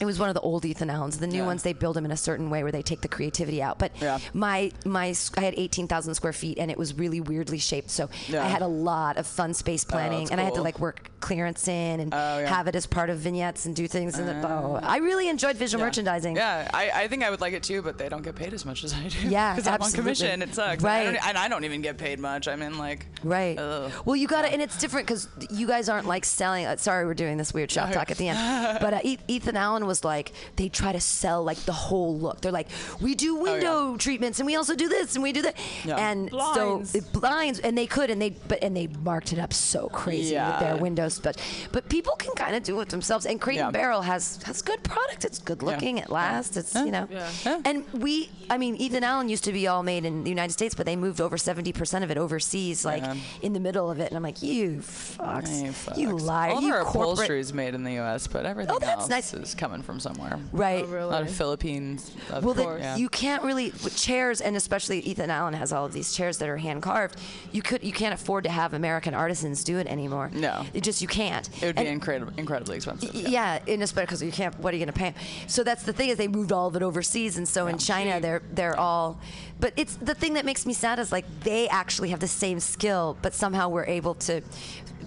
it 0.01 0.05
was 0.05 0.19
one 0.19 0.29
of 0.29 0.35
the 0.35 0.41
old 0.41 0.65
Ethan 0.65 0.91
Allens. 0.91 1.19
The 1.19 1.27
new 1.27 1.39
Yeah. 1.39 1.47
ones 1.47 1.63
they 1.65 1.73
build 1.73 1.97
them 1.97 2.05
in 2.05 2.11
a 2.13 2.17
certain 2.17 2.51
way 2.51 2.63
where 2.63 2.71
they 2.73 2.83
take 2.83 3.01
the 3.01 3.09
creativity 3.09 3.61
out. 3.63 3.79
But 3.79 3.93
Yeah. 4.01 4.19
my 4.33 4.71
my 4.85 5.15
I 5.37 5.41
had 5.41 5.55
eighteen 5.57 5.89
thousand 5.89 6.15
square 6.15 6.33
feet 6.33 6.59
and 6.59 6.71
it 6.71 6.79
was 6.79 6.95
really 6.95 7.21
weirdly 7.21 7.59
shaped. 7.59 7.91
So 7.91 8.09
Yeah. 8.29 8.45
I 8.45 8.49
had 8.49 8.63
a 8.63 8.67
lot 8.69 9.17
of 9.17 9.27
fun 9.27 9.55
space 9.55 9.85
planning, 9.85 10.21
that's 10.21 10.31
and 10.31 10.41
I 10.41 10.45
had 10.45 10.55
to 10.55 10.63
like 10.63 10.79
work 10.79 11.11
clearance 11.21 11.67
in 11.67 11.99
and 12.01 12.15
Oh, 12.15 12.45
have 12.47 12.69
it 12.69 12.77
as 12.77 12.87
part 12.87 13.11
of 13.11 13.19
vignettes 13.19 13.67
and 13.67 13.75
do 13.75 13.89
things. 13.89 14.19
And 14.19 14.45
oh, 14.45 14.79
I 14.83 14.99
really 14.99 15.29
enjoyed 15.29 15.57
visual 15.57 15.85
merchandising. 15.85 16.37
Yeah, 16.37 16.71
I, 16.73 16.91
I 16.95 17.09
think 17.09 17.25
I 17.25 17.31
would 17.31 17.41
like 17.41 17.55
it 17.55 17.65
too, 17.65 17.83
but 17.83 17.99
they 17.99 18.09
don't 18.09 18.23
get 18.23 18.37
paid 18.37 18.53
as 18.55 18.65
much 18.65 18.85
as 18.85 18.95
I 18.95 19.09
do. 19.09 19.29
Yeah, 19.29 19.55
because 19.55 19.67
I'm 19.67 19.83
on 19.83 19.91
commission. 19.93 20.43
It 20.43 20.55
sucks. 20.55 20.83
Right. 20.83 21.01
I 21.01 21.05
don't, 21.13 21.27
and 21.29 21.37
I 21.39 21.49
don't 21.49 21.65
even 21.65 21.83
get 21.83 21.99
paid 21.99 22.21
much. 22.21 22.47
I 22.47 22.55
mean, 22.55 22.79
like, 22.79 23.07
Right. 23.25 23.59
Ugh. 23.59 23.91
Well, 24.05 24.15
you 24.15 24.29
got 24.29 24.43
to, 24.43 24.53
and 24.53 24.63
it's 24.63 24.79
different 24.79 25.09
because 25.09 25.27
you 25.51 25.67
guys 25.67 25.89
aren't 25.89 26.07
like 26.07 26.25
selling. 26.25 26.67
Uh, 26.67 26.77
sorry, 26.77 27.05
we're 27.05 27.15
doing 27.15 27.37
this 27.37 27.53
weird 27.53 27.71
shop 27.73 27.91
talk 27.91 28.13
at 28.13 28.17
the 28.17 28.29
end. 28.29 28.39
But 28.81 28.95
uh, 28.95 29.01
Ethan 29.27 29.57
Allen 29.57 29.87
was 29.89 30.05
like 30.05 30.33
they 30.55 30.69
try 30.69 30.93
to 30.93 31.01
sell 31.01 31.43
like 31.43 31.59
the 31.65 31.73
whole 31.73 32.17
look. 32.17 32.41
They're 32.41 32.53
like, 32.53 32.69
we 33.01 33.17
do 33.17 33.39
oh, 33.39 33.43
window 33.43 33.97
treatments 33.97 34.39
and 34.39 34.47
we 34.47 34.55
also 34.55 34.77
do 34.77 34.89
this 34.89 35.15
and 35.17 35.23
we 35.25 35.33
do 35.33 35.43
that. 35.43 35.57
Yeah. 35.85 35.97
And 35.97 36.31
Blinds. 36.31 36.91
so 36.93 36.99
it 36.99 37.13
blinds 37.13 37.59
and 37.59 37.77
they 37.77 37.87
could 37.89 38.11
and 38.11 38.23
they 38.23 38.31
but 38.31 38.63
and 38.63 38.77
they 38.77 38.87
marked 38.87 39.33
it 39.33 39.41
up 39.41 39.53
so 39.53 39.89
crazy 39.89 40.37
with 40.37 40.61
their 40.61 40.77
windows. 40.77 41.19
But 41.19 41.37
but 41.73 41.89
people 41.89 42.13
can 42.15 42.33
kind 42.37 42.55
of 42.55 42.63
do 42.63 42.79
it 42.81 42.89
themselves. 42.91 43.27
And 43.27 43.41
Crate 43.41 43.59
and 43.59 43.73
Barrel 43.73 44.03
has 44.03 44.41
has 44.45 44.63
good 44.63 44.83
product. 44.85 45.25
It's 45.25 45.39
good 45.41 45.63
looking. 45.65 45.99
It 45.99 46.11
lasts. 46.11 46.57
It's 46.57 46.75
you 46.77 46.93
know. 46.93 47.09
Yeah. 47.11 47.29
Yeah. 47.45 47.61
And 47.65 47.85
we, 47.93 48.31
I 48.51 48.59
mean, 48.59 48.77
Ethan 48.77 49.03
Allen 49.03 49.29
used 49.29 49.45
to 49.45 49.53
be 49.53 49.67
all 49.67 49.83
made 49.83 50.05
in 50.05 50.23
the 50.25 50.31
United 50.31 50.53
States, 50.53 50.75
but 50.75 50.85
they 50.87 50.97
moved 50.97 51.21
over 51.21 51.37
70% 51.37 52.03
of 52.03 52.11
it 52.11 52.19
overseas, 52.19 52.85
like 52.85 53.03
Yeah. 53.03 53.15
in 53.43 53.53
the 53.55 53.61
middle 53.61 53.91
of 53.91 53.99
it. 54.01 54.09
And 54.09 54.17
I'm 54.17 54.23
like, 54.23 54.43
you 54.43 54.79
fucks. 54.79 55.49
Hey, 55.49 56.01
You 56.01 56.09
fucks. 56.11 56.21
liar. 56.23 56.51
All 56.53 56.61
you 56.61 56.73
our 56.75 56.83
corporate. 56.85 57.03
upholstery 57.13 57.41
is 57.41 57.53
made 57.55 57.75
in 57.75 57.85
the 57.85 57.93
U.S., 57.95 58.27
but 58.27 58.45
everything 58.47 58.75
Oh, 58.75 58.79
that's 58.79 59.01
else 59.03 59.09
nice. 59.09 59.35
is 59.35 59.55
coming 59.55 59.78
from 59.83 60.01
somewhere. 60.01 60.39
Right. 60.53 60.85
Oh, 60.85 60.89
really? 60.89 61.05
A 61.05 61.07
lot 61.07 61.23
of 61.23 61.31
Philippines. 61.31 62.11
Of 62.31 62.45
Well, 62.45 62.55
course. 62.55 62.79
the, 62.79 62.83
yeah. 62.85 62.97
you 62.97 63.09
can't 63.09 63.43
really 63.43 63.67
with 63.85 63.97
chairs, 63.97 64.41
and 64.41 64.57
especially 64.57 65.01
Ethan 65.01 65.31
Allen 65.31 65.55
has 65.55 65.73
all 65.73 65.85
of 65.87 65.93
these 65.93 66.13
chairs 66.15 66.39
that 66.39 66.49
are 66.49 66.57
hand 66.57 66.83
carved. 66.83 67.17
You 67.53 67.63
could, 67.63 67.83
you 67.85 67.93
can't 67.93 68.15
afford 68.15 68.45
to 68.45 68.51
have 68.51 68.75
American 68.75 69.15
artisans 69.15 69.65
do 69.65 69.79
it 69.79 69.87
anymore. 69.87 70.31
No. 70.33 70.65
it 70.75 70.83
just 70.83 71.01
you 71.03 71.09
can't. 71.09 71.49
it 71.63 71.67
would 71.67 71.77
be 71.77 71.81
And- 71.81 71.89
incredible, 71.89 72.33
incredibly 72.37 72.77
expensive. 72.77 73.15
Yeah, 73.15 73.59
in 73.67 73.83
especially 73.83 74.07
because 74.07 74.23
you 74.23 74.33
can't. 74.33 74.59
What 74.61 74.73
are 74.75 74.77
you 74.77 74.85
going 74.85 74.93
to 74.93 74.99
pay 74.99 75.07
'em? 75.09 75.15
So 75.47 75.63
that's 75.65 75.83
the 75.83 75.93
thing 75.93 76.09
is 76.11 76.17
they 76.19 76.29
moved 76.29 76.53
all 76.53 76.69
of 76.69 76.77
it 76.77 76.83
overseas, 76.83 77.37
and 77.39 77.47
so 77.49 77.67
in 77.67 77.79
China 77.79 78.21
they're 78.21 78.43
they're 78.53 78.79
all. 78.79 79.21
But 79.61 79.73
it's 79.77 79.97
the 79.97 80.15
thing 80.15 80.35
that 80.35 80.45
makes 80.45 80.67
me 80.67 80.73
sad 80.73 80.99
is 80.99 81.11
like 81.13 81.25
they 81.43 81.69
actually 81.69 82.11
have 82.11 82.21
the 82.21 82.29
same 82.29 82.61
skill, 82.61 83.17
but 83.23 83.35
somehow 83.35 83.69
we're 83.69 83.87
able 83.87 84.15
to 84.15 84.41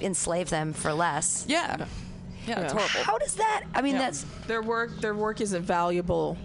enslave 0.02 0.50
them 0.50 0.74
for 0.74 0.92
less. 0.94 1.46
Yeah. 1.48 1.86
Yeah, 2.48 2.62
it's 2.62 2.74
horrible. 2.74 3.04
How 3.04 3.18
does 3.18 3.36
that? 3.36 3.64
I 3.76 3.82
mean, 3.82 3.94
Yeah. 3.96 4.00
that's 4.02 4.26
their 4.48 4.62
work 4.62 5.00
their 5.00 5.14
work 5.14 5.42
isn't 5.42 5.62
valuable 5.64 6.38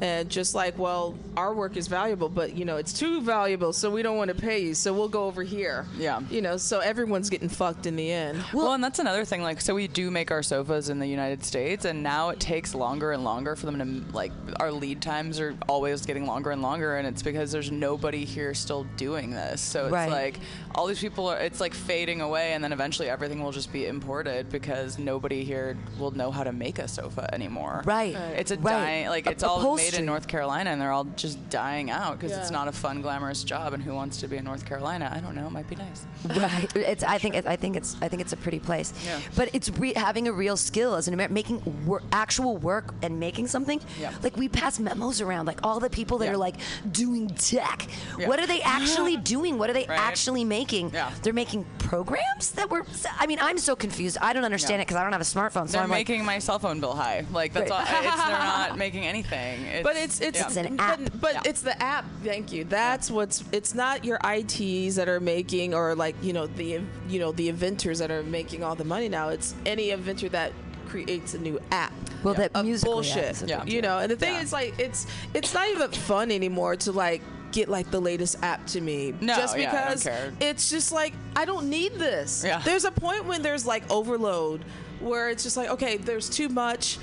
and 0.00 0.28
just 0.28 0.54
like 0.54 0.78
well 0.78 1.14
our 1.36 1.54
work 1.54 1.76
is 1.76 1.86
valuable 1.86 2.28
but 2.28 2.54
you 2.56 2.64
know 2.64 2.76
it's 2.76 2.92
too 2.92 3.20
valuable 3.22 3.72
so 3.72 3.90
we 3.90 4.02
don't 4.02 4.16
want 4.16 4.28
to 4.28 4.34
pay 4.34 4.58
you 4.62 4.74
so 4.74 4.92
we'll 4.92 5.08
go 5.08 5.24
over 5.24 5.42
here 5.42 5.86
Yeah. 5.98 6.20
you 6.30 6.40
know 6.42 6.56
so 6.56 6.80
everyone's 6.80 7.30
getting 7.30 7.48
fucked 7.48 7.86
in 7.86 7.96
the 7.96 8.10
end 8.10 8.42
Well, 8.52 8.72
and 8.72 8.82
that's 8.82 8.98
another 8.98 9.24
thing. 9.24 9.42
Like, 9.42 9.60
so 9.60 9.74
we 9.74 9.88
do 9.88 10.10
make 10.10 10.30
our 10.30 10.42
sofas 10.42 10.88
in 10.88 10.98
the 10.98 11.06
United 11.06 11.44
States, 11.44 11.84
and 11.84 12.02
now 12.02 12.30
it 12.30 12.40
takes 12.40 12.74
longer 12.74 13.12
and 13.12 13.24
longer 13.24 13.56
for 13.56 13.66
them 13.66 13.78
to 14.06 14.16
like. 14.16 14.32
Our 14.60 14.72
lead 14.72 15.00
times 15.02 15.40
are 15.40 15.54
always 15.68 16.04
getting 16.06 16.26
longer 16.26 16.50
and 16.50 16.62
longer, 16.62 16.96
and 16.96 17.06
it's 17.06 17.22
because 17.22 17.52
there's 17.52 17.70
nobody 17.70 18.24
here 18.24 18.54
still 18.54 18.84
doing 18.96 19.30
this. 19.30 19.60
So 19.60 19.84
it's 19.86 19.92
Right. 19.92 20.10
like 20.10 20.40
all 20.74 20.86
these 20.86 21.00
people 21.00 21.28
are. 21.28 21.38
It's 21.38 21.60
like 21.60 21.74
fading 21.74 22.20
away, 22.20 22.52
and 22.52 22.62
then 22.64 22.72
eventually 22.72 23.08
everything 23.08 23.42
will 23.42 23.52
just 23.52 23.72
be 23.72 23.86
imported 23.86 24.50
because 24.50 24.98
nobody 24.98 25.44
here 25.44 25.76
will 25.98 26.10
know 26.12 26.30
how 26.30 26.44
to 26.44 26.52
make 26.52 26.78
a 26.78 26.88
sofa 26.88 27.28
anymore. 27.34 27.82
Right. 27.84 28.14
It's 28.36 28.50
a 28.50 28.56
Right. 28.56 28.72
dying. 28.72 29.08
Like 29.08 29.26
it's 29.26 29.42
all 29.42 29.60
made 29.92 29.98
in 29.98 30.06
North 30.06 30.26
Carolina, 30.28 30.70
and 30.70 30.80
they're 30.80 30.92
all 30.92 31.04
just 31.16 31.48
dying 31.50 31.90
out 31.90 32.18
because 32.18 32.36
it's 32.36 32.50
not 32.50 32.68
a 32.68 32.72
fun, 32.72 33.02
glamorous 33.02 33.44
job. 33.44 33.72
And 33.72 33.82
who 33.82 33.94
wants 33.94 34.18
to 34.18 34.28
be 34.28 34.36
in 34.36 34.44
North 34.44 34.64
Carolina? 34.66 35.10
I 35.14 35.20
don't 35.20 35.34
know. 35.34 35.46
It 35.46 35.50
might 35.52 35.68
be 35.68 35.76
nice. 35.76 36.06
right. 36.36 36.74
It's. 36.76 37.02
I 37.04 37.18
think. 37.18 37.34
It, 37.34 37.46
I 37.46 37.56
think 37.56 37.76
it's. 37.76 37.96
I 38.02 38.08
think 38.08 38.22
it's 38.22 38.32
a 38.32 38.36
pretty 38.36 38.58
place. 38.58 38.92
Yeah. 39.04 39.20
But 39.34 39.50
it's 39.54 39.70
re- 39.70 39.94
having 39.94 40.28
a 40.28 40.32
real 40.32 40.56
skill 40.56 40.94
as 40.94 41.08
an 41.08 41.14
American, 41.14 41.34
making 41.34 41.86
wor- 41.86 42.02
actual 42.12 42.56
work 42.58 42.94
and 43.02 43.18
making 43.20 43.46
something. 43.48 43.80
Yeah. 44.00 44.12
Like 44.22 44.36
we 44.36 44.48
pass 44.48 44.78
memos 44.78 45.20
around, 45.20 45.46
like 45.46 45.60
all 45.62 45.80
the 45.80 45.90
people 45.90 46.18
that 46.18 46.26
Yeah. 46.26 46.32
are 46.32 46.36
like 46.36 46.56
doing 46.92 47.28
tech. 47.30 47.86
Yeah. 48.18 48.28
What 48.28 48.38
are 48.40 48.46
they 48.46 48.60
actually 48.62 49.16
doing? 49.34 49.58
What 49.58 49.70
are 49.70 49.74
they 49.74 49.86
Right. 49.86 49.98
actually 49.98 50.44
making? 50.44 50.90
Yeah. 50.92 51.10
They're 51.22 51.32
making 51.32 51.64
programs 51.78 52.50
that 52.52 52.70
were. 52.70 52.84
I 53.18 53.26
mean, 53.26 53.38
I'm 53.40 53.58
so 53.58 53.76
confused. 53.76 54.18
I 54.20 54.32
don't 54.32 54.44
understand 54.44 54.78
Yeah. 54.78 54.82
it 54.82 54.86
because 54.86 54.96
I 54.96 55.02
don't 55.02 55.12
have 55.12 55.20
a 55.20 55.24
smartphone. 55.24 55.66
So 55.66 55.72
They're 55.74 55.82
I'm 55.82 55.90
like, 55.90 56.08
making 56.08 56.24
my 56.24 56.38
cell 56.38 56.58
phone 56.58 56.80
bill 56.80 56.94
high. 56.94 57.24
Like 57.32 57.52
that's 57.52 57.70
Right. 57.70 57.76
all. 57.80 57.86
It's, 58.06 58.16
they're 58.24 58.38
not 58.38 58.78
making 58.78 59.06
anything. 59.06 59.64
It's, 59.76 59.82
but 59.82 59.96
it's 59.96 60.20
it's, 60.20 60.38
yeah. 60.38 60.46
It's 60.46 60.56
an 60.56 60.76
but, 60.76 60.82
app. 60.82 61.00
but 61.20 61.34
Yeah. 61.34 61.40
it's 61.44 61.62
the 61.62 61.82
app 61.82 62.04
thank 62.24 62.52
you 62.52 62.64
that's 62.64 63.10
what's 63.10 63.44
it's 63.52 63.74
not 63.74 64.04
your 64.04 64.18
its 64.24 64.96
that 64.96 65.08
are 65.08 65.20
making 65.20 65.74
or 65.74 65.94
like 65.94 66.14
you 66.22 66.32
know 66.32 66.46
the 66.46 66.80
you 67.08 67.18
know 67.18 67.32
the 67.32 67.48
inventors 67.48 67.98
that 67.98 68.10
are 68.10 68.22
making 68.22 68.62
all 68.64 68.74
the 68.74 68.84
money 68.84 69.08
now 69.08 69.28
it's 69.28 69.54
any 69.64 69.90
inventor 69.90 70.28
that 70.30 70.52
creates 70.88 71.34
a 71.34 71.38
new 71.38 71.58
app 71.70 71.92
well, 72.22 72.34
that 72.34 72.50
of 72.54 72.64
musical 72.64 72.94
bullshit. 72.94 73.42
Yeah. 73.46 73.62
You 73.64 73.82
know, 73.82 73.98
and 73.98 74.10
the 74.10 74.16
thing 74.16 74.34
Yeah. 74.34 74.42
is 74.42 74.52
like 74.52 74.74
it's 74.78 75.06
it's 75.34 75.52
not 75.54 75.68
even 75.68 75.90
fun 75.92 76.30
anymore 76.32 76.76
to 76.76 76.92
like 76.92 77.22
get 77.52 77.68
like 77.68 77.90
the 77.90 78.00
latest 78.00 78.36
app 78.42 78.66
to 78.68 78.80
me 78.80 79.14
No, 79.20 79.36
just 79.36 79.56
yeah, 79.56 79.70
I 79.70 79.74
don't 79.74 79.84
because 79.88 80.02
care. 80.04 80.32
it's 80.40 80.68
just 80.70 80.92
like 80.92 81.12
I 81.36 81.44
don't 81.44 81.68
need 81.70 81.94
this. 81.94 82.42
Yeah. 82.44 82.60
There's 82.64 82.84
a 82.84 82.90
point 82.90 83.24
when 83.26 83.42
there's 83.42 83.66
like 83.66 83.88
overload 83.90 84.64
where 85.00 85.28
it's 85.28 85.42
just 85.42 85.56
like 85.56 85.68
okay, 85.70 85.98
there's 85.98 86.28
too 86.28 86.48
much. 86.48 86.98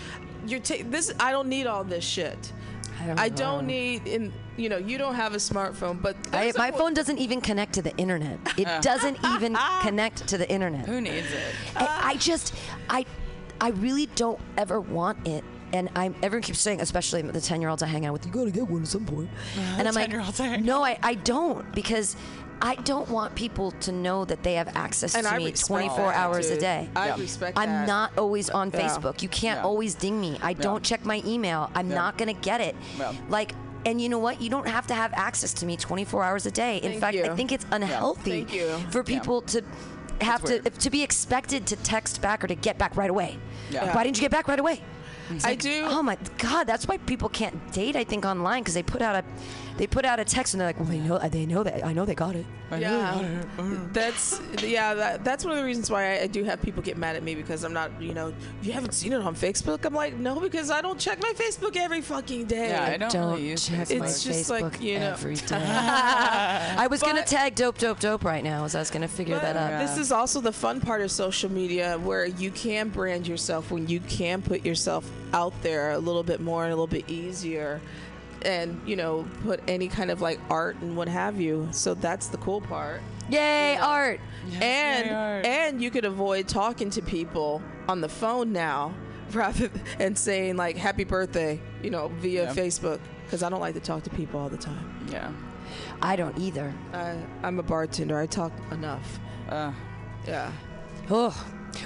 You're 0.46 0.60
ta- 0.60 0.84
this 0.86 1.14
I 1.20 1.32
don't 1.32 1.48
need 1.48 1.68
all 1.68 1.84
this 1.84 2.04
shit. 2.04 2.52
I 3.02 3.08
don't 3.08 3.20
I 3.20 3.30
don't 3.30 3.68
need 3.68 4.08
in 4.08 4.34
you 4.58 4.70
know, 4.70 4.78
you 4.78 4.98
don't 4.98 5.16
have 5.16 5.34
a 5.34 5.38
smartphone, 5.38 6.02
but 6.02 6.16
I, 6.32 6.44
there's 6.44 6.56
a 6.56 6.60
my 6.60 6.72
phone 6.72 6.94
doesn't 6.94 7.18
even 7.18 7.42
connect 7.42 7.74
to 7.74 7.82
the 7.82 7.96
internet. 7.98 8.40
It 8.58 8.68
uh. 8.68 8.82
doesn't 8.82 9.18
even 9.36 9.58
connect 9.82 10.28
to 10.28 10.38
the 10.38 10.50
internet. 10.50 10.88
Who 10.88 11.02
needs 11.02 11.32
it? 11.32 11.42
I, 11.76 12.12
I 12.12 12.16
just, 12.18 12.54
I, 12.90 13.06
I 13.60 13.70
really 13.70 14.08
don't 14.08 14.40
ever 14.58 14.80
want 14.80 15.28
it. 15.28 15.44
And 15.72 15.90
I'm 15.96 16.14
everyone 16.22 16.44
keeps 16.44 16.60
saying, 16.60 16.82
especially 16.82 17.24
the 17.24 17.42
ten 17.42 17.60
year 17.60 17.72
olds 17.72 17.82
I 17.82 17.88
hang 17.88 18.06
out 18.06 18.14
with, 18.14 18.28
you 18.28 18.32
gotta 18.32 18.52
get 18.52 18.68
one 18.68 18.84
at 18.84 18.88
some 18.88 19.06
point. 19.06 19.28
Uh-huh, 19.58 19.76
and 19.80 19.88
I'm 19.88 19.96
like, 19.96 20.10
10-year-olds 20.10 20.40
I 20.40 20.46
hang 20.46 20.66
no, 20.66 20.84
I, 20.84 21.00
I 21.02 21.16
don't 21.16 21.74
because 21.74 22.16
I 22.62 22.76
don't 22.76 23.10
want 23.10 23.36
people 23.36 23.72
to 23.72 23.92
know 23.92 24.26
that 24.26 24.44
they 24.44 24.54
have 24.54 24.70
access 24.76 25.16
and 25.16 25.26
to 25.26 25.34
I 25.34 25.38
me 25.38 25.52
24 25.52 25.98
that, 25.98 26.16
hours 26.16 26.50
a 26.50 26.58
day. 26.58 26.90
I 26.96 27.08
Yeah. 27.08 27.16
respect 27.18 27.58
I'm 27.58 27.70
that. 27.70 27.88
not 27.88 28.18
always 28.18 28.50
on 28.50 28.72
Yeah. 28.74 28.80
Facebook. 28.82 29.22
You 29.22 29.30
can't 29.30 29.60
Yeah. 29.60 29.66
always 29.66 29.96
ding 29.96 30.20
me. 30.22 30.40
I 30.42 30.54
don't 30.54 30.84
check 30.84 31.06
my 31.06 31.22
email. 31.26 31.70
I'm 31.76 31.90
not 31.90 32.18
gonna 32.18 32.34
get 32.34 32.62
it. 32.62 32.76
Like. 33.30 33.54
And 33.86 34.00
you 34.00 34.08
know 34.08 34.20
what? 34.20 34.42
You 34.42 34.50
don't 34.50 34.66
have 34.70 34.88
to 34.88 34.94
have 34.94 35.12
access 35.14 35.52
to 35.56 35.66
me 35.66 35.76
24 35.76 36.24
hours 36.24 36.46
a 36.46 36.52
day. 36.52 36.78
In 36.78 36.92
Thank 36.92 37.02
fact, 37.02 37.18
I 37.18 37.36
think 37.36 37.52
it's 37.52 37.66
unhealthy 37.70 38.48
you. 38.50 38.78
for 38.92 39.04
people 39.04 39.42
to 39.42 39.62
have 40.22 40.42
to 40.46 40.62
to 40.62 40.90
be 40.90 41.04
expected 41.04 41.68
to 41.68 41.76
text 41.76 42.22
back 42.22 42.46
or 42.46 42.48
to 42.48 42.56
get 42.56 42.78
back 42.78 42.96
right 42.96 43.10
away. 43.10 43.38
Why 43.74 44.06
didn't 44.06 44.16
you 44.16 44.22
get 44.22 44.32
back 44.32 44.48
right 44.48 44.58
away? 44.60 44.82
I 45.44 45.56
do 45.56 45.84
Oh 45.86 46.02
my 46.02 46.18
God, 46.38 46.66
that's 46.66 46.88
why 46.88 46.96
people 46.98 47.28
can't 47.28 47.74
date. 47.74 47.98
I 47.98 48.06
think 48.06 48.24
online 48.26 48.62
because 48.62 48.74
they 48.74 48.84
put 48.84 49.02
out 49.02 49.18
a 49.18 49.24
they 49.78 49.88
put 49.88 50.06
out 50.06 50.20
a 50.20 50.26
text 50.26 50.54
and 50.54 50.62
they're 50.62 50.68
like, 50.70 50.80
well, 50.80 50.88
they 50.88 51.00
know 51.00 51.18
they 51.30 51.46
know 51.46 51.64
that 51.64 51.86
I 51.86 51.94
know 51.94 52.06
they 52.06 52.16
got 52.16 52.36
it. 52.36 52.46
Yeah, 52.72 53.44
that's 53.94 54.42
yeah. 54.64 54.94
That, 54.94 55.24
that's 55.24 55.44
one 55.46 55.52
of 55.54 55.60
the 55.60 55.64
reasons 55.66 55.90
why 55.92 56.14
I, 56.18 56.22
I 56.22 56.28
do 56.28 56.44
have 56.44 56.62
people 56.62 56.82
get 56.82 56.98
mad 56.98 57.16
at 57.16 57.24
me 57.24 57.36
because 57.36 57.64
I'm 57.64 57.74
not, 57.74 57.92
you 58.02 58.14
know, 58.14 58.34
you 58.64 58.72
haven't 58.72 58.94
seen 58.94 59.14
it 59.14 59.22
on 59.22 59.36
Facebook. 59.36 59.86
I'm 59.86 59.94
like, 59.94 60.16
no, 60.16 60.40
because 60.40 60.72
I 60.72 60.82
don't 60.82 61.00
check 61.00 61.22
my 61.22 61.34
Facebook 61.36 61.76
every 61.76 62.02
fucking 62.02 62.46
day. 62.46 62.70
Yeah, 62.70 62.86
I 62.86 62.98
don't, 62.98 63.12
Don't 63.12 63.32
really 63.34 63.50
use 63.50 63.68
check 63.68 63.88
Facebook. 63.88 64.00
my 64.00 64.06
It's 64.06 64.24
just 64.24 64.50
like, 64.50 64.66
Facebook 64.66 64.82
you 64.82 65.00
know- 65.00 65.12
every 65.12 65.36
day. 65.36 65.56
I 65.68 66.88
was 66.90 67.02
gonna 67.02 67.24
tag 67.24 67.56
dope, 67.56 67.78
dope, 67.78 68.00
dope 68.00 68.24
right 68.24 68.44
now. 68.44 68.66
As 68.66 68.76
I 68.76 68.80
was 68.80 68.90
gonna 68.92 69.08
figure 69.08 69.38
that 69.40 69.56
out. 69.56 69.70
Yeah. 69.72 69.86
This 69.86 69.98
is 69.98 70.12
also 70.12 70.42
the 70.42 70.54
fun 70.54 70.82
part 70.82 71.02
of 71.02 71.12
social 71.12 71.52
media 71.52 71.98
where 72.00 72.26
you 72.26 72.52
can 72.52 72.90
brand 72.90 73.28
yourself 73.28 73.72
when 73.72 73.88
you 73.88 74.00
can 74.02 74.42
put 74.42 74.66
yourself 74.66 75.10
out 75.34 75.54
there 75.62 75.92
a 75.92 75.98
little 76.00 76.24
bit 76.24 76.40
more 76.42 76.64
and 76.64 76.72
a 76.72 76.76
little 76.76 76.88
bit 76.88 77.10
easier 77.10 77.82
and 78.46 78.80
you 78.86 78.96
know 78.96 79.26
put 79.44 79.60
any 79.68 79.88
kind 79.88 80.12
of 80.12 80.22
like 80.22 80.40
art 80.50 80.76
and 80.82 80.96
what 80.98 81.08
have 81.08 81.40
you 81.40 81.68
so 81.72 81.94
that's 81.94 82.28
the 82.28 82.38
cool 82.38 82.62
part 82.62 83.02
Yay, 83.30 83.78
art! 83.78 84.20
and 84.62 85.06
yay, 85.08 85.14
art. 85.14 85.46
and 85.46 85.82
you 85.82 85.90
could 85.90 86.06
avoid 86.06 86.48
talking 86.48 86.90
to 86.92 87.02
people 87.02 87.62
on 87.88 88.02
the 88.02 88.10
phone 88.10 88.52
now 88.52 88.94
rather 89.32 89.68
th- 89.70 89.82
and 90.00 90.18
saying 90.18 90.58
like 90.58 90.76
happy 90.76 91.04
birthday 91.06 91.60
you 91.82 91.90
know 91.90 92.10
via 92.20 92.44
Yeah. 92.44 92.54
facebook 92.54 93.00
because 93.26 93.42
i 93.44 93.50
don't 93.50 93.62
like 93.62 93.74
to 93.76 93.80
talk 93.80 94.04
to 94.04 94.10
people 94.10 94.40
all 94.40 94.50
the 94.50 94.58
time 94.58 95.08
Yeah. 95.10 95.32
I 96.02 96.16
don't 96.18 96.38
either. 96.38 96.72
I, 96.94 97.18
i'm 97.44 97.58
a 97.60 97.64
bartender 97.64 98.18
i 98.20 98.26
talk 98.28 98.52
enough 98.72 99.20
Uh, 99.50 99.72
yeah 100.28 100.52
Oh. 101.10 101.36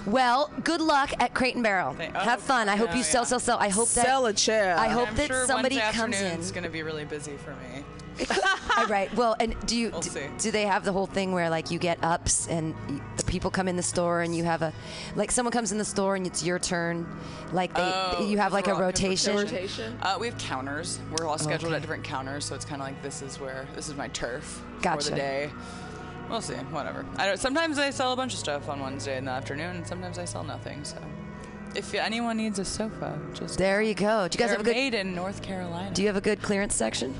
Well, 0.05 0.51
good 0.63 0.81
luck 0.81 1.11
at 1.19 1.33
Crate 1.33 1.55
and 1.55 1.63
Barrel. 1.63 1.93
Thank- 1.93 2.15
oh, 2.15 2.19
Have 2.19 2.41
fun. 2.41 2.69
I 2.69 2.75
hope 2.75 2.95
you 2.95 3.03
sell, 3.03 3.21
yeah. 3.21 3.27
sell, 3.27 3.39
sell. 3.39 3.57
I 3.59 3.69
hope 3.69 3.89
that. 3.89 4.05
sell 4.05 4.25
a 4.25 4.33
chair 4.33 4.77
I 4.77 4.87
hope 4.87 5.09
I'm 5.09 5.15
that 5.15 5.27
sure 5.27 5.45
somebody 5.45 5.79
comes 5.91 6.19
in. 6.19 6.39
It's 6.39 6.51
gonna 6.51 6.69
be 6.69 6.83
really 6.83 7.05
busy 7.05 7.37
for 7.37 7.51
me. 7.51 7.83
All 8.77 8.87
right. 8.87 9.13
Well, 9.15 9.35
and 9.39 9.55
do 9.67 9.77
you 9.77 9.91
We'll 9.91 10.01
do, 10.01 10.09
do 10.39 10.49
they 10.49 10.63
have 10.63 10.83
the 10.83 10.91
whole 10.91 11.05
thing 11.05 11.33
where 11.33 11.51
like 11.51 11.69
you 11.69 11.77
get 11.77 11.99
ups 12.03 12.47
and 12.47 12.73
y- 12.89 12.99
the 13.15 13.23
people 13.23 13.51
come 13.51 13.67
in 13.67 13.75
the 13.75 13.83
store 13.83 14.21
and 14.23 14.35
you 14.35 14.43
have 14.43 14.63
a 14.63 14.73
like 15.15 15.29
someone 15.29 15.51
comes 15.51 15.71
in 15.71 15.77
the 15.77 15.85
store 15.85 16.15
and 16.15 16.25
it's 16.25 16.43
your 16.43 16.57
turn, 16.57 17.05
like 17.53 17.75
they 17.75 17.81
Oh, 17.83 18.25
you 18.27 18.39
have 18.39 18.53
like 18.53 18.65
a 18.67 18.73
rotation. 18.73 19.35
rotation 19.35 19.99
Uh, 20.01 20.17
we 20.19 20.25
have 20.25 20.37
counters. 20.39 20.99
We're 21.15 21.27
all 21.27 21.37
scheduled 21.37 21.73
Okay. 21.73 21.75
at 21.75 21.81
different 21.81 22.03
counters, 22.03 22.43
so 22.45 22.55
it's 22.55 22.65
kind 22.65 22.81
of 22.81 22.87
like 22.87 22.99
this 23.03 23.21
is 23.21 23.39
where 23.39 23.67
this 23.75 23.87
is 23.87 23.95
my 23.95 24.07
turf 24.07 24.63
for 24.81 24.97
the 25.03 25.11
day. 25.11 25.51
We'll 26.29 26.41
see. 26.41 26.55
Whatever. 26.55 27.05
I 27.17 27.25
don't. 27.25 27.39
Sometimes 27.39 27.79
I 27.79 27.89
sell 27.89 28.13
a 28.13 28.15
bunch 28.15 28.33
of 28.33 28.39
stuff 28.39 28.69
on 28.69 28.79
Wednesday 28.79 29.17
in 29.17 29.25
the 29.25 29.31
afternoon, 29.31 29.77
and 29.77 29.87
sometimes 29.87 30.19
I 30.19 30.25
sell 30.25 30.43
nothing. 30.43 30.83
So, 30.83 30.97
if 31.75 31.93
anyone 31.93 32.37
needs 32.37 32.59
a 32.59 32.65
sofa, 32.65 33.19
just 33.33 33.57
There 33.57 33.81
you 33.81 33.93
go. 33.93 34.27
Do 34.27 34.35
you 34.37 34.39
guys 34.39 34.51
have 34.51 34.61
a 34.61 34.63
good? 34.63 34.75
made 34.75 34.93
in 34.93 35.15
North 35.15 35.41
Carolina. 35.41 35.93
Do 35.93 36.01
you 36.01 36.07
have 36.07 36.17
a 36.17 36.21
good 36.21 36.41
clearance 36.41 36.75
section? 36.75 37.15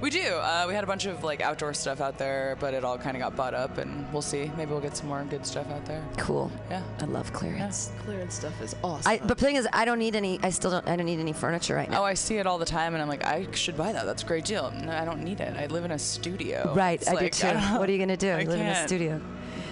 We 0.00 0.08
do. 0.08 0.20
Uh, 0.20 0.64
we 0.66 0.72
had 0.74 0.82
a 0.82 0.86
bunch 0.86 1.04
of 1.04 1.22
like 1.22 1.42
outdoor 1.42 1.74
stuff 1.74 2.00
out 2.00 2.16
there, 2.16 2.56
but 2.58 2.72
it 2.72 2.84
all 2.84 2.96
kind 2.96 3.16
of 3.16 3.22
got 3.22 3.36
bought 3.36 3.52
up, 3.52 3.76
and 3.76 4.10
we'll 4.12 4.22
see. 4.22 4.50
Maybe 4.56 4.70
we'll 4.70 4.80
get 4.80 4.96
some 4.96 5.08
more 5.08 5.22
good 5.24 5.44
stuff 5.44 5.70
out 5.70 5.84
there. 5.84 6.02
Cool. 6.16 6.50
Yeah. 6.70 6.82
I 7.00 7.04
love 7.04 7.32
clearance. 7.34 7.92
Clearance 8.04 8.34
stuff 8.34 8.58
is 8.62 8.74
awesome. 8.82 9.10
I, 9.12 9.18
but 9.18 9.36
the 9.36 9.44
thing 9.44 9.56
is, 9.56 9.68
I 9.74 9.84
don't 9.84 9.98
need 9.98 10.16
any. 10.16 10.40
I 10.42 10.50
still 10.50 10.70
don't. 10.70 10.88
I 10.88 10.96
don't 10.96 11.04
need 11.04 11.20
any 11.20 11.34
furniture 11.34 11.74
right 11.74 11.90
now. 11.90 12.00
Oh, 12.00 12.04
I 12.04 12.14
see 12.14 12.38
it 12.38 12.46
all 12.46 12.56
the 12.56 12.64
time, 12.64 12.94
and 12.94 13.02
I'm 13.02 13.08
like, 13.08 13.26
I 13.26 13.46
should 13.52 13.76
buy 13.76 13.92
that. 13.92 14.06
That's 14.06 14.22
a 14.22 14.26
great 14.26 14.46
deal. 14.46 14.70
No, 14.82 14.90
I 14.92 15.04
don't 15.04 15.22
need 15.22 15.40
it. 15.40 15.54
I 15.54 15.66
live 15.66 15.84
in 15.84 15.90
a 15.90 15.98
studio. 15.98 16.72
Right, 16.74 16.98
It's 17.00 17.08
I 17.10 17.12
like, 17.12 17.32
do 17.36 17.48
too. 17.48 17.52
don't- 17.52 17.78
What 17.78 17.88
are 17.88 17.92
you 17.92 17.98
gonna 17.98 18.16
do? 18.16 18.30
I 18.30 18.44
live 18.44 18.58
in 18.60 18.66
a 18.66 18.86
studio. 18.86 19.20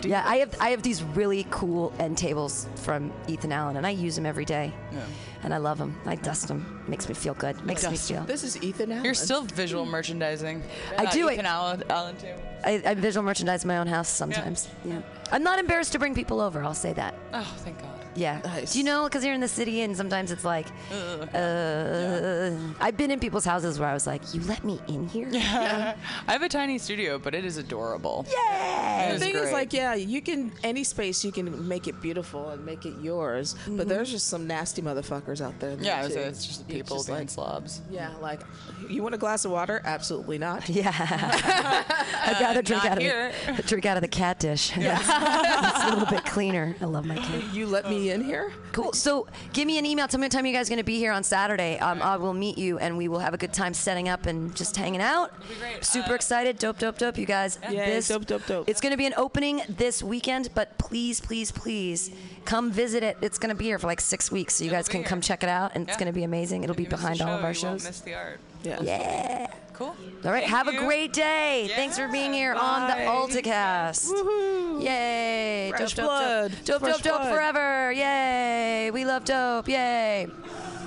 Do 0.01 0.09
Yeah, 0.09 0.23
I 0.27 0.37
have 0.39 0.55
I 0.61 0.71
have 0.71 0.83
these 0.83 1.03
really 1.03 1.47
cool 1.51 1.93
end 1.99 2.17
tables 2.19 2.67
from 2.77 3.13
Ethan 3.29 3.53
Allen, 3.53 3.77
and 3.77 3.87
I 3.87 3.91
use 3.91 4.15
them 4.17 4.27
every 4.27 4.45
day. 4.45 4.73
Yeah. 4.93 5.01
And 5.45 5.55
I 5.55 5.59
love 5.59 5.79
them. 5.79 5.97
I 6.05 6.17
dust 6.17 6.49
them. 6.49 6.83
Makes 6.89 7.09
me 7.09 7.15
feel 7.15 7.35
good. 7.35 7.65
Makes 7.65 7.85
me 7.85 7.91
dust 7.91 8.11
'em. 8.11 8.17
feel. 8.19 8.25
this 8.27 8.43
is 8.43 8.61
Ethan 8.63 8.91
Allen. 8.91 9.05
You're 9.05 9.15
still 9.15 9.43
visual 9.43 9.87
merchandising. 9.87 10.63
I 10.99 11.05
Uh, 11.05 11.11
do 11.11 11.29
it- 11.29 11.35
Ethan 11.35 11.47
Allen, 11.47 11.85
Allen 11.91 12.17
too. 12.17 12.35
I, 12.65 12.83
I 12.85 12.95
visual 12.95 13.25
merchandise 13.25 13.65
my 13.65 13.79
own 13.79 13.87
house 13.87 14.09
sometimes. 14.09 14.69
Yeah. 14.85 15.01
I'm 15.31 15.45
not 15.45 15.59
embarrassed 15.61 15.93
to 15.93 15.99
bring 16.01 16.15
people 16.15 16.41
over. 16.41 16.63
I'll 16.65 16.75
say 16.75 16.93
that. 16.95 17.15
Oh, 17.33 17.55
thank 17.59 17.81
God. 17.81 17.98
Yeah. 18.19 18.41
Nice. 18.45 18.73
Do 18.73 18.79
you 18.79 18.85
know? 18.85 19.05
Because 19.05 19.25
you're 19.25 19.35
in 19.35 19.41
the 19.41 19.49
city, 19.49 19.83
and 19.83 19.97
sometimes 19.97 20.33
it's 20.33 20.45
like, 20.45 20.67
uh, 20.93 21.37
uh, 21.37 22.59
I've 22.81 22.97
been 22.97 23.11
in 23.11 23.21
people's 23.21 23.45
houses 23.45 23.79
where 23.79 23.89
I 23.89 23.95
was 23.95 24.07
like, 24.07 24.23
"You 24.35 24.41
let 24.43 24.65
me 24.65 24.81
in 24.89 25.09
here?" 25.09 25.29
Yeah. 25.31 25.95
I 26.27 26.33
have 26.33 26.43
a 26.43 26.49
tiny 26.49 26.79
studio, 26.79 27.19
but 27.19 27.35
it 27.35 27.45
is 27.45 27.57
adorable. 27.57 28.27
Yeah. 28.31 29.09
The 29.09 29.15
is 29.15 29.21
thing 29.23 29.35
is, 29.37 29.53
like, 29.53 29.73
yeah, 29.73 29.95
you 29.95 30.21
can 30.21 30.53
any 30.65 30.85
space 30.85 31.25
you 31.25 31.33
can 31.33 31.69
make 31.69 31.87
it 31.87 32.01
beautiful 32.01 32.51
and 32.51 32.65
make 32.65 32.87
it 32.87 32.95
yours, 33.01 33.55
but 33.55 33.73
mm-hmm. 33.73 33.89
there's 33.89 34.11
just 34.11 34.29
some 34.29 34.47
nasty 34.47 34.83
motherfuckers 34.83 35.41
out 35.41 35.59
there. 35.61 35.77
Yeah, 35.81 36.05
it's, 36.05 36.15
it's 36.15 36.47
just 36.47 36.69
You 36.69 36.77
people 36.77 36.97
just 36.97 37.09
being 37.09 37.21
like, 37.21 37.31
slobs. 37.31 37.81
yeah, 37.91 38.15
like, 38.21 38.41
you 38.89 39.03
want 39.03 39.15
a 39.15 39.19
glass 39.19 39.45
of 39.45 39.51
water? 39.51 39.81
Absolutely 39.85 40.39
not. 40.39 40.69
Yeah. 40.79 40.93
I'd 40.95 42.41
rather 42.41 42.61
uh, 42.61 42.63
drink 42.63 42.85
not 42.85 42.93
out 42.93 42.99
of 42.99 43.03
here. 43.03 43.33
the, 43.57 43.63
drink 43.67 43.85
out 43.85 43.97
of 43.97 44.01
the 44.01 44.09
cat 44.09 44.39
dish. 44.39 44.71
That's, 44.71 45.07
that's 45.09 45.85
a 45.85 45.89
little 45.89 46.07
bit 46.07 46.25
cleaner. 46.39 46.77
I 46.81 46.85
love 46.85 47.05
my 47.05 47.17
cat. 47.17 47.43
You 47.53 47.67
let 47.67 47.89
me 47.91 48.11
in 48.11 48.23
here? 48.23 48.53
Cool. 48.73 48.93
So 48.93 49.27
give 49.53 49.67
me 49.67 49.79
an 49.79 49.87
email. 49.87 50.07
Tell 50.07 50.21
me 50.21 50.27
what 50.27 50.33
time 50.33 50.47
you 50.47 50.53
guys 50.53 50.69
are 50.69 50.71
going 50.71 50.79
to 50.79 50.85
be 50.85 50.99
here 50.99 51.11
on 51.13 51.25
Saturday. 51.25 51.79
Um, 51.79 52.01
I 52.03 52.17
will 52.17 52.35
meet 52.35 52.57
you 52.59 52.79
and 52.79 52.97
we 52.97 53.09
will 53.09 53.19
have 53.19 53.35
a 53.35 53.37
good 53.37 53.53
time 53.53 53.75
setting 53.75 54.09
up 54.09 54.27
and 54.27 54.55
just 54.55 54.77
hanging 54.77 55.01
out. 55.01 55.33
great. 55.59 55.85
Super 55.85 56.13
Uh, 56.13 56.15
excited. 56.15 56.59
Dope, 56.59 56.79
dope, 56.79 56.99
dope. 56.99 57.19
You 57.19 57.27
guys. 57.27 57.59
Yay, 57.69 58.01
dope, 58.07 58.27
dope, 58.27 58.47
dope. 58.47 58.69
It's 58.69 58.81
going 58.81 58.93
to 58.93 58.97
be 58.99 59.07
an 59.07 59.15
opening 59.17 59.63
this 59.69 60.03
weekend, 60.03 60.51
but 60.55 60.79
please, 60.79 61.21
please, 61.21 61.51
please 61.51 62.11
come 62.45 62.71
visit 62.71 63.03
it. 63.03 63.17
It's 63.21 63.39
going 63.39 63.51
to 63.51 63.59
be 63.59 63.65
here 63.65 63.79
for 63.79 63.87
like 63.89 64.01
six 64.01 64.31
weeks, 64.31 64.55
so 64.55 64.65
you 64.65 64.71
It'll 64.71 64.79
guys 64.79 64.89
can 64.89 65.01
here. 65.01 65.09
come 65.09 65.21
check 65.21 65.43
it 65.43 65.49
out, 65.49 65.73
and 65.75 65.89
it's 65.89 65.97
going 65.97 66.07
to 66.07 66.13
be 66.13 66.23
amazing. 66.25 66.63
It'll 66.63 66.73
If 66.75 66.77
be 66.79 66.83
you 66.85 66.89
miss 66.91 67.01
behind 67.01 67.21
all 67.23 67.29
of 67.39 67.45
our 67.45 67.53
you 67.53 67.63
won't 67.67 67.81
shows. 67.81 67.85
miss 67.85 68.01
the 68.01 68.15
art. 68.15 68.39
Yeah. 68.63 68.81
Yeah. 68.83 69.47
Cool. 69.79 69.87
All 70.25 70.33
right. 70.33 70.41
Thank 70.41 70.47
have 70.47 70.67
you. 70.67 70.81
a 70.81 70.85
great 70.85 71.13
day. 71.13 71.71
Thanks 71.77 71.97
for 71.97 72.09
being 72.09 72.33
here 72.33 72.53
on 72.53 72.89
the 72.89 72.95
Bye. 72.95 73.05
AltaCast. 73.05 74.11
Woohoo. 74.11 74.83
Yay! 74.83 75.71
Fresh 75.77 75.95
dope, 75.95 76.07
blood. 76.07 76.51
dope, 76.51 76.65
dope, 76.65 76.81
Fresh 76.81 76.95
dope, 76.97 77.03
dope 77.05 77.21
blood. 77.21 77.33
forever! 77.33 77.93
Yay! 77.93 78.91
We 78.93 79.05
love 79.05 79.25
dope! 79.25 79.69
Yay! 79.69 80.27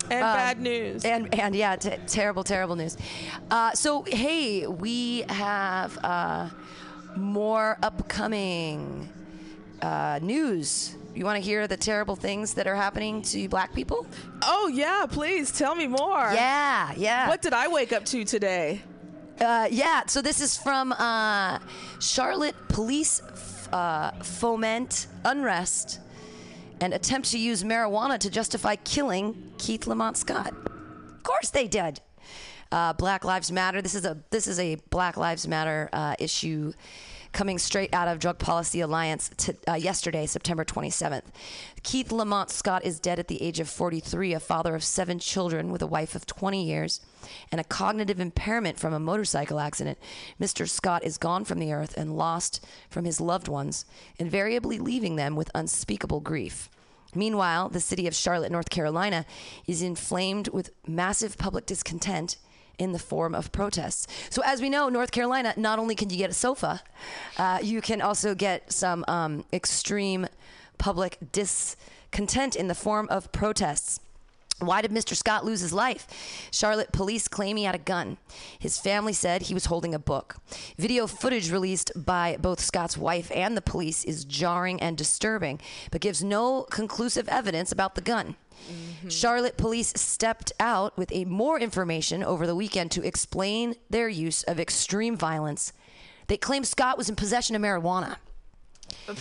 And 0.09 0.19
bad 0.19 0.59
news. 0.59 1.05
And 1.05 1.33
and 1.39 1.55
yeah, 1.55 1.77
t- 1.77 1.95
terrible, 2.05 2.43
terrible 2.43 2.75
news. 2.75 2.97
Uh, 3.49 3.71
so 3.71 4.03
hey, 4.03 4.67
we 4.67 5.21
have 5.29 5.97
uh, 6.03 6.49
more 7.15 7.77
upcoming 7.81 9.07
uh, 9.81 10.19
news. 10.21 10.97
You 11.13 11.25
want 11.25 11.35
to 11.37 11.41
hear 11.41 11.67
the 11.67 11.77
terrible 11.77 12.15
things 12.15 12.53
that 12.53 12.67
are 12.67 12.75
happening 12.75 13.21
to 13.23 13.49
black 13.49 13.73
people? 13.73 14.05
oh, 14.43 14.67
yeah, 14.73 15.05
please 15.09 15.51
tell 15.51 15.75
me 15.75 15.87
more. 15.87 16.31
Yeah, 16.33 16.93
yeah. 16.95 17.27
What 17.27 17.41
did 17.41 17.53
I 17.53 17.67
wake 17.67 17.91
up 17.93 18.05
to 18.05 18.23
today? 18.23 18.81
Uh, 19.39 19.67
yeah, 19.71 20.03
so 20.07 20.21
this 20.21 20.39
is 20.39 20.57
from 20.57 20.91
uh, 20.93 21.59
Charlotte 21.99 22.55
police 22.69 23.21
f- 23.33 23.73
uh, 23.73 24.11
foment 24.23 25.07
unrest 25.25 25.99
and 26.79 26.93
attempt 26.93 27.31
to 27.31 27.37
use 27.39 27.63
marijuana 27.63 28.17
to 28.19 28.29
justify 28.29 28.75
killing 28.77 29.51
Keith 29.57 29.87
Lamont 29.87 30.15
Scott. 30.17 30.53
Of 30.65 31.23
course 31.23 31.49
they 31.49 31.67
did. 31.67 31.99
Uh, 32.71 32.93
Black 32.93 33.25
Lives 33.25 33.51
Matter. 33.51 33.81
This 33.81 33.95
is 33.95 34.05
a 34.05 34.17
this 34.29 34.47
is 34.47 34.57
a 34.59 34.75
Black 34.89 35.17
Lives 35.17 35.47
Matter 35.47 35.89
uh, 35.91 36.15
issue 36.19 36.71
coming 37.31 37.57
straight 37.57 37.93
out 37.93 38.07
of 38.07 38.19
Drug 38.19 38.37
Policy 38.39 38.81
Alliance 38.81 39.31
uh, 39.67 39.73
yesterday, 39.73 40.25
September 40.25 40.65
27th. 40.65 41.23
Keith 41.83 42.11
Lamont 42.11 42.49
Scott 42.49 42.83
is 42.83 42.99
dead 42.99 43.19
at 43.19 43.27
the 43.27 43.41
age 43.41 43.59
of 43.59 43.69
43, 43.69 44.33
a 44.33 44.39
father 44.39 44.75
of 44.75 44.83
seven 44.83 45.19
children 45.19 45.71
with 45.71 45.81
a 45.81 45.87
wife 45.87 46.15
of 46.15 46.25
20 46.25 46.63
years 46.63 47.01
and 47.51 47.61
a 47.61 47.65
cognitive 47.65 48.19
impairment 48.19 48.79
from 48.79 48.93
a 48.93 48.99
motorcycle 48.99 49.59
accident. 49.59 49.97
Mr. 50.39 50.67
Scott 50.67 51.03
is 51.03 51.17
gone 51.17 51.45
from 51.45 51.59
the 51.59 51.71
earth 51.71 51.95
and 51.97 52.17
lost 52.17 52.65
from 52.89 53.05
his 53.05 53.21
loved 53.21 53.47
ones, 53.47 53.85
invariably 54.17 54.77
leaving 54.77 55.15
them 55.15 55.35
with 55.35 55.51
unspeakable 55.55 56.19
grief. 56.19 56.69
Meanwhile, 57.13 57.69
the 57.69 57.81
city 57.81 58.07
of 58.07 58.15
Charlotte, 58.15 58.51
North 58.51 58.69
Carolina, 58.69 59.25
is 59.67 59.81
inflamed 59.81 60.47
with 60.49 60.71
massive 60.87 61.37
public 61.37 61.65
discontent 61.65 62.37
in 62.81 62.93
the 62.93 62.99
form 62.99 63.35
of 63.35 63.51
protests. 63.51 64.07
So, 64.31 64.41
as 64.43 64.59
we 64.59 64.67
know, 64.67 64.89
North 64.89 65.11
Carolina, 65.11 65.53
not 65.55 65.77
only 65.77 65.93
can 65.93 66.09
you 66.09 66.17
get 66.17 66.31
a 66.31 66.33
sofa, 66.33 66.81
uh, 67.37 67.59
you 67.61 67.79
can 67.79 68.01
also 68.01 68.33
get 68.33 68.71
some 68.71 69.05
um, 69.07 69.45
extreme 69.53 70.25
public 70.79 71.19
discontent 71.31 72.55
in 72.55 72.67
the 72.67 72.75
form 72.75 73.07
of 73.11 73.31
protests. 73.31 73.99
Why 74.61 74.81
did 74.81 74.91
Mr. 74.91 75.15
Scott 75.15 75.43
lose 75.43 75.61
his 75.61 75.73
life? 75.73 76.07
Charlotte 76.51 76.91
police 76.91 77.27
claim 77.27 77.57
he 77.57 77.63
had 77.63 77.75
a 77.75 77.79
gun. 77.79 78.17
His 78.59 78.77
family 78.77 79.13
said 79.13 79.43
he 79.43 79.53
was 79.53 79.65
holding 79.65 79.93
a 79.95 79.99
book. 79.99 80.37
Video 80.77 81.07
footage 81.07 81.51
released 81.51 81.91
by 81.95 82.37
both 82.39 82.59
Scott's 82.59 82.97
wife 82.97 83.31
and 83.33 83.57
the 83.57 83.61
police 83.61 84.03
is 84.03 84.23
jarring 84.25 84.81
and 84.81 84.97
disturbing, 84.97 85.59
but 85.91 86.01
gives 86.01 86.23
no 86.23 86.63
conclusive 86.69 87.27
evidence 87.27 87.71
about 87.71 87.95
the 87.95 88.01
gun. 88.01 88.35
Mm-hmm. 88.69 89.09
Charlotte 89.09 89.57
police 89.57 89.93
stepped 89.95 90.51
out 90.59 90.95
with 90.97 91.11
a 91.11 91.25
more 91.25 91.59
information 91.59 92.23
over 92.23 92.45
the 92.45 92.55
weekend 92.55 92.91
to 92.91 93.05
explain 93.05 93.75
their 93.89 94.07
use 94.07 94.43
of 94.43 94.59
extreme 94.59 95.17
violence. 95.17 95.73
They 96.27 96.37
claim 96.37 96.63
Scott 96.63 96.97
was 96.97 97.09
in 97.09 97.15
possession 97.15 97.55
of 97.55 97.61
marijuana. 97.61 98.17
Oh, 99.07 99.15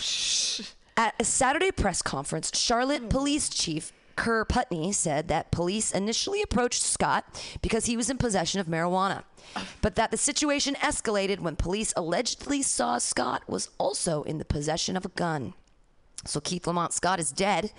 At 0.97 1.15
a 1.19 1.23
Saturday 1.23 1.71
press 1.71 2.01
conference, 2.01 2.51
Charlotte 2.53 3.01
hmm. 3.01 3.07
Police 3.07 3.49
Chief 3.49 3.91
Kerr 4.15 4.45
Putney 4.45 4.91
said 4.91 5.27
that 5.27 5.51
police 5.51 5.91
initially 5.91 6.41
approached 6.41 6.83
Scott 6.83 7.25
because 7.61 7.85
he 7.85 7.97
was 7.97 8.09
in 8.09 8.17
possession 8.17 8.59
of 8.59 8.67
marijuana, 8.67 9.23
but 9.81 9.95
that 9.95 10.11
the 10.11 10.17
situation 10.17 10.75
escalated 10.75 11.39
when 11.39 11.55
police 11.55 11.93
allegedly 11.95 12.61
saw 12.61 12.97
Scott 12.97 13.43
was 13.47 13.69
also 13.77 14.23
in 14.23 14.37
the 14.37 14.45
possession 14.45 14.95
of 14.95 15.05
a 15.05 15.09
gun. 15.09 15.53
So 16.25 16.39
Keith 16.39 16.67
Lamont 16.67 16.93
Scott 16.93 17.19
is 17.19 17.31
dead 17.31 17.71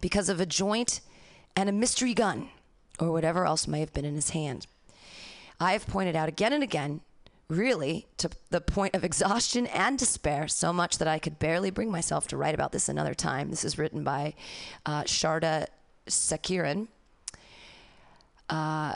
because 0.00 0.28
of 0.28 0.40
a 0.40 0.46
joint 0.46 1.00
and 1.54 1.68
a 1.68 1.72
mystery 1.72 2.14
gun, 2.14 2.48
or 2.98 3.12
whatever 3.12 3.46
else 3.46 3.68
may 3.68 3.80
have 3.80 3.92
been 3.92 4.04
in 4.04 4.14
his 4.14 4.30
hand. 4.30 4.66
I 5.60 5.72
have 5.72 5.86
pointed 5.86 6.16
out 6.16 6.28
again 6.28 6.52
and 6.52 6.62
again, 6.62 7.00
really 7.48 8.06
to 8.18 8.30
the 8.50 8.60
point 8.60 8.94
of 8.94 9.04
exhaustion 9.04 9.66
and 9.68 9.98
despair, 9.98 10.48
so 10.48 10.72
much 10.72 10.98
that 10.98 11.08
I 11.08 11.18
could 11.18 11.38
barely 11.38 11.70
bring 11.70 11.90
myself 11.90 12.26
to 12.28 12.36
write 12.36 12.54
about 12.54 12.72
this 12.72 12.88
another 12.88 13.14
time. 13.14 13.50
This 13.50 13.64
is 13.64 13.78
written 13.78 14.02
by 14.04 14.34
uh, 14.86 15.02
Sharda 15.02 15.66
Sekaran. 16.08 16.88
Uh, 18.48 18.94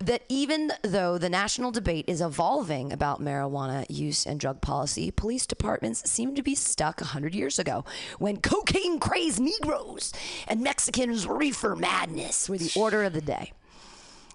that 0.00 0.22
even 0.30 0.72
though 0.82 1.18
the 1.18 1.28
national 1.28 1.70
debate 1.70 2.06
is 2.08 2.22
evolving 2.22 2.90
about 2.90 3.20
marijuana 3.20 3.84
use 3.90 4.26
and 4.26 4.40
drug 4.40 4.62
policy, 4.62 5.10
police 5.10 5.46
departments 5.46 6.10
seem 6.10 6.34
to 6.34 6.42
be 6.42 6.54
stuck 6.54 7.00
100 7.00 7.34
years 7.34 7.58
ago 7.58 7.84
when 8.18 8.38
cocaine 8.38 8.98
crazed 8.98 9.40
Negroes 9.40 10.12
and 10.48 10.62
Mexicans 10.62 11.26
reefer 11.26 11.76
madness 11.76 12.48
were 12.48 12.56
the 12.56 12.72
order 12.74 13.04
of 13.04 13.12
the 13.12 13.20
day. 13.20 13.52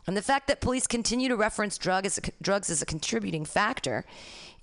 And 0.07 0.15
the 0.15 0.21
fact 0.21 0.47
that 0.47 0.61
police 0.61 0.87
continue 0.87 1.27
to 1.29 1.35
reference 1.35 1.77
drug 1.77 2.05
as 2.05 2.17
a, 2.17 2.21
drugs 2.41 2.69
as 2.69 2.81
a 2.81 2.85
contributing 2.85 3.45
factor 3.45 4.05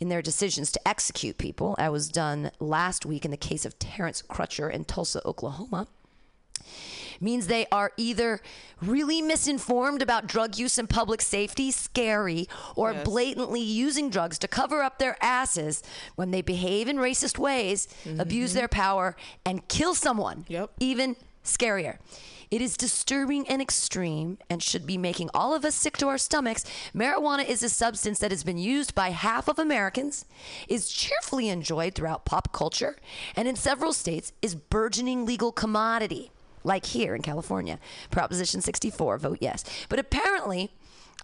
in 0.00 0.08
their 0.08 0.22
decisions 0.22 0.70
to 0.72 0.88
execute 0.88 1.38
people, 1.38 1.74
as 1.78 1.90
was 1.90 2.08
done 2.08 2.50
last 2.60 3.04
week 3.06 3.24
in 3.24 3.30
the 3.30 3.36
case 3.36 3.64
of 3.64 3.78
Terrence 3.78 4.22
Crutcher 4.22 4.70
in 4.70 4.84
Tulsa, 4.84 5.20
Oklahoma, 5.26 5.88
means 7.20 7.46
they 7.46 7.66
are 7.70 7.92
either 7.96 8.40
really 8.80 9.22
misinformed 9.22 10.02
about 10.02 10.26
drug 10.26 10.58
use 10.58 10.76
and 10.76 10.90
public 10.90 11.22
safety, 11.22 11.70
scary, 11.70 12.48
or 12.74 12.92
Yes. 12.92 13.04
blatantly 13.04 13.60
using 13.60 14.10
drugs 14.10 14.38
to 14.40 14.48
cover 14.48 14.82
up 14.82 14.98
their 14.98 15.16
asses 15.22 15.82
when 16.16 16.32
they 16.32 16.42
behave 16.42 16.88
in 16.88 16.96
racist 16.96 17.38
ways, 17.38 17.86
mm-hmm. 18.04 18.20
abuse 18.20 18.54
their 18.54 18.68
power, 18.68 19.16
and 19.44 19.66
kill 19.68 19.94
someone. 19.94 20.44
Yep. 20.48 20.70
Even 20.80 21.16
scarier. 21.44 21.98
It 22.52 22.60
is 22.60 22.76
disturbing 22.76 23.48
and 23.48 23.62
extreme 23.62 24.36
and 24.50 24.62
should 24.62 24.86
be 24.86 24.98
making 24.98 25.30
all 25.32 25.54
of 25.54 25.64
us 25.64 25.74
sick 25.74 25.96
to 25.96 26.08
our 26.08 26.18
stomachs. 26.18 26.66
Marijuana 26.94 27.48
is 27.48 27.62
a 27.62 27.70
substance 27.70 28.18
that 28.18 28.30
has 28.30 28.44
been 28.44 28.58
used 28.58 28.94
by 28.94 29.08
half 29.08 29.48
of 29.48 29.58
Americans, 29.58 30.26
is 30.68 30.90
cheerfully 30.90 31.48
enjoyed 31.48 31.94
throughout 31.94 32.26
pop 32.26 32.52
culture, 32.52 32.98
and 33.34 33.48
in 33.48 33.56
several 33.56 33.94
states 33.94 34.34
is 34.42 34.54
burgeoning 34.54 35.24
legal 35.24 35.50
commodity, 35.50 36.30
like 36.62 36.84
here 36.84 37.14
in 37.14 37.22
California. 37.22 37.78
Proposition 38.10 38.60
64, 38.60 39.16
vote 39.16 39.38
yes. 39.40 39.64
But 39.88 39.98
apparently, 39.98 40.72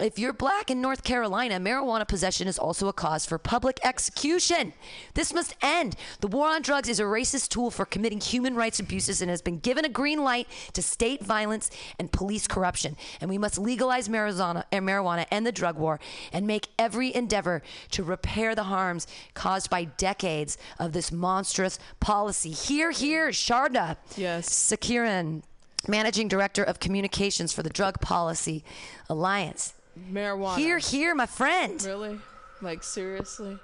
if 0.00 0.18
you're 0.18 0.32
black 0.32 0.70
in 0.70 0.80
North 0.80 1.02
Carolina, 1.02 1.58
marijuana 1.58 2.06
possession 2.06 2.46
is 2.46 2.58
also 2.58 2.88
a 2.88 2.92
cause 2.92 3.26
for 3.26 3.38
public 3.38 3.80
execution. 3.84 4.72
This 5.14 5.32
must 5.32 5.54
end. 5.60 5.96
The 6.20 6.28
war 6.28 6.48
on 6.48 6.62
drugs 6.62 6.88
is 6.88 7.00
a 7.00 7.04
racist 7.04 7.48
tool 7.48 7.70
for 7.70 7.84
committing 7.84 8.20
human 8.20 8.54
rights 8.54 8.78
abuses 8.78 9.20
and 9.20 9.30
has 9.30 9.42
been 9.42 9.58
given 9.58 9.84
a 9.84 9.88
green 9.88 10.22
light 10.22 10.48
to 10.74 10.82
state 10.82 11.24
violence 11.24 11.70
and 11.98 12.12
police 12.12 12.46
corruption. 12.46 12.96
And 13.20 13.28
we 13.28 13.38
must 13.38 13.58
legalize 13.58 14.08
marijuana, 14.08 14.64
eh, 14.72 14.80
marijuana 14.80 15.26
and 15.30 15.46
the 15.46 15.52
drug 15.52 15.78
war 15.78 15.98
and 16.32 16.46
make 16.46 16.68
every 16.78 17.14
endeavor 17.14 17.62
to 17.90 18.02
repair 18.02 18.54
the 18.54 18.64
harms 18.64 19.06
caused 19.34 19.70
by 19.70 19.84
decades 19.84 20.58
of 20.78 20.92
this 20.92 21.10
monstrous 21.10 21.78
policy. 22.00 22.50
Here, 22.50 22.90
here, 22.90 23.28
Sharda. 23.28 23.96
Yes. 24.16 24.48
Sekaran, 24.48 25.42
Managing 25.86 26.28
Director 26.28 26.62
of 26.62 26.80
Communications 26.80 27.52
for 27.52 27.62
the 27.62 27.70
Drug 27.70 28.00
Policy 28.00 28.64
Alliance. 29.08 29.74
Marijuana. 30.10 30.56
Here, 30.56 30.78
here, 30.78 31.14
my 31.14 31.26
friend. 31.26 31.82
Really? 31.82 32.18
Like 32.60 32.82
seriously? 32.82 33.58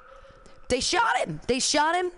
They 0.69 0.81
shot 0.81 1.17
him. 1.19 1.41
They 1.47 1.61
shot 1.61 1.95
him, 1.95 2.11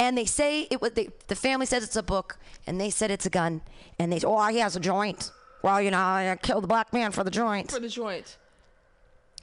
and 0.00 0.16
they 0.16 0.24
say 0.24 0.62
it 0.70 0.80
was. 0.80 0.92
They, 0.92 1.08
the 1.28 1.36
family 1.36 1.66
says 1.66 1.84
it's 1.84 1.96
a 1.96 2.02
book, 2.02 2.38
and 2.66 2.80
they 2.80 2.90
said 2.90 3.10
it's 3.10 3.26
a 3.26 3.30
gun, 3.30 3.62
and 3.98 4.12
they. 4.12 4.20
Oh, 4.24 4.46
he 4.48 4.58
has 4.58 4.76
a 4.76 4.80
joint. 4.80 5.30
Well, 5.62 5.80
you 5.80 5.90
know, 5.90 5.98
I 5.98 6.36
killed 6.42 6.62
the 6.62 6.68
black 6.68 6.92
man 6.92 7.12
for 7.12 7.24
the 7.24 7.30
joint. 7.30 7.70
For 7.70 7.80
the 7.80 7.88
joint. 7.88 8.38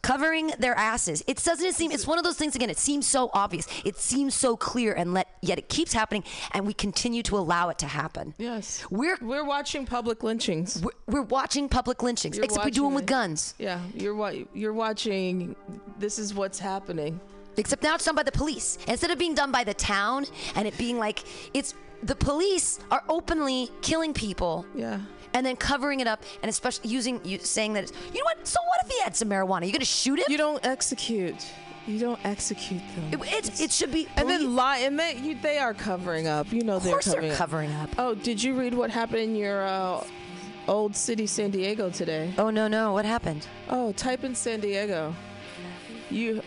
Covering 0.03 0.51
their 0.59 0.75
asses. 0.77 1.23
It 1.27 1.41
doesn't 1.43 1.73
seem. 1.73 1.91
It's 1.91 2.05
one 2.05 2.17
of 2.17 2.23
those 2.25 2.35
things 2.37 2.55
again. 2.55 2.69
It 2.69 2.77
seems 2.77 3.07
so 3.07 3.31
obvious. 3.33 3.65
It 3.85 3.97
seems 3.97 4.35
so 4.35 4.55
clear, 4.55 4.93
and 4.93 5.13
let 5.13 5.27
yet 5.41 5.57
it 5.57 5.69
keeps 5.69 5.93
happening, 5.93 6.23
and 6.51 6.67
we 6.67 6.73
continue 6.73 7.23
to 7.23 7.37
allow 7.37 7.69
it 7.69 7.77
to 7.79 7.87
happen. 7.87 8.33
Yes. 8.37 8.85
We're 8.91 9.17
We're 9.21 9.45
watching 9.45 9.85
public 9.85 10.21
lynchings. 10.21 10.81
we're, 10.83 10.91
we're 11.07 11.21
watching 11.21 11.69
public 11.69 12.03
lynchings, 12.03 12.35
You're 12.35 12.43
except 12.45 12.65
we 12.65 12.71
do 12.71 12.81
them 12.81 12.85
watching 12.91 12.95
with 12.95 13.05
guns. 13.05 13.55
Yeah, 13.57 13.79
you're 13.95 14.13
wa- 14.13 14.33
you're 14.53 14.73
watching. 14.73 15.55
This 15.97 16.19
is 16.19 16.33
what's 16.33 16.59
happening. 16.59 17.19
Except 17.55 17.81
now 17.81 17.95
it's 17.95 18.03
done 18.05 18.15
by 18.15 18.23
the 18.23 18.31
police. 18.31 18.77
Instead 18.87 19.09
of 19.11 19.17
being 19.17 19.35
done 19.35 19.51
by 19.51 19.63
the 19.63 19.73
town 19.73 20.25
and 20.55 20.67
it 20.67 20.77
being 20.77 20.97
like 20.99 21.23
it's 21.53 21.75
the 22.01 22.15
police 22.15 22.79
are 22.91 23.03
openly 23.07 23.71
killing 23.81 24.13
people. 24.13 24.65
Yeah. 24.75 24.99
And 25.33 25.45
then 25.45 25.55
covering 25.55 25.99
it 25.99 26.07
up 26.07 26.23
and 26.41 26.49
especially 26.49 26.89
using 26.89 27.19
you 27.23 27.39
saying 27.39 27.73
that 27.73 27.83
it's, 27.83 27.93
you 28.13 28.19
know 28.19 28.25
what? 28.25 28.47
So 28.47 28.59
what 28.67 28.85
if 28.85 28.91
he 28.91 29.01
had 29.01 29.15
some 29.15 29.29
marijuana? 29.29 29.65
You 29.65 29.71
gonna 29.71 29.85
shoot 29.85 30.19
him? 30.19 30.25
You 30.29 30.37
don't 30.37 30.63
execute. 30.65 31.51
You 31.85 31.99
don't 31.99 32.19
execute 32.25 32.81
them. 32.95 33.21
it, 33.21 33.33
it's, 33.33 33.59
it 33.59 33.71
should 33.71 33.91
be. 33.91 34.07
and 34.15 34.29
then 34.29 34.55
lie, 34.55 34.77
and 34.79 34.97
they 34.97 35.17
you, 35.17 35.35
they 35.41 35.57
are 35.57 35.73
covering 35.73 36.27
up. 36.27 36.53
You 36.53 36.63
know 36.63 36.79
they're 36.79 36.99
covering 36.99 37.21
they're 37.23 37.31
up. 37.33 37.37
covering 37.37 37.71
up. 37.73 37.89
Oh, 37.97 38.15
did 38.15 38.41
you 38.41 38.53
read 38.57 38.73
what 38.73 38.89
happened 38.89 39.19
in 39.19 39.35
your 39.35 39.65
uh, 39.65 40.01
old 40.67 40.95
city, 40.95 41.27
San 41.27 41.51
Diego 41.51 41.89
today? 41.89 42.33
Oh 42.37 42.49
no 42.49 42.69
no! 42.69 42.93
What 42.93 43.03
happened? 43.03 43.45
Oh, 43.69 43.91
type 43.91 44.23
in 44.23 44.33
San 44.33 44.61
Diego. 44.61 45.13
You. 46.09 46.41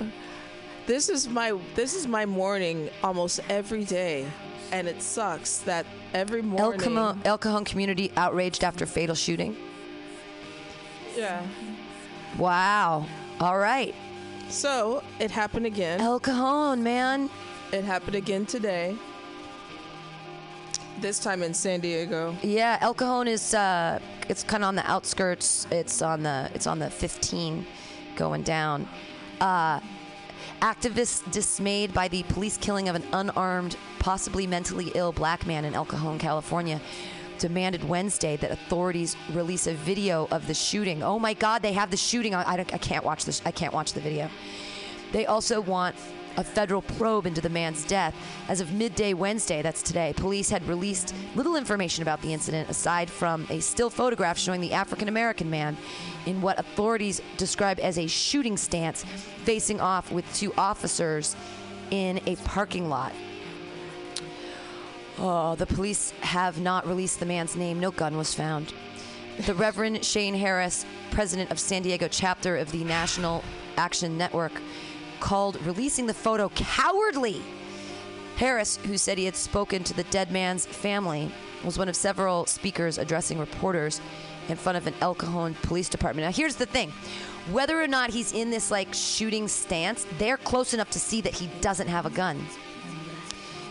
This 0.86 1.08
is 1.10 1.28
my 1.28 1.58
this 1.74 1.94
is 1.94 2.06
my 2.06 2.24
morning 2.24 2.88
almost 3.02 3.40
every 3.50 3.84
day, 3.84 4.26
and 4.72 4.88
it 4.88 5.02
sucks 5.02 5.58
that 5.58 5.86
every 6.14 6.40
El 6.40 6.46
morning. 6.46 7.20
El 7.24 7.38
Cajon 7.38 7.64
community 7.64 8.12
outraged 8.16 8.64
after 8.64 8.86
fatal 8.86 9.14
shooting. 9.14 9.56
Yeah. 11.16 11.42
Wow. 12.38 13.06
All 13.40 13.58
right. 13.58 13.94
So 14.48 15.02
it 15.18 15.30
happened 15.30 15.66
again. 15.66 16.00
El 16.00 16.20
Cajon, 16.20 16.82
man. 16.82 17.30
It 17.72 17.84
happened 17.84 18.16
again 18.16 18.46
today. 18.46 18.96
This 21.00 21.18
time 21.18 21.42
in 21.42 21.52
San 21.52 21.80
Diego. 21.80 22.34
Yeah, 22.42 22.78
El 22.80 22.94
Cajon 22.94 23.28
is 23.28 23.54
uh, 23.54 23.98
it's 24.28 24.42
kind 24.42 24.62
of 24.62 24.68
on 24.68 24.76
the 24.76 24.90
outskirts. 24.90 25.66
It's 25.70 26.00
on 26.00 26.22
the 26.22 26.50
it's 26.54 26.66
on 26.66 26.78
the 26.78 26.90
15 26.90 27.66
going 28.16 28.42
down. 28.42 28.88
Uh, 29.40 29.80
activists 30.60 31.30
dismayed 31.32 31.92
by 31.92 32.08
the 32.08 32.22
police 32.24 32.56
killing 32.56 32.88
of 32.88 32.96
an 32.96 33.04
unarmed, 33.12 33.76
possibly 33.98 34.46
mentally 34.46 34.92
ill 34.94 35.12
black 35.12 35.46
man 35.46 35.64
in 35.64 35.74
El 35.74 35.84
Cajon, 35.84 36.18
California. 36.18 36.80
Demanded 37.38 37.86
Wednesday 37.86 38.36
that 38.38 38.50
authorities 38.50 39.14
release 39.32 39.66
a 39.66 39.74
video 39.74 40.26
of 40.30 40.46
the 40.46 40.54
shooting. 40.54 41.02
Oh 41.02 41.18
my 41.18 41.34
God, 41.34 41.60
they 41.60 41.74
have 41.74 41.90
the 41.90 41.96
shooting. 41.96 42.34
I, 42.34 42.42
I, 42.42 42.58
I 42.60 42.64
can't 42.78 43.04
watch 43.04 43.26
this. 43.26 43.42
I 43.44 43.50
can't 43.50 43.74
watch 43.74 43.92
the 43.92 44.00
video. 44.00 44.30
They 45.12 45.26
also 45.26 45.60
want 45.60 45.96
a 46.36 46.44
federal 46.44 46.82
probe 46.82 47.26
into 47.26 47.40
the 47.40 47.48
man's 47.48 47.84
death. 47.84 48.14
As 48.48 48.60
of 48.60 48.72
midday 48.72 49.14
Wednesday, 49.14 49.62
that's 49.62 49.82
today, 49.82 50.12
police 50.16 50.50
had 50.50 50.66
released 50.68 51.14
little 51.34 51.56
information 51.56 52.02
about 52.02 52.20
the 52.22 52.32
incident 52.32 52.68
aside 52.68 53.10
from 53.10 53.46
a 53.50 53.60
still 53.60 53.90
photograph 53.90 54.38
showing 54.38 54.60
the 54.60 54.72
African 54.72 55.08
American 55.08 55.50
man 55.50 55.76
in 56.26 56.40
what 56.40 56.58
authorities 56.58 57.20
describe 57.36 57.78
as 57.80 57.98
a 57.98 58.06
shooting 58.06 58.56
stance, 58.56 59.04
facing 59.44 59.80
off 59.80 60.12
with 60.12 60.24
two 60.34 60.52
officers 60.58 61.36
in 61.90 62.20
a 62.26 62.36
parking 62.36 62.88
lot. 62.88 63.12
Oh, 65.18 65.54
the 65.54 65.66
police 65.66 66.10
have 66.20 66.60
not 66.60 66.86
released 66.86 67.20
the 67.20 67.26
man's 67.26 67.56
name. 67.56 67.80
No 67.80 67.90
gun 67.90 68.16
was 68.18 68.34
found. 68.34 68.74
The 69.46 69.54
Reverend 69.54 70.04
Shane 70.04 70.34
Harris, 70.34 70.84
president 71.10 71.50
of 71.50 71.58
San 71.58 71.82
Diego 71.82 72.08
chapter 72.08 72.56
of 72.56 72.70
the 72.72 72.84
National 72.84 73.42
Action 73.76 74.18
Network, 74.18 74.52
called 75.20 75.60
releasing 75.64 76.06
the 76.06 76.14
photo 76.14 76.48
cowardly. 76.50 77.42
Harris, 78.36 78.76
who 78.76 78.98
said 78.98 79.18
he 79.18 79.24
had 79.24 79.36
spoken 79.36 79.82
to 79.84 79.94
the 79.94 80.04
dead 80.04 80.30
man's 80.30 80.66
family, 80.66 81.30
was 81.64 81.78
one 81.78 81.88
of 81.88 81.96
several 81.96 82.46
speakers 82.46 82.98
addressing 82.98 83.38
reporters 83.38 84.00
in 84.48 84.56
front 84.56 84.78
of 84.78 84.86
an 84.86 84.94
El 85.00 85.14
Cajon 85.14 85.54
police 85.62 85.88
department. 85.88 86.26
Now, 86.26 86.32
here's 86.32 86.56
the 86.56 86.66
thing 86.66 86.92
whether 87.50 87.80
or 87.80 87.86
not 87.86 88.10
he's 88.10 88.32
in 88.32 88.50
this 88.50 88.70
like 88.70 88.92
shooting 88.92 89.48
stance, 89.48 90.06
they're 90.18 90.36
close 90.36 90.74
enough 90.74 90.90
to 90.90 90.98
see 90.98 91.20
that 91.20 91.34
he 91.34 91.48
doesn't 91.60 91.88
have 91.88 92.06
a 92.06 92.10
gun. 92.10 92.44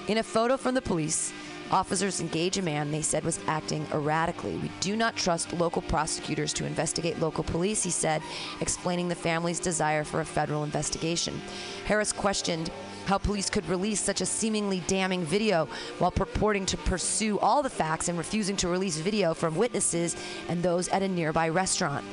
In 0.07 0.17
a 0.17 0.23
photo 0.23 0.55
from 0.55 0.76
the 0.76 0.81
police, 0.81 1.34
officers 1.71 2.21
engage 2.21 2.57
a 2.57 2.61
man 2.61 2.91
they 2.91 3.01
said 3.01 3.23
was 3.23 3.39
acting 3.47 3.85
erratically. 3.93 4.57
We 4.57 4.71
do 4.79 4.95
not 4.95 5.15
trust 5.15 5.53
local 5.53 5.81
prosecutors 5.81 6.53
to 6.53 6.65
investigate 6.65 7.19
local 7.19 7.43
police, 7.43 7.83
he 7.83 7.89
said, 7.89 8.21
explaining 8.61 9.07
the 9.07 9.15
family's 9.15 9.59
desire 9.59 10.03
for 10.03 10.21
a 10.21 10.25
federal 10.25 10.63
investigation. 10.63 11.41
Harris 11.85 12.11
questioned 12.11 12.69
how 13.05 13.17
police 13.17 13.49
could 13.49 13.67
release 13.67 14.01
such 14.01 14.21
a 14.21 14.25
seemingly 14.25 14.81
damning 14.87 15.23
video 15.23 15.67
while 15.99 16.11
purporting 16.11 16.65
to 16.65 16.77
pursue 16.77 17.39
all 17.39 17.61
the 17.61 17.69
facts 17.69 18.09
and 18.09 18.17
refusing 18.17 18.55
to 18.57 18.67
release 18.67 18.97
video 18.97 19.33
from 19.33 19.55
witnesses 19.55 20.15
and 20.49 20.61
those 20.63 20.87
at 20.89 21.03
a 21.03 21.07
nearby 21.07 21.49
restaurant. 21.49 22.05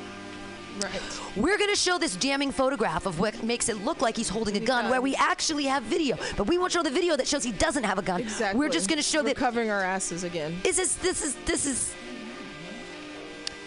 Right. 0.81 1.21
We're 1.37 1.59
going 1.59 1.71
to 1.71 1.77
show 1.77 1.99
this 1.99 2.17
damning 2.17 2.51
photograph 2.51 3.05
of 3.07 3.21
what 3.21 3.43
makes 3.43 3.69
it 3.69 3.85
look 3.85 4.01
like 4.01 4.17
he's 4.17 4.29
holding 4.29 4.57
a 4.57 4.61
gun, 4.61 4.89
where 4.89 5.03
we 5.03 5.15
actually 5.17 5.65
have 5.65 5.83
video, 5.83 6.17
but 6.37 6.47
we 6.47 6.57
won't 6.59 6.73
show 6.73 6.83
the 6.83 6.91
video 6.91 7.17
that 7.17 7.27
shows 7.29 7.45
he 7.45 7.53
doesn't 7.53 7.85
have 7.85 7.99
a 7.99 8.03
gun. 8.03 8.21
Exactly. 8.21 8.59
We're 8.59 8.71
just 8.71 8.89
going 8.89 8.97
to 8.99 9.03
show 9.03 9.21
We're 9.23 9.29
that. 9.31 9.37
covering 9.37 9.71
our 9.71 9.83
asses 9.83 10.25
again. 10.25 10.57
Is 10.65 10.77
this 10.77 10.95
this 10.97 11.23
is 11.23 11.35
this 11.45 11.67
is 11.67 11.95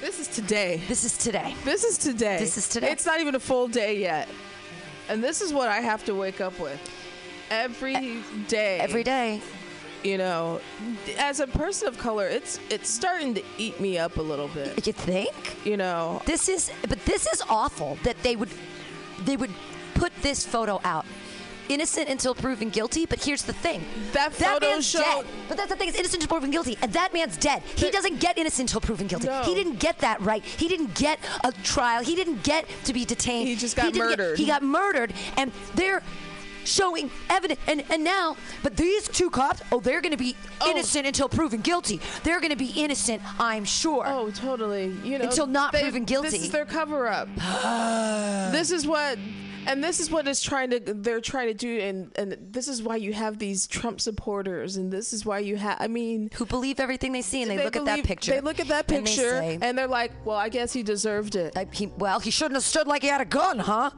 This 0.02 0.20
is 0.20 0.28
today. 0.28 0.82
this 0.88 1.04
is 1.04 1.18
today? 1.18 1.56
This 1.64 1.84
is 1.84 1.98
today. 1.98 2.40
This 2.40 2.58
is 2.58 2.68
today. 2.68 2.92
It's 2.92 3.06
not 3.06 3.20
even 3.20 3.36
a 3.36 3.40
full 3.40 3.68
day 3.68 4.00
yet. 4.00 4.28
And 5.08 5.24
this 5.24 5.42
is 5.42 5.54
what 5.54 5.70
I 5.70 5.82
have 5.82 6.04
to 6.06 6.16
wake 6.16 6.42
up 6.42 6.60
with 6.60 6.80
every 7.52 8.22
day. 8.48 8.80
Every 8.80 9.04
day. 9.04 9.42
You 10.06 10.20
know, 10.20 10.62
as 11.18 11.40
a 11.40 11.48
person 11.48 11.88
of 11.88 11.98
color, 11.98 12.28
it's 12.28 12.60
it's 12.70 12.90
starting 12.90 13.34
to 13.34 13.44
eat 13.58 13.80
me 13.80 13.98
up 13.98 14.18
a 14.18 14.22
little 14.22 14.48
bit. 14.50 14.86
You 14.86 14.94
think? 14.94 15.34
You 15.66 15.78
know, 15.78 16.22
This 16.26 16.48
is 16.48 16.72
but 16.88 17.04
this 17.06 17.26
is 17.26 17.42
awful 17.50 17.98
that 18.04 18.16
they 18.22 18.36
would 18.36 18.50
they 19.26 19.36
would 19.36 19.52
put 19.96 20.12
this 20.22 20.46
photo 20.46 20.80
out. 20.84 21.06
Innocent 21.68 22.10
until 22.10 22.36
proven 22.36 22.70
guilty, 22.70 23.08
but 23.08 23.24
here's 23.24 23.42
the 23.42 23.54
thing. 23.54 23.84
That 24.14 24.32
photo 24.34 24.68
man's 24.70 24.86
showed- 24.88 25.02
dead. 25.02 25.26
But 25.48 25.58
that's 25.58 25.72
the 25.72 25.76
thing, 25.76 25.88
it's 25.90 25.98
innocent 25.98 26.22
until 26.22 26.38
proven 26.38 26.52
guilty, 26.52 26.78
and 26.84 26.94
that 26.94 27.12
man's 27.12 27.38
dead. 27.38 27.64
He 27.76 27.90
doesn't 27.90 28.20
get 28.20 28.38
innocent 28.38 28.70
until 28.70 28.82
proven 28.82 29.08
guilty. 29.08 29.26
No. 29.26 29.42
He 29.42 29.56
didn't 29.56 29.80
get 29.80 29.98
that 30.06 30.22
right. 30.22 30.44
He 30.46 30.68
didn't 30.68 30.94
get 30.94 31.18
a 31.44 31.52
trial. 31.64 32.04
He 32.04 32.14
didn't 32.16 32.44
get 32.44 32.68
to 32.84 32.94
be 32.94 33.04
detained. 33.04 33.48
He 33.48 33.56
just 33.56 33.76
got 33.76 33.94
get- 33.94 33.98
murdered. 33.98 34.38
he 34.38 34.46
got 34.46 34.62
murdered, 34.62 35.12
and 35.38 35.52
they're 35.74 36.04
showing 36.66 37.10
evidence. 37.30 37.60
And, 37.68 37.84
and 37.90 38.04
now, 38.04 38.36
but 38.64 38.76
these 38.76 39.08
two 39.08 39.30
cops, 39.30 39.62
oh, 39.72 39.80
they're 39.80 40.02
going 40.02 40.12
to 40.12 40.18
be 40.18 40.36
Oh. 40.62 40.72
innocent 40.72 41.06
until 41.06 41.28
proven 41.30 41.62
guilty. 41.62 42.00
They're 42.24 42.40
going 42.40 42.52
to 42.52 42.56
be 42.58 42.72
innocent, 42.76 43.22
I'm 43.40 43.66
sure. 43.66 44.06
oh, 44.08 44.32
totally. 44.32 44.96
You 45.04 45.20
know, 45.20 45.26
Until 45.26 45.48
not 45.48 45.74
they- 45.74 45.82
proven 45.82 46.06
guilty. 46.06 46.30
This 46.30 46.44
is 46.44 46.52
their 46.52 46.66
cover 46.66 47.08
up. 47.08 47.28
this 48.52 48.72
is 48.72 48.88
what 48.88 49.18
and 49.68 49.84
this 49.84 50.00
is 50.00 50.12
what 50.12 50.28
is 50.28 50.42
trying 50.42 50.70
to 50.70 50.80
they're 50.80 51.20
trying 51.22 51.48
to 51.48 51.54
do 51.54 51.80
and 51.80 52.12
and 52.18 52.38
this 52.52 52.68
is 52.68 52.84
why 52.84 52.96
you 52.96 53.14
have 53.14 53.40
these 53.40 53.66
Trump 53.68 54.00
supporters 54.00 54.78
and 54.78 54.92
this 54.92 55.12
is 55.14 55.26
why 55.26 55.40
you 55.40 55.58
have 55.58 55.78
I 55.80 55.88
mean 55.88 56.30
who 56.36 56.46
believe 56.46 56.80
everything 56.80 57.12
they 57.12 57.22
see 57.22 57.42
and 57.42 57.50
they, 57.52 57.64
look 57.64 57.76
at 57.76 57.86
that 57.86 58.04
picture. 58.04 58.32
They 58.32 58.42
look 58.42 58.60
at 58.60 58.68
that 58.68 58.90
and 58.92 59.06
they 59.06 59.10
picture 59.10 59.40
say, 59.40 59.58
and, 59.62 59.78
they're 59.78 59.88
like, 59.88 60.12
"Well, 60.26 60.38
I 60.38 60.50
guess 60.50 60.72
he 60.74 60.84
deserved 60.84 61.36
it." 61.36 61.58
I- 61.58 61.68
he, 61.72 61.88
well, 61.98 62.20
he 62.20 62.32
shouldn't 62.32 62.56
have 62.56 62.64
stood 62.64 62.88
like 62.88 63.02
he 63.02 63.08
had 63.08 63.22
a 63.22 63.26
gun, 63.26 63.60
huh? 63.60 63.90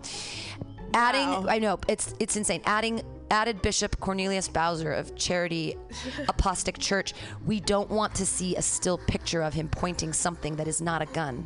Adding, 0.94 1.28
Wow. 1.30 1.46
I 1.50 1.60
know 1.60 1.80
it's 1.88 2.14
it's 2.20 2.36
insane. 2.36 2.62
Adding 2.66 3.02
added 3.30 3.62
Bishop 3.62 4.00
Cornelius 4.00 4.48
Bowser 4.48 4.94
of 4.94 5.14
Charity 5.16 5.76
Apostolic 6.30 6.78
Church, 6.78 7.14
we 7.46 7.60
don't 7.60 7.90
want 7.90 8.16
to 8.16 8.26
see 8.26 8.56
a 8.56 8.62
still 8.62 8.98
picture 8.98 9.42
of 9.42 9.54
him 9.54 9.68
pointing 9.68 10.14
something 10.14 10.56
that 10.56 10.68
is 10.68 10.82
not 10.82 11.02
a 11.02 11.06
gun. 11.08 11.46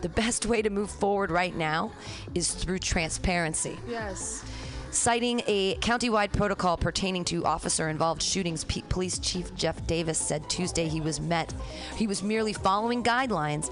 The 0.00 0.08
best 0.08 0.46
way 0.46 0.62
to 0.62 0.70
move 0.70 0.90
forward 0.90 1.30
right 1.30 1.54
now 1.54 1.92
is 2.34 2.50
through 2.52 2.78
transparency. 2.78 3.78
Yes. 3.86 4.42
Citing 4.90 5.42
a 5.46 5.74
countywide 5.76 6.32
protocol 6.32 6.78
pertaining 6.78 7.22
to 7.26 7.44
officer 7.44 7.90
involved 7.90 8.22
shootings, 8.22 8.64
P- 8.64 8.82
Police 8.88 9.18
Chief 9.18 9.54
Jeff 9.54 9.86
Davis 9.86 10.16
said 10.16 10.48
Tuesday 10.48 10.88
he 10.88 11.02
was 11.02 11.20
met. 11.20 11.52
He 11.94 12.06
was 12.06 12.22
merely 12.22 12.54
following 12.54 13.02
guidelines 13.02 13.70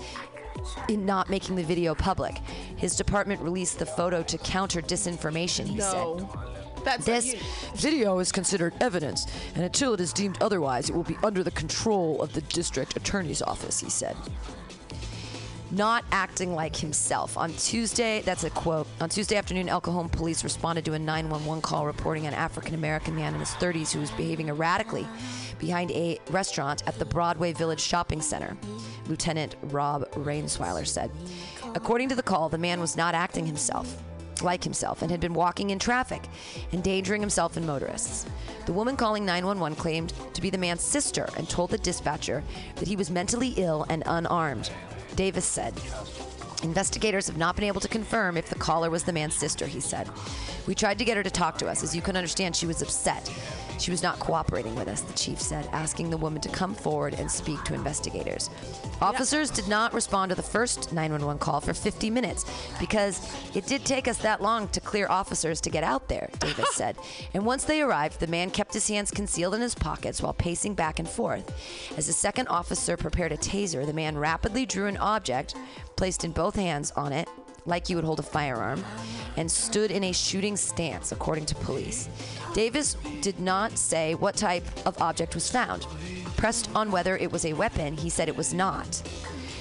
in 0.88 1.06
not 1.06 1.30
making 1.30 1.56
the 1.56 1.62
video 1.62 1.94
public. 1.94 2.38
His 2.76 2.96
department 2.96 3.40
released 3.40 3.78
the 3.78 3.86
photo 3.86 4.22
to 4.22 4.38
counter 4.38 4.80
disinformation, 4.80 5.66
he 5.66 5.80
said. 5.80 6.26
That's 6.84 7.04
This 7.04 7.34
video 7.74 8.20
is 8.20 8.30
considered 8.30 8.72
evidence, 8.80 9.26
and 9.56 9.64
until 9.64 9.92
it 9.94 10.00
is 10.00 10.12
deemed 10.12 10.38
otherwise, 10.40 10.88
it 10.88 10.94
will 10.94 11.02
be 11.02 11.16
under 11.24 11.42
the 11.42 11.50
control 11.50 12.22
of 12.22 12.32
the 12.32 12.42
district 12.42 12.96
attorney's 12.96 13.42
office, 13.42 13.80
he 13.80 13.90
said. 13.90 14.16
Not 15.72 16.04
acting 16.12 16.54
like 16.54 16.76
himself. 16.76 17.36
On 17.36 17.52
Tuesday, 17.54 18.22
that's 18.24 18.44
a 18.44 18.50
quote. 18.50 18.86
On 19.00 19.08
Tuesday 19.08 19.36
afternoon, 19.36 19.68
El 19.68 19.80
Cajon 19.80 20.08
police 20.08 20.44
responded 20.44 20.84
to 20.84 20.92
a 20.92 20.98
911 20.98 21.60
call 21.60 21.86
reporting 21.86 22.26
an 22.26 22.34
African 22.34 22.74
American 22.74 23.16
man 23.16 23.34
in 23.34 23.40
his 23.40 23.50
30s 23.50 23.92
who 23.92 23.98
was 23.98 24.12
behaving 24.12 24.48
erratically 24.48 25.06
behind 25.58 25.90
a 25.90 26.20
restaurant 26.30 26.84
at 26.86 26.98
the 27.00 27.04
Broadway 27.04 27.52
Village 27.52 27.80
Shopping 27.80 28.20
Center. 28.20 28.56
Lieutenant 29.08 29.56
Rob 29.64 30.08
Ransweiler 30.12 30.86
said. 30.86 31.10
According 31.74 32.10
to 32.10 32.14
the 32.14 32.22
call, 32.22 32.48
the 32.48 32.58
man 32.58 32.80
was 32.80 32.96
not 32.96 33.14
acting 33.14 33.44
himself 33.44 34.00
like 34.42 34.62
himself 34.62 35.00
and 35.00 35.10
had 35.10 35.18
been 35.18 35.32
walking 35.32 35.70
in 35.70 35.78
traffic, 35.78 36.22
endangering 36.72 37.22
himself 37.22 37.56
and 37.56 37.66
motorists. 37.66 38.26
The 38.66 38.72
woman 38.72 38.94
calling 38.94 39.24
911 39.24 39.76
claimed 39.76 40.12
to 40.34 40.42
be 40.42 40.50
the 40.50 40.58
man's 40.58 40.82
sister 40.82 41.28
and 41.36 41.48
told 41.48 41.70
the 41.70 41.78
dispatcher 41.78 42.44
that 42.76 42.86
he 42.86 42.96
was 42.96 43.10
mentally 43.10 43.54
ill 43.56 43.86
and 43.88 44.02
unarmed. 44.04 44.70
Davis 45.16 45.44
said. 45.44 45.74
Investigators 46.62 47.26
have 47.26 47.36
not 47.36 47.56
been 47.56 47.64
able 47.64 47.80
to 47.80 47.88
confirm 47.88 48.36
if 48.36 48.48
the 48.48 48.54
caller 48.54 48.90
was 48.90 49.04
the 49.04 49.12
man's 49.12 49.34
sister, 49.34 49.66
he 49.66 49.80
said. 49.80 50.08
We 50.66 50.74
tried 50.74 50.98
to 50.98 51.04
get 51.04 51.16
her 51.16 51.22
to 51.22 51.30
talk 51.30 51.58
to 51.58 51.68
us. 51.68 51.82
As 51.82 51.94
you 51.96 52.02
can 52.02 52.16
understand, 52.16 52.54
she 52.54 52.66
was 52.66 52.82
upset. 52.82 53.30
She 53.78 53.90
was 53.90 54.02
not 54.02 54.18
cooperating 54.18 54.74
with 54.74 54.88
us, 54.88 55.02
the 55.02 55.12
chief 55.12 55.40
said, 55.40 55.68
asking 55.72 56.10
the 56.10 56.16
woman 56.16 56.40
to 56.42 56.48
come 56.48 56.74
forward 56.74 57.14
and 57.14 57.30
speak 57.30 57.62
to 57.64 57.74
investigators. 57.74 58.50
Officers 59.00 59.50
did 59.50 59.68
not 59.68 59.92
respond 59.92 60.30
to 60.30 60.34
the 60.34 60.42
first 60.42 60.92
911 60.92 61.38
call 61.38 61.60
for 61.60 61.74
50 61.74 62.10
minutes 62.10 62.44
because 62.80 63.20
it 63.54 63.66
did 63.66 63.84
take 63.84 64.08
us 64.08 64.18
that 64.18 64.42
long 64.42 64.68
to 64.68 64.80
clear 64.80 65.06
officers 65.08 65.60
to 65.60 65.70
get 65.70 65.84
out 65.84 66.08
there, 66.08 66.30
Davis 66.38 66.74
said. 66.74 66.96
And 67.34 67.44
once 67.44 67.64
they 67.64 67.82
arrived, 67.82 68.20
the 68.20 68.26
man 68.26 68.50
kept 68.50 68.72
his 68.72 68.88
hands 68.88 69.10
concealed 69.10 69.54
in 69.54 69.60
his 69.60 69.74
pockets 69.74 70.22
while 70.22 70.32
pacing 70.32 70.74
back 70.74 70.98
and 70.98 71.08
forth. 71.08 71.52
As 71.96 72.06
the 72.06 72.12
second 72.12 72.48
officer 72.48 72.96
prepared 72.96 73.32
a 73.32 73.36
taser, 73.36 73.84
the 73.84 73.92
man 73.92 74.16
rapidly 74.16 74.64
drew 74.64 74.86
an 74.86 74.96
object, 74.96 75.54
placed 75.96 76.24
in 76.24 76.32
both 76.32 76.56
hands 76.56 76.90
on 76.92 77.12
it, 77.12 77.28
like 77.66 77.88
you 77.88 77.96
would 77.96 78.04
hold 78.04 78.20
a 78.20 78.22
firearm, 78.22 78.84
and 79.36 79.50
stood 79.50 79.90
in 79.90 80.04
a 80.04 80.12
shooting 80.12 80.56
stance, 80.56 81.12
according 81.12 81.46
to 81.46 81.54
police. 81.56 82.08
Davis 82.54 82.96
did 83.20 83.38
not 83.38 83.76
say 83.76 84.14
what 84.14 84.36
type 84.36 84.64
of 84.86 85.00
object 85.00 85.34
was 85.34 85.50
found. 85.50 85.86
Pressed 86.36 86.70
on 86.74 86.90
whether 86.90 87.16
it 87.16 87.30
was 87.30 87.44
a 87.44 87.52
weapon, 87.52 87.96
he 87.96 88.08
said 88.08 88.28
it 88.28 88.36
was 88.36 88.54
not. 88.54 89.02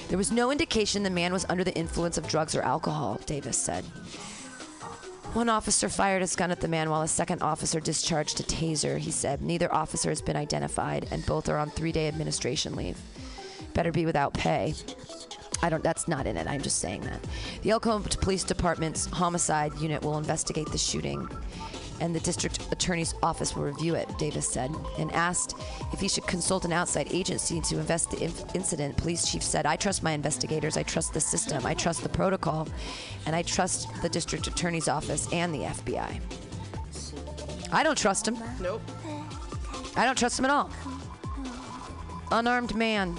There 0.08 0.18
was 0.18 0.32
no 0.32 0.50
indication 0.50 1.02
the 1.02 1.10
man 1.10 1.32
was 1.32 1.46
under 1.48 1.64
the 1.64 1.74
influence 1.74 2.16
of 2.16 2.28
drugs 2.28 2.54
or 2.54 2.62
alcohol, 2.62 3.20
Davis 3.26 3.58
said. 3.58 3.84
One 5.32 5.48
officer 5.50 5.88
fired 5.88 6.22
his 6.22 6.36
gun 6.36 6.50
at 6.50 6.60
the 6.60 6.68
man 6.68 6.88
while 6.88 7.02
a 7.02 7.08
second 7.08 7.42
officer 7.42 7.80
discharged 7.80 8.40
a 8.40 8.42
taser, 8.44 8.96
he 8.98 9.10
said. 9.10 9.42
Neither 9.42 9.72
officer 9.74 10.08
has 10.08 10.22
been 10.22 10.36
identified, 10.36 11.08
and 11.10 11.26
both 11.26 11.48
are 11.48 11.58
on 11.58 11.68
three 11.68 11.92
day 11.92 12.08
administration 12.08 12.74
leave. 12.74 12.98
Better 13.74 13.92
be 13.92 14.06
without 14.06 14.32
pay. 14.32 14.74
I 15.62 15.68
don't. 15.68 15.82
That's 15.82 16.06
not 16.06 16.26
in 16.26 16.36
it. 16.36 16.46
I'm 16.46 16.62
just 16.62 16.78
saying 16.78 17.02
that. 17.02 17.20
The 17.62 17.70
El 17.70 17.80
Cajon 17.80 18.02
Police 18.02 18.44
Department's 18.44 19.06
homicide 19.06 19.72
unit 19.78 20.02
will 20.02 20.18
investigate 20.18 20.70
the 20.70 20.78
shooting, 20.78 21.28
and 22.00 22.14
the 22.14 22.20
district 22.20 22.60
attorney's 22.72 23.14
office 23.22 23.56
will 23.56 23.64
review 23.64 23.94
it. 23.94 24.06
Davis 24.18 24.48
said, 24.48 24.70
and 24.98 25.10
asked 25.12 25.56
if 25.92 26.00
he 26.00 26.08
should 26.08 26.26
consult 26.26 26.64
an 26.64 26.72
outside 26.72 27.08
agency 27.10 27.60
to 27.62 27.78
invest 27.78 28.10
the 28.10 28.22
inf- 28.24 28.54
incident. 28.54 28.96
Police 28.96 29.30
chief 29.30 29.42
said, 29.42 29.66
"I 29.66 29.76
trust 29.76 30.02
my 30.02 30.12
investigators. 30.12 30.76
I 30.76 30.82
trust 30.82 31.14
the 31.14 31.20
system. 31.20 31.64
I 31.64 31.74
trust 31.74 32.02
the 32.02 32.08
protocol, 32.08 32.68
and 33.24 33.34
I 33.34 33.42
trust 33.42 33.88
the 34.02 34.08
district 34.08 34.46
attorney's 34.46 34.88
office 34.88 35.28
and 35.32 35.54
the 35.54 35.64
FBI. 35.64 36.20
I 37.72 37.82
don't 37.82 37.98
trust 37.98 38.28
him. 38.28 38.38
Nope. 38.60 38.82
I 39.96 40.04
don't 40.04 40.18
trust 40.18 40.38
him 40.38 40.44
at 40.44 40.50
all. 40.50 40.70
Unarmed 42.30 42.74
man 42.74 43.18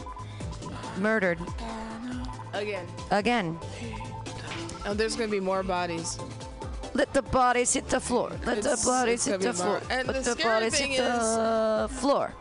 murdered 0.97 1.39
Again. 2.53 2.85
again." 3.11 3.59
Oh, 4.85 4.93
there's 4.93 5.15
gonna 5.15 5.31
be 5.31 5.39
more 5.39 5.63
bodies. 5.63 6.17
Let 6.93 7.13
the 7.13 7.21
bodies 7.21 7.73
hit 7.73 7.87
the 7.89 7.99
floor. 7.99 8.31
Let 8.45 8.59
It's- 8.59 8.81
the 8.81 8.85
bodies 8.87 9.25
hit 9.25 9.41
the 9.41 9.53
floor. 9.53 9.81
and 9.89 10.07
Let 10.07 10.15
the 10.15 10.21
the 10.21 10.39
scary 10.39 10.53
bodies 10.61 10.77
thing 10.77 10.91
hit 10.91 11.03
the 11.03 11.89
floor. 11.99 12.33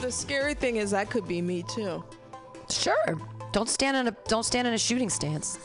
The 0.00 0.12
scary 0.12 0.54
thing 0.54 0.76
is 0.76 0.90
that 0.92 1.10
could 1.10 1.26
be 1.26 1.40
me 1.42 1.62
too. 1.64 2.04
Sure. 2.70 3.18
Don't 3.52 3.68
stand 3.68 3.96
in 3.96 4.06
a 4.08 4.12
don't 4.28 4.44
stand 4.44 4.68
in 4.68 4.74
a 4.74 4.78
shooting 4.78 5.10
stance. 5.10 5.58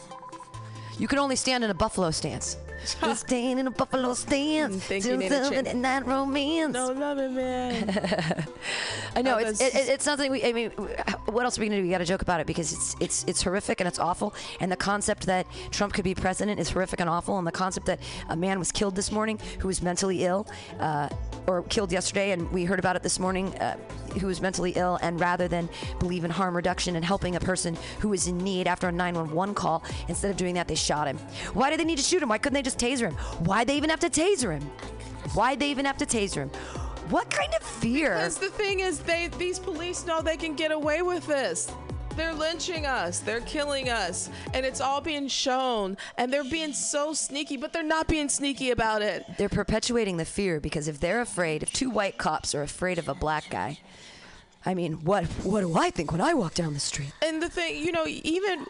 You 0.98 1.08
can 1.08 1.20
only 1.20 1.36
stand 1.36 1.64
in 1.64 1.70
a 1.70 1.74
buffalo 1.74 2.10
stance. 2.12 2.58
Just 3.02 3.28
stand 3.28 3.60
in 3.60 3.68
a 3.68 3.72
buffalo 3.72 4.14
stance. 4.14 4.88
Till 4.88 5.02
something 5.02 5.66
in 5.66 5.82
that 5.84 6.06
romance. 6.06 6.74
No 6.74 6.92
love 6.92 7.18
it, 7.20 7.32
man. 7.32 8.46
I 9.16 9.22
know 9.22 9.36
Oh, 9.36 9.40
it's 9.40 9.62
it, 9.62 9.76
it- 9.76 9.90
it's 9.90 10.04
something. 10.06 10.32
We, 10.32 10.44
I 10.44 10.54
mean, 10.54 10.70
what 11.26 11.44
else 11.46 11.58
are 11.58 11.62
we 11.62 11.68
gonna 11.68 11.80
do? 11.82 11.84
We 11.84 11.90
got 11.90 12.00
to 12.00 12.06
joke 12.06 12.22
about 12.22 12.40
it 12.42 12.48
because 12.48 12.72
it's 12.74 12.96
it's 13.00 13.24
it's 13.28 13.42
horrific 13.42 13.80
and 13.82 13.88
it's 13.88 14.00
awful. 14.00 14.34
And 14.60 14.72
the 14.72 14.76
concept 14.76 15.26
that 15.28 15.46
Trump 15.72 15.94
could 15.94 16.04
be 16.04 16.14
president 16.16 16.60
is 16.60 16.70
horrific 16.70 17.00
and 17.00 17.10
awful. 17.10 17.38
And 17.38 17.46
the 17.48 17.52
concept 17.52 17.86
that 17.88 18.00
a 18.30 18.36
man 18.36 18.60
was 18.60 18.72
killed 18.72 18.96
this 18.96 19.12
morning 19.12 19.40
who 19.60 19.68
was 19.68 19.82
mentally 19.82 20.24
ill, 20.26 20.48
uh, 20.80 21.10
or 21.48 21.64
killed 21.64 21.92
yesterday, 21.92 22.32
and 22.32 22.52
we 22.52 22.66
heard 22.66 22.80
about 22.80 22.96
it 22.96 23.04
this 23.04 23.20
morning, 23.20 23.54
uh, 23.60 23.78
who 24.20 24.28
was 24.28 24.42
mentally 24.42 24.72
ill, 24.76 24.98
and 25.02 25.20
rather 25.20 25.48
than 25.48 25.70
believe 26.00 26.24
in 26.24 26.32
harm 26.32 26.56
reduction 26.56 26.96
and 26.96 27.04
helping 27.06 27.36
a 27.36 27.40
person 27.40 27.78
who 28.00 28.14
is 28.14 28.28
in 28.28 28.38
need 28.38 28.68
after 28.68 28.88
a 28.88 28.92
911 28.92 29.54
call, 29.56 29.84
instead 30.08 30.32
of 30.32 30.38
doing 30.38 30.56
that, 30.56 30.68
they 30.68 30.76
shot 30.76 31.08
him. 31.08 31.18
Why 31.54 31.70
did 31.70 31.80
they 31.80 31.84
need 31.86 31.98
to 31.98 32.04
shoot 32.04 32.22
him? 32.24 32.30
Why 32.30 32.38
couldn't 32.38 32.56
they 32.56 32.62
just 32.66 32.78
taser 32.80 33.10
him? 33.10 33.14
Why'd 33.46 33.68
they 33.68 33.78
even 33.78 33.90
have 33.90 34.02
to 34.02 34.10
taser 34.10 34.52
him? 34.52 34.64
Why'd 35.34 35.60
they 35.60 35.70
even 35.72 35.86
have 35.86 35.98
to 36.00 36.06
taser 36.06 36.38
him? 36.38 36.50
What 37.10 37.30
kind 37.30 37.54
of 37.54 37.62
fear? 37.62 38.16
Because 38.16 38.38
the 38.38 38.50
thing 38.50 38.80
is, 38.80 39.00
they 39.00 39.30
these 39.38 39.60
police 39.60 40.06
know 40.06 40.22
they 40.22 40.38
can 40.38 40.56
get 40.56 40.72
away 40.72 41.02
with 41.02 41.26
this. 41.28 41.72
They're 42.16 42.34
lynching 42.34 42.86
us. 42.86 43.20
They're 43.20 43.42
killing 43.42 43.90
us. 43.90 44.30
And 44.54 44.66
it's 44.66 44.80
all 44.80 45.02
being 45.02 45.28
shown. 45.28 45.98
And 46.18 46.32
they're 46.32 46.50
being 46.50 46.72
so 46.72 47.14
sneaky, 47.14 47.58
but 47.58 47.74
they're 47.74 47.84
not 47.84 48.08
being 48.08 48.30
sneaky 48.30 48.72
about 48.72 49.02
it. 49.02 49.26
they're 49.38 49.50
perpetuating 49.50 50.16
the 50.18 50.26
fear 50.26 50.60
because 50.62 50.88
if 50.88 51.00
they're 51.00 51.22
afraid, 51.22 51.62
if 51.62 51.74
two 51.74 51.90
white 51.90 52.18
cops 52.18 52.56
are 52.56 52.62
afraid 52.64 52.98
of 53.00 53.10
a 53.10 53.14
black 53.14 53.50
guy, 53.50 53.80
I 54.66 54.74
mean, 54.74 54.94
what 55.06 55.26
what 55.44 55.62
do 55.62 55.78
I 55.78 55.90
think 55.92 56.12
when 56.12 56.22
I 56.22 56.34
walk 56.34 56.54
down 56.56 56.74
the 56.74 56.80
street? 56.80 57.12
And 57.24 57.42
the 57.42 57.50
thing, 57.50 57.84
you 57.84 57.92
know, 57.92 58.06
even 58.08 58.66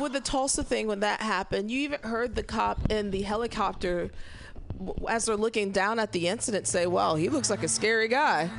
with 0.00 0.12
the 0.12 0.20
Tulsa 0.20 0.64
thing, 0.64 0.86
when 0.88 1.00
that 1.00 1.20
happened, 1.20 1.70
you 1.70 1.80
even 1.82 2.00
heard 2.02 2.34
the 2.34 2.42
cop 2.42 2.90
in 2.90 3.10
the 3.12 3.22
helicopter, 3.22 4.10
as 5.08 5.26
they're 5.26 5.36
looking 5.36 5.70
down 5.70 5.98
at 6.00 6.10
the 6.12 6.26
incident, 6.28 6.66
say, 6.66 6.86
Well, 6.86 7.14
he 7.14 7.28
looks 7.28 7.50
like 7.50 7.62
a 7.62 7.68
scary 7.68 8.08
guy. 8.08 8.50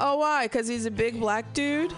Oh, 0.00 0.16
why? 0.16 0.46
Because 0.46 0.66
he's 0.66 0.86
a 0.86 0.90
big 0.90 1.20
black 1.20 1.52
dude? 1.52 1.92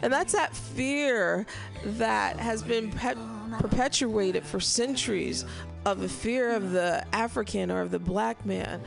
And 0.00 0.12
that's 0.12 0.32
that 0.32 0.54
fear 0.56 1.44
that 1.84 2.38
has 2.38 2.62
been 2.62 2.90
pe- 2.92 3.14
perpetuated 3.58 4.44
for 4.44 4.60
centuries 4.60 5.44
of 5.84 6.00
the 6.00 6.08
fear 6.08 6.54
of 6.54 6.70
the 6.72 7.04
African 7.14 7.70
or 7.70 7.80
of 7.82 7.90
the 7.90 7.98
black 7.98 8.44
man, 8.46 8.80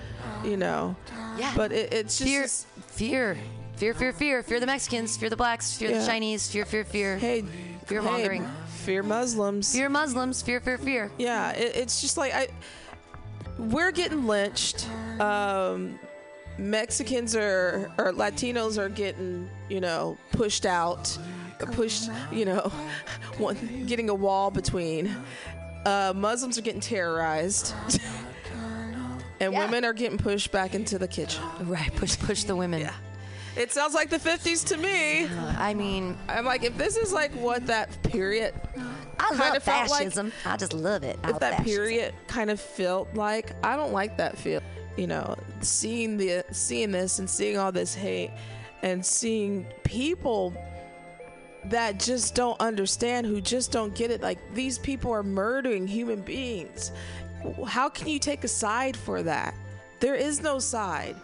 you 0.43 0.57
know. 0.57 0.95
Yeah. 1.37 1.51
But 1.55 1.71
it, 1.71 1.93
it's 1.93 2.17
just. 2.17 2.27
Fear, 2.29 2.41
this- 2.41 2.65
fear, 2.87 3.37
fear, 3.81 3.95
fear, 3.95 4.13
fear, 4.13 4.43
fear 4.43 4.59
the 4.59 4.65
Mexicans, 4.67 5.17
fear 5.17 5.27
the 5.27 5.35
blacks, 5.35 5.75
fear 5.75 5.97
the 5.99 6.05
Chinese, 6.05 6.47
fear, 6.51 6.65
fear, 6.65 6.85
fear, 6.85 7.17
hey, 7.17 7.41
fear 7.87 7.99
hey, 7.99 8.05
mongering, 8.07 8.47
fear 8.67 9.01
Muslims. 9.01 9.73
fear 9.73 9.89
Muslims, 9.89 10.39
fear, 10.43 10.59
fear, 10.59 10.77
fear. 10.77 11.11
Yeah, 11.17 11.49
it, 11.53 11.75
it's 11.75 11.99
just 11.99 12.15
like 12.15 12.31
I. 12.31 12.47
We're 13.57 13.89
getting 13.91 14.27
lynched. 14.27 14.87
Um, 15.19 15.99
Mexicans 16.59 17.35
are 17.35 17.91
or 17.97 18.11
Latinos 18.13 18.77
are 18.77 18.87
getting 18.87 19.49
you 19.67 19.81
know 19.81 20.15
pushed 20.31 20.67
out, 20.67 21.17
pushed 21.71 22.11
you 22.31 22.45
know, 22.45 22.71
one, 23.39 23.57
getting 23.87 24.09
a 24.11 24.15
wall 24.15 24.51
between. 24.51 25.11
Uh, 25.87 26.13
Muslims 26.15 26.55
are 26.59 26.61
getting 26.61 26.81
terrorized, 26.81 27.73
and 29.39 29.51
Yeah. 29.53 29.59
women 29.65 29.83
are 29.85 29.93
getting 29.93 30.19
pushed 30.19 30.51
back 30.51 30.75
into 30.75 30.99
the 30.99 31.07
kitchen. 31.07 31.41
Right, 31.61 31.91
push, 31.95 32.19
push 32.19 32.43
the 32.43 32.55
women. 32.55 32.81
Yeah. 32.81 32.93
It 33.57 33.71
sounds 33.71 33.93
like 33.93 34.09
the 34.09 34.17
50s 34.17 34.65
to 34.67 34.77
me. 34.77 35.25
Uh, 35.25 35.55
I 35.57 35.73
mean, 35.73 36.17
I'm 36.29 36.45
like, 36.45 36.63
if 36.63 36.77
this 36.77 36.95
is 36.97 37.11
like 37.11 37.31
what 37.33 37.67
that 37.67 38.01
period 38.03 38.53
I 39.19 39.29
Kinda 39.29 39.43
love 39.53 39.63
felt 39.63 39.89
like- 39.91 40.35
I 40.45 40.57
just 40.57 40.73
love 40.73 41.03
it. 41.03 41.19
If 41.23 41.39
that 41.39 41.57
fascism. 41.57 41.65
period 41.65 42.13
kind 42.27 42.49
of 42.49 42.59
felt 42.59 43.13
like 43.13 43.51
I 43.63 43.75
don't 43.75 43.93
like 43.93 44.17
that 44.17 44.37
feel. 44.37 44.61
you 44.97 45.07
know, 45.07 45.35
seeing 45.61 46.17
the 46.17 46.43
seeing 46.51 46.91
this 46.91 47.19
and 47.19 47.29
seeing 47.29 47.57
all 47.57 47.71
this 47.71 47.93
hate 47.95 48.31
and 48.83 49.05
seeing 49.05 49.65
people 49.83 50.53
that 51.65 51.99
just 51.99 52.33
don't 52.35 52.59
understand, 52.59 53.25
who 53.27 53.39
just 53.39 53.71
don't 53.71 53.93
get 53.95 54.11
it. 54.11 54.21
Like 54.21 54.39
these 54.53 54.77
people 54.79 55.11
are 55.11 55.23
murdering 55.23 55.87
human 55.87 56.21
beings. 56.21 56.91
How 57.67 57.87
can 57.89 58.07
you 58.07 58.19
take 58.19 58.43
a 58.43 58.47
side 58.47 58.97
for 58.97 59.21
that? 59.23 59.53
There 59.99 60.15
is 60.15 60.41
no 60.41 60.57
side. 60.59 61.15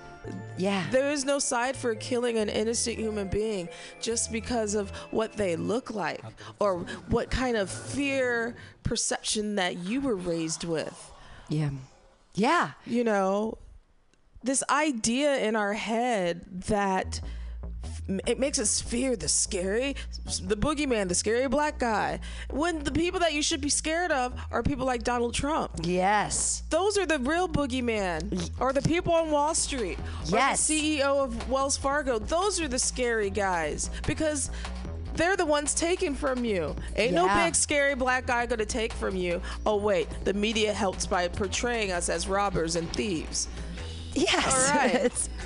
Yeah. 0.57 0.85
There 0.91 1.11
is 1.11 1.25
no 1.25 1.39
side 1.39 1.75
for 1.75 1.95
killing 1.95 2.37
an 2.37 2.49
innocent 2.49 2.97
human 2.97 3.27
being 3.27 3.69
just 4.01 4.31
because 4.31 4.73
of 4.73 4.89
what 5.11 5.33
they 5.33 5.55
look 5.55 5.91
like 5.91 6.23
or 6.59 6.79
what 7.09 7.29
kind 7.29 7.57
of 7.57 7.69
fear 7.69 8.55
perception 8.83 9.55
that 9.55 9.77
you 9.77 10.01
were 10.01 10.15
raised 10.15 10.63
with. 10.63 11.11
Yeah. 11.49 11.69
Yeah. 12.33 12.71
You 12.85 13.03
know, 13.03 13.57
this 14.43 14.63
idea 14.69 15.37
in 15.37 15.55
our 15.55 15.73
head 15.73 16.63
that 16.67 17.21
it 18.25 18.39
makes 18.39 18.59
us 18.59 18.79
fear 18.81 19.15
the 19.15 19.27
scary, 19.27 19.95
the 20.43 20.55
boogeyman, 20.55 21.07
the 21.09 21.15
scary 21.15 21.47
black 21.47 21.77
guy. 21.79 22.19
When 22.49 22.83
the 22.83 22.91
people 22.91 23.19
that 23.19 23.33
you 23.33 23.41
should 23.41 23.61
be 23.61 23.69
scared 23.69 24.11
of 24.11 24.33
are 24.51 24.63
people 24.63 24.85
like 24.85 25.03
Donald 25.03 25.33
Trump. 25.33 25.71
Yes. 25.83 26.63
Those 26.69 26.97
are 26.97 27.05
the 27.05 27.19
real 27.19 27.47
boogeyman, 27.49 28.51
or 28.59 28.73
the 28.73 28.81
people 28.81 29.13
on 29.13 29.31
Wall 29.31 29.53
Street, 29.55 29.97
Yes. 30.25 30.69
or 30.69 30.73
the 30.73 30.79
CEO 30.79 31.23
of 31.23 31.49
Wells 31.49 31.77
Fargo. 31.77 32.19
Those 32.19 32.59
are 32.61 32.67
the 32.67 32.79
scary 32.79 33.29
guys 33.29 33.89
because 34.05 34.51
they're 35.15 35.35
the 35.35 35.45
ones 35.45 35.73
taking 35.73 36.13
from 36.15 36.45
you. 36.45 36.75
Ain't 36.95 37.13
no 37.13 37.27
big 37.43 37.55
scary 37.55 37.95
black 37.95 38.27
guy 38.27 38.45
gonna 38.45 38.65
take 38.65 38.93
from 38.93 39.15
you. 39.15 39.41
Oh 39.65 39.75
wait, 39.77 40.07
the 40.25 40.33
media 40.33 40.71
helps 40.71 41.05
by 41.07 41.27
portraying 41.27 41.91
us 41.91 42.07
as 42.07 42.27
robbers 42.27 42.75
and 42.75 42.87
thieves. 42.93 43.47
Yes. 44.13 44.69
All 44.69 44.75
right. 44.77 45.29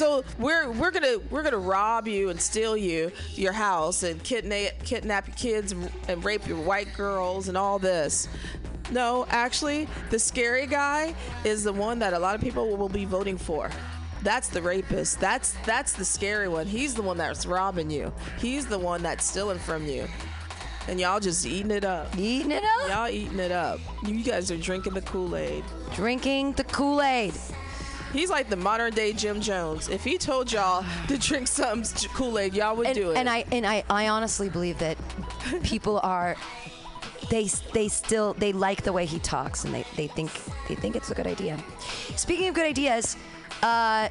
So 0.00 0.24
we're 0.38 0.70
we're 0.70 0.92
gonna 0.92 1.18
we're 1.28 1.42
gonna 1.42 1.58
rob 1.58 2.08
you 2.08 2.30
and 2.30 2.40
steal 2.40 2.74
you 2.74 3.12
your 3.34 3.52
house 3.52 4.02
and 4.02 4.24
kidnap 4.24 4.82
kidnap 4.82 5.26
your 5.26 5.36
kids 5.36 5.72
and, 5.72 5.90
and 6.08 6.24
rape 6.24 6.48
your 6.48 6.56
white 6.56 6.90
girls 6.94 7.48
and 7.48 7.58
all 7.58 7.78
this. 7.78 8.26
No, 8.90 9.26
actually, 9.28 9.88
the 10.08 10.18
scary 10.18 10.66
guy 10.66 11.14
is 11.44 11.64
the 11.64 11.72
one 11.74 11.98
that 11.98 12.14
a 12.14 12.18
lot 12.18 12.34
of 12.34 12.40
people 12.40 12.78
will 12.78 12.88
be 12.88 13.04
voting 13.04 13.36
for. 13.36 13.70
That's 14.22 14.48
the 14.48 14.62
rapist. 14.62 15.20
That's 15.20 15.54
that's 15.66 15.92
the 15.92 16.06
scary 16.06 16.48
one. 16.48 16.66
He's 16.66 16.94
the 16.94 17.02
one 17.02 17.18
that's 17.18 17.44
robbing 17.44 17.90
you. 17.90 18.10
He's 18.38 18.64
the 18.64 18.78
one 18.78 19.02
that's 19.02 19.26
stealing 19.26 19.58
from 19.58 19.86
you. 19.86 20.08
And 20.88 20.98
y'all 20.98 21.20
just 21.20 21.44
eating 21.44 21.72
it 21.72 21.84
up. 21.84 22.16
Eating 22.16 22.52
it 22.52 22.64
up. 22.64 22.88
Y'all 22.88 23.08
eating 23.10 23.38
it 23.38 23.52
up. 23.52 23.78
You 24.06 24.24
guys 24.24 24.50
are 24.50 24.56
drinking 24.56 24.94
the 24.94 25.02
Kool-Aid. 25.02 25.62
Drinking 25.94 26.52
the 26.52 26.64
Kool 26.64 27.02
Aid. 27.02 27.34
He's 28.12 28.30
like 28.30 28.48
the 28.48 28.56
modern 28.56 28.92
day 28.92 29.12
Jim 29.12 29.40
Jones. 29.40 29.88
If 29.88 30.02
he 30.02 30.18
told 30.18 30.52
y'all 30.52 30.84
to 31.08 31.18
drink 31.18 31.46
some 31.46 31.82
Kool 32.14 32.38
Aid, 32.38 32.54
y'all 32.54 32.76
would 32.76 32.88
and, 32.88 32.94
do 32.94 33.10
it. 33.12 33.16
and 33.16 33.28
I 33.28 33.44
and 33.52 33.66
I, 33.66 33.84
I 33.88 34.08
honestly 34.08 34.48
believe 34.48 34.78
that 34.78 34.98
people 35.62 36.00
are 36.02 36.36
they 37.30 37.44
they 37.72 37.88
still 37.88 38.34
they 38.34 38.52
like 38.52 38.82
the 38.82 38.92
way 38.92 39.06
he 39.06 39.18
talks 39.20 39.64
and 39.64 39.72
they, 39.72 39.84
they 39.96 40.08
think 40.08 40.30
they 40.68 40.74
think 40.74 40.96
it's 40.96 41.10
a 41.10 41.14
good 41.14 41.26
idea. 41.26 41.58
Speaking 42.16 42.48
of 42.48 42.54
good 42.54 42.66
ideas, 42.66 43.16
uh, 43.62 44.08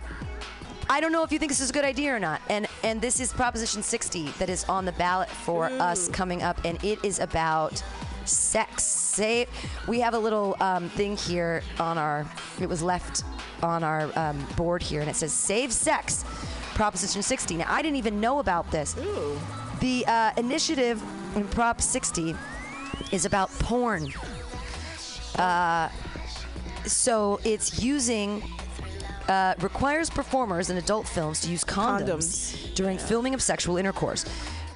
I 0.92 1.02
don't 1.02 1.12
know 1.12 1.24
if 1.24 1.32
you 1.32 1.38
think 1.38 1.52
this 1.52 1.60
is 1.60 1.70
a 1.70 1.74
good 1.74 1.86
idea 1.86 2.16
or 2.16 2.20
not. 2.20 2.42
And 2.50 2.68
and 2.84 3.02
this 3.02 3.20
is 3.20 3.34
Proposition 3.34 3.84
60 3.84 4.30
that 4.40 4.50
is 4.50 4.64
on 4.66 4.86
the 4.86 4.94
ballot 4.94 5.30
for 5.30 5.66
us 5.66 6.08
coming 6.10 6.42
up, 6.42 6.60
and 6.64 6.84
it 6.84 7.04
is 7.04 7.20
about 7.20 7.84
sex. 8.26 9.09
Say 9.20 9.48
we 9.86 10.00
have 10.00 10.14
a 10.14 10.18
little 10.18 10.56
um, 10.62 10.88
thing 10.88 11.18
here 11.18 11.62
on 11.78 11.98
our. 11.98 12.26
It 12.62 12.70
was 12.70 12.82
left 12.82 13.26
on 13.62 13.84
our 13.84 14.10
um, 14.18 14.48
board 14.56 14.82
here, 14.82 15.02
and 15.02 15.10
it 15.10 15.16
says 15.18 15.34
"Save 15.34 15.74
Sex." 15.74 16.24
Proposition 16.74 17.22
60. 17.22 17.58
Now 17.58 17.66
I 17.68 17.82
didn't 17.82 17.98
even 17.98 18.22
know 18.22 18.40
about 18.40 18.72
this. 18.72 18.96
The 19.82 20.06
uh, 20.08 20.32
initiative 20.38 21.04
in 21.36 21.46
Prop 21.50 21.82
60 21.82 22.34
is 23.12 23.26
about 23.26 23.50
porn. 23.60 24.08
Uh, 25.38 25.90
so 26.86 27.42
it's 27.44 27.84
using 27.84 28.42
uh, 29.28 29.56
requires 29.60 30.10
performers 30.10 30.70
in 30.70 30.78
adult 30.78 31.06
films 31.06 31.42
to 31.42 31.52
use 31.52 31.66
condoms, 31.66 32.06
Condoms. 32.08 32.74
during 32.76 32.98
filming 32.98 33.34
of 33.34 33.42
sexual 33.42 33.76
intercourse. 33.76 34.24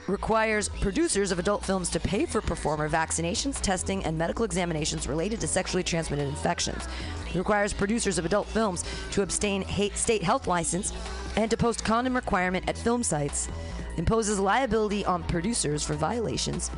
Requires 0.07 0.67
producers 0.67 1.31
of 1.31 1.39
adult 1.39 1.63
films 1.63 1.89
to 1.91 1.99
pay 1.99 2.25
for 2.25 2.41
performer 2.41 2.89
vaccinations, 2.89 3.61
testing, 3.61 4.03
and 4.03 4.17
medical 4.17 4.43
examinations 4.43 5.07
related 5.07 5.39
to 5.39 5.47
sexually 5.47 5.81
transmitted 5.81 6.27
infections. 6.27 6.89
Requires 7.33 7.71
producers 7.71 8.17
of 8.17 8.25
adult 8.25 8.47
films 8.47 8.83
to 9.11 9.21
abstain 9.21 9.61
hate 9.61 9.95
state 9.95 10.21
health 10.21 10.45
license 10.45 10.91
and 11.37 11.49
to 11.49 11.55
post 11.55 11.85
condom 11.85 12.15
requirement 12.15 12.67
at 12.67 12.77
film 12.77 13.01
sites. 13.01 13.47
Imposes 13.95 14.41
liability 14.41 15.05
on 15.05 15.23
producers 15.23 15.83
for 15.83 15.93
violations 15.93 16.69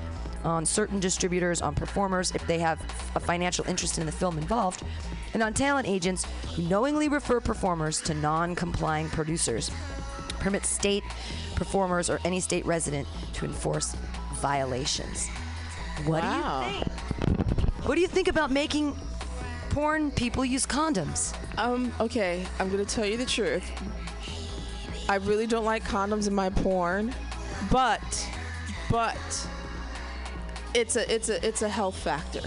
on 0.44 0.64
certain 0.64 1.00
distributors, 1.00 1.64
on 1.64 1.74
performers 1.74 2.32
if 2.36 2.46
they 2.46 2.60
have 2.60 2.80
a 3.16 3.20
financial 3.20 3.66
interest 3.68 3.98
in 3.98 4.06
the 4.06 4.12
film 4.12 4.38
involved, 4.38 4.84
and 5.34 5.42
on 5.42 5.52
talent 5.52 5.88
agents 5.88 6.28
who 6.56 6.62
knowingly 6.64 7.10
refer 7.10 7.40
performers 7.40 8.00
to 8.02 8.14
non 8.14 8.54
complying 8.54 9.10
producers. 9.10 9.72
Permits 10.40 10.70
state 10.70 11.04
performers 11.56 12.10
or 12.10 12.20
any 12.26 12.40
state 12.40 12.66
resident 12.66 13.08
to 13.34 13.46
enforce 13.46 13.96
violations. 14.36 15.30
What 16.06 16.24
wow. 16.24 16.62
do 16.62 16.66
you 16.66 16.80
think? 16.84 17.86
What 17.86 17.96
do 17.96 18.02
you 18.02 18.08
think 18.08 18.28
about 18.28 18.52
making 18.52 18.96
porn 19.70 20.12
people 20.12 20.44
use 20.44 20.66
condoms? 20.66 21.36
Um, 21.58 21.92
okay, 22.00 22.46
I'm 22.60 22.70
gonna 22.70 22.86
tell 22.86 23.06
you 23.06 23.18
the 23.18 23.26
truth. 23.26 23.70
I 25.08 25.16
really 25.16 25.48
don't 25.48 25.66
like 25.66 25.84
condoms 25.84 26.28
in 26.28 26.34
my 26.34 26.50
porn, 26.50 27.14
but 27.72 28.30
but 28.90 29.48
it's 30.74 30.96
a 30.96 31.14
it's 31.14 31.30
a 31.30 31.46
it's 31.46 31.62
a 31.62 31.70
health 31.70 31.98
factor. 31.98 32.42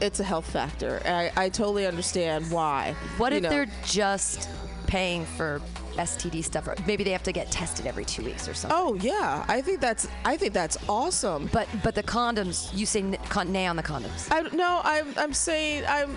It's 0.00 0.20
a 0.20 0.24
health 0.24 0.50
factor. 0.50 1.00
I, 1.04 1.30
I 1.36 1.48
totally 1.48 1.86
understand 1.86 2.50
why. 2.50 2.94
What 3.16 3.32
if 3.32 3.42
know. 3.42 3.48
they're 3.48 3.70
just 3.84 4.48
paying 4.86 5.24
for 5.24 5.60
STD 5.96 6.44
stuff? 6.44 6.66
Or 6.68 6.74
maybe 6.86 7.04
they 7.04 7.10
have 7.10 7.22
to 7.24 7.32
get 7.32 7.50
tested 7.50 7.86
every 7.86 8.04
two 8.04 8.22
weeks 8.24 8.48
or 8.48 8.54
something. 8.54 8.78
Oh 8.80 8.94
yeah, 8.94 9.44
I 9.48 9.60
think 9.60 9.80
that's 9.80 10.08
I 10.24 10.36
think 10.36 10.52
that's 10.52 10.76
awesome. 10.88 11.48
But 11.52 11.68
but 11.82 11.94
the 11.94 12.02
condoms, 12.02 12.76
you 12.76 12.86
say 12.86 13.00
n- 13.00 13.16
con- 13.28 13.52
nay 13.52 13.66
on 13.66 13.76
the 13.76 13.82
condoms. 13.82 14.28
I 14.30 14.42
no, 14.54 14.80
I'm 14.84 15.14
I'm 15.16 15.32
saying 15.32 15.84
I'm 15.88 16.16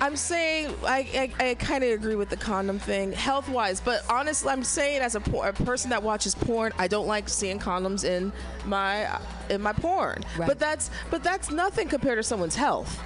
I'm 0.00 0.16
saying 0.16 0.74
I 0.84 1.30
I, 1.38 1.48
I 1.50 1.54
kind 1.56 1.84
of 1.84 1.90
agree 1.90 2.14
with 2.14 2.30
the 2.30 2.36
condom 2.36 2.78
thing 2.78 3.12
health 3.12 3.48
wise, 3.48 3.80
but 3.80 4.02
honestly, 4.08 4.50
I'm 4.50 4.64
saying 4.64 5.02
as 5.02 5.14
a, 5.14 5.20
por- 5.20 5.48
a 5.48 5.52
person 5.52 5.90
that 5.90 6.02
watches 6.02 6.34
porn, 6.34 6.72
I 6.78 6.88
don't 6.88 7.06
like 7.06 7.28
seeing 7.28 7.58
condoms 7.58 8.04
in 8.04 8.32
my 8.64 9.18
in 9.50 9.60
my 9.60 9.72
porn. 9.74 10.22
Right. 10.38 10.46
But 10.48 10.58
that's 10.58 10.90
but 11.10 11.22
that's 11.22 11.50
nothing 11.50 11.88
compared 11.88 12.18
to 12.18 12.22
someone's 12.22 12.56
health. 12.56 12.98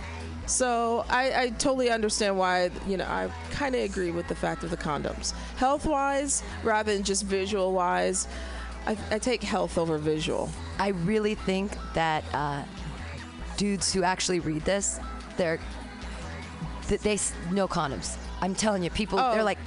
So 0.47 1.05
I, 1.09 1.45
I 1.45 1.51
totally 1.51 1.91
understand 1.91 2.37
why 2.37 2.71
you 2.87 2.97
know 2.97 3.05
I 3.05 3.31
kind 3.51 3.75
of 3.75 3.81
agree 3.83 4.11
with 4.11 4.29
the 4.29 4.35
fact 4.35 4.63
of 4.63 4.71
the 4.71 4.77
condoms. 4.77 5.33
Health 5.57 5.87
wise, 5.87 6.43
rather 6.63 6.93
than 6.93 7.03
just 7.03 7.25
visual 7.25 7.73
wise, 7.73 8.29
I, 8.87 8.97
I 9.11 9.19
take 9.19 9.43
health 9.43 9.79
over 9.79 9.99
visual. 9.99 10.51
I 10.79 10.89
really 10.89 11.35
think 11.35 11.73
that 11.95 12.25
uh, 12.35 12.63
dudes 13.57 13.93
who 13.93 14.03
actually 14.03 14.41
read 14.41 14.63
this, 14.63 15.01
they're 15.37 15.59
that 16.89 17.01
they 17.01 17.19
no 17.51 17.67
condoms. 17.67 18.19
I'm 18.45 18.55
telling 18.55 18.83
you, 18.83 18.91
people 18.91 19.19
Oh, 19.19 19.33
they're 19.33 19.43
like, 19.43 19.59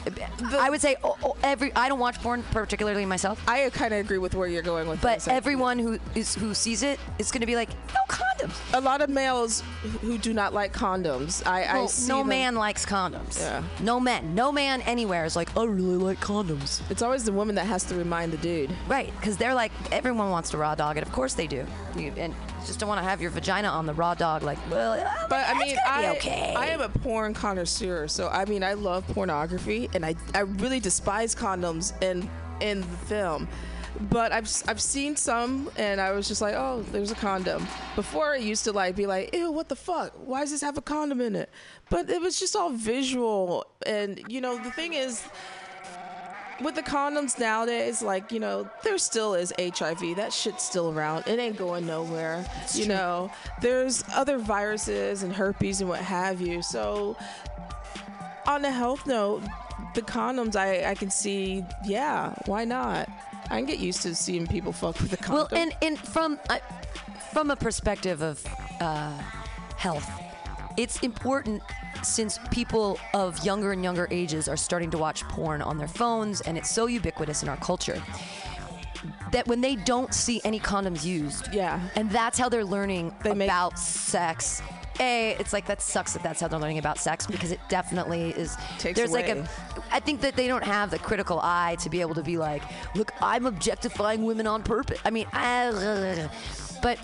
I 0.59 0.69
would 0.69 0.81
say 0.81 0.95
oh, 1.03 1.17
oh, 1.23 1.35
every. 1.41 1.73
I 1.75 1.89
don't 1.89 1.97
watch 1.99 2.21
porn 2.21 2.43
particularly 2.51 3.05
myself, 3.05 3.41
I 3.47 3.69
kind 3.71 3.91
of 3.93 3.99
agree 3.99 4.19
with 4.19 4.35
where 4.35 4.47
you're 4.47 4.61
going 4.61 4.87
with 4.87 5.01
but 5.01 5.27
everyone 5.27 5.79
who 5.79 5.97
is 6.13 6.35
who 6.35 6.53
sees 6.53 6.83
it 6.83 6.99
is 7.17 7.31
going 7.31 7.41
to 7.41 7.47
be 7.47 7.55
like, 7.55 7.69
no 7.93 8.01
condoms. 8.07 8.55
a 8.77 8.79
lot 8.81 9.01
of 9.01 9.09
males 9.09 9.63
who 10.01 10.17
do 10.19 10.31
not 10.33 10.53
like 10.53 10.73
condoms. 10.73 11.45
I, 11.47 11.63
I 11.63 11.73
Well, 11.73 11.87
see 11.87 12.07
no 12.09 12.19
them- 12.19 12.27
man 12.27 12.55
likes 12.55 12.85
condoms. 12.85 13.39
Yeah. 13.39 13.63
No 13.81 13.99
man, 13.99 14.35
no 14.35 14.51
man 14.51 14.81
anywhere 14.81 15.25
is 15.25 15.35
like, 15.35 15.55
I 15.57 15.63
really 15.65 15.95
like 15.97 16.19
condoms. 16.19 16.81
It's 16.91 17.01
always 17.01 17.23
the 17.23 17.31
woman 17.31 17.55
that 17.55 17.65
has 17.65 17.83
to 17.85 17.95
remind 17.95 18.31
the 18.31 18.37
dude. 18.37 18.69
Right, 18.87 19.11
because 19.19 19.37
they're 19.37 19.55
like, 19.55 19.71
everyone 19.91 20.29
wants 20.29 20.51
to 20.51 20.57
raw 20.57 20.75
dog 20.75 20.97
it. 20.97 21.03
Of 21.03 21.11
course 21.11 21.33
they 21.33 21.47
do. 21.47 21.65
You, 21.95 22.13
and 22.15 22.35
just 22.67 22.79
don't 22.79 22.89
want 22.89 22.99
to 22.99 23.09
have 23.09 23.21
your 23.21 23.31
vagina 23.31 23.69
on 23.69 23.85
the 23.85 23.93
raw 23.93 24.13
dog. 24.13 24.43
Like, 24.43 24.59
well, 24.69 24.95
But 25.29 25.47
I 25.47 25.57
mean, 25.57 25.77
I, 25.87 26.09
okay. 26.17 26.53
I 26.55 26.67
am 26.67 26.81
a 26.81 26.89
porn 26.89 27.33
connoisseur, 27.33 28.07
so 28.07 28.27
I 28.27 28.45
mean, 28.45 28.63
I 28.63 28.73
love 28.73 29.07
pornography, 29.07 29.89
and 29.93 30.05
I, 30.05 30.15
I 30.35 30.41
really 30.41 30.79
despise 30.79 31.33
condoms 31.33 31.99
in 32.03 32.29
in 32.59 32.81
the 32.81 32.97
film. 33.07 33.47
But 34.11 34.31
I've 34.31 34.51
I've 34.67 34.81
seen 34.81 35.15
some, 35.15 35.71
and 35.77 35.99
I 35.99 36.11
was 36.11 36.27
just 36.27 36.41
like, 36.41 36.53
oh, 36.53 36.85
there's 36.91 37.11
a 37.11 37.15
condom. 37.15 37.65
Before 37.95 38.33
I 38.33 38.37
used 38.37 38.63
to 38.65 38.71
like 38.71 38.95
be 38.95 39.07
like, 39.07 39.33
ew, 39.33 39.51
what 39.51 39.69
the 39.69 39.75
fuck? 39.75 40.11
Why 40.23 40.41
does 40.41 40.51
this 40.51 40.61
have 40.61 40.77
a 40.77 40.81
condom 40.81 41.19
in 41.21 41.35
it? 41.35 41.49
But 41.89 42.09
it 42.09 42.21
was 42.21 42.39
just 42.39 42.55
all 42.55 42.69
visual, 42.69 43.65
and 43.85 44.21
you 44.27 44.41
know, 44.41 44.57
the 44.61 44.71
thing 44.71 44.93
is. 44.93 45.23
With 46.61 46.75
the 46.75 46.83
condoms 46.83 47.39
nowadays, 47.39 48.01
like 48.01 48.31
you 48.31 48.39
know, 48.39 48.69
there 48.83 48.97
still 48.97 49.33
is 49.33 49.53
HIV. 49.59 50.15
That 50.15 50.33
shit's 50.33 50.63
still 50.63 50.91
around. 50.91 51.27
It 51.27 51.39
ain't 51.39 51.57
going 51.57 51.85
nowhere. 51.85 52.45
you 52.73 52.87
know, 52.87 53.31
there's 53.61 54.03
other 54.13 54.37
viruses 54.37 55.23
and 55.23 55.33
herpes 55.33 55.81
and 55.81 55.89
what 55.89 55.99
have 55.99 56.41
you. 56.41 56.61
So 56.61 57.15
on 58.45 58.63
a 58.65 58.71
health 58.71 59.05
note, 59.05 59.43
the 59.93 60.01
condoms, 60.01 60.55
I, 60.55 60.91
I 60.91 60.95
can 60.95 61.09
see, 61.09 61.63
yeah, 61.85 62.33
why 62.45 62.65
not? 62.65 63.09
I 63.45 63.57
can 63.57 63.65
get 63.65 63.79
used 63.79 64.01
to 64.03 64.13
seeing 64.15 64.47
people 64.47 64.71
fuck 64.73 64.99
with 64.99 65.11
the 65.11 65.17
condom. 65.17 65.47
Well, 65.51 65.61
and 65.61 65.75
and 65.81 65.97
from 65.97 66.39
uh, 66.49 66.59
from 67.31 67.51
a 67.51 67.55
perspective 67.55 68.21
of 68.21 68.43
uh, 68.81 69.17
health, 69.77 70.09
it's 70.75 70.99
important 70.99 71.61
since 72.03 72.39
people 72.51 72.99
of 73.13 73.43
younger 73.45 73.71
and 73.71 73.83
younger 73.83 74.07
ages 74.11 74.47
are 74.47 74.57
starting 74.57 74.89
to 74.91 74.97
watch 74.97 75.23
porn 75.25 75.61
on 75.61 75.77
their 75.77 75.87
phones, 75.87 76.41
and 76.41 76.57
it's 76.57 76.69
so 76.69 76.85
ubiquitous 76.87 77.43
in 77.43 77.49
our 77.49 77.57
culture 77.57 78.01
that 79.31 79.47
when 79.47 79.61
they 79.61 79.75
don't 79.75 80.13
see 80.13 80.41
any 80.43 80.59
condoms 80.59 81.03
used, 81.05 81.53
Yeah. 81.53 81.79
and 81.95 82.09
that's 82.09 82.37
how 82.39 82.49
they're 82.49 82.65
learning 82.65 83.13
They 83.23 83.33
make- 83.33 83.47
about 83.49 83.77
sex. 83.77 84.61
A, 84.99 85.35
it's 85.39 85.53
like 85.53 85.67
that 85.67 85.79
sucks 85.79 86.13
that 86.13 86.23
that's 86.23 86.41
how 86.41 86.47
they're 86.47 86.59
learning 86.59 86.79
about 86.79 86.97
sex 86.97 87.27
because 87.27 87.51
it 87.51 87.59
definitely 87.69 88.31
is. 88.31 88.57
Takes 88.79 88.97
there's 88.97 89.11
like 89.11 89.29
away. 89.29 89.41
a, 89.41 89.93
I 89.93 89.99
think 89.99 90.21
that 90.21 90.35
they 90.35 90.47
don't 90.47 90.63
have 90.63 90.89
the 90.89 90.97
critical 90.97 91.39
eye 91.39 91.77
to 91.81 91.89
be 91.91 92.01
able 92.01 92.15
to 92.15 92.23
be 92.23 92.37
like, 92.39 92.63
look, 92.95 93.11
I'm 93.21 93.45
objectifying 93.45 94.23
women 94.23 94.47
on 94.47 94.63
purpose. 94.63 94.99
I 95.05 95.11
mean, 95.11 95.27
I, 95.33 96.27
but 96.81 96.97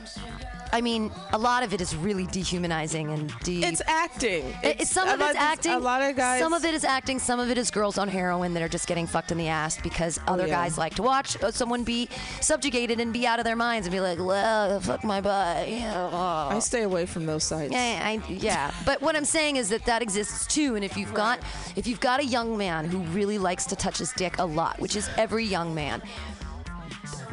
I 0.73 0.81
mean, 0.81 1.11
a 1.31 1.37
lot 1.37 1.61
of 1.63 1.73
it 1.73 1.79
is 1.81 1.95
really 1.95 2.25
dehumanizing 2.25 3.11
and 3.11 3.31
de. 3.43 3.63
it's 3.63 3.81
acting. 3.87 4.43
It- 4.63 4.81
it's 4.81 4.89
some 4.91 5.07
of 5.07 5.21
it's 5.21 5.35
acting. 5.37 5.71
A 5.73 5.79
lot 5.79 6.01
of 6.01 6.15
guys. 6.15 6.39
Some 6.41 6.51
of 6.51 6.65
it 6.65 6.73
is 6.73 6.83
acting. 6.83 7.19
Some 7.19 7.39
of 7.39 7.49
it 7.51 7.57
is 7.59 7.69
girls 7.71 7.97
on 7.97 8.07
heroin 8.07 8.53
that 8.55 8.63
are 8.63 8.67
just 8.67 8.87
getting 8.87 9.05
fucked 9.07 9.31
in 9.31 9.37
the 9.37 9.47
ass 9.47 9.79
because 9.81 10.19
other 10.27 10.43
Oh, 10.43 10.47
yeah. 10.47 10.55
guys 10.63 10.77
like 10.77 10.95
to 10.95 11.03
watch 11.03 11.41
uh, 11.43 11.51
someone 11.51 11.83
be 11.83 12.09
subjugated 12.41 12.99
and 12.99 13.13
be 13.13 13.25
out 13.27 13.37
of 13.39 13.45
their 13.45 13.55
minds 13.55 13.85
and 13.87 13.91
be 13.93 13.99
like, 14.01 14.17
"Well, 14.19 14.79
fuck 14.81 15.03
my 15.03 15.21
butt." 15.21 15.69
Yeah. 15.69 16.09
I 16.51 16.59
stay 16.59 16.81
away 16.83 17.05
from 17.05 17.25
those 17.27 17.43
sites. 17.43 17.71
Yeah, 17.71 18.01
I, 18.03 18.21
yeah. 18.27 18.71
But 18.83 18.99
what 19.01 19.15
I'm 19.15 19.25
saying 19.25 19.57
is 19.57 19.69
that 19.69 19.85
that 19.85 20.01
exists 20.01 20.47
too. 20.47 20.75
And 20.75 20.83
if 20.83 20.97
you've 20.97 21.13
got 21.13 21.39
if 21.75 21.85
you've 21.87 21.99
got 21.99 22.19
a 22.19 22.25
young 22.25 22.57
man 22.57 22.85
who 22.85 22.97
really 23.17 23.37
likes 23.37 23.65
to 23.67 23.75
touch 23.75 23.99
his 23.99 24.11
dick 24.13 24.39
a 24.39 24.45
lot, 24.45 24.79
which 24.79 24.95
is 24.95 25.07
every 25.17 25.45
young 25.45 25.75
man, 25.75 26.01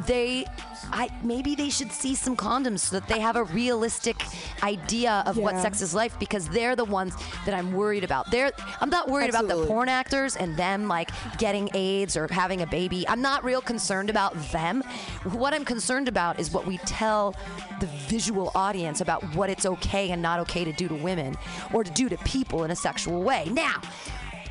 they. 0.07 0.45
I, 0.93 1.09
maybe 1.23 1.55
they 1.55 1.71
should 1.71 1.93
see 1.93 2.15
some 2.15 2.37
condoms 2.37 2.81
so 2.81 2.99
that 2.99 3.09
they 3.09 3.21
have 3.21 3.37
a 3.37 3.45
realistic 3.45 4.23
idea 4.63 5.23
of 5.27 5.37
what 5.37 5.59
sex 5.61 5.81
is 5.81 5.95
like 5.95 6.19
because 6.19 6.49
they're 6.49 6.77
the 6.77 6.85
ones 6.85 7.15
that 7.47 7.55
I'm 7.55 7.73
worried 7.73 8.05
about. 8.05 8.31
They're 8.31 8.53
I'm 8.81 8.91
not 8.91 9.09
worried 9.09 9.31
about 9.31 9.49
the 9.49 9.67
porn 9.67 9.89
actors 9.89 10.37
and 10.37 10.57
them 10.57 10.89
like 10.89 11.11
getting 11.39 11.69
AIDS 11.75 12.17
or 12.17 12.29
having 12.29 12.63
a 12.63 12.67
baby. 12.67 13.07
I'm 13.09 13.23
not 13.23 13.45
real 13.45 13.61
concerned 13.61 14.11
about 14.11 14.35
them. 14.51 14.83
What 15.25 15.55
I'm 15.55 15.65
concerned 15.65 16.09
about 16.09 16.41
is 16.41 16.51
what 16.51 16.67
we 16.67 16.79
tell 16.79 17.35
the 17.81 17.87
visual 17.87 18.51
audience 18.55 19.01
about 19.01 19.23
what 19.35 19.51
it's 19.51 19.67
okay 19.67 20.11
and 20.11 20.21
not 20.21 20.41
okay 20.41 20.65
to 20.65 20.73
do 20.73 20.89
to 20.89 20.95
women 20.95 21.37
or 21.73 21.85
to 21.85 21.91
do 21.91 22.09
to 22.09 22.17
people 22.19 22.65
in 22.65 22.71
a 22.71 22.77
sexual 22.77 23.23
way. 23.23 23.49
Now, 23.51 23.81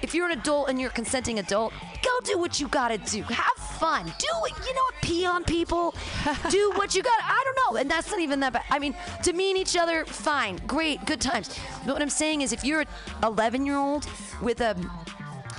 if 0.01 0.13
you're 0.13 0.29
an 0.29 0.37
adult 0.37 0.69
and 0.69 0.79
you're 0.79 0.89
a 0.89 0.93
consenting 0.93 1.39
adult, 1.39 1.73
go 2.03 2.11
do 2.23 2.37
what 2.37 2.59
you 2.59 2.67
gotta 2.67 2.97
do. 2.97 3.23
Have 3.23 3.65
fun. 3.79 4.05
Do 4.05 4.11
it. 4.11 4.53
You 4.67 4.73
know 4.73 4.81
what? 4.81 4.95
Pee 5.01 5.25
on 5.25 5.43
people. 5.43 5.95
do 6.49 6.71
what 6.75 6.95
you 6.95 7.01
got. 7.01 7.19
I 7.21 7.43
don't 7.45 7.73
know. 7.73 7.79
And 7.79 7.89
that's 7.89 8.11
not 8.11 8.19
even 8.19 8.39
that 8.41 8.53
bad. 8.53 8.63
I 8.69 8.79
mean, 8.79 8.95
demean 9.23 9.57
each 9.57 9.77
other, 9.77 10.05
fine, 10.05 10.57
great, 10.67 11.05
good 11.05 11.21
times. 11.21 11.57
But 11.85 11.93
what 11.93 12.01
I'm 12.01 12.09
saying 12.09 12.41
is, 12.41 12.51
if 12.53 12.63
you're 12.63 12.81
an 12.81 12.87
11 13.23 13.65
year 13.65 13.77
old 13.77 14.07
with 14.41 14.61
a 14.61 14.75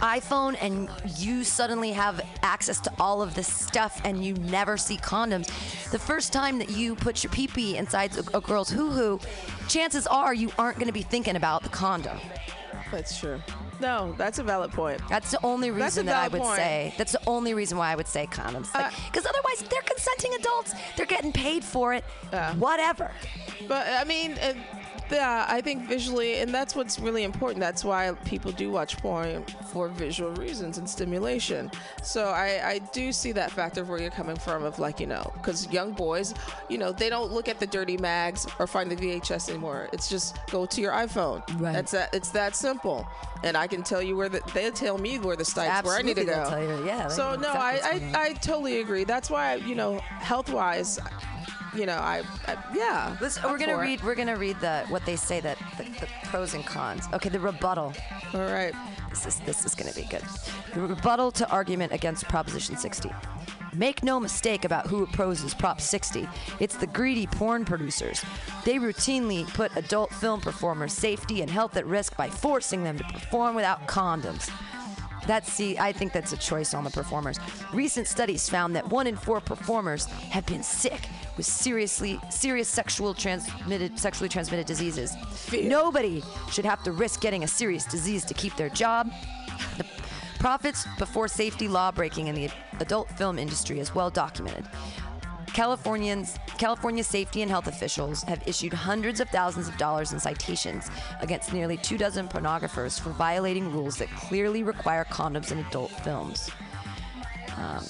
iPhone 0.00 0.56
and 0.62 0.88
you 1.18 1.44
suddenly 1.44 1.92
have 1.92 2.20
access 2.42 2.80
to 2.80 2.92
all 2.98 3.20
of 3.20 3.34
this 3.34 3.46
stuff 3.46 4.00
and 4.04 4.24
you 4.24 4.34
never 4.34 4.76
see 4.76 4.96
condoms, 4.96 5.48
the 5.90 5.98
first 5.98 6.32
time 6.32 6.58
that 6.58 6.70
you 6.70 6.94
put 6.94 7.22
your 7.22 7.30
pee 7.30 7.46
pee 7.46 7.76
inside 7.76 8.16
a, 8.16 8.38
a 8.38 8.40
girl's 8.40 8.70
hoo 8.70 8.90
hoo, 8.90 9.20
chances 9.68 10.06
are 10.06 10.32
you 10.32 10.50
aren't 10.58 10.78
going 10.78 10.86
to 10.86 10.92
be 10.92 11.02
thinking 11.02 11.36
about 11.36 11.62
the 11.62 11.68
condom. 11.68 12.18
That's 12.90 13.18
true. 13.18 13.40
No, 13.80 14.14
that's 14.18 14.38
a 14.38 14.42
valid 14.42 14.72
point. 14.72 15.00
That's 15.08 15.30
the 15.30 15.38
only 15.44 15.70
reason 15.70 16.06
that 16.06 16.16
I 16.16 16.28
would 16.28 16.42
point. 16.42 16.56
say. 16.56 16.94
That's 16.98 17.12
the 17.12 17.20
only 17.26 17.54
reason 17.54 17.78
why 17.78 17.92
I 17.92 17.96
would 17.96 18.06
say 18.08 18.26
condoms. 18.26 18.68
Uh, 18.74 18.90
Because 19.06 19.24
otherwise, 19.26 19.62
they're 19.70 19.80
consenting 19.82 20.34
adults. 20.34 20.74
They're 20.96 21.06
getting 21.06 21.32
paid 21.32 21.64
for 21.64 21.94
it. 21.94 22.04
Yeah. 22.32 22.54
Whatever. 22.56 23.10
But 23.68 23.86
I 23.88 24.04
mean, 24.04 24.32
uh, 24.32 24.54
yeah, 25.10 25.46
I 25.48 25.60
think 25.60 25.86
visually, 25.88 26.38
and 26.40 26.52
that's 26.52 26.74
what's 26.74 26.98
really 26.98 27.24
important. 27.24 27.60
That's 27.60 27.84
why 27.84 28.12
people 28.24 28.52
do 28.52 28.70
watch 28.70 28.96
porn 28.98 29.44
for 29.72 29.88
visual 29.88 30.30
reasons 30.32 30.78
and 30.78 30.88
stimulation. 30.88 31.70
So 32.02 32.26
I, 32.26 32.60
I 32.64 32.78
do 32.92 33.12
see 33.12 33.32
that 33.32 33.50
factor 33.50 33.82
of 33.82 33.88
where 33.88 34.00
you're 34.00 34.10
coming 34.10 34.36
from, 34.36 34.64
of 34.64 34.78
like, 34.78 35.00
you 35.00 35.06
know, 35.06 35.30
because 35.34 35.70
young 35.72 35.92
boys, 35.92 36.34
you 36.68 36.78
know, 36.78 36.92
they 36.92 37.08
don't 37.08 37.32
look 37.32 37.48
at 37.48 37.58
the 37.58 37.66
dirty 37.66 37.96
mags 37.96 38.46
or 38.58 38.66
find 38.66 38.90
the 38.90 38.96
VHS 38.96 39.50
anymore. 39.50 39.88
It's 39.92 40.08
just 40.08 40.38
go 40.50 40.66
to 40.66 40.80
your 40.80 40.92
iPhone. 40.92 41.42
Right. 41.60 41.72
That's 41.72 41.92
that. 41.92 42.14
It's 42.14 42.30
that 42.30 42.54
simple. 42.54 43.06
And 43.42 43.56
I 43.56 43.66
can 43.66 43.82
tell 43.82 44.02
you 44.02 44.16
where 44.16 44.28
the, 44.28 44.40
they 44.52 44.70
tell 44.70 44.98
me 44.98 45.18
where 45.18 45.36
the 45.36 45.44
sites 45.44 45.86
where 45.86 45.96
I 45.96 46.02
need 46.02 46.16
to 46.16 46.24
go. 46.24 46.50
they'll 46.50 46.78
you, 46.80 46.86
yeah, 46.86 47.08
So 47.08 47.36
no, 47.36 47.48
exactly 47.48 47.58
I, 47.58 47.72
what's 47.72 47.88
going 47.88 48.14
on. 48.14 48.16
I, 48.16 48.24
I 48.24 48.32
totally 48.34 48.80
agree. 48.80 49.04
That's 49.04 49.30
why, 49.30 49.54
you 49.54 49.74
know, 49.74 49.98
health 49.98 50.50
wise, 50.50 50.98
you 51.74 51.86
know, 51.86 51.96
I, 51.96 52.22
I 52.46 52.56
yeah. 52.74 53.16
Let's, 53.20 53.42
we're 53.42 53.58
gonna 53.58 53.74
for 53.74 53.82
it. 53.82 53.86
read. 53.86 54.02
We're 54.02 54.14
gonna 54.14 54.36
read 54.36 54.60
the 54.60 54.84
what 54.88 55.04
they 55.06 55.16
say 55.16 55.40
that 55.40 55.58
the, 55.76 55.84
the 55.84 56.08
pros 56.24 56.54
and 56.54 56.64
cons. 56.64 57.06
Okay, 57.12 57.28
the 57.28 57.40
rebuttal. 57.40 57.92
All 58.34 58.40
right. 58.40 58.74
This 59.10 59.26
is 59.26 59.40
this 59.40 59.64
is 59.64 59.74
gonna 59.74 59.92
be 59.92 60.04
good. 60.04 60.22
The 60.74 60.80
rebuttal 60.80 61.32
to 61.32 61.48
argument 61.50 61.92
against 61.92 62.24
Proposition 62.28 62.76
60. 62.76 63.10
Make 63.74 64.02
no 64.02 64.18
mistake 64.18 64.64
about 64.64 64.88
who 64.88 65.04
opposes 65.04 65.54
Prop 65.54 65.80
60. 65.80 66.28
It's 66.58 66.76
the 66.76 66.88
greedy 66.88 67.26
porn 67.26 67.64
producers. 67.64 68.24
They 68.64 68.76
routinely 68.76 69.46
put 69.54 69.76
adult 69.76 70.12
film 70.12 70.40
performers' 70.40 70.92
safety 70.92 71.40
and 71.40 71.50
health 71.50 71.76
at 71.76 71.86
risk 71.86 72.16
by 72.16 72.28
forcing 72.28 72.82
them 72.82 72.98
to 72.98 73.04
perform 73.04 73.54
without 73.54 73.86
condoms. 73.86 74.50
That's 75.26 75.52
see, 75.52 75.78
I 75.78 75.92
think 75.92 76.12
that's 76.12 76.32
a 76.32 76.36
choice 76.36 76.74
on 76.74 76.84
the 76.84 76.90
performers. 76.90 77.38
Recent 77.72 78.06
studies 78.06 78.48
found 78.48 78.74
that 78.76 78.88
one 78.88 79.06
in 79.06 79.16
four 79.16 79.40
performers 79.40 80.06
have 80.06 80.46
been 80.46 80.62
sick 80.62 81.08
with 81.36 81.46
seriously 81.46 82.18
serious 82.30 82.68
sexual 82.68 83.14
transmitted 83.14 83.98
sexually 83.98 84.28
transmitted 84.28 84.66
diseases. 84.66 85.14
Nobody 85.52 86.22
should 86.50 86.64
have 86.64 86.82
to 86.84 86.92
risk 86.92 87.20
getting 87.20 87.44
a 87.44 87.48
serious 87.48 87.84
disease 87.84 88.24
to 88.24 88.34
keep 88.34 88.56
their 88.56 88.68
job. 88.70 89.10
The 89.76 89.86
profits 90.38 90.86
before 90.98 91.28
safety 91.28 91.68
law 91.68 91.92
breaking 91.92 92.28
in 92.28 92.34
the 92.34 92.50
adult 92.80 93.10
film 93.12 93.38
industry 93.38 93.78
is 93.78 93.94
well 93.94 94.10
documented. 94.10 94.66
Californians, 95.52 96.38
California 96.58 97.02
safety 97.02 97.42
and 97.42 97.50
health 97.50 97.66
officials 97.66 98.22
have 98.24 98.46
issued 98.46 98.72
hundreds 98.72 99.20
of 99.20 99.28
thousands 99.30 99.68
of 99.68 99.76
dollars 99.76 100.12
in 100.12 100.20
citations 100.20 100.90
against 101.20 101.52
nearly 101.52 101.76
two 101.76 101.98
dozen 101.98 102.28
pornographers 102.28 103.00
for 103.00 103.10
violating 103.10 103.72
rules 103.72 103.96
that 103.96 104.08
clearly 104.10 104.62
require 104.62 105.04
condoms 105.04 105.50
in 105.50 105.58
adult 105.58 105.90
films. 105.90 106.50
Um, 107.56 107.84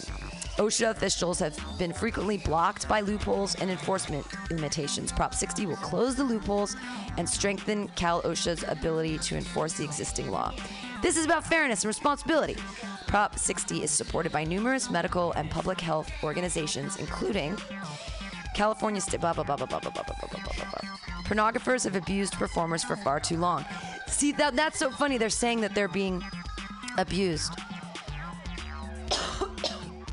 OSHA 0.57 0.91
officials 0.91 1.39
have 1.39 1.59
been 1.79 1.93
frequently 1.93 2.37
blocked 2.37 2.87
by 2.89 3.01
loopholes 3.01 3.55
and 3.57 3.71
enforcement 3.71 4.27
limitations. 4.51 5.11
Prop 5.13 5.35
60 5.35 5.67
will 5.67 5.77
close 5.77 6.17
the 6.17 6.25
loopholes 6.25 6.77
and 7.17 7.29
strengthen 7.29 7.89
Cal 7.89 8.21
OSHA's 8.23 8.65
ability 8.69 9.19
to 9.21 9.37
enforce 9.37 9.75
the 9.75 9.85
existing 9.85 10.31
law. 10.31 10.53
This 11.03 11.17
is 11.17 11.25
about 11.25 11.47
fairness 11.47 11.83
and 11.83 11.89
responsibility. 11.89 12.57
Prop 13.11 13.37
60 13.37 13.83
is 13.83 13.91
supported 13.91 14.31
by 14.31 14.45
numerous 14.45 14.89
medical 14.89 15.33
and 15.33 15.51
public 15.51 15.81
health 15.81 16.09
organizations, 16.23 16.97
including 16.99 17.59
California 18.55 19.01
State. 19.01 19.21
Blah 19.21 19.33
blah 19.33 19.43
blah 19.43 19.57
blah 19.57 19.67
blah 19.67 19.81
blah 19.81 19.91
blah 19.91 20.03
blah 20.05 20.15
blah 20.31 20.41
blah 20.41 20.71
blah. 20.71 20.91
Pornographers 21.25 21.83
have 21.83 21.97
abused 21.97 22.35
performers 22.35 22.85
for 22.85 22.95
far 22.95 23.19
too 23.19 23.37
long. 23.37 23.65
See 24.07 24.31
that 24.35 24.55
that's 24.55 24.79
so 24.79 24.93
funny. 24.93 25.19
They're 25.19 25.29
saying 25.29 25.61
that 25.63 25.75
they're 25.75 25.89
being 25.89 26.23
abused. 26.99 27.53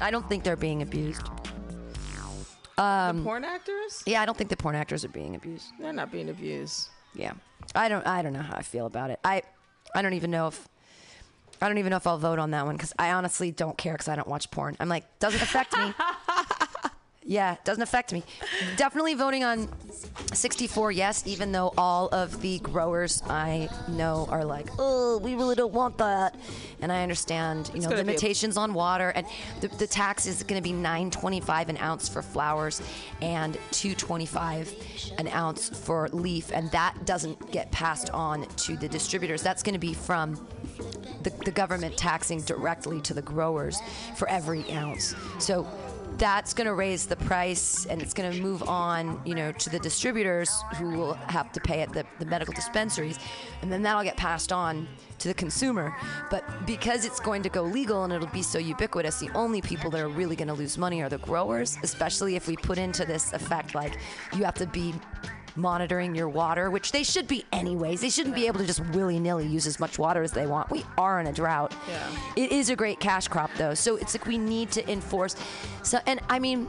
I 0.01 0.09
don't 0.09 0.27
think 0.27 0.43
they're 0.43 0.55
being 0.55 0.81
abused. 0.81 1.21
the 2.77 3.21
porn 3.23 3.43
actors? 3.43 4.01
Yeah, 4.07 4.23
I 4.23 4.25
don't 4.25 4.35
think 4.35 4.49
the 4.49 4.57
porn 4.57 4.73
actors 4.73 5.05
are 5.05 5.09
being 5.09 5.35
abused. 5.35 5.67
They're 5.79 5.93
not 5.93 6.11
being 6.11 6.29
abused. 6.29 6.89
Yeah, 7.13 7.33
I 7.75 7.89
don't. 7.89 8.07
I 8.07 8.23
don't 8.23 8.33
know 8.33 8.41
how 8.41 8.55
I 8.57 8.63
feel 8.63 8.87
about 8.87 9.11
it. 9.11 9.19
I, 9.23 9.43
I 9.93 10.01
don't 10.01 10.13
even 10.13 10.31
know 10.31 10.47
if. 10.47 10.67
I 11.61 11.67
don't 11.67 11.77
even 11.77 11.89
know 11.91 11.97
if 11.97 12.07
I'll 12.07 12.17
vote 12.17 12.39
on 12.39 12.51
that 12.51 12.65
one 12.65 12.75
because 12.75 12.93
I 12.99 13.11
honestly 13.11 13.51
don't 13.51 13.77
care 13.77 13.93
because 13.93 14.07
I 14.07 14.15
don't 14.15 14.27
watch 14.27 14.49
porn. 14.51 14.77
I'm 14.79 14.89
like, 14.89 15.03
doesn't 15.19 15.41
affect 15.41 15.77
me. 15.77 15.93
yeah, 17.27 17.57
doesn't 17.65 17.83
affect 17.83 18.13
me. 18.13 18.23
Definitely 18.77 19.13
voting 19.13 19.43
on 19.43 19.67
64, 20.33 20.93
yes, 20.93 21.23
even 21.27 21.51
though 21.51 21.73
all 21.77 22.07
of 22.09 22.41
the 22.41 22.59
growers 22.59 23.21
I 23.27 23.67
know 23.89 24.27
are 24.29 24.45
like, 24.45 24.69
oh, 24.79 25.17
we 25.17 25.35
really 25.35 25.55
don't 25.55 25.73
want 25.73 25.97
that. 25.97 26.35
And 26.81 26.89
I 26.89 27.03
understand, 27.03 27.69
you 27.73 27.81
know, 27.81 27.89
limitations 27.89 28.55
on 28.55 28.73
water 28.73 29.09
and 29.09 29.27
the, 29.59 29.67
the 29.67 29.87
tax 29.87 30.25
is 30.25 30.41
going 30.43 30.61
to 30.61 30.67
be 30.67 30.73
9.25 30.73 31.67
an 31.67 31.77
ounce 31.77 32.07
for 32.07 32.21
flowers 32.21 32.81
and 33.21 33.55
2.25 33.71 35.19
an 35.19 35.27
ounce 35.27 35.67
for 35.67 36.07
leaf 36.09 36.51
and 36.53 36.71
that 36.71 36.95
doesn't 37.05 37.51
get 37.51 37.69
passed 37.71 38.09
on 38.11 38.45
to 38.55 38.77
the 38.77 38.87
distributors. 38.87 39.43
That's 39.43 39.63
going 39.63 39.73
to 39.73 39.79
be 39.79 39.93
from 39.93 40.47
the, 41.23 41.31
the 41.43 41.51
government 41.51 41.97
taxing 41.97 42.41
directly 42.41 43.01
to 43.01 43.13
the 43.13 43.21
growers 43.21 43.81
for 44.15 44.29
every 44.29 44.71
ounce. 44.71 45.13
So 45.39 45.67
that's 46.17 46.53
going 46.53 46.65
to 46.65 46.73
raise 46.73 47.05
the 47.05 47.15
price 47.15 47.85
and 47.85 48.01
it's 48.01 48.13
going 48.13 48.31
to 48.31 48.41
move 48.41 48.63
on, 48.63 49.21
you 49.25 49.35
know, 49.35 49.51
to 49.51 49.69
the 49.69 49.79
distributors 49.79 50.51
who 50.75 50.91
will 50.91 51.13
have 51.13 51.51
to 51.51 51.59
pay 51.59 51.81
at 51.81 51.93
the, 51.93 52.05
the 52.19 52.25
medical 52.25 52.53
dispensaries. 52.53 53.19
And 53.61 53.71
then 53.71 53.83
that'll 53.83 54.03
get 54.03 54.17
passed 54.17 54.51
on 54.51 54.87
to 55.19 55.27
the 55.27 55.33
consumer. 55.33 55.95
But 56.29 56.43
because 56.65 57.05
it's 57.05 57.19
going 57.19 57.43
to 57.43 57.49
go 57.49 57.63
legal 57.63 58.03
and 58.03 58.13
it'll 58.13 58.27
be 58.27 58.41
so 58.41 58.57
ubiquitous, 58.57 59.19
the 59.19 59.31
only 59.35 59.61
people 59.61 59.91
that 59.91 60.01
are 60.01 60.09
really 60.09 60.35
going 60.35 60.47
to 60.47 60.53
lose 60.53 60.77
money 60.77 61.01
are 61.01 61.09
the 61.09 61.19
growers, 61.19 61.77
especially 61.83 62.35
if 62.35 62.47
we 62.47 62.55
put 62.55 62.77
into 62.77 63.05
this 63.05 63.33
effect 63.33 63.75
like 63.75 63.97
you 64.35 64.43
have 64.43 64.55
to 64.55 64.67
be 64.67 64.93
monitoring 65.57 66.15
your 66.15 66.29
water, 66.29 66.69
which 66.69 66.91
they 66.91 67.03
should 67.03 67.27
be 67.27 67.45
anyways. 67.51 68.01
They 68.01 68.09
shouldn't 68.09 68.35
be 68.35 68.47
able 68.47 68.59
to 68.59 68.65
just 68.65 68.85
willy 68.91 69.19
nilly 69.19 69.47
use 69.47 69.67
as 69.67 69.79
much 69.79 69.97
water 69.99 70.23
as 70.23 70.31
they 70.31 70.47
want. 70.47 70.69
We 70.69 70.85
are 70.97 71.19
in 71.19 71.27
a 71.27 71.33
drought. 71.33 71.73
Yeah. 71.89 72.09
It 72.35 72.51
is 72.51 72.69
a 72.69 72.75
great 72.75 72.99
cash 72.99 73.27
crop 73.27 73.51
though, 73.57 73.73
so 73.73 73.95
it's 73.97 74.13
like 74.13 74.25
we 74.25 74.37
need 74.37 74.71
to 74.71 74.91
enforce. 74.91 75.35
So, 75.83 75.99
and 76.05 76.19
I 76.29 76.39
mean, 76.39 76.67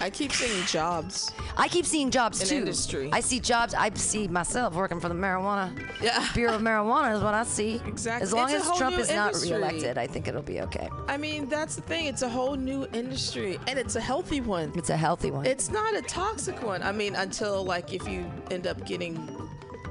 I 0.00 0.10
keep 0.10 0.32
seeing 0.32 0.64
jobs. 0.66 1.30
I 1.56 1.68
keep 1.68 1.84
seeing 1.86 2.10
jobs 2.10 2.40
In 2.42 2.48
too. 2.48 2.54
industry. 2.56 3.10
I 3.12 3.20
see 3.20 3.38
jobs. 3.40 3.74
I 3.74 3.90
see 3.94 4.28
myself 4.28 4.74
working 4.74 5.00
for 5.00 5.08
the 5.08 5.14
marijuana 5.14 5.70
Yeah. 6.00 6.26
Bureau 6.34 6.54
of 6.54 6.62
Marijuana 6.62 7.14
is 7.16 7.22
what 7.22 7.34
I 7.34 7.44
see. 7.44 7.80
Exactly. 7.86 8.22
As 8.24 8.32
long 8.32 8.50
It's 8.50 8.68
as 8.68 8.78
Trump 8.78 8.98
is 8.98 9.10
not 9.10 9.34
reelected, 9.40 9.98
I 9.98 10.06
think 10.06 10.28
it'll 10.28 10.42
be 10.42 10.60
okay. 10.62 10.88
I 11.08 11.16
mean, 11.16 11.48
that's 11.48 11.76
the 11.76 11.82
thing. 11.82 12.06
It's 12.06 12.22
a 12.22 12.28
whole 12.28 12.54
new 12.56 12.86
industry, 12.92 13.58
and 13.68 13.78
it's 13.78 13.96
a 13.96 14.00
healthy 14.00 14.40
one. 14.40 14.72
It's 14.74 14.90
a 14.90 14.96
healthy 14.96 15.30
one. 15.30 15.46
It's 15.46 15.70
not 15.70 15.94
a 15.94 16.02
toxic 16.02 16.62
one. 16.62 16.82
I 16.82 16.92
mean, 16.92 17.14
until 17.14 17.64
like 17.64 17.92
if 17.92 18.06
you 18.08 18.30
end 18.50 18.66
up 18.66 18.84
getting, 18.86 19.48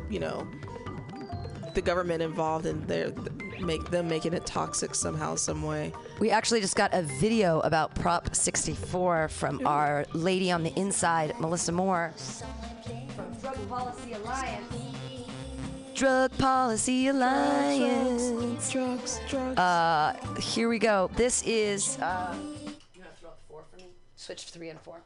you 0.10 0.19
know, 0.19 0.48
the 1.73 1.82
government 1.82 2.22
involved 2.22 2.65
in 2.65 2.86
they're 2.88 3.11
make 3.61 3.89
them 3.89 4.07
making 4.07 4.33
it 4.33 4.45
toxic 4.45 4.95
somehow, 4.95 5.35
some 5.35 5.63
way. 5.63 5.93
We 6.19 6.29
actually 6.29 6.61
just 6.61 6.75
got 6.75 6.93
a 6.93 7.01
video 7.01 7.59
about 7.61 7.93
Prop 7.95 8.35
64 8.35 9.29
from 9.29 9.65
our 9.65 10.05
lady 10.13 10.51
on 10.51 10.63
the 10.63 10.73
inside, 10.79 11.39
Melissa 11.39 11.71
Moore. 11.71 12.13
From 13.15 13.33
Drug 13.41 13.69
Policy 13.69 14.13
Alliance. 14.13 14.73
Drug 15.95 16.38
Policy 16.38 17.07
Alliance. 17.07 18.71
Drugs, 18.71 19.19
drugs. 19.27 19.59
Uh, 19.59 20.15
here 20.39 20.69
we 20.69 20.79
go. 20.79 21.09
This 21.15 21.43
is. 21.43 21.99
Uh, 21.99 22.35
you 22.95 23.01
want 23.01 23.13
to 23.13 23.19
throw 23.19 23.29
up 23.29 23.39
four 23.47 23.63
for 23.69 23.77
me? 23.77 23.89
Switch 24.15 24.43
three 24.45 24.69
and 24.69 24.79
four. 24.79 25.01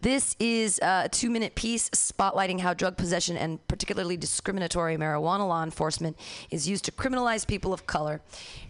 This 0.00 0.36
is 0.38 0.78
uh, 0.80 1.02
a 1.06 1.08
two 1.08 1.28
minute 1.28 1.56
piece 1.56 1.90
spotlighting 1.90 2.60
how 2.60 2.72
drug 2.72 2.96
possession 2.96 3.36
and 3.36 3.66
particularly 3.66 4.16
discriminatory 4.16 4.96
marijuana 4.96 5.48
law 5.48 5.64
enforcement 5.64 6.16
is 6.52 6.68
used 6.68 6.84
to 6.84 6.92
criminalize 6.92 7.44
people 7.44 7.72
of 7.72 7.86
color 7.86 8.20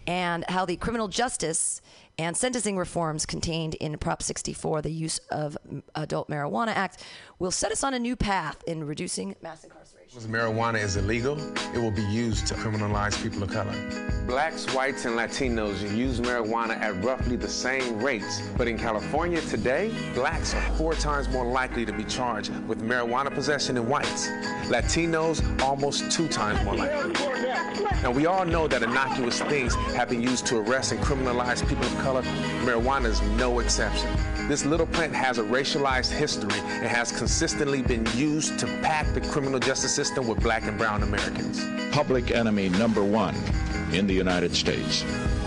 and 0.07 0.43
how 0.49 0.65
the 0.65 0.75
criminal 0.75 1.07
justice 1.07 1.81
and 2.17 2.35
sentencing 2.35 2.77
reforms 2.77 3.25
contained 3.25 3.75
in 3.75 3.97
Prop 3.97 4.21
64, 4.21 4.81
the 4.81 4.91
Use 4.91 5.19
of 5.29 5.57
Adult 5.95 6.29
Marijuana 6.29 6.75
Act, 6.75 7.03
will 7.39 7.51
set 7.51 7.71
us 7.71 7.83
on 7.83 7.93
a 7.93 7.99
new 7.99 8.15
path 8.15 8.61
in 8.67 8.83
reducing 8.83 9.35
mass 9.41 9.63
incarceration. 9.63 9.78
Because 10.09 10.25
marijuana 10.25 10.81
is 10.81 10.95
illegal, 10.95 11.37
it 11.71 11.77
will 11.77 11.91
be 11.91 12.01
used 12.01 12.47
to 12.47 12.55
criminalize 12.55 13.21
people 13.21 13.43
of 13.43 13.51
color. 13.51 13.75
Blacks, 14.25 14.65
whites, 14.73 15.05
and 15.05 15.15
Latinos 15.15 15.95
use 15.95 16.19
marijuana 16.19 16.79
at 16.79 17.03
roughly 17.03 17.35
the 17.35 17.47
same 17.47 18.01
rates. 18.01 18.41
But 18.57 18.67
in 18.67 18.75
California 18.75 19.39
today, 19.41 19.93
blacks 20.15 20.55
are 20.55 20.61
four 20.77 20.95
times 20.95 21.29
more 21.29 21.45
likely 21.45 21.85
to 21.85 21.93
be 21.93 22.03
charged 22.03 22.51
with 22.67 22.81
marijuana 22.81 23.31
possession 23.31 23.75
than 23.75 23.87
whites. 23.87 24.27
Latinos, 24.67 25.43
almost 25.61 26.11
two 26.11 26.27
times 26.27 26.63
more 26.65 26.75
likely. 26.75 27.13
Now, 28.01 28.11
we 28.11 28.25
all 28.25 28.45
know 28.45 28.67
that 28.67 28.81
innocuous 28.81 29.41
things 29.41 29.75
have 29.93 30.09
been 30.09 30.23
used 30.23 30.45
to 30.47 30.57
arrest 30.57 30.91
and 30.91 31.01
criminalize 31.01 31.67
people 31.67 31.85
of 31.85 31.95
color. 31.99 32.23
Marijuana 32.63 33.05
is 33.05 33.21
no 33.37 33.59
exception. 33.59 34.09
This 34.47 34.65
little 34.65 34.87
plant 34.87 35.13
has 35.13 35.37
a 35.37 35.43
racialized 35.43 36.11
history 36.11 36.59
and 36.59 36.87
has 36.87 37.11
consistently 37.11 37.83
been 37.83 38.07
used 38.15 38.57
to 38.59 38.65
pack 38.81 39.13
the 39.13 39.21
criminal 39.21 39.59
justice 39.59 39.98
system 40.05 40.29
with 40.29 40.41
black 40.41 40.63
and 40.63 40.77
brown 40.77 41.03
Americans. 41.03 41.67
public 41.91 42.31
enemy 42.31 42.69
number 42.69 43.03
one 43.03 43.35
in 43.91 44.07
the 44.07 44.13
United 44.13 44.55
States 44.55 45.03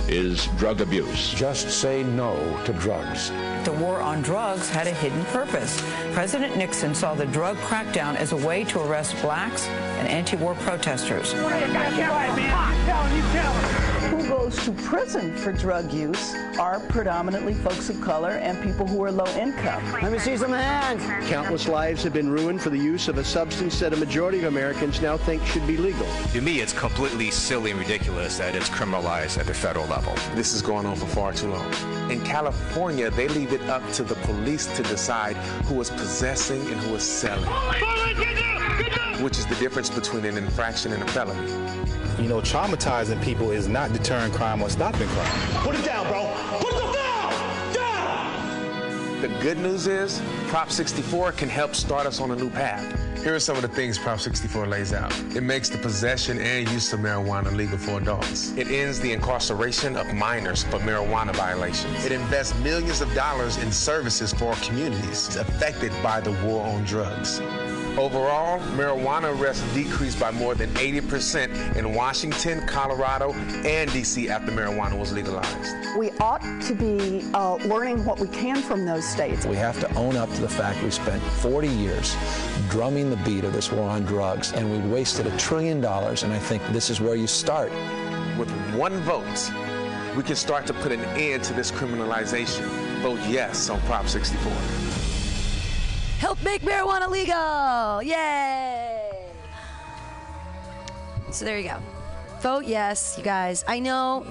is 0.08 0.46
drug 0.58 0.82
abuse. 0.82 1.32
Just 1.32 1.70
say 1.70 2.02
no 2.02 2.34
to 2.66 2.74
drugs. 2.74 3.30
The 3.64 3.72
war 3.72 4.02
on 4.02 4.20
drugs 4.20 4.68
had 4.68 4.86
a 4.86 4.92
hidden 4.92 5.24
purpose. 5.26 5.80
President 6.12 6.54
Nixon 6.58 6.94
saw 6.94 7.14
the 7.14 7.24
drug 7.24 7.56
crackdown 7.68 8.14
as 8.16 8.32
a 8.32 8.36
way 8.36 8.64
to 8.64 8.80
arrest 8.82 9.16
blacks 9.22 9.66
and 9.68 10.06
anti-war 10.06 10.54
protesters. 10.56 11.32
Who 14.62 14.72
goes 14.72 14.82
to 14.82 14.89
prison 14.89 15.36
for 15.36 15.52
drug 15.52 15.93
use 15.93 16.34
are 16.59 16.78
predominantly 16.78 17.55
folks 17.55 17.89
of 17.89 18.01
color 18.01 18.30
and 18.30 18.62
people 18.62 18.86
who 18.86 19.02
are 19.02 19.10
low 19.10 19.26
income. 19.34 19.82
Let 20.01 20.12
me 20.12 20.18
see 20.18 20.36
some 20.36 20.52
hands. 20.52 21.02
Countless 21.28 21.68
lives 21.68 22.02
have 22.05 22.12
been 22.12 22.30
ruined 22.30 22.60
for 22.60 22.70
the 22.70 22.78
use 22.78 23.09
of 23.09 23.18
a 23.18 23.24
substance 23.24 23.80
that 23.80 23.93
a 23.93 23.97
majority 23.97 24.39
of 24.39 24.44
Americans 24.44 25.01
now 25.01 25.16
think 25.16 25.44
should 25.47 25.66
be 25.66 25.76
legal. 25.76 26.06
To 26.32 26.40
me, 26.40 26.60
it's 26.60 26.72
completely 26.72 27.30
silly 27.30 27.70
and 27.70 27.80
ridiculous 27.80 28.39
that 28.39 28.55
it's 28.55 28.68
criminalized 28.68 29.39
at 29.39 29.47
the 29.47 29.55
federal 29.55 29.86
level. 29.86 30.14
This 30.34 30.55
is 30.55 30.62
going 30.62 30.86
on 30.86 30.97
for 30.97 31.06
far 31.06 31.32
too 31.32 31.48
long. 31.48 31.72
In 32.10 32.20
California, 32.20 33.10
they 33.10 33.28
leave 33.28 33.52
it 33.52 33.62
up 33.62 33.82
to 33.94 34.05
the 34.05 34.16
police 34.16 34.66
to 34.76 34.82
decide 34.84 35.36
who 35.66 35.80
is 35.80 35.90
possessing 35.90 36.60
and 36.60 36.76
who 36.82 36.94
is 36.94 37.02
selling, 37.02 37.51
which 39.22 39.39
is 39.39 39.47
the 39.47 39.56
difference 39.56 39.90
between 39.90 40.24
an 40.24 40.36
infraction 40.36 40.93
and 40.93 41.02
a 41.02 41.06
felony. 41.09 41.51
You 42.23 42.28
know, 42.28 42.40
traumatizing 42.40 43.20
people 43.20 43.51
is 43.51 43.66
not 43.66 43.93
deterring 43.93 44.31
crime 44.31 44.62
or 44.62 44.70
stopping 44.70 45.09
crime. 45.09 45.65
Put 45.65 45.74
it 45.74 45.85
down, 45.85 46.07
bro. 46.07 46.32
Put 46.61 46.73
it 46.73 46.94
down! 46.94 47.74
Down! 47.74 49.20
The 49.20 49.28
good 49.43 49.59
news 49.59 49.89
is, 49.89 50.23
Prop 50.47 50.70
64 50.70 51.32
can 51.32 51.49
help 51.49 51.74
start 51.74 52.07
us 52.07 52.20
on 52.20 52.31
a 52.31 52.36
new 52.36 52.49
path. 52.49 52.85
Here 53.24 53.35
are 53.35 53.40
some 53.40 53.57
of 53.57 53.62
the 53.62 53.69
things 53.69 53.99
Prop 53.99 54.20
64 54.20 54.69
lays 54.69 54.93
out. 54.93 55.12
It 55.35 55.43
makes 55.43 55.69
the 55.69 55.78
possession 55.78 56.39
and 56.39 56.70
use 56.70 56.93
of 56.93 57.01
marijuana 57.01 57.53
legal 57.57 57.77
for 57.77 57.99
adults. 57.99 58.53
It 58.57 58.69
ends 58.69 59.01
the 59.01 59.12
incarceration 59.12 59.97
of 59.97 60.15
minors 60.15 60.62
for 60.62 60.78
marijuana 60.78 61.35
violations. 61.35 62.05
It 62.05 62.12
invests 62.12 62.57
millions 62.61 63.01
of 63.01 63.12
dollars 63.15 63.57
in 63.59 63.73
services 63.73 64.32
for 64.32 64.55
communities 64.57 65.35
affected 65.35 65.93
by 66.05 66.20
the 66.20 66.31
war 66.44 66.65
on 66.65 66.85
drugs. 66.85 67.40
Overall, 67.98 68.59
marijuana 68.70 69.39
arrests 69.39 69.62
decreased 69.74 70.19
by 70.19 70.31
more 70.31 70.55
than 70.55 70.70
80% 70.70 71.77
in 71.77 71.93
Washington, 71.93 72.66
Colorado, 72.66 73.32
and 73.32 73.93
D.C. 73.93 74.31
after 74.31 74.51
marijuana 74.51 74.98
was 74.98 75.12
legalized. 75.12 75.98
We 75.98 76.10
ought 76.12 76.40
to 76.62 76.74
be 76.74 77.23
uh, 77.35 77.56
learning 77.56 78.02
what 78.06 78.19
we 78.19 78.28
can 78.28 78.62
from 78.62 78.86
those 78.86 79.06
states. 79.06 79.44
We 79.44 79.56
have 79.56 79.78
to 79.81 79.94
own 79.94 80.16
up 80.16 80.32
to 80.32 80.40
the 80.40 80.48
fact 80.48 80.82
we 80.82 80.90
spent 80.90 81.23
40 81.23 81.69
years 81.69 82.16
drumming 82.70 83.10
the 83.10 83.16
beat 83.16 83.44
of 83.44 83.52
this 83.52 83.70
war 83.70 83.90
on 83.90 84.05
drugs, 84.05 84.52
and 84.55 84.70
we 84.70 84.90
wasted 84.90 85.27
a 85.27 85.36
trillion 85.36 85.82
dollars, 85.82 86.23
and 86.23 86.32
I 86.32 86.39
think 86.39 86.66
this 86.69 86.89
is 86.89 86.98
where 86.98 87.14
you 87.14 87.27
start. 87.27 87.70
With 88.39 88.51
one 88.74 88.94
vote, 89.01 89.52
we 90.16 90.23
can 90.23 90.36
start 90.36 90.66
to 90.66 90.74
put 90.74 90.93
an 90.93 91.01
end 91.19 91.44
to 91.44 91.52
this 91.52 91.70
criminalization. 91.70 92.62
Vote 93.02 93.20
yes 93.28 93.69
on 93.69 93.81
Prop 93.82 94.09
64. 94.09 94.91
Help 96.23 96.40
make 96.44 96.62
marijuana 96.62 97.11
legal! 97.11 98.01
Yay! 98.01 99.11
So 101.32 101.44
there 101.44 101.59
you 101.59 101.69
go. 101.69 101.78
Vote 102.40 102.65
yes, 102.65 103.16
you 103.19 103.24
guys. 103.24 103.65
I 103.66 103.81
know. 103.81 104.24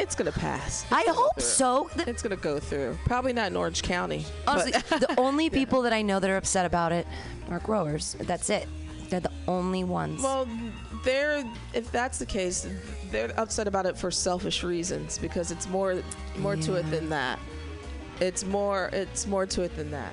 It's 0.00 0.16
gonna 0.16 0.32
pass. 0.32 0.84
I 0.90 1.04
gonna 1.04 1.16
hope 1.16 1.40
so. 1.40 1.88
The- 1.94 2.10
It's 2.10 2.24
gonna 2.24 2.34
go 2.34 2.58
through. 2.58 2.98
Probably 3.04 3.32
not 3.32 3.52
in 3.52 3.56
Orange 3.56 3.84
County. 3.84 4.26
Honestly, 4.48 4.72
the 4.72 5.14
only 5.16 5.48
people 5.60 5.82
that 5.82 5.92
I 5.92 6.02
know 6.02 6.18
that 6.18 6.28
are 6.28 6.36
upset 6.36 6.66
about 6.66 6.90
it 6.90 7.06
are 7.50 7.60
growers. 7.60 8.16
That's 8.22 8.50
it. 8.50 8.66
They're 9.08 9.20
the 9.20 9.30
only 9.46 9.84
ones. 9.84 10.24
Well, 10.24 10.48
they're 11.04 11.44
if 11.72 11.92
that's 11.92 12.18
the 12.18 12.26
case, 12.26 12.66
they're 13.12 13.32
upset 13.38 13.68
about 13.68 13.86
it 13.86 13.96
for 13.96 14.10
selfish 14.10 14.64
reasons 14.64 15.18
because 15.18 15.52
it's 15.52 15.68
more 15.68 16.02
more 16.38 16.56
to 16.56 16.74
it 16.74 16.90
than 16.90 17.10
that. 17.10 17.38
It's 18.18 18.44
more 18.44 18.90
it's 18.92 19.28
more 19.28 19.46
to 19.46 19.62
it 19.62 19.76
than 19.76 19.92
that. 19.92 20.12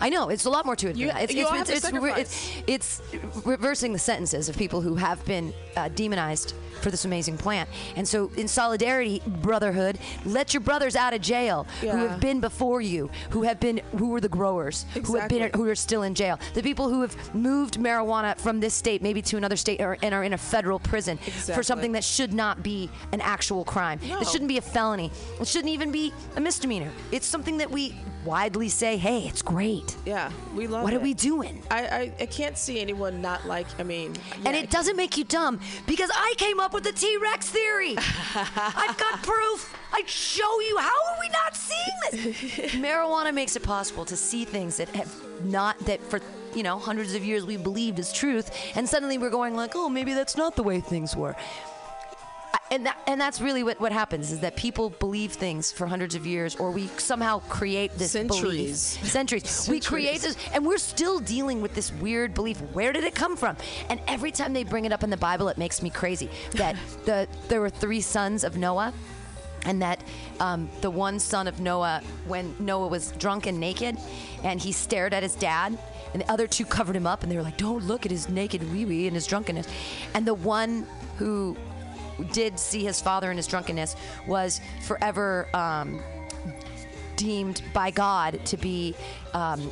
I 0.00 0.08
know 0.08 0.28
it's 0.28 0.44
a 0.44 0.50
lot 0.50 0.66
more 0.66 0.76
to 0.76 0.88
it. 0.90 0.96
You- 0.96 1.10
It's, 1.10 1.32
you 1.34 1.42
it's, 1.42 1.50
all 1.50 1.56
have 1.56 1.66
to 1.66 1.72
it's, 1.74 1.84
it's, 2.18 2.62
it's 2.66 3.00
reversing 3.44 3.92
the 3.92 3.98
sentences 3.98 4.48
of 4.48 4.56
people 4.56 4.80
who 4.80 4.94
have 4.96 5.24
been 5.24 5.52
uh, 5.76 5.88
demonized 5.88 6.54
for 6.80 6.90
this 6.90 7.04
amazing 7.04 7.36
plant. 7.36 7.68
And 7.96 8.08
so, 8.08 8.30
in 8.36 8.48
solidarity, 8.48 9.20
brotherhood, 9.26 9.98
let 10.24 10.54
your 10.54 10.62
brothers 10.62 10.96
out 10.96 11.12
of 11.12 11.20
jail 11.20 11.66
who 11.80 11.88
have 11.88 12.20
been 12.20 12.40
before 12.40 12.80
you, 12.80 13.10
who 13.30 13.42
have 13.42 13.60
been, 13.60 13.82
who 13.98 14.08
were 14.08 14.20
the 14.20 14.28
growers, 14.30 14.86
who 15.04 15.16
have 15.16 15.28
been, 15.28 15.50
who 15.54 15.68
are 15.68 15.74
still 15.74 16.02
in 16.02 16.14
jail, 16.14 16.38
the 16.54 16.62
people 16.62 16.88
who 16.88 17.02
have 17.02 17.34
moved 17.34 17.78
marijuana 17.78 18.36
from 18.38 18.60
this 18.60 18.72
state 18.74 19.02
maybe 19.02 19.20
to 19.22 19.36
another 19.36 19.56
state 19.56 19.80
or, 19.80 19.98
and 20.02 20.14
are 20.14 20.24
in 20.24 20.32
a 20.32 20.38
federal 20.38 20.78
prison 20.78 21.18
for 21.18 21.62
something 21.62 21.92
that 21.92 22.04
should 22.04 22.32
not 22.32 22.62
be 22.62 22.88
an 23.12 23.20
actual 23.20 23.64
crime. 23.64 24.00
No. 24.08 24.20
It 24.20 24.28
shouldn't 24.28 24.48
be 24.48 24.56
a 24.58 24.62
felony. 24.62 25.10
It 25.40 25.46
shouldn't 25.46 25.70
even 25.72 25.92
be 25.92 26.12
a 26.36 26.40
misdemeanor. 26.40 26.90
It's 27.12 27.26
something 27.26 27.58
that 27.58 27.70
we 27.70 27.94
widely 28.24 28.68
say, 28.68 28.96
"Hey, 28.96 29.26
it's 29.28 29.42
great." 29.42 29.96
Yeah, 30.04 30.30
we 30.54 30.66
love 30.66 30.82
What 30.82 30.92
it. 30.92 30.96
are 30.96 31.00
we 31.00 31.14
doing? 31.14 31.62
I, 31.70 31.86
I, 31.86 32.12
I 32.20 32.26
can't 32.26 32.56
see 32.58 32.80
anyone 32.80 33.20
not 33.20 33.46
like. 33.46 33.66
I 33.78 33.82
mean, 33.82 34.14
And 34.44 34.54
it 34.56 34.70
doesn't 34.70 34.96
make 34.96 35.16
you 35.16 35.24
dumb 35.24 35.60
because 35.86 36.10
I 36.14 36.34
came 36.36 36.60
up 36.60 36.72
with 36.74 36.84
the 36.84 36.92
T 36.92 37.16
Rex 37.18 37.48
theory. 37.48 37.96
I've 38.34 38.98
got 38.98 39.22
proof. 39.22 39.74
I'd 39.92 40.08
show 40.08 40.60
you. 40.60 40.78
How 40.78 40.88
are 40.88 41.16
we 41.20 41.28
not 41.30 41.56
seeing 41.56 42.00
this? 42.32 42.72
Marijuana 42.74 43.34
makes 43.34 43.56
it 43.56 43.62
possible 43.62 44.04
to 44.04 44.16
see 44.16 44.44
things 44.44 44.76
that 44.76 44.88
have 44.90 45.12
not, 45.44 45.78
that 45.80 46.00
for, 46.02 46.20
you 46.54 46.62
know, 46.62 46.78
hundreds 46.78 47.14
of 47.14 47.24
years 47.24 47.44
we 47.44 47.56
believed 47.56 47.98
as 47.98 48.12
truth. 48.12 48.50
And 48.76 48.88
suddenly 48.88 49.18
we're 49.18 49.30
going, 49.30 49.56
like, 49.56 49.72
oh, 49.74 49.88
maybe 49.88 50.14
that's 50.14 50.36
not 50.36 50.54
the 50.56 50.62
way 50.62 50.80
things 50.80 51.16
were. 51.16 51.34
And, 52.72 52.86
that, 52.86 52.98
and 53.08 53.20
that's 53.20 53.40
really 53.40 53.64
what, 53.64 53.80
what 53.80 53.90
happens 53.90 54.30
is 54.30 54.40
that 54.40 54.54
people 54.54 54.90
believe 54.90 55.32
things 55.32 55.72
for 55.72 55.88
hundreds 55.88 56.14
of 56.14 56.24
years, 56.24 56.54
or 56.54 56.70
we 56.70 56.86
somehow 56.98 57.40
create 57.48 57.90
this 57.98 58.12
belief. 58.12 58.30
Centuries. 58.30 58.80
Centuries. 58.80 59.68
We 59.68 59.80
create 59.80 60.20
this, 60.20 60.36
and 60.54 60.64
we're 60.64 60.78
still 60.78 61.18
dealing 61.18 61.62
with 61.62 61.74
this 61.74 61.92
weird 61.94 62.32
belief. 62.32 62.60
Where 62.72 62.92
did 62.92 63.02
it 63.02 63.12
come 63.12 63.36
from? 63.36 63.56
And 63.88 64.00
every 64.06 64.30
time 64.30 64.52
they 64.52 64.62
bring 64.62 64.84
it 64.84 64.92
up 64.92 65.02
in 65.02 65.10
the 65.10 65.16
Bible, 65.16 65.48
it 65.48 65.58
makes 65.58 65.82
me 65.82 65.90
crazy. 65.90 66.30
That 66.52 66.76
the 67.06 67.26
there 67.48 67.60
were 67.60 67.70
three 67.70 68.00
sons 68.00 68.44
of 68.44 68.56
Noah, 68.56 68.94
and 69.64 69.82
that 69.82 70.00
um, 70.38 70.70
the 70.80 70.90
one 70.90 71.18
son 71.18 71.48
of 71.48 71.58
Noah, 71.58 72.02
when 72.28 72.54
Noah 72.60 72.86
was 72.86 73.10
drunk 73.12 73.46
and 73.46 73.58
naked, 73.58 73.96
and 74.44 74.60
he 74.60 74.70
stared 74.70 75.12
at 75.12 75.24
his 75.24 75.34
dad, 75.34 75.76
and 76.12 76.22
the 76.22 76.30
other 76.30 76.46
two 76.46 76.64
covered 76.64 76.94
him 76.94 77.06
up, 77.06 77.24
and 77.24 77.32
they 77.32 77.36
were 77.36 77.42
like, 77.42 77.56
"Don't 77.56 77.82
look 77.84 78.06
at 78.06 78.12
his 78.12 78.28
naked 78.28 78.62
wee 78.72 78.84
wee 78.84 79.08
and 79.08 79.16
his 79.16 79.26
drunkenness." 79.26 79.66
And 80.14 80.24
the 80.24 80.34
one 80.34 80.86
who 81.16 81.56
did 82.24 82.58
see 82.58 82.84
his 82.84 83.00
father 83.00 83.30
in 83.30 83.36
his 83.36 83.46
drunkenness 83.46 83.96
was 84.26 84.60
forever 84.82 85.48
um, 85.54 86.00
deemed 87.16 87.62
by 87.72 87.90
God 87.90 88.44
to 88.46 88.56
be 88.56 88.94
um, 89.34 89.70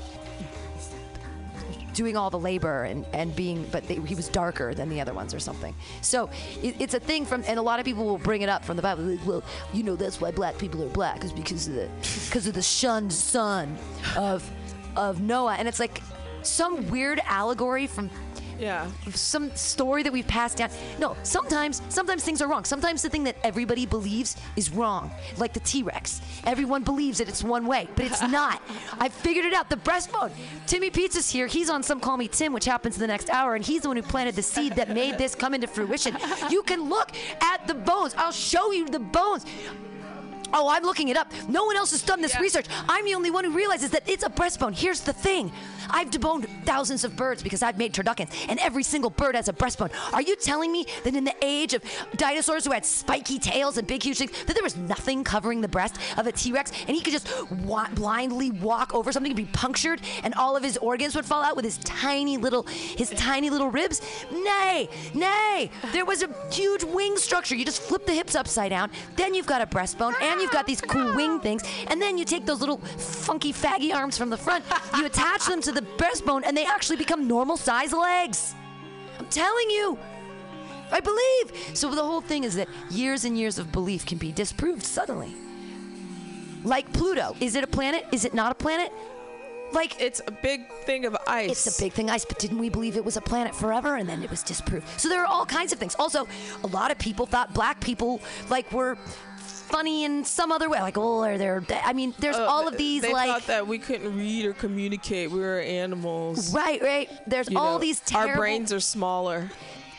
doing 1.99 2.17
all 2.17 2.31
the 2.31 2.39
labor 2.39 2.85
and, 2.85 3.05
and 3.13 3.35
being, 3.35 3.67
but 3.73 3.83
they, 3.89 3.97
he 3.97 4.15
was 4.15 4.29
darker 4.29 4.73
than 4.73 4.89
the 4.89 5.01
other 5.01 5.13
ones 5.13 5.35
or 5.35 5.41
something. 5.41 5.75
So 6.01 6.31
it, 6.63 6.77
it's 6.79 6.95
a 6.95 7.01
thing 7.01 7.27
from, 7.27 7.43
and 7.49 7.59
a 7.59 7.63
lot 7.63 7.81
of 7.81 7.85
people 7.85 8.05
will 8.05 8.19
bring 8.19 8.43
it 8.43 8.49
up 8.49 8.65
from 8.65 8.77
the 8.77 8.83
Bible. 8.83 9.03
Like, 9.03 9.27
well, 9.27 9.43
you 9.73 9.83
know, 9.83 9.97
that's 9.97 10.21
why 10.21 10.31
black 10.31 10.57
people 10.59 10.81
are 10.85 10.89
black 10.89 11.25
is 11.25 11.33
because 11.33 11.67
of 11.67 11.75
the 11.75 11.89
because 12.27 12.47
of 12.47 12.55
the 12.55 12.63
shunned 12.63 13.13
son 13.13 13.77
of 14.17 14.49
of 14.95 15.21
Noah, 15.21 15.57
and 15.57 15.67
it's 15.67 15.81
like 15.81 16.01
some 16.43 16.89
weird 16.89 17.21
allegory 17.25 17.89
from 17.89 18.11
yeah. 18.59 18.91
some 19.11 19.55
story 19.55 20.03
that 20.03 20.13
we've 20.13 20.27
passed 20.27 20.59
down. 20.59 20.71
No, 20.99 21.17
sometimes 21.23 21.83
sometimes 21.89 22.25
things 22.25 22.43
are 22.43 22.49
wrong. 22.49 22.65
Sometimes 22.65 23.03
the 23.03 23.09
thing 23.09 23.25
that 23.25 23.37
everybody 23.43 23.87
believes 23.87 24.37
is 24.57 24.71
wrong. 24.71 25.11
Like 25.37 25.53
the 25.53 25.61
T-Rex. 25.61 26.21
Everyone 26.45 26.83
believes 26.83 27.19
that 27.19 27.29
it's 27.29 27.45
one 27.45 27.67
way, 27.67 27.89
but 27.95 28.07
it's 28.07 28.23
not. 28.29 28.63
I 28.99 29.09
figured 29.09 29.45
it 29.45 29.55
out. 29.55 29.71
The 29.71 29.77
breastbone. 29.77 30.33
Timmy 30.67 30.91
Pizza's 30.91 31.31
here. 31.31 31.47
He's 31.47 31.71
on 31.71 31.83
Some 31.83 32.01
Call 32.01 32.17
Me 32.17 32.29
Tim, 32.29 32.53
which 32.53 32.65
happens 32.65 32.97
in 32.97 33.01
the 33.01 33.07
next 33.07 33.31
hour, 33.31 33.55
and 33.55 33.65
he's 33.65 33.83
the 33.83 33.89
one 33.89 33.97
who 33.97 34.03
planted 34.03 34.35
the 34.35 34.43
seed 34.43 34.75
that 34.77 34.91
made 34.91 35.19
this 35.19 35.35
come 35.35 35.55
into 35.55 35.67
fruition. 35.67 36.17
You 36.51 36.63
can 36.63 36.89
look 36.89 37.13
at 37.41 37.67
the 37.67 37.75
bones. 37.75 38.15
I'll 38.17 38.33
show 38.33 38.73
you 38.73 38.89
the 38.89 38.99
bones. 38.99 39.45
Oh, 40.53 40.69
I'm 40.69 40.83
looking 40.83 41.09
it 41.09 41.17
up. 41.17 41.33
No 41.49 41.65
one 41.65 41.77
else 41.77 41.91
has 41.91 42.03
done 42.03 42.21
this 42.21 42.39
research. 42.41 42.67
I'm 42.89 43.05
the 43.05 43.15
only 43.15 43.31
one 43.31 43.45
who 43.45 43.53
realizes 43.53 43.91
that 43.91 44.09
it's 44.09 44.25
a 44.25 44.31
breastbone. 44.31 44.75
Here's 44.75 45.01
the 45.01 45.13
thing 45.13 45.53
I've 45.91 46.11
deboned 46.11 46.47
thousands 46.65 47.05
of 47.05 47.17
birds 47.17 47.43
because 47.43 47.63
I've 47.63 47.79
made 47.79 47.95
turduckens, 47.95 48.31
and 48.49 48.59
every 48.61 48.83
single 48.83 49.11
bird 49.11 49.35
has 49.35 49.49
a 49.49 49.53
breastbone. 49.53 49.91
Are 50.13 50.23
you 50.23 50.37
telling 50.37 50.71
me 50.71 50.87
that 51.05 51.15
in 51.15 51.25
the 51.25 51.35
age 51.43 51.75
of 51.75 51.83
dinosaurs 52.17 52.65
who 52.65 52.73
had 52.73 52.85
spiky 52.85 53.39
tails 53.39 53.79
and 53.79 53.87
big, 53.87 54.03
huge 54.03 54.19
things, 54.19 54.33
that 54.45 54.55
there 54.55 54.63
was 54.63 54.77
nothing 54.77 55.25
covering 55.25 55.61
the 55.61 55.69
breast 55.69 55.97
of 56.17 56.27
a 56.27 56.33
T 56.33 56.53
Rex, 56.53 56.73
and 56.87 56.97
he 56.97 57.01
could 57.03 57.13
just 57.13 57.29
wa- 57.51 57.89
blindly 57.95 58.51
walk 58.51 58.95
over 58.95 59.13
something 59.13 59.33
and 59.33 59.37
be 59.37 59.47
punctured, 59.53 60.01
and 60.25 60.35
all 60.35 60.57
of 60.57 60.63
his 60.63 60.77
organs 60.79 61.15
would 61.15 61.25
fall 61.25 61.43
out 61.43 61.57
with 61.57 61.65
his 61.65 61.79
tiny 61.79 62.37
little, 62.37 62.65
his 62.65 63.11
tiny 63.11 63.51
little 63.51 63.71
ribs? 63.71 64.03
Nay, 64.31 64.89
nay. 65.15 65.71
There 65.93 66.05
was 66.05 66.23
a 66.23 66.29
huge 66.53 66.85
wing 66.85 67.17
structure. 67.17 67.55
You 67.55 67.65
just 67.65 67.81
flip 67.83 68.07
the 68.07 68.13
hips 68.13 68.35
upside 68.35 68.71
down, 68.71 68.91
then 69.17 69.35
you've 69.35 69.47
got 69.47 69.63
a 69.63 69.67
breastbone, 69.67 70.15
and 70.21 70.38
you've 70.41 70.51
got 70.51 70.67
these 70.67 70.81
cool 70.81 71.15
wing 71.15 71.41
things, 71.41 71.63
and 71.89 72.01
then 72.01 72.19
you 72.19 72.25
take 72.25 72.47
those 72.47 72.61
little 72.61 72.79
funky 72.79 73.53
faggy 73.53 73.95
arms 73.95 74.17
from 74.17 74.31
the 74.31 74.37
front, 74.37 74.65
you 74.97 75.07
attach 75.07 75.47
them 75.47 75.61
to 75.63 75.73
the 75.73 75.83
breastbone, 75.99 76.43
and 76.45 76.57
they 76.57 76.65
actually 76.65 76.97
become 76.97 77.29
normal 77.29 77.57
size 77.57 77.93
legs. 77.93 78.55
I'm 79.19 79.27
telling 79.27 79.71
you. 79.71 79.99
I 80.91 81.01
believe. 81.01 81.77
So 81.77 81.95
the 81.95 82.03
whole 82.03 82.21
thing 82.21 82.45
is 82.45 82.55
that 82.57 82.69
years 82.91 83.25
and 83.25 83.37
years 83.37 83.59
of 83.59 83.71
belief 83.73 84.07
can 84.07 84.19
be 84.19 84.33
disproved 84.33 84.83
suddenly. 84.83 85.35
Like 86.65 86.91
Pluto. 86.93 87.37
Is 87.41 87.55
it 87.57 87.65
a 87.65 87.67
planet? 87.67 88.07
Is 88.13 88.25
it 88.25 88.35
not 88.35 88.53
a 88.53 88.55
planet? 88.55 88.93
Like 89.73 90.01
it's 90.01 90.23
a 90.27 90.31
big 90.31 90.73
thing 90.87 91.05
of 91.05 91.17
ice. 91.27 91.67
It's 91.67 91.79
a 91.79 91.83
big 91.83 91.93
thing 91.93 92.09
ice, 92.09 92.25
but 92.25 92.39
didn't 92.39 92.59
we 92.59 92.71
believe 92.71 92.97
it 92.97 93.05
was 93.05 93.19
a 93.19 93.21
planet 93.21 93.55
forever 93.55 93.97
and 93.97 94.09
then 94.09 94.23
it 94.23 94.31
was 94.31 94.43
disproved? 94.43 94.89
So 94.99 95.09
there 95.11 95.21
are 95.23 95.27
all 95.27 95.45
kinds 95.45 95.73
of 95.73 95.79
things. 95.79 95.95
Also, 95.99 96.27
a 96.65 96.67
lot 96.69 96.91
of 96.91 96.99
people 96.99 97.27
thought 97.27 97.53
black 97.53 97.81
people 97.81 98.21
like 98.49 98.73
were 98.73 98.97
funny 99.69 100.05
in 100.05 100.25
some 100.25 100.51
other 100.53 100.69
way. 100.69 100.81
Like, 100.81 100.99
oh, 100.99 101.23
are 101.25 101.39
there? 101.39 101.63
I 101.85 101.93
mean, 101.93 102.15
there's 102.19 102.37
Uh, 102.37 102.47
all 102.47 102.67
of 102.69 102.77
these 102.77 103.03
they 103.03 103.13
like 103.13 103.29
thought 103.29 103.47
that 103.47 103.67
we 103.67 103.79
couldn't 103.79 104.17
read 104.17 104.47
or 104.47 104.53
communicate. 104.55 105.31
We 105.31 105.41
were 105.41 105.61
animals. 105.61 106.53
Right, 106.55 106.81
right. 106.83 107.09
There's 107.27 107.51
You 107.51 107.59
all 107.59 107.75
know, 107.75 107.79
these 107.79 108.01
terrible. 108.01 108.31
Our 108.31 108.37
brains 108.37 108.73
are 108.73 108.81
smaller. 108.81 109.51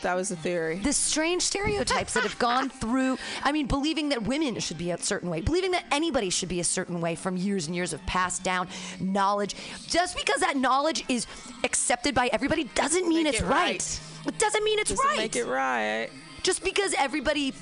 That 0.02 0.14
was 0.14 0.30
the 0.30 0.36
theory. 0.36 0.76
the 0.78 0.94
strange 0.94 1.42
stereotypes 1.42 2.14
that 2.14 2.22
have 2.22 2.38
gone 2.38 2.70
through. 2.82 3.18
I 3.44 3.52
mean, 3.52 3.66
believing 3.66 4.08
that 4.08 4.22
women 4.22 4.58
should 4.58 4.78
be 4.78 4.92
a 4.92 4.98
certain 4.98 5.28
way, 5.28 5.42
believing 5.42 5.72
that 5.72 5.84
anybody 5.92 6.30
should 6.30 6.48
be 6.48 6.58
a 6.60 6.64
certain 6.64 7.02
way 7.02 7.14
from 7.14 7.36
years 7.36 7.66
and 7.66 7.76
years 7.76 7.92
of 7.92 8.00
passed 8.06 8.42
down 8.42 8.68
knowledge. 8.98 9.54
Just 9.88 10.16
because 10.16 10.40
that 10.40 10.56
knowledge 10.56 11.04
is 11.10 11.26
accepted 11.64 12.14
by 12.14 12.28
everybody 12.32 12.64
doesn't 12.74 13.06
mean 13.08 13.24
Make 13.24 13.34
it's 13.34 13.42
it 13.42 13.46
right. 13.46 13.52
right. 13.72 14.00
It 14.26 14.38
doesn't 14.38 14.64
mean 14.64 14.78
it's 14.78 14.88
Doesn't 14.90 15.06
right. 15.06 15.18
make 15.18 15.36
it 15.36 15.44
right. 15.46 16.08
Just 16.42 16.64
because 16.64 16.94
everybody, 16.96 17.52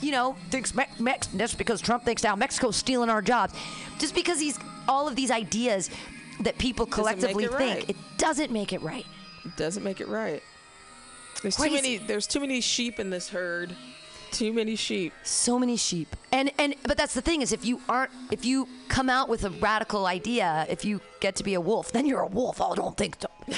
you 0.00 0.12
know, 0.12 0.36
thinks 0.50 0.74
Me- 0.74 0.84
Mex- 0.98 1.28
that's 1.28 1.54
because 1.54 1.80
Trump 1.80 2.04
thinks 2.04 2.22
now 2.22 2.36
Mexico's 2.36 2.76
stealing 2.76 3.10
our 3.10 3.22
jobs. 3.22 3.54
Just 3.98 4.14
because 4.14 4.40
he's 4.40 4.58
all 4.88 5.08
of 5.08 5.16
these 5.16 5.30
ideas 5.30 5.90
that 6.40 6.58
people 6.58 6.86
collectively 6.86 7.44
it 7.44 7.52
think, 7.52 7.80
right. 7.80 7.90
it 7.90 7.96
doesn't 8.16 8.50
make 8.50 8.72
it 8.72 8.82
right. 8.82 9.06
It 9.44 9.56
doesn't 9.56 9.84
make 9.84 10.00
it 10.00 10.08
right. 10.08 10.42
There's 11.42 11.56
too 11.56 11.70
many. 11.70 11.96
There's 11.96 12.26
too 12.26 12.40
many 12.40 12.60
sheep 12.60 13.00
in 13.00 13.10
this 13.10 13.28
herd. 13.28 13.74
Too 14.30 14.52
many 14.52 14.76
sheep. 14.76 15.12
so 15.24 15.58
many 15.58 15.76
sheep 15.76 16.14
and 16.30 16.52
and 16.56 16.76
but 16.84 16.96
that's 16.96 17.14
the 17.14 17.20
thing 17.20 17.42
is 17.42 17.52
if 17.52 17.64
you 17.64 17.80
aren't 17.88 18.12
if 18.30 18.44
you 18.44 18.68
come 18.88 19.10
out 19.10 19.28
with 19.28 19.44
a 19.44 19.50
radical 19.50 20.06
idea 20.06 20.66
if 20.68 20.84
you 20.84 21.00
get 21.18 21.34
to 21.34 21.42
be 21.42 21.54
a 21.54 21.60
wolf 21.60 21.90
then 21.90 22.06
you're 22.06 22.20
a 22.20 22.28
wolf 22.28 22.60
oh 22.60 22.74
don't 22.76 22.96
think 22.96 23.16
so 23.20 23.28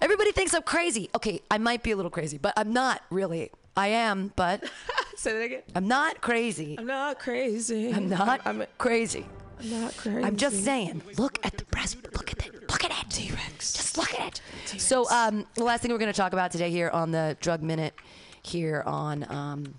everybody 0.00 0.30
thinks 0.30 0.54
i'm 0.54 0.62
crazy 0.62 1.10
okay 1.16 1.40
i 1.50 1.58
might 1.58 1.82
be 1.82 1.90
a 1.90 1.96
little 1.96 2.12
crazy 2.12 2.38
but 2.38 2.54
i'm 2.56 2.72
not 2.72 3.02
really 3.10 3.50
i 3.76 3.88
am 3.88 4.32
but 4.36 4.64
Say 5.16 5.32
that 5.32 5.42
again. 5.44 5.62
i'm 5.74 5.88
not 5.88 6.20
crazy 6.20 6.76
I'm 6.78 6.86
not 6.86 7.18
crazy. 7.18 7.92
i'm 7.92 8.08
not 8.08 8.40
I'm, 8.44 8.64
crazy 8.78 9.26
I'm 9.60 9.70
not 9.70 9.96
crazy. 9.96 10.22
i'm 10.24 10.36
just 10.36 10.64
saying 10.64 11.02
look 11.18 11.38
at 11.44 11.56
the 11.56 11.64
breast 11.66 11.96
look 12.12 12.30
at 12.32 12.46
it 12.46 12.68
look 12.70 12.84
at 12.84 12.90
it 12.90 13.10
t-rex 13.10 13.72
just 13.72 13.96
look 13.96 14.12
at 14.18 14.40
it 14.74 14.80
so 14.80 15.08
um 15.10 15.46
the 15.54 15.64
last 15.64 15.82
thing 15.82 15.90
we're 15.92 15.98
going 15.98 16.12
to 16.12 16.16
talk 16.16 16.32
about 16.32 16.50
today 16.50 16.70
here 16.70 16.90
on 16.90 17.10
the 17.12 17.36
drug 17.40 17.62
minute 17.62 17.94
here 18.42 18.82
on 18.86 19.24
um 19.30 19.74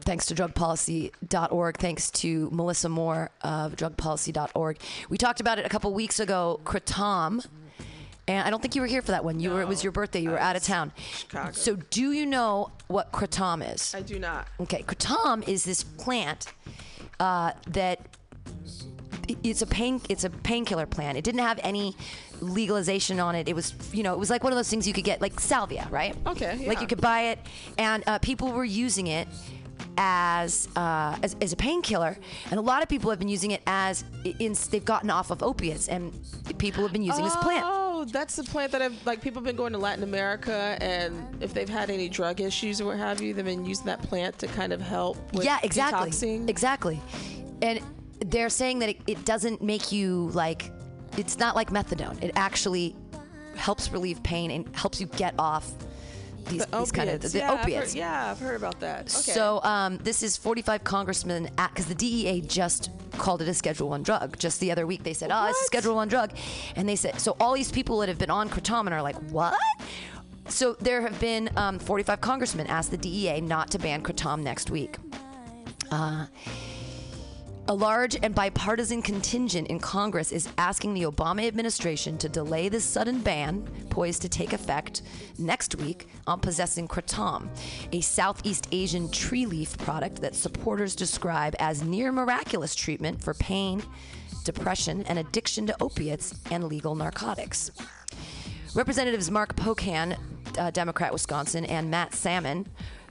thanks 0.00 0.26
to 0.26 0.34
drugpolicy.org, 0.34 1.76
thanks 1.78 2.10
to 2.10 2.50
Melissa 2.52 2.88
Moore 2.88 3.30
of 3.42 3.74
drugpolicy.org. 3.76 4.78
We 5.08 5.16
talked 5.16 5.40
about 5.40 5.58
it 5.58 5.64
a 5.64 5.68
couple 5.68 5.92
weeks 5.94 6.20
ago, 6.20 6.60
Kratom. 6.64 7.46
And 8.28 8.46
I 8.46 8.50
don't 8.50 8.62
think 8.62 8.74
you 8.74 8.80
were 8.80 8.86
here 8.86 9.02
for 9.02 9.10
that 9.10 9.24
one. 9.24 9.40
You 9.40 9.50
were 9.50 9.62
it 9.62 9.68
was 9.68 9.82
your 9.82 9.92
birthday. 9.92 10.20
You 10.20 10.30
were 10.30 10.40
out 10.40 10.54
of 10.56 10.62
town. 10.62 10.92
Chicago. 11.16 11.52
So 11.52 11.76
do 11.90 12.12
you 12.12 12.24
know 12.24 12.70
what 12.86 13.10
kratom 13.12 13.74
is? 13.74 13.94
I 13.94 14.00
do 14.00 14.18
not. 14.18 14.46
Okay, 14.60 14.82
kratom 14.84 15.46
is 15.48 15.64
this 15.64 15.82
plant 15.82 16.52
uh, 17.18 17.52
that 17.68 18.00
it's 19.42 19.62
a 19.62 19.66
pain 19.66 20.00
it's 20.08 20.24
a 20.24 20.30
painkiller 20.30 20.86
plant. 20.86 21.18
It 21.18 21.24
didn't 21.24 21.40
have 21.40 21.58
any 21.62 21.96
legalization 22.40 23.20
on 23.20 23.34
it. 23.34 23.48
It 23.48 23.54
was 23.56 23.74
you 23.92 24.02
know 24.02 24.12
it 24.12 24.18
was 24.18 24.30
like 24.30 24.44
one 24.44 24.52
of 24.52 24.56
those 24.56 24.68
things 24.68 24.86
you 24.86 24.92
could 24.94 25.04
get 25.04 25.20
like 25.20 25.40
salvia, 25.40 25.88
right? 25.90 26.14
Okay, 26.26 26.66
Like 26.66 26.76
yeah. 26.76 26.80
you 26.80 26.86
could 26.86 27.00
buy 27.00 27.22
it, 27.22 27.38
and 27.78 28.04
uh, 28.06 28.18
people 28.20 28.52
were 28.52 28.64
using 28.64 29.08
it 29.08 29.26
as, 29.96 30.68
uh, 30.76 31.16
as 31.22 31.36
as 31.40 31.52
a 31.52 31.56
painkiller, 31.56 32.16
and 32.50 32.58
a 32.58 32.62
lot 32.62 32.82
of 32.82 32.88
people 32.88 33.10
have 33.10 33.18
been 33.18 33.28
using 33.28 33.50
it 33.50 33.62
as 33.66 34.04
in 34.38 34.56
they've 34.70 34.84
gotten 34.84 35.10
off 35.10 35.30
of 35.30 35.42
opiates, 35.42 35.88
and 35.88 36.12
people 36.58 36.82
have 36.82 36.92
been 36.92 37.02
using 37.02 37.24
this 37.24 37.36
plant. 37.36 37.64
Oh, 37.66 38.04
that's 38.04 38.36
the 38.36 38.44
plant 38.44 38.72
that 38.72 38.82
I've 38.82 39.06
like. 39.06 39.20
People 39.20 39.40
have 39.40 39.46
been 39.46 39.56
going 39.56 39.72
to 39.72 39.78
Latin 39.78 40.02
America, 40.02 40.76
and 40.80 41.36
if 41.42 41.52
they've 41.54 41.68
had 41.68 41.90
any 41.90 42.08
drug 42.08 42.40
issues 42.40 42.80
or 42.80 42.86
what 42.86 42.98
have 42.98 43.20
you, 43.20 43.34
they've 43.34 43.44
been 43.44 43.64
using 43.64 43.86
that 43.86 44.02
plant 44.02 44.38
to 44.38 44.46
kind 44.48 44.72
of 44.72 44.80
help. 44.80 45.16
With 45.32 45.44
yeah, 45.44 45.58
exactly. 45.62 46.10
detoxing. 46.10 46.48
Exactly. 46.48 47.00
And 47.60 47.80
they're 48.26 48.48
saying 48.48 48.78
that 48.80 48.88
it, 48.88 49.00
it 49.06 49.24
doesn't 49.24 49.62
make 49.62 49.92
you 49.92 50.30
like, 50.32 50.70
it's 51.16 51.38
not 51.38 51.54
like 51.54 51.70
methadone. 51.70 52.22
It 52.22 52.32
actually 52.34 52.96
helps 53.56 53.92
relieve 53.92 54.22
pain 54.22 54.50
and 54.50 54.74
helps 54.74 55.00
you 55.00 55.06
get 55.06 55.34
off 55.38 55.72
these, 56.46 56.64
The 56.66 56.78
these 56.78 56.92
kind 56.92 57.08
of 57.08 57.16
opiates. 57.16 57.32
the 57.32 57.38
yeah, 57.38 57.52
I've 57.52 57.60
opiates. 57.60 57.92
heard, 57.92 57.98
yeah, 57.98 58.30
I've 58.30 58.38
heard 58.40 58.56
about 58.56 58.80
that. 58.80 59.00
Okay. 59.02 59.08
So 59.08 59.60
um, 59.62 59.98
this 59.98 60.22
is 60.22 60.36
45 60.36 60.84
congressmen 60.84 61.48
at 61.58 61.70
because 61.70 61.86
the 61.86 61.94
DEA 61.94 62.40
just 62.42 62.90
called 63.12 63.42
it 63.42 63.48
a 63.48 63.54
Schedule 63.54 63.88
One 63.90 64.02
drug. 64.02 64.38
Just 64.38 64.60
the 64.60 64.70
other 64.72 64.86
week 64.86 65.02
they 65.02 65.12
said, 65.12 65.30
"Oh, 65.32 65.46
it's 65.48 65.60
a 65.60 65.64
Schedule 65.64 65.94
One 65.94 66.08
drug," 66.08 66.32
and 66.76 66.88
they 66.88 66.96
said 66.96 67.20
so. 67.20 67.36
All 67.40 67.54
these 67.54 67.70
people 67.70 67.98
that 68.00 68.08
have 68.08 68.18
been 68.18 68.30
on 68.30 68.48
Kratom 68.48 68.90
are 68.90 69.02
like, 69.02 69.16
"What?" 69.30 69.54
So 70.48 70.74
there 70.80 71.00
have 71.02 71.18
been 71.20 71.48
um, 71.56 71.78
45 71.78 72.20
congressmen 72.20 72.66
asked 72.66 72.90
the 72.90 72.96
DEA 72.96 73.40
not 73.40 73.70
to 73.70 73.78
ban 73.78 74.02
Kratom 74.02 74.42
next 74.42 74.70
week. 74.70 74.96
Uh, 75.90 76.26
a 77.72 77.82
large 77.82 78.18
and 78.22 78.34
bipartisan 78.34 79.00
contingent 79.00 79.66
in 79.68 79.78
Congress 79.78 80.30
is 80.30 80.46
asking 80.58 80.92
the 80.92 81.04
Obama 81.04 81.46
administration 81.46 82.18
to 82.18 82.28
delay 82.28 82.68
this 82.68 82.84
sudden 82.84 83.18
ban, 83.18 83.62
poised 83.88 84.20
to 84.20 84.28
take 84.28 84.52
effect 84.52 85.00
next 85.38 85.76
week, 85.76 86.06
on 86.26 86.38
possessing 86.38 86.86
kratom, 86.86 87.48
a 87.92 88.02
Southeast 88.02 88.68
Asian 88.72 89.10
tree 89.10 89.46
leaf 89.46 89.78
product 89.78 90.20
that 90.20 90.34
supporters 90.34 90.94
describe 90.94 91.56
as 91.60 91.82
near 91.82 92.12
miraculous 92.12 92.74
treatment 92.74 93.18
for 93.24 93.32
pain, 93.32 93.82
depression, 94.44 95.02
and 95.04 95.18
addiction 95.18 95.66
to 95.66 95.74
opiates 95.82 96.34
and 96.50 96.64
legal 96.64 96.94
narcotics. 96.94 97.70
Representatives 98.74 99.30
Mark 99.30 99.56
Pocan, 99.56 100.18
uh, 100.58 100.70
Democrat 100.72 101.10
Wisconsin, 101.10 101.64
and 101.64 101.90
Matt 101.90 102.12
Salmon, 102.12 102.66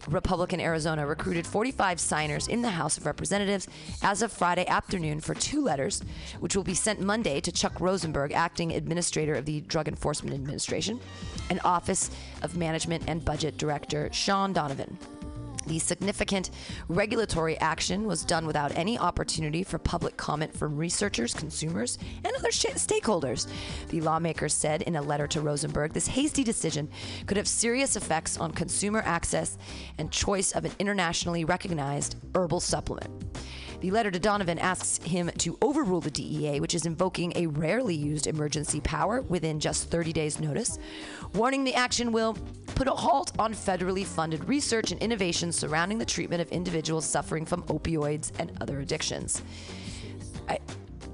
Republican 0.07 0.59
Arizona, 0.59 1.05
recruited 1.05 1.45
45 1.45 1.99
signers 1.99 2.47
in 2.47 2.61
the 2.61 2.69
House 2.69 2.97
of 2.97 3.05
Representatives 3.05 3.67
as 4.01 4.21
of 4.21 4.31
Friday 4.31 4.65
afternoon 4.67 5.19
for 5.19 5.33
two 5.33 5.61
letters, 5.61 6.01
which 6.39 6.55
will 6.55 6.63
be 6.63 6.73
sent 6.73 6.99
Monday 6.99 7.41
to 7.41 7.51
Chuck 7.51 7.79
Rosenberg, 7.79 8.31
acting 8.31 8.71
administrator 8.73 9.35
of 9.35 9.45
the 9.45 9.61
Drug 9.61 9.87
Enforcement 9.87 10.33
Administration, 10.33 10.99
and 11.49 11.59
Office 11.63 12.09
of 12.41 12.57
Management 12.57 13.03
and 13.07 13.23
Budget 13.23 13.57
Director 13.57 14.09
Shaun 14.11 14.53
Donovan. 14.53 14.97
The 15.67 15.79
significant 15.79 16.51
regulatory 16.87 17.57
action 17.59 18.05
was 18.05 18.25
done 18.25 18.45
without 18.45 18.75
any 18.75 18.97
opportunity 18.97 19.63
for 19.63 19.77
public 19.77 20.17
comment 20.17 20.55
from 20.55 20.75
researchers, 20.75 21.33
consumers, 21.33 21.97
and 22.23 22.33
other 22.37 22.51
sh- 22.51 22.65
stakeholders. 22.75 23.47
The 23.89 24.01
lawmakers 24.01 24.53
said 24.53 24.81
in 24.83 24.95
a 24.95 25.01
letter 25.01 25.27
to 25.27 25.41
Rosenberg 25.41 25.93
this 25.93 26.07
hasty 26.07 26.43
decision 26.43 26.89
could 27.27 27.37
have 27.37 27.47
serious 27.47 27.95
effects 27.95 28.37
on 28.37 28.51
consumer 28.51 29.03
access 29.05 29.57
and 29.97 30.11
choice 30.11 30.51
of 30.53 30.65
an 30.65 30.71
internationally 30.79 31.45
recognized 31.45 32.15
herbal 32.35 32.59
supplement. 32.59 33.30
The 33.81 33.89
letter 33.89 34.11
to 34.11 34.19
Donovan 34.19 34.59
asks 34.59 35.03
him 35.03 35.31
to 35.39 35.57
overrule 35.59 36.01
the 36.01 36.11
DEA, 36.11 36.59
which 36.59 36.75
is 36.75 36.85
invoking 36.85 37.33
a 37.35 37.47
rarely 37.47 37.95
used 37.95 38.27
emergency 38.27 38.79
power 38.79 39.21
within 39.23 39.59
just 39.59 39.89
30 39.89 40.13
days' 40.13 40.39
notice, 40.39 40.77
warning 41.33 41.63
the 41.63 41.73
action 41.73 42.11
will 42.11 42.37
put 42.75 42.87
a 42.87 42.91
halt 42.91 43.31
on 43.39 43.55
federally 43.55 44.05
funded 44.05 44.47
research 44.47 44.91
and 44.91 45.01
innovation 45.01 45.51
surrounding 45.51 45.97
the 45.97 46.05
treatment 46.05 46.43
of 46.43 46.49
individuals 46.49 47.07
suffering 47.07 47.43
from 47.43 47.63
opioids 47.63 48.31
and 48.37 48.51
other 48.61 48.81
addictions. 48.81 49.41
I, 50.47 50.59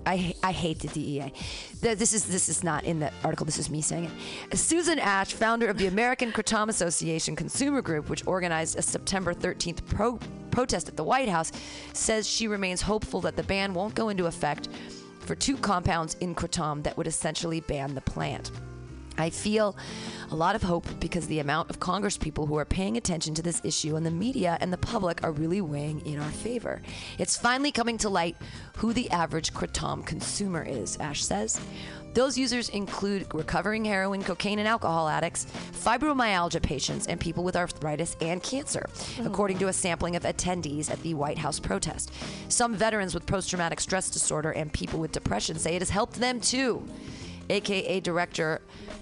I, 0.05 0.35
I 0.43 0.51
hate 0.51 0.79
the 0.79 0.89
DEA. 0.89 1.31
This 1.79 2.13
is 2.13 2.25
this 2.25 2.49
is 2.49 2.65
not 2.65 2.83
in 2.83 2.99
the 2.99 3.13
article. 3.23 3.45
This 3.45 3.59
is 3.59 3.69
me 3.69 3.81
saying 3.81 4.11
it. 4.51 4.57
Susan 4.57 4.99
Ash, 4.99 5.31
founder 5.31 5.69
of 5.69 5.77
the 5.77 5.87
American 5.87 6.33
Kratom 6.33 6.67
Association 6.67 7.33
Consumer 7.33 7.81
Group, 7.81 8.09
which 8.09 8.27
organized 8.27 8.77
a 8.77 8.81
September 8.81 9.33
13th 9.33 9.85
pro- 9.85 10.19
protest 10.57 10.89
at 10.89 10.97
the 10.97 11.03
White 11.03 11.29
House, 11.29 11.51
says 11.93 12.27
she 12.27 12.47
remains 12.47 12.81
hopeful 12.81 13.21
that 13.21 13.35
the 13.35 13.43
ban 13.43 13.75
won't 13.75 13.93
go 13.93 14.09
into 14.09 14.25
effect 14.25 14.69
for 15.19 15.35
two 15.35 15.55
compounds 15.55 16.15
in 16.15 16.33
kratom 16.33 16.81
that 16.81 16.97
would 16.97 17.05
essentially 17.05 17.59
ban 17.59 17.93
the 17.93 18.01
plant. 18.01 18.49
I 19.19 19.29
feel 19.29 19.77
a 20.31 20.35
lot 20.35 20.55
of 20.55 20.63
hope 20.63 20.87
because 20.99 21.27
the 21.27 21.41
amount 21.41 21.69
of 21.69 21.79
congresspeople 21.79 22.47
who 22.47 22.57
are 22.57 22.65
paying 22.65 22.97
attention 22.97 23.35
to 23.35 23.43
this 23.43 23.61
issue 23.63 23.97
and 23.97 24.05
the 24.05 24.09
media 24.09 24.57
and 24.59 24.73
the 24.73 24.79
public 24.79 25.23
are 25.23 25.31
really 25.31 25.61
weighing 25.61 26.03
in 26.07 26.19
our 26.19 26.31
favor. 26.31 26.81
It's 27.19 27.37
finally 27.37 27.71
coming 27.71 27.99
to 27.99 28.09
light 28.09 28.35
who 28.77 28.93
the 28.93 29.11
average 29.11 29.53
kratom 29.53 30.03
consumer 30.07 30.63
is, 30.63 30.97
Ash 30.97 31.23
says. 31.23 31.61
Those 32.17 32.35
users 32.35 32.69
include 32.69 33.31
recovering 33.31 33.85
heroin, 33.85 34.23
cocaine, 34.23 34.57
and 34.57 34.67
alcohol 34.67 35.07
addicts, 35.07 35.45
fibromyalgia 35.71 36.63
patients, 36.63 37.05
and 37.05 37.19
people 37.19 37.43
with 37.43 37.55
arthritis 37.55 38.17
and 38.21 38.41
cancer, 38.41 38.89
mm. 38.89 39.27
according 39.27 39.59
to 39.59 39.67
a 39.67 39.73
sampling 39.73 40.15
of 40.15 40.23
attendees 40.23 40.89
at 40.89 40.99
the 41.03 41.13
White 41.13 41.37
House 41.37 41.59
protest. 41.59 42.11
Some 42.49 42.73
veterans 42.73 43.13
with 43.13 43.27
post 43.27 43.51
traumatic 43.51 43.79
stress 43.79 44.09
disorder 44.09 44.49
and 44.49 44.73
people 44.73 44.99
with 44.99 45.11
depression 45.11 45.59
say 45.59 45.75
it 45.75 45.81
has 45.83 45.91
helped 45.91 46.15
them 46.15 46.41
too. 46.41 46.83
AKA 47.51 47.99
Director 47.99 48.61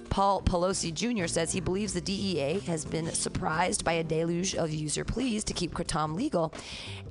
Paul 0.10 0.42
Pelosi 0.42 0.94
Jr. 0.94 1.28
says 1.28 1.54
he 1.54 1.62
believes 1.62 1.94
the 1.94 2.02
DEA 2.02 2.60
has 2.68 2.84
been 2.84 3.14
surprised 3.14 3.86
by 3.86 3.94
a 3.94 4.04
deluge 4.04 4.56
of 4.56 4.72
user 4.72 5.06
pleas 5.06 5.46
to 5.46 5.54
keep 5.54 5.74
kratom 5.74 6.16
legal, 6.16 6.54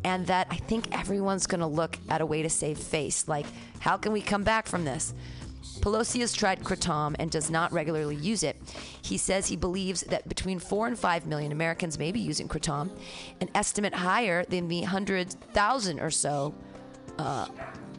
and 0.05 0.26
that 0.26 0.48
I 0.51 0.56
think 0.56 0.94
everyone's 0.94 1.47
going 1.47 1.60
to 1.60 1.66
look 1.66 1.98
at 2.10 2.20
a 2.20 2.26
way 2.26 2.43
to 2.43 2.51
save 2.51 2.76
face. 2.76 3.26
Like, 3.26 3.47
how 3.81 3.97
can 3.97 4.12
we 4.12 4.20
come 4.20 4.43
back 4.43 4.66
from 4.66 4.85
this? 4.85 5.14
Pelosi 5.85 6.20
has 6.20 6.32
tried 6.32 6.65
kratom 6.65 7.15
and 7.19 7.31
does 7.31 7.51
not 7.51 7.70
regularly 7.70 8.16
use 8.16 8.43
it. 8.43 8.56
He 9.02 9.19
says 9.19 9.48
he 9.48 9.56
believes 9.56 10.01
that 10.05 10.27
between 10.27 10.59
4 10.59 10.86
and 10.86 10.98
5 10.98 11.27
million 11.27 11.52
Americans 11.52 11.98
may 11.98 12.11
be 12.11 12.20
using 12.20 12.48
kratom, 12.48 12.89
an 13.43 13.51
estimate 13.55 13.93
higher 13.93 14.47
than 14.47 14.69
the 14.69 14.81
100,000 14.81 16.01
or 16.01 16.11
so 16.11 16.55
uh, 17.19 17.48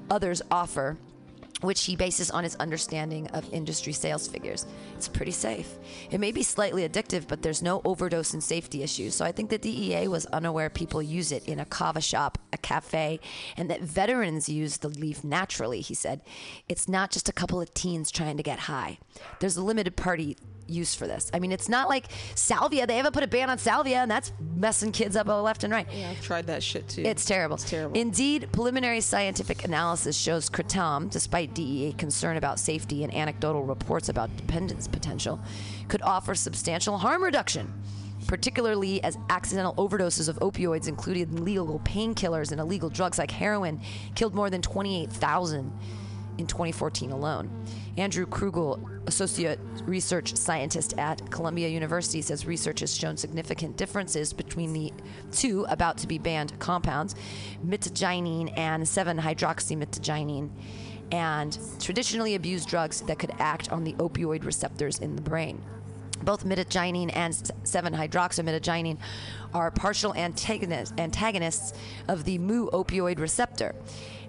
others 0.09 0.41
offer 0.49 0.97
which 1.61 1.85
he 1.85 1.95
bases 1.95 2.31
on 2.31 2.43
his 2.43 2.55
understanding 2.55 3.27
of 3.29 3.51
industry 3.53 3.93
sales 3.93 4.27
figures. 4.27 4.65
It's 4.95 5.07
pretty 5.07 5.31
safe. 5.31 5.77
It 6.11 6.19
may 6.19 6.31
be 6.31 6.43
slightly 6.43 6.87
addictive, 6.87 7.27
but 7.27 7.41
there's 7.41 7.61
no 7.61 7.81
overdose 7.85 8.33
and 8.33 8.43
safety 8.43 8.83
issues. 8.83 9.15
So 9.15 9.25
I 9.25 9.31
think 9.31 9.49
the 9.49 9.57
DEA 9.57 10.07
was 10.07 10.25
unaware 10.27 10.69
people 10.69 11.01
use 11.01 11.31
it 11.31 11.47
in 11.47 11.59
a 11.59 11.65
kava 11.65 12.01
shop, 12.01 12.37
a 12.51 12.57
cafe, 12.57 13.19
and 13.55 13.69
that 13.69 13.81
veterans 13.81 14.49
use 14.49 14.77
the 14.77 14.89
leaf 14.89 15.23
naturally, 15.23 15.81
he 15.81 15.93
said. 15.93 16.21
It's 16.67 16.89
not 16.89 17.11
just 17.11 17.29
a 17.29 17.33
couple 17.33 17.61
of 17.61 17.73
teens 17.73 18.11
trying 18.11 18.37
to 18.37 18.43
get 18.43 18.59
high. 18.59 18.99
There's 19.39 19.57
a 19.57 19.63
limited 19.63 19.95
party 19.95 20.37
use 20.67 20.95
for 20.95 21.07
this. 21.07 21.29
I 21.33 21.39
mean, 21.39 21.51
it's 21.51 21.69
not 21.69 21.89
like 21.89 22.05
salvia. 22.35 22.87
They 22.87 22.97
haven't 22.97 23.13
put 23.13 23.23
a 23.23 23.27
ban 23.27 23.49
on 23.49 23.57
salvia, 23.57 23.97
and 23.97 24.09
that's 24.09 24.31
messing 24.55 24.91
kids 24.91 25.15
up 25.15 25.27
left 25.27 25.63
and 25.63 25.73
right. 25.73 25.87
yeah, 25.91 26.11
I've 26.11 26.21
tried 26.21 26.47
that 26.47 26.63
shit 26.63 26.87
too. 26.87 27.01
It's 27.03 27.25
terrible. 27.25 27.55
It's 27.55 27.69
terrible. 27.69 27.97
Indeed, 27.99 28.49
preliminary 28.51 29.01
scientific 29.01 29.63
analysis 29.65 30.17
shows 30.17 30.49
kratom, 30.49 31.09
despite 31.09 31.53
DEA 31.53 31.93
concern 31.93 32.37
about 32.37 32.59
safety 32.59 33.03
and 33.03 33.13
anecdotal 33.13 33.63
reports 33.63 34.09
about 34.09 34.35
dependence 34.37 34.87
potential, 34.87 35.39
could 35.87 36.01
offer 36.01 36.35
substantial 36.35 36.97
harm 36.97 37.23
reduction. 37.23 37.73
Particularly 38.27 39.03
as 39.03 39.19
accidental 39.29 39.75
overdoses 39.75 40.27
of 40.27 40.37
opioids, 40.37 40.87
including 40.87 41.45
legal 41.45 41.79
painkillers 41.85 42.51
and 42.51 42.59
illegal 42.59 42.89
drugs 42.89 43.19
like 43.19 43.29
heroin, 43.29 43.79
killed 44.15 44.33
more 44.33 44.49
than 44.49 44.63
28,000 44.63 45.71
in 46.37 46.47
2014 46.47 47.11
alone. 47.11 47.49
Andrew 47.97 48.25
Kruegel, 48.25 48.79
associate 49.07 49.59
research 49.83 50.35
scientist 50.35 50.97
at 50.97 51.29
Columbia 51.31 51.67
University, 51.69 52.21
says 52.21 52.45
research 52.45 52.81
has 52.81 52.95
shown 52.95 53.15
significant 53.17 53.77
differences 53.77 54.33
between 54.33 54.73
the 54.73 54.91
two 55.31 55.65
about 55.69 55.97
to 55.99 56.07
be 56.07 56.17
banned 56.17 56.57
compounds, 56.59 57.15
mitragynine 57.65 58.51
and 58.57 58.83
7-hydroxymitragynine, 58.83 60.49
and 61.11 61.59
traditionally 61.79 62.35
abused 62.35 62.67
drugs 62.67 63.01
that 63.01 63.19
could 63.19 63.31
act 63.39 63.71
on 63.71 63.83
the 63.83 63.93
opioid 63.93 64.43
receptors 64.43 64.99
in 64.99 65.15
the 65.15 65.21
brain. 65.21 65.61
Both 66.23 66.45
mitragynine 66.45 67.15
and 67.15 67.33
7-hydroxymitragynine 67.33 68.97
are 69.53 69.69
partial 69.69 70.15
antagonists 70.15 71.73
of 72.07 72.23
the 72.23 72.37
mu 72.39 72.69
opioid 72.71 73.19
receptor. 73.19 73.75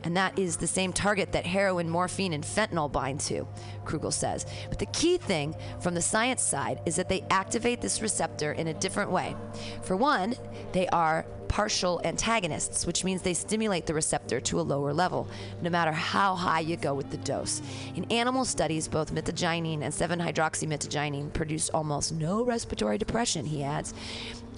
And 0.07 0.17
that 0.17 0.39
is 0.39 0.57
the 0.57 0.69
same 0.69 0.93
target 0.93 1.33
that 1.33 1.47
heroin, 1.47 1.91
morphine, 1.91 2.33
and 2.33 2.45
fentanyl 2.45 2.93
bind 2.93 3.19
to, 3.23 3.45
Kruegel 3.85 4.13
says. 4.13 4.47
But 4.69 4.79
the 4.79 4.87
key 4.87 5.19
thing 5.19 5.57
from 5.81 5.95
the 5.95 6.01
science 6.01 6.43
side 6.43 6.81
is 6.87 6.95
that 6.95 7.09
they 7.09 7.25
activate 7.29 7.81
this 7.81 8.01
receptor 8.01 8.53
in 8.53 8.69
a 8.69 8.75
different 8.75 9.11
way. 9.11 9.35
For 9.83 9.97
one, 9.97 10.37
they 10.71 10.87
are 10.91 11.27
partial 11.49 12.01
antagonists, 12.05 12.87
which 12.87 13.03
means 13.03 13.23
they 13.23 13.35
stimulate 13.35 13.87
the 13.87 13.95
receptor 13.95 14.39
to 14.43 14.61
a 14.61 14.63
lower 14.63 14.93
level, 14.93 15.29
no 15.61 15.71
matter 15.71 15.91
how 15.91 16.37
high 16.37 16.61
you 16.61 16.77
go 16.77 16.95
with 16.95 17.11
the 17.11 17.17
dose. 17.17 17.61
In 17.97 18.05
animal 18.13 18.45
studies, 18.45 18.87
both 18.87 19.13
mitragynine 19.13 19.83
and 19.83 19.93
7 19.93 20.21
hydroxymitragynine 20.21 21.33
produce 21.33 21.69
almost 21.71 22.13
no 22.13 22.45
respiratory 22.45 22.97
depression, 22.97 23.45
he 23.45 23.65
adds. 23.65 23.93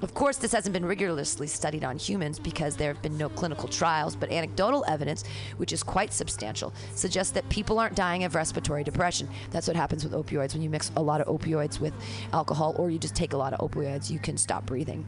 Of 0.00 0.14
course, 0.14 0.36
this 0.36 0.52
hasn't 0.52 0.72
been 0.72 0.84
rigorously 0.84 1.48
studied 1.48 1.82
on 1.82 1.98
humans 1.98 2.38
because 2.38 2.76
there 2.76 2.92
have 2.92 3.02
been 3.02 3.18
no 3.18 3.28
clinical 3.28 3.68
trials, 3.68 4.14
but 4.14 4.30
anecdotal 4.30 4.84
evidence, 4.86 5.24
which 5.56 5.72
is 5.72 5.82
quite 5.82 6.12
substantial, 6.12 6.72
suggests 6.94 7.32
that 7.32 7.48
people 7.48 7.80
aren't 7.80 7.96
dying 7.96 8.22
of 8.22 8.36
respiratory 8.36 8.84
depression. 8.84 9.28
That's 9.50 9.66
what 9.66 9.76
happens 9.76 10.04
with 10.04 10.12
opioids. 10.12 10.54
When 10.54 10.62
you 10.62 10.70
mix 10.70 10.92
a 10.96 11.02
lot 11.02 11.20
of 11.20 11.26
opioids 11.26 11.80
with 11.80 11.92
alcohol 12.32 12.76
or 12.78 12.90
you 12.90 12.98
just 12.98 13.16
take 13.16 13.32
a 13.32 13.36
lot 13.36 13.52
of 13.52 13.70
opioids, 13.70 14.08
you 14.08 14.20
can 14.20 14.36
stop 14.36 14.64
breathing. 14.66 15.04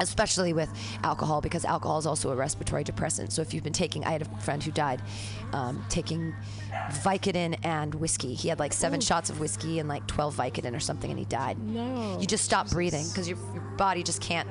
Especially 0.00 0.52
with 0.52 0.70
alcohol, 1.02 1.40
because 1.40 1.64
alcohol 1.64 1.98
is 1.98 2.06
also 2.06 2.30
a 2.30 2.36
respiratory 2.36 2.82
depressant. 2.82 3.30
So 3.30 3.42
if 3.42 3.52
you've 3.52 3.62
been 3.62 3.72
taking, 3.74 4.04
I 4.04 4.12
had 4.12 4.22
a 4.22 4.40
friend 4.40 4.62
who 4.62 4.70
died 4.70 5.02
um, 5.52 5.84
taking 5.88 6.34
Vicodin 6.90 7.58
and 7.64 7.94
whiskey. 7.94 8.34
He 8.34 8.48
had 8.48 8.58
like 8.58 8.72
seven 8.72 8.98
oh. 8.98 9.00
shots 9.00 9.30
of 9.30 9.40
whiskey 9.40 9.78
and 9.78 9.88
like 9.88 10.06
12 10.06 10.36
Vicodin 10.36 10.74
or 10.74 10.80
something, 10.80 11.10
and 11.10 11.18
he 11.18 11.24
died. 11.24 11.58
No. 11.58 12.18
You 12.20 12.26
just 12.26 12.44
stop 12.44 12.70
breathing 12.70 13.06
because 13.08 13.28
your, 13.28 13.38
your 13.52 13.62
body 13.76 14.02
just 14.02 14.20
can't 14.20 14.48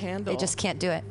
handle. 0.00 0.32
They 0.32 0.38
just 0.38 0.56
can't 0.56 0.78
do 0.78 0.90
it. 0.90 1.04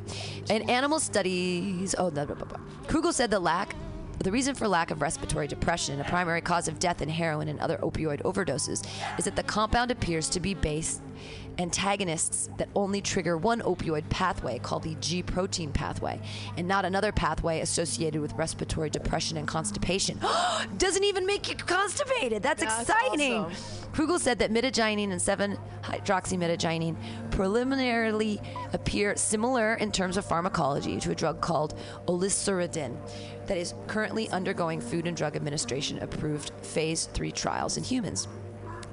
In 0.48 0.68
animal 0.70 1.00
studies, 1.00 1.94
oh, 1.98 2.10
blah, 2.10 2.24
blah, 2.24 2.36
blah, 2.36 2.46
blah. 2.46 2.60
Kruegel 2.86 3.12
said 3.12 3.30
the 3.30 3.40
lack. 3.40 3.74
The 4.20 4.30
reason 4.30 4.54
for 4.54 4.68
lack 4.68 4.92
of 4.92 5.02
respiratory 5.02 5.48
depression, 5.48 6.00
a 6.00 6.04
primary 6.04 6.40
cause 6.40 6.68
of 6.68 6.78
death 6.78 7.02
in 7.02 7.08
heroin 7.08 7.48
and 7.48 7.58
other 7.58 7.78
opioid 7.78 8.22
overdoses, 8.22 8.86
is 9.18 9.24
that 9.24 9.34
the 9.34 9.42
compound 9.42 9.90
appears 9.90 10.28
to 10.30 10.40
be 10.40 10.54
based 10.54 11.02
antagonists 11.58 12.48
that 12.58 12.68
only 12.74 13.00
trigger 13.00 13.36
one 13.36 13.60
opioid 13.60 14.08
pathway 14.08 14.58
called 14.58 14.82
the 14.82 14.94
G 14.96 15.22
protein 15.22 15.72
pathway 15.72 16.20
and 16.56 16.66
not 16.66 16.84
another 16.84 17.12
pathway 17.12 17.60
associated 17.60 18.20
with 18.20 18.32
respiratory 18.34 18.90
depression 18.90 19.36
and 19.36 19.46
constipation. 19.46 20.20
Doesn't 20.78 21.04
even 21.04 21.26
make 21.26 21.48
you 21.48 21.56
constipated. 21.56 22.42
That's, 22.42 22.62
That's 22.62 22.88
exciting. 22.88 23.34
awesome. 23.34 23.90
Kruegel 23.92 24.18
said 24.18 24.40
that 24.40 24.50
mitragynine 24.50 25.12
and 25.12 25.22
7 25.22 25.56
hydroxymitragynine 25.82 26.96
preliminarily 27.30 28.40
appear 28.72 29.16
similar 29.16 29.74
in 29.74 29.92
terms 29.92 30.16
of 30.16 30.24
pharmacology 30.24 30.98
to 30.98 31.12
a 31.12 31.14
drug 31.14 31.40
called 31.40 31.78
oliceridine 32.06 32.96
that 33.46 33.56
is 33.56 33.74
currently 33.86 34.28
undergoing 34.30 34.80
Food 34.80 35.06
and 35.06 35.16
Drug 35.16 35.36
Administration 35.36 35.98
approved 36.00 36.50
phase 36.62 37.06
3 37.12 37.30
trials 37.30 37.76
in 37.76 37.84
humans. 37.84 38.26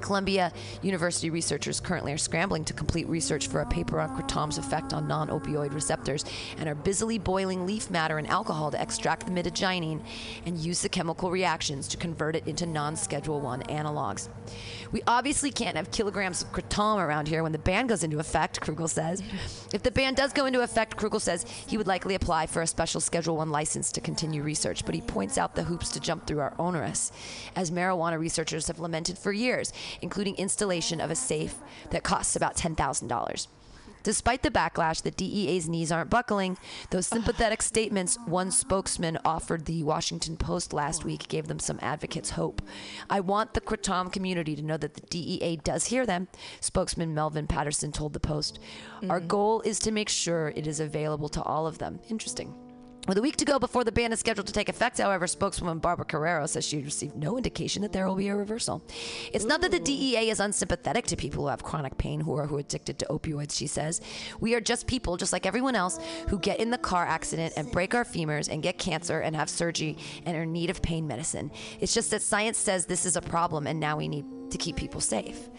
Columbia 0.01 0.51
University 0.81 1.29
researchers 1.29 1.79
currently 1.79 2.11
are 2.11 2.17
scrambling 2.17 2.65
to 2.65 2.73
complete 2.73 3.07
research 3.07 3.47
for 3.47 3.61
a 3.61 3.65
paper 3.65 3.99
on 3.99 4.09
kratom's 4.15 4.57
effect 4.57 4.93
on 4.93 5.07
non 5.07 5.29
opioid 5.29 5.73
receptors 5.73 6.25
and 6.57 6.67
are 6.67 6.75
busily 6.75 7.17
boiling 7.17 7.65
leaf 7.65 7.89
matter 7.89 8.17
and 8.17 8.27
alcohol 8.27 8.71
to 8.71 8.81
extract 8.81 9.25
the 9.25 9.31
mitragynine 9.31 10.01
and 10.45 10.57
use 10.57 10.81
the 10.81 10.89
chemical 10.89 11.31
reactions 11.31 11.87
to 11.87 11.97
convert 11.97 12.35
it 12.35 12.47
into 12.47 12.65
non 12.65 12.95
Schedule 12.95 13.39
1 13.39 13.63
analogs. 13.63 14.29
We 14.91 15.01
obviously 15.07 15.51
can't 15.51 15.77
have 15.77 15.91
kilograms 15.91 16.41
of 16.41 16.51
kratom 16.51 16.97
around 16.97 17.27
here 17.27 17.43
when 17.43 17.51
the 17.51 17.57
ban 17.57 17.87
goes 17.87 18.03
into 18.03 18.19
effect, 18.19 18.59
Kruegel 18.59 18.89
says. 18.89 19.23
If 19.73 19.83
the 19.83 19.91
ban 19.91 20.15
does 20.15 20.33
go 20.33 20.45
into 20.45 20.61
effect, 20.61 20.97
Kruegel 20.97 21.21
says 21.21 21.45
he 21.65 21.77
would 21.77 21.87
likely 21.87 22.13
apply 22.15 22.47
for 22.47 22.61
a 22.61 22.67
special 22.67 22.99
Schedule 22.99 23.37
1 23.37 23.51
license 23.51 23.89
to 23.93 24.01
continue 24.01 24.43
research, 24.43 24.85
but 24.85 24.93
he 24.93 24.99
points 24.99 25.37
out 25.37 25.55
the 25.55 25.63
hoops 25.63 25.89
to 25.91 25.99
jump 26.01 26.27
through 26.27 26.41
are 26.41 26.53
onerous, 26.59 27.11
as 27.55 27.71
marijuana 27.71 28.19
researchers 28.19 28.67
have 28.67 28.79
lamented 28.79 29.17
for 29.17 29.31
years, 29.31 29.71
including 30.01 30.35
installation 30.35 30.99
of 30.99 31.09
a 31.09 31.15
safe 31.15 31.55
that 31.91 32.03
costs 32.03 32.35
about 32.35 32.57
$10,000. 32.57 33.47
Despite 34.03 34.43
the 34.43 34.51
backlash, 34.51 35.01
the 35.01 35.11
DEA's 35.11 35.69
knees 35.69 35.91
aren't 35.91 36.09
buckling. 36.09 36.57
Those 36.89 37.07
sympathetic 37.07 37.61
statements 37.61 38.17
one 38.25 38.51
spokesman 38.51 39.17
offered 39.23 39.65
the 39.65 39.83
Washington 39.83 40.37
Post 40.37 40.73
last 40.73 41.05
week 41.05 41.27
gave 41.27 41.47
them 41.47 41.59
some 41.59 41.79
advocates 41.81 42.31
hope. 42.31 42.61
I 43.09 43.19
want 43.19 43.53
the 43.53 43.61
Kratom 43.61 44.11
community 44.11 44.55
to 44.55 44.61
know 44.61 44.77
that 44.77 44.95
the 44.95 45.01
DEA 45.01 45.57
does 45.63 45.85
hear 45.85 46.05
them, 46.05 46.27
spokesman 46.59 47.13
Melvin 47.13 47.47
Patterson 47.47 47.91
told 47.91 48.13
the 48.13 48.19
Post. 48.19 48.59
Our 49.09 49.21
mm. 49.21 49.27
goal 49.27 49.61
is 49.61 49.79
to 49.79 49.91
make 49.91 50.09
sure 50.09 50.53
it 50.55 50.67
is 50.67 50.79
available 50.79 51.29
to 51.29 51.41
all 51.43 51.67
of 51.67 51.77
them. 51.77 51.99
Interesting. 52.09 52.53
With 53.07 53.17
a 53.17 53.21
week 53.21 53.35
to 53.37 53.45
go 53.45 53.57
before 53.57 53.83
the 53.83 53.91
ban 53.91 54.13
is 54.13 54.19
scheduled 54.19 54.45
to 54.45 54.53
take 54.53 54.69
effect, 54.69 54.99
however, 54.99 55.25
spokeswoman 55.25 55.79
Barbara 55.79 56.05
Carreno 56.05 56.47
says 56.47 56.65
she 56.65 56.83
received 56.83 57.15
no 57.15 57.35
indication 57.35 57.81
that 57.81 57.91
there 57.91 58.07
will 58.07 58.15
be 58.15 58.27
a 58.27 58.35
reversal. 58.35 58.83
It's 59.33 59.45
not 59.45 59.61
that 59.61 59.71
the 59.71 59.79
DEA 59.79 60.29
is 60.29 60.39
unsympathetic 60.39 61.07
to 61.07 61.15
people 61.15 61.43
who 61.43 61.49
have 61.49 61.63
chronic 61.63 61.97
pain 61.97 62.21
who 62.21 62.35
are 62.37 62.45
who 62.45 62.57
are 62.57 62.59
addicted 62.59 62.99
to 62.99 63.05
opioids, 63.05 63.57
she 63.57 63.65
says. 63.65 64.01
We 64.39 64.53
are 64.53 64.61
just 64.61 64.85
people, 64.85 65.17
just 65.17 65.33
like 65.33 65.47
everyone 65.47 65.75
else, 65.75 65.99
who 66.29 66.37
get 66.37 66.59
in 66.59 66.69
the 66.69 66.77
car 66.77 67.05
accident 67.05 67.53
and 67.57 67.71
break 67.71 67.95
our 67.95 68.05
femurs 68.05 68.49
and 68.49 68.61
get 68.61 68.77
cancer 68.77 69.19
and 69.19 69.35
have 69.35 69.49
surgery 69.49 69.97
and 70.25 70.37
are 70.37 70.43
in 70.43 70.53
need 70.53 70.69
of 70.69 70.83
pain 70.83 71.07
medicine. 71.07 71.51
It's 71.79 71.95
just 71.95 72.11
that 72.11 72.21
science 72.21 72.59
says 72.59 72.85
this 72.85 73.05
is 73.05 73.15
a 73.15 73.21
problem 73.21 73.65
and 73.65 73.79
now 73.79 73.97
we 73.97 74.07
need 74.07 74.25
to 74.51 74.57
keep 74.57 74.75
people 74.75 75.01
safe. 75.01 75.49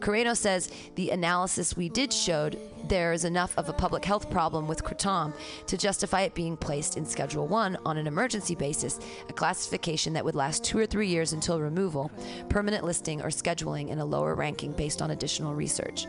Carreno 0.00 0.36
says 0.36 0.70
the 0.94 1.10
analysis 1.10 1.76
we 1.76 1.88
did 1.88 2.12
showed 2.12 2.58
there 2.88 3.12
is 3.12 3.24
enough 3.24 3.56
of 3.58 3.68
a 3.68 3.72
public 3.72 4.04
health 4.04 4.30
problem 4.30 4.66
with 4.66 4.82
kratom 4.82 5.34
to 5.66 5.76
justify 5.76 6.22
it 6.22 6.34
being 6.34 6.56
placed 6.56 6.96
in 6.96 7.04
Schedule 7.04 7.46
1 7.46 7.76
on 7.84 7.98
an 7.98 8.06
emergency 8.06 8.54
basis, 8.54 8.98
a 9.28 9.32
classification 9.32 10.14
that 10.14 10.24
would 10.24 10.34
last 10.34 10.64
two 10.64 10.78
or 10.78 10.86
three 10.86 11.06
years 11.06 11.34
until 11.34 11.60
removal, 11.60 12.10
permanent 12.48 12.82
listing, 12.82 13.20
or 13.20 13.28
scheduling 13.28 13.90
in 13.90 13.98
a 13.98 14.04
lower 14.04 14.34
ranking 14.34 14.72
based 14.72 15.02
on 15.02 15.10
additional 15.10 15.54
research. 15.54 16.06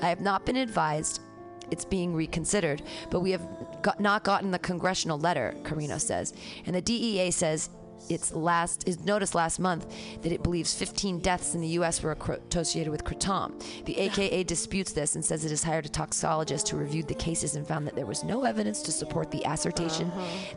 I 0.00 0.08
have 0.08 0.20
not 0.20 0.46
been 0.46 0.56
advised 0.56 1.20
it's 1.70 1.84
being 1.84 2.14
reconsidered, 2.14 2.82
but 3.10 3.20
we 3.20 3.30
have 3.30 3.46
got, 3.82 3.98
not 3.98 4.22
gotten 4.22 4.50
the 4.50 4.58
congressional 4.58 5.18
letter, 5.18 5.54
Carreno 5.62 6.00
says. 6.00 6.34
And 6.66 6.74
the 6.76 6.82
DEA 6.82 7.30
says 7.30 7.70
its 8.08 8.32
last 8.32 8.86
is 8.88 9.04
noticed 9.04 9.34
last 9.34 9.58
month 9.58 9.92
that 10.22 10.32
it 10.32 10.42
believes 10.42 10.74
15 10.74 11.18
deaths 11.20 11.54
in 11.54 11.60
the 11.60 11.68
U.S. 11.68 12.02
were 12.02 12.16
associated 12.50 12.90
with 12.90 13.04
kratom. 13.04 13.60
The 13.84 13.98
AKA 13.98 14.44
disputes 14.44 14.92
this 14.92 15.14
and 15.14 15.24
says 15.24 15.44
it 15.44 15.50
has 15.50 15.62
hired 15.62 15.86
a 15.86 15.88
toxicologist 15.88 16.68
who 16.68 16.76
reviewed 16.76 17.08
the 17.08 17.14
cases 17.14 17.56
and 17.56 17.66
found 17.66 17.86
that 17.86 17.94
there 17.94 18.06
was 18.06 18.24
no 18.24 18.44
evidence 18.44 18.82
to 18.82 18.92
support 18.92 19.30
the 19.30 19.42
assertion 19.44 20.10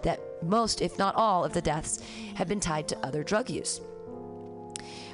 that 0.04 0.20
most, 0.44 0.82
if 0.82 0.98
not 0.98 1.16
all, 1.16 1.44
of 1.44 1.54
the 1.54 1.62
deaths 1.62 2.02
have 2.36 2.48
been 2.48 2.60
tied 2.60 2.88
to 2.88 2.98
other 3.06 3.24
drug 3.24 3.50
use. 3.50 3.82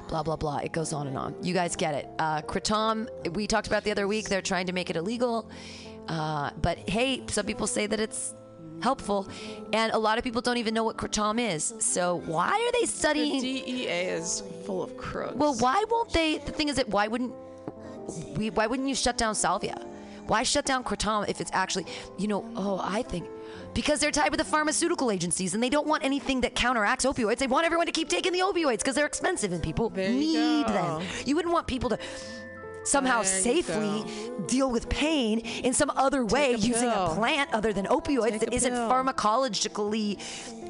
Blah 0.08 0.22
blah 0.22 0.36
blah. 0.36 0.58
It 0.58 0.72
goes 0.72 0.92
on 0.92 1.06
and 1.06 1.16
on. 1.16 1.34
You 1.42 1.54
guys 1.54 1.76
get 1.76 1.94
it. 1.94 2.08
Uh, 2.18 2.42
kratom 2.42 3.08
we 3.34 3.46
talked 3.46 3.66
about 3.66 3.84
the 3.84 3.90
other 3.90 4.06
week 4.06 4.28
they're 4.28 4.42
trying 4.42 4.66
to 4.66 4.72
make 4.72 4.90
it 4.90 4.96
illegal. 4.96 5.50
Uh, 6.08 6.50
but 6.60 6.78
hey 6.88 7.22
some 7.28 7.46
people 7.46 7.66
say 7.66 7.86
that 7.86 8.00
it's 8.00 8.34
helpful 8.82 9.26
and 9.72 9.92
a 9.92 9.98
lot 9.98 10.18
of 10.18 10.24
people 10.24 10.42
don't 10.42 10.58
even 10.58 10.74
know 10.74 10.84
what 10.84 10.96
kratom 10.96 11.40
is 11.40 11.72
so 11.78 12.16
why 12.26 12.48
are 12.50 12.72
they 12.72 12.82
The 12.82 12.86
studying 12.86 13.40
DEA 13.40 13.86
is 13.88 14.42
full 14.66 14.82
of 14.82 14.96
crooks. 14.98 15.34
well 15.36 15.54
why 15.56 15.82
won't 15.90 16.12
they 16.12 16.38
the 16.38 16.52
thing 16.52 16.68
is 16.68 16.76
that 16.76 16.88
why 16.88 17.08
wouldn't 17.08 17.32
we 18.36 18.50
why 18.50 18.66
wouldn't 18.66 18.88
you 18.88 18.94
shut 18.94 19.16
down 19.16 19.34
salvia 19.34 19.76
why 20.26 20.42
shut 20.42 20.66
down 20.66 20.84
kratom 20.84 21.26
if 21.28 21.40
it's 21.40 21.50
actually 21.54 21.86
you 22.18 22.28
know 22.28 22.44
oh 22.56 22.78
i 22.82 23.00
think 23.02 23.26
because 23.72 24.00
they're 24.00 24.10
tied 24.10 24.30
with 24.30 24.38
the 24.38 24.44
pharmaceutical 24.44 25.10
agencies 25.10 25.54
and 25.54 25.62
they 25.62 25.68
don't 25.70 25.86
want 25.86 26.04
anything 26.04 26.40
that 26.42 26.54
counteracts 26.54 27.04
opioids. 27.04 27.38
They 27.38 27.48
want 27.48 27.66
everyone 27.66 27.86
to 27.86 27.92
keep 27.92 28.08
taking 28.08 28.32
the 28.32 28.38
opioids 28.38 28.78
because 28.78 28.94
they're 28.94 29.04
expensive 29.06 29.52
and 29.52 29.60
people 29.60 29.90
need 29.90 30.66
go. 30.68 30.72
them. 30.72 31.02
You 31.26 31.34
wouldn't 31.34 31.52
want 31.52 31.66
people 31.66 31.90
to 31.90 31.98
somehow 32.84 33.22
There 33.22 33.24
safely 33.24 34.04
deal 34.46 34.70
with 34.70 34.88
pain 34.88 35.40
in 35.40 35.72
some 35.72 35.90
other 35.96 36.24
way 36.24 36.54
a 36.54 36.56
using 36.56 36.88
a 36.88 37.08
plant 37.14 37.52
other 37.52 37.72
than 37.72 37.86
opioids 37.86 38.30
Take 38.32 38.40
that 38.40 38.52
isn't 38.54 38.72
pill. 38.72 38.88
pharmacologically 38.90 40.18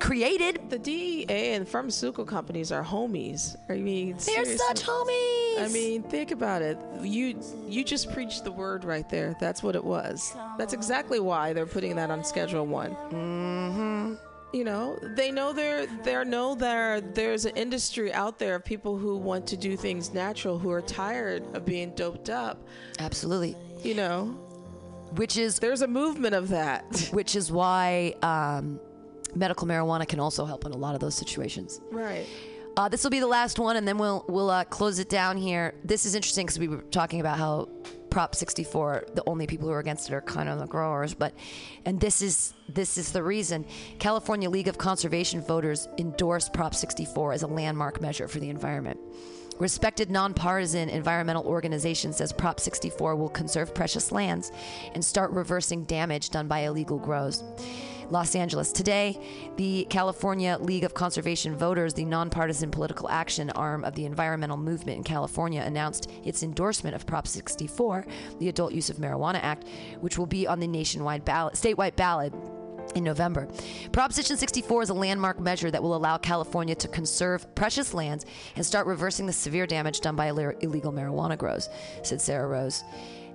created. 0.00 0.70
The 0.70 0.78
DEA 0.78 1.52
and 1.54 1.68
pharmaceutical 1.68 2.24
companies 2.24 2.72
are 2.72 2.82
homies. 2.84 3.56
I 3.68 3.74
mean, 3.74 4.12
They're 4.12 4.20
seriously. 4.44 4.56
such 4.58 4.82
homies. 4.82 5.60
I 5.60 5.68
mean, 5.72 6.02
think 6.02 6.30
about 6.30 6.62
it. 6.62 6.78
You 7.02 7.38
you 7.68 7.84
just 7.84 8.12
preached 8.12 8.44
the 8.44 8.52
word 8.52 8.84
right 8.84 9.08
there. 9.08 9.36
That's 9.40 9.62
what 9.62 9.76
it 9.76 9.84
was. 9.84 10.34
That's 10.58 10.72
exactly 10.72 11.20
why 11.20 11.52
they're 11.52 11.66
putting 11.66 11.94
that 11.96 12.10
on 12.10 12.24
Schedule 12.24 12.66
One. 12.66 12.96
Mm-hmm. 13.10 14.14
You 14.54 14.62
know, 14.62 14.96
they 15.02 15.32
know 15.32 15.52
there 15.52 15.86
there 16.04 16.24
know 16.24 16.54
there 16.54 17.00
there's 17.00 17.44
an 17.44 17.56
industry 17.56 18.12
out 18.12 18.38
there 18.38 18.54
of 18.54 18.64
people 18.64 18.96
who 18.96 19.16
want 19.16 19.48
to 19.48 19.56
do 19.56 19.76
things 19.76 20.14
natural, 20.14 20.60
who 20.60 20.70
are 20.70 20.80
tired 20.80 21.42
of 21.56 21.64
being 21.64 21.90
doped 21.96 22.30
up. 22.30 22.62
Absolutely. 23.00 23.56
You 23.82 23.94
know, 23.94 24.26
which 25.16 25.36
is 25.36 25.58
there's 25.58 25.82
a 25.82 25.88
movement 25.88 26.36
of 26.36 26.50
that. 26.50 26.84
Which 27.10 27.34
is 27.34 27.50
why 27.50 28.14
um, 28.22 28.78
medical 29.34 29.66
marijuana 29.66 30.06
can 30.06 30.20
also 30.20 30.44
help 30.44 30.64
in 30.66 30.70
a 30.70 30.76
lot 30.76 30.94
of 30.94 31.00
those 31.00 31.16
situations. 31.16 31.80
Right. 31.90 32.24
Uh, 32.76 32.88
this 32.88 33.02
will 33.02 33.10
be 33.10 33.20
the 33.20 33.26
last 33.26 33.58
one, 33.58 33.76
and 33.76 33.88
then 33.88 33.98
we'll 33.98 34.24
we'll 34.28 34.50
uh, 34.50 34.62
close 34.62 35.00
it 35.00 35.08
down 35.08 35.36
here. 35.36 35.74
This 35.82 36.06
is 36.06 36.14
interesting 36.14 36.46
because 36.46 36.60
we 36.60 36.68
were 36.68 36.82
talking 36.92 37.18
about 37.18 37.38
how 37.38 37.68
Prop 38.14 38.32
64, 38.32 39.06
the 39.14 39.24
only 39.26 39.44
people 39.44 39.66
who 39.66 39.74
are 39.74 39.80
against 39.80 40.08
it 40.08 40.14
are 40.14 40.20
kind 40.20 40.48
of 40.48 40.60
the 40.60 40.66
growers, 40.66 41.14
but 41.14 41.34
and 41.84 41.98
this 41.98 42.22
is 42.22 42.54
this 42.68 42.96
is 42.96 43.10
the 43.10 43.20
reason. 43.20 43.66
California 43.98 44.48
League 44.48 44.68
of 44.68 44.78
Conservation 44.78 45.40
voters 45.40 45.88
endorsed 45.98 46.52
Prop 46.52 46.76
64 46.76 47.32
as 47.32 47.42
a 47.42 47.48
landmark 47.48 48.00
measure 48.00 48.28
for 48.28 48.38
the 48.38 48.50
environment. 48.50 49.00
Respected 49.58 50.12
nonpartisan 50.12 50.90
environmental 50.90 51.44
organization 51.44 52.12
says 52.12 52.32
Prop 52.32 52.60
64 52.60 53.16
will 53.16 53.28
conserve 53.28 53.74
precious 53.74 54.12
lands 54.12 54.52
and 54.94 55.04
start 55.04 55.32
reversing 55.32 55.82
damage 55.82 56.30
done 56.30 56.46
by 56.46 56.60
illegal 56.60 57.00
grows. 57.00 57.42
Los 58.10 58.34
Angeles. 58.34 58.72
Today, 58.72 59.18
the 59.56 59.86
California 59.90 60.58
League 60.60 60.84
of 60.84 60.94
Conservation 60.94 61.56
Voters, 61.56 61.94
the 61.94 62.04
nonpartisan 62.04 62.70
political 62.70 63.08
action 63.08 63.50
arm 63.50 63.84
of 63.84 63.94
the 63.94 64.04
environmental 64.04 64.56
movement 64.56 64.98
in 64.98 65.04
California, 65.04 65.62
announced 65.62 66.10
its 66.24 66.42
endorsement 66.42 66.94
of 66.94 67.06
Prop 67.06 67.26
64, 67.26 68.06
the 68.38 68.48
Adult 68.48 68.72
Use 68.72 68.90
of 68.90 68.96
Marijuana 68.96 69.40
Act, 69.42 69.66
which 70.00 70.18
will 70.18 70.26
be 70.26 70.46
on 70.46 70.60
the 70.60 70.66
nationwide 70.66 71.24
ballot, 71.24 71.54
statewide 71.54 71.96
ballot 71.96 72.32
in 72.94 73.04
November. 73.04 73.48
Proposition 73.92 74.36
64 74.36 74.82
is 74.82 74.90
a 74.90 74.94
landmark 74.94 75.40
measure 75.40 75.70
that 75.70 75.82
will 75.82 75.96
allow 75.96 76.18
California 76.18 76.74
to 76.74 76.88
conserve 76.88 77.52
precious 77.54 77.94
lands 77.94 78.26
and 78.56 78.64
start 78.64 78.86
reversing 78.86 79.26
the 79.26 79.32
severe 79.32 79.66
damage 79.66 80.00
done 80.00 80.16
by 80.16 80.28
ille- 80.28 80.62
illegal 80.62 80.92
marijuana 80.92 81.36
grows, 81.36 81.68
said 82.02 82.20
Sarah 82.20 82.46
Rose. 82.46 82.84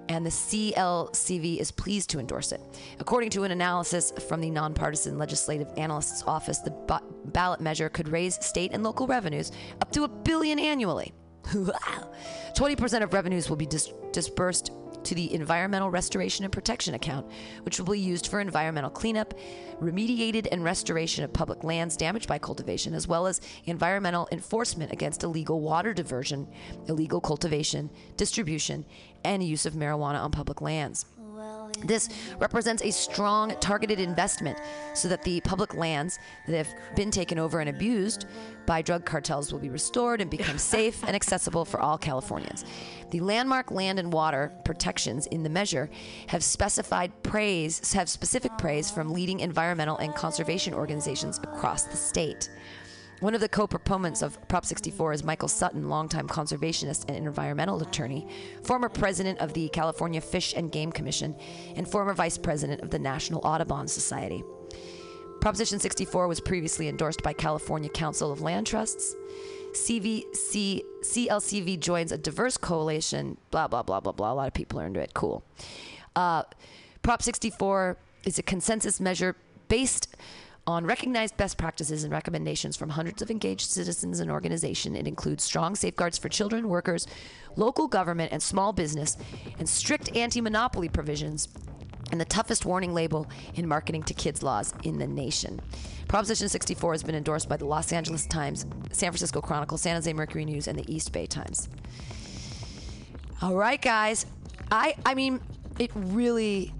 And 0.09 0.25
the 0.25 0.31
CLCV 0.31 1.59
is 1.59 1.71
pleased 1.71 2.09
to 2.09 2.19
endorse 2.19 2.51
it. 2.51 2.59
According 2.99 3.29
to 3.31 3.43
an 3.43 3.51
analysis 3.51 4.11
from 4.27 4.41
the 4.41 4.49
nonpartisan 4.49 5.19
legislative 5.19 5.71
analyst's 5.77 6.23
office, 6.23 6.57
the 6.57 6.71
ba- 6.87 7.03
ballot 7.25 7.61
measure 7.61 7.89
could 7.89 8.09
raise 8.09 8.43
state 8.43 8.71
and 8.73 8.83
local 8.83 9.05
revenues 9.05 9.51
up 9.81 9.91
to 9.91 10.03
a 10.03 10.07
billion 10.07 10.57
annually. 10.57 11.13
20% 11.43 13.03
of 13.03 13.13
revenues 13.13 13.49
will 13.49 13.55
be 13.55 13.67
dis- 13.67 13.93
dispersed 14.11 14.71
to 15.09 15.15
the 15.15 15.33
Environmental 15.33 15.89
Restoration 15.89 16.45
and 16.45 16.53
Protection 16.53 16.93
Account, 16.93 17.25
which 17.63 17.79
will 17.79 17.91
be 17.91 17.99
used 17.99 18.27
for 18.27 18.39
environmental 18.39 18.91
cleanup, 18.91 19.33
remediated 19.81 20.47
and 20.51 20.63
restoration 20.63 21.23
of 21.23 21.33
public 21.33 21.63
lands 21.63 21.97
damaged 21.97 22.27
by 22.27 22.37
cultivation, 22.37 22.93
as 22.93 23.07
well 23.07 23.25
as 23.25 23.41
environmental 23.65 24.27
enforcement 24.31 24.91
against 24.91 25.23
illegal 25.23 25.61
water 25.61 25.95
diversion, 25.95 26.47
illegal 26.87 27.19
cultivation, 27.19 27.89
distribution, 28.17 28.85
and 29.23 29.43
use 29.43 29.65
of 29.65 29.73
marijuana 29.73 30.23
on 30.23 30.29
public 30.29 30.61
lands. 30.61 31.07
This 31.83 32.09
represents 32.39 32.83
a 32.83 32.91
strong 32.91 33.55
targeted 33.59 33.99
investment 33.99 34.59
so 34.93 35.07
that 35.07 35.23
the 35.23 35.41
public 35.41 35.73
lands 35.73 36.19
that 36.47 36.55
have 36.55 36.95
been 36.95 37.09
taken 37.09 37.39
over 37.39 37.59
and 37.59 37.69
abused 37.69 38.25
by 38.65 38.81
drug 38.81 39.05
cartels 39.05 39.51
will 39.51 39.59
be 39.59 39.69
restored 39.69 40.21
and 40.21 40.29
become 40.29 40.57
safe 40.57 41.03
and 41.03 41.15
accessible 41.15 41.65
for 41.65 41.79
all 41.79 41.97
Californians. 41.97 42.65
The 43.11 43.19
landmark 43.21 43.71
land 43.71 43.97
and 43.97 44.13
water 44.13 44.51
protections 44.65 45.25
in 45.27 45.41
the 45.41 45.49
measure 45.49 45.89
have 46.27 46.43
specified 46.43 47.11
praise 47.23 47.93
have 47.93 48.07
specific 48.07 48.57
praise 48.57 48.91
from 48.91 49.11
leading 49.11 49.39
environmental 49.39 49.97
and 49.97 50.13
conservation 50.13 50.73
organizations 50.73 51.39
across 51.39 51.83
the 51.83 51.97
state. 51.97 52.49
One 53.19 53.35
of 53.35 53.41
the 53.41 53.49
co 53.49 53.67
proponents 53.67 54.21
of 54.21 54.37
Prop 54.47 54.63
64 54.63 55.13
is 55.13 55.23
Michael 55.23 55.49
Sutton, 55.49 55.89
longtime 55.89 56.27
conservationist 56.27 57.09
and 57.09 57.17
environmental 57.17 57.81
attorney, 57.81 58.27
former 58.63 58.87
president 58.87 59.39
of 59.39 59.53
the 59.53 59.69
California 59.69 60.21
Fish 60.21 60.53
and 60.55 60.71
Game 60.71 60.91
Commission, 60.91 61.35
and 61.75 61.85
former 61.85 62.13
vice 62.13 62.37
president 62.37 62.81
of 62.81 62.91
the 62.91 62.99
National 62.99 63.45
Audubon 63.45 63.87
Society. 63.87 64.41
Proposition 65.41 65.79
64 65.79 66.27
was 66.27 66.39
previously 66.39 66.87
endorsed 66.87 67.23
by 67.23 67.33
California 67.33 67.89
Council 67.89 68.31
of 68.31 68.41
Land 68.41 68.67
Trusts. 68.67 69.15
CVC, 69.73 70.83
CLCV 71.03 71.79
joins 71.79 72.11
a 72.11 72.17
diverse 72.17 72.57
coalition, 72.57 73.37
blah, 73.51 73.67
blah, 73.67 73.83
blah, 73.83 73.99
blah, 73.99 74.11
blah. 74.11 74.31
A 74.31 74.35
lot 74.35 74.47
of 74.47 74.53
people 74.53 74.79
are 74.79 74.85
into 74.85 74.99
it. 74.99 75.13
Cool. 75.13 75.43
Uh, 76.15 76.43
Prop 77.01 77.21
64 77.21 77.97
is 78.25 78.39
a 78.39 78.43
consensus 78.43 78.99
measure 78.99 79.35
based 79.67 80.15
on 80.67 80.85
recognized 80.85 81.35
best 81.37 81.57
practices 81.57 82.03
and 82.03 82.13
recommendations 82.13 82.77
from 82.77 82.89
hundreds 82.89 83.21
of 83.21 83.31
engaged 83.31 83.69
citizens 83.69 84.19
and 84.19 84.29
organizations. 84.29 84.95
It 84.97 85.07
includes 85.07 85.43
strong 85.43 85.75
safeguards 85.75 86.17
for 86.17 86.29
children, 86.29 86.69
workers, 86.69 87.07
local 87.55 87.87
government, 87.87 88.31
and 88.31 88.43
small 88.43 88.71
business, 88.71 89.17
and 89.57 89.67
strict 89.67 90.15
anti 90.15 90.41
monopoly 90.41 90.89
provisions, 90.89 91.47
and 92.11 92.19
the 92.19 92.25
toughest 92.25 92.65
warning 92.65 92.93
label 92.93 93.27
in 93.55 93.67
marketing 93.67 94.03
to 94.03 94.13
kids 94.13 94.43
laws 94.43 94.73
in 94.83 94.97
the 94.97 95.07
nation. 95.07 95.59
Proposition 96.07 96.49
64 96.49 96.93
has 96.93 97.03
been 97.03 97.15
endorsed 97.15 97.47
by 97.47 97.57
the 97.57 97.65
Los 97.65 97.91
Angeles 97.93 98.25
Times, 98.25 98.65
San 98.91 99.11
Francisco 99.11 99.41
Chronicle, 99.41 99.77
San 99.77 99.95
Jose 99.95 100.11
Mercury 100.11 100.45
News, 100.45 100.67
and 100.67 100.77
the 100.77 100.93
East 100.93 101.11
Bay 101.11 101.25
Times. 101.25 101.69
All 103.41 103.55
right, 103.55 103.81
guys. 103.81 104.25
I 104.71 104.95
I 105.05 105.13
mean, 105.13 105.39
it 105.77 105.91
really 105.95 106.73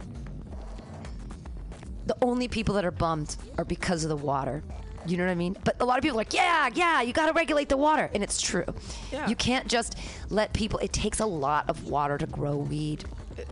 the 2.10 2.18
only 2.24 2.48
people 2.48 2.74
that 2.74 2.84
are 2.84 2.92
bummed 2.92 3.36
are 3.60 3.66
because 3.66 4.04
of 4.04 4.10
the 4.10 4.18
water. 4.18 4.64
You 5.06 5.18
know 5.18 5.26
what 5.26 5.32
I 5.32 5.36
mean? 5.36 5.56
But 5.64 5.76
a 5.80 5.86
lot 5.86 5.98
of 5.98 6.02
people 6.02 6.18
are 6.18 6.22
like, 6.22 6.34
yeah, 6.34 6.70
yeah, 6.74 7.02
you 7.02 7.14
got 7.14 7.28
to 7.28 7.34
regulate 7.34 7.70
the 7.70 7.78
water. 7.78 8.10
And 8.14 8.24
it's 8.24 8.42
true. 8.42 8.66
Yeah. 9.12 9.28
You 9.28 9.36
can't 9.36 9.68
just 9.68 9.96
let 10.30 10.52
people, 10.54 10.80
it 10.80 10.92
takes 10.92 11.20
a 11.20 11.26
lot 11.26 11.70
of 11.70 11.88
water 11.88 12.18
to 12.18 12.26
grow 12.26 12.58
weed. 12.58 13.06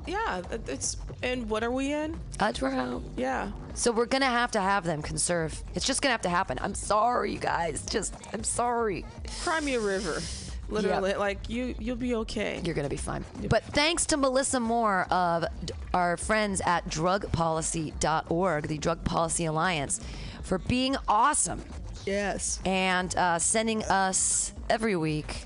Yeah, 0.06 0.42
it's. 0.68 0.98
And 1.24 1.50
what 1.50 1.64
are 1.64 1.72
we 1.72 1.94
in? 1.94 2.20
Drought. 2.54 3.02
Yeah. 3.16 3.52
So 3.74 3.92
we're 3.92 4.06
going 4.06 4.22
to 4.22 4.28
have 4.28 4.52
to 4.52 4.62
have 4.62 4.84
them 4.84 5.02
conserve. 5.02 5.64
It's 5.74 5.86
just 5.86 6.02
going 6.02 6.10
to 6.10 6.14
have 6.14 6.22
to 6.22 6.30
happen. 6.30 6.60
I'm 6.62 6.76
sorry, 6.76 7.34
you 7.34 7.40
guys. 7.40 7.84
Just, 7.86 8.14
I'm 8.34 8.44
sorry. 8.44 9.04
Cry 9.44 9.60
me 9.62 9.74
a 9.76 9.80
river. 9.80 10.22
Literally, 10.70 11.14
like 11.14 11.50
you, 11.50 11.76
you'll 11.80 11.96
be 11.96 12.14
okay. 12.16 12.62
You're 12.64 12.76
going 12.76 12.84
to 12.86 12.90
be 12.90 12.98
fine. 12.98 13.24
But 13.50 13.64
thanks 13.64 14.06
to 14.08 14.18
Melissa 14.18 14.60
Moore 14.60 15.08
of 15.10 15.46
d- 15.66 15.74
our 15.94 16.18
friends 16.18 16.62
at 16.66 16.88
drugpolicy.org, 16.90 18.68
the 18.68 18.78
Drug 18.78 19.04
Policy 19.04 19.46
Alliance, 19.46 20.02
for 20.44 20.58
being 20.58 20.98
awesome. 21.08 21.64
Yes. 22.06 22.60
And 22.66 23.16
uh, 23.16 23.40
sending 23.40 23.84
us 23.86 24.54
every 24.70 24.96
week 24.96 25.44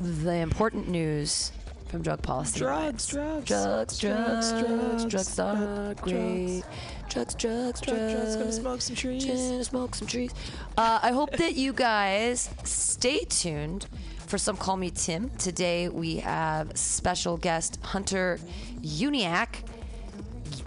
the 0.00 0.34
important 0.36 0.88
news 0.88 1.52
from 1.92 2.00
Drug 2.00 2.22
Policy. 2.22 2.58
Drugs, 2.58 3.06
drugs, 3.06 3.46
drugs, 3.46 3.98
drugs, 3.98 3.98
drugs, 4.00 4.50
drugs, 4.52 5.04
drugs, 5.04 5.04
drugs 5.04 5.38
are 5.38 5.56
drugs, 5.56 6.00
great. 6.00 6.62
Drugs, 7.10 7.34
drugs, 7.34 7.80
drugs. 7.82 7.82
Drugs, 7.82 8.12
drugs, 8.14 8.36
gonna 8.36 8.52
smoke 8.52 8.80
some 8.80 8.96
trees. 8.96 9.26
Gonna 9.26 9.62
smoke 9.64 9.94
some 9.94 10.08
trees. 10.08 10.32
Uh, 10.78 11.00
I 11.02 11.12
hope 11.12 11.32
that 11.32 11.54
you 11.54 11.74
guys 11.74 12.48
stay 12.64 13.18
tuned 13.24 13.86
for 14.26 14.38
some 14.38 14.56
Call 14.56 14.78
Me 14.78 14.90
Tim. 14.90 15.28
Today 15.36 15.90
we 15.90 16.16
have 16.16 16.74
special 16.78 17.36
guest 17.36 17.78
Hunter 17.82 18.40
Uniac, 18.80 19.56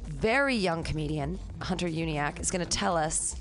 very 0.06 0.56
young 0.56 0.84
comedian. 0.84 1.40
Hunter 1.60 1.88
Uniac 1.88 2.40
is 2.40 2.52
going 2.52 2.64
to 2.64 2.70
tell 2.70 2.96
us 2.96 3.36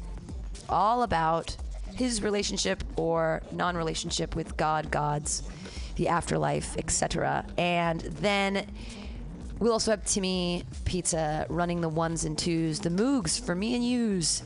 all 0.71 1.03
about 1.03 1.55
his 1.95 2.23
relationship 2.23 2.83
or 2.97 3.43
non-relationship 3.53 4.35
with 4.35 4.57
God, 4.57 4.91
gods, 4.91 5.43
the 5.97 6.09
afterlife, 6.09 6.77
etc. 6.77 7.45
And 7.57 8.01
then 8.01 8.67
we'll 9.59 9.73
also 9.73 9.93
have 9.93 10.05
Timmy 10.05 10.65
Pizza 10.85 11.47
running 11.49 11.81
the 11.81 11.89
ones 11.89 12.25
and 12.25 12.37
twos, 12.37 12.81
the 12.81 12.91
Moogs 12.91 13.41
for 13.41 13.55
me 13.55 13.75
and 13.75 13.85
yous, 13.85 14.43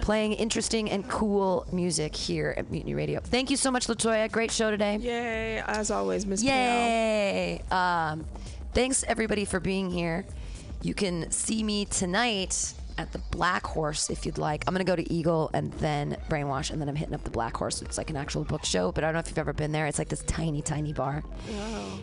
playing 0.00 0.32
interesting 0.34 0.90
and 0.90 1.08
cool 1.08 1.66
music 1.72 2.14
here 2.14 2.54
at 2.56 2.70
Mutiny 2.70 2.94
Radio. 2.94 3.20
Thank 3.20 3.50
you 3.50 3.56
so 3.56 3.70
much, 3.70 3.86
Latoya. 3.86 4.30
Great 4.30 4.50
show 4.50 4.70
today. 4.70 4.96
Yay! 4.96 5.62
As 5.66 5.90
always, 5.90 6.26
Miss 6.26 6.42
Yay! 6.42 7.62
Um, 7.70 8.24
thanks 8.74 9.04
everybody 9.06 9.44
for 9.44 9.60
being 9.60 9.90
here. 9.90 10.26
You 10.82 10.94
can 10.94 11.30
see 11.30 11.62
me 11.62 11.84
tonight 11.84 12.74
at 13.00 13.12
the 13.12 13.18
Black 13.30 13.66
Horse 13.66 14.10
if 14.10 14.24
you'd 14.24 14.38
like. 14.38 14.64
I'm 14.66 14.74
gonna 14.74 14.84
go 14.84 14.96
to 14.96 15.12
Eagle 15.12 15.50
and 15.52 15.72
then 15.74 16.16
Brainwash, 16.28 16.70
and 16.70 16.80
then 16.80 16.88
I'm 16.88 16.96
hitting 16.96 17.14
up 17.14 17.24
the 17.24 17.30
Black 17.30 17.56
Horse. 17.56 17.82
It's 17.82 17.98
like 17.98 18.10
an 18.10 18.16
actual 18.16 18.44
book 18.44 18.64
show, 18.64 18.92
but 18.92 19.02
I 19.02 19.08
don't 19.08 19.14
know 19.14 19.20
if 19.20 19.28
you've 19.28 19.38
ever 19.38 19.52
been 19.52 19.72
there. 19.72 19.86
It's 19.86 19.98
like 19.98 20.08
this 20.08 20.22
tiny, 20.22 20.62
tiny 20.62 20.92
bar. 20.92 21.22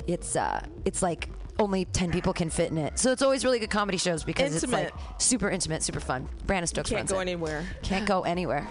It's 0.07 0.35
uh, 0.35 0.65
it's 0.85 1.01
like 1.01 1.29
only 1.59 1.85
10 1.85 2.11
people 2.11 2.33
can 2.33 2.49
fit 2.49 2.71
in 2.71 2.77
it. 2.77 2.99
So 2.99 3.11
it's 3.11 3.21
always 3.21 3.43
really 3.43 3.59
good 3.59 3.69
comedy 3.69 3.97
shows 3.97 4.23
because 4.23 4.55
it's 4.55 4.71
like 4.71 4.93
super 5.17 5.49
intimate, 5.49 5.83
super 5.83 5.99
fun. 5.99 6.27
Brandon 6.45 6.67
Stokes 6.67 6.89
Can't 6.89 6.99
runs 6.99 7.11
go 7.11 7.19
it. 7.19 7.21
anywhere. 7.21 7.65
Can't 7.81 8.05
go 8.05 8.21
anywhere. 8.21 8.67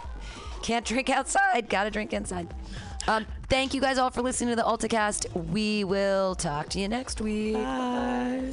Can't 0.63 0.85
drink 0.85 1.11
outside. 1.11 1.69
Gotta 1.69 1.91
drink 1.91 2.13
inside. 2.13 2.53
Um, 3.09 3.25
thank 3.49 3.73
you 3.75 3.81
guys 3.81 3.99
all 3.99 4.11
for 4.11 4.23
listening 4.23 4.51
to 4.51 4.57
the 4.57 4.63
AltaCast. 4.63 5.51
We 5.51 5.85
will 5.85 6.35
talk 6.35 6.69
to 6.71 6.81
you 6.81 6.89
next 6.89 7.21
week. 7.21 7.55
Bye. 7.55 8.53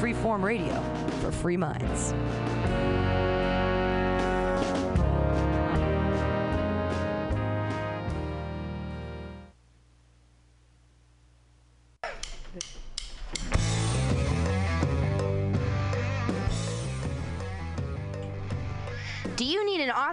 Freeform 0.00 0.42
radio 0.42 0.80
for 1.20 1.30
free 1.30 1.58
minds. 1.58 2.14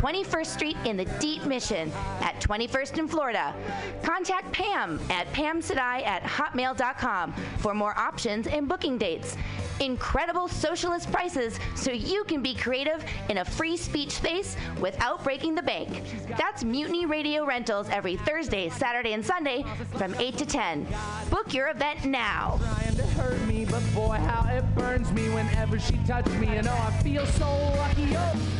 21st 0.00 0.46
Street 0.46 0.76
in 0.86 0.96
the 0.96 1.04
Deep 1.20 1.44
Mission 1.44 1.92
at 2.22 2.40
21st 2.40 2.98
in 2.98 3.06
Florida. 3.06 3.54
Contact 4.02 4.50
Pam 4.50 4.98
at 5.10 5.30
pamsadai 5.34 6.06
at 6.06 6.22
hotmail.com 6.22 7.34
for 7.58 7.74
more 7.74 7.96
options 7.98 8.46
and 8.46 8.66
booking 8.66 8.96
dates. 8.96 9.36
Incredible 9.80 10.48
socialist 10.48 11.12
prices 11.12 11.58
so 11.74 11.90
you 11.90 12.24
can 12.24 12.40
be 12.40 12.54
creative 12.54 13.04
in 13.28 13.38
a 13.38 13.44
free 13.44 13.76
speech 13.76 14.12
space 14.12 14.56
without 14.78 15.22
breaking 15.22 15.54
the 15.54 15.62
bank. 15.62 16.02
That's 16.36 16.64
Mutiny 16.64 17.04
Radio 17.04 17.44
Rentals 17.44 17.88
every 17.90 18.16
Thursday, 18.16 18.70
Saturday, 18.70 19.12
and 19.12 19.24
Sunday 19.24 19.64
from 19.96 20.14
8 20.14 20.36
to 20.38 20.46
10. 20.46 20.86
Book 21.28 21.52
your 21.52 21.68
event 21.68 22.06
now. 22.06 22.58
trying 22.62 22.96
to 22.96 23.06
hurt 23.08 23.40
me, 23.46 23.66
but 23.66 23.82
boy, 23.94 24.16
how 24.16 24.48
it 24.50 24.64
burns 24.74 25.12
me 25.12 25.28
whenever 25.28 25.78
she 25.78 25.98
touches 26.06 26.34
me. 26.36 26.48
And 26.56 26.68
oh, 26.68 26.72
I 26.72 27.02
feel 27.02 27.26
so 27.26 27.50
lucky. 27.76 28.16
Oh. 28.16 28.59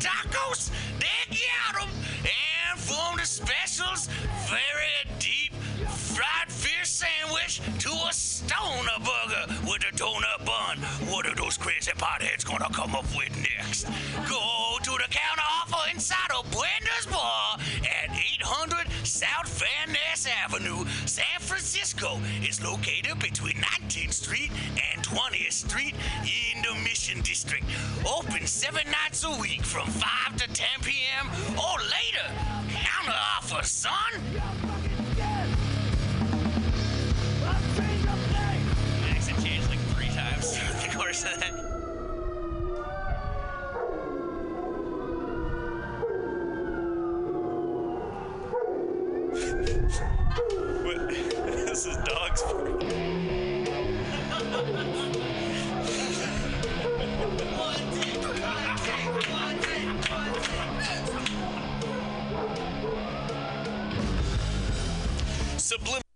tacos? 0.00 0.70
They 0.98 1.36
got 1.36 1.82
'em. 1.82 1.90
And 2.24 2.80
from 2.80 3.16
the 3.18 3.26
specials, 3.26 4.08
very 4.48 4.96
deep 5.18 5.52
fried 5.88 6.50
fish 6.50 6.88
sandwich 6.88 7.60
to 7.78 7.90
a 8.08 8.12
stoner 8.12 8.98
burger 8.98 9.46
with 9.64 9.82
a 9.90 9.92
donut 9.96 10.44
bun. 10.44 10.78
What 11.10 11.26
are 11.26 11.34
those 11.34 11.56
crazy 11.56 11.92
potheads 11.92 12.44
gonna 12.44 12.68
come 12.72 12.94
up 12.94 13.06
with 13.16 13.34
next? 13.36 13.84
Go 14.28 14.78
to 14.82 14.90
the 14.90 15.08
counter 15.10 15.48
offer 15.60 15.90
inside 15.90 16.30
of 16.36 16.44
Bender's 16.50 17.06
Bar 17.06 17.58
at 17.84 18.10
800 18.10 18.86
South 19.04 19.48
Van 19.60 19.92
Ness 19.92 20.26
Avenue, 20.26 20.84
Francisco. 22.00 22.20
It's 22.42 22.62
located 22.62 23.18
between 23.18 23.54
19th 23.54 24.12
Street 24.12 24.50
and 24.92 25.02
20th 25.04 25.52
Street 25.52 25.94
in 26.22 26.62
the 26.62 26.74
Mission 26.82 27.20
District. 27.20 27.64
Open 28.06 28.46
seven 28.46 28.84
nights 28.90 29.24
a 29.24 29.40
week 29.40 29.62
from 29.62 29.86
5 29.86 30.36
to 30.36 30.48
10 30.48 30.66
p.m. 30.82 31.28
or 31.56 31.78
later. 31.80 32.26
Counter 32.70 33.18
offer, 33.36 33.64
son. 33.64 33.92
Accent 39.10 39.44
changed 39.44 39.68
like 39.68 39.78
three 39.94 40.08
times 40.08 40.58
the 40.82 40.96
course 40.96 41.24
of 41.24 41.40
that. 41.40 41.79
This 49.30 50.00
is 51.86 51.96
dog's 51.98 52.42
Sublim. 65.58 66.09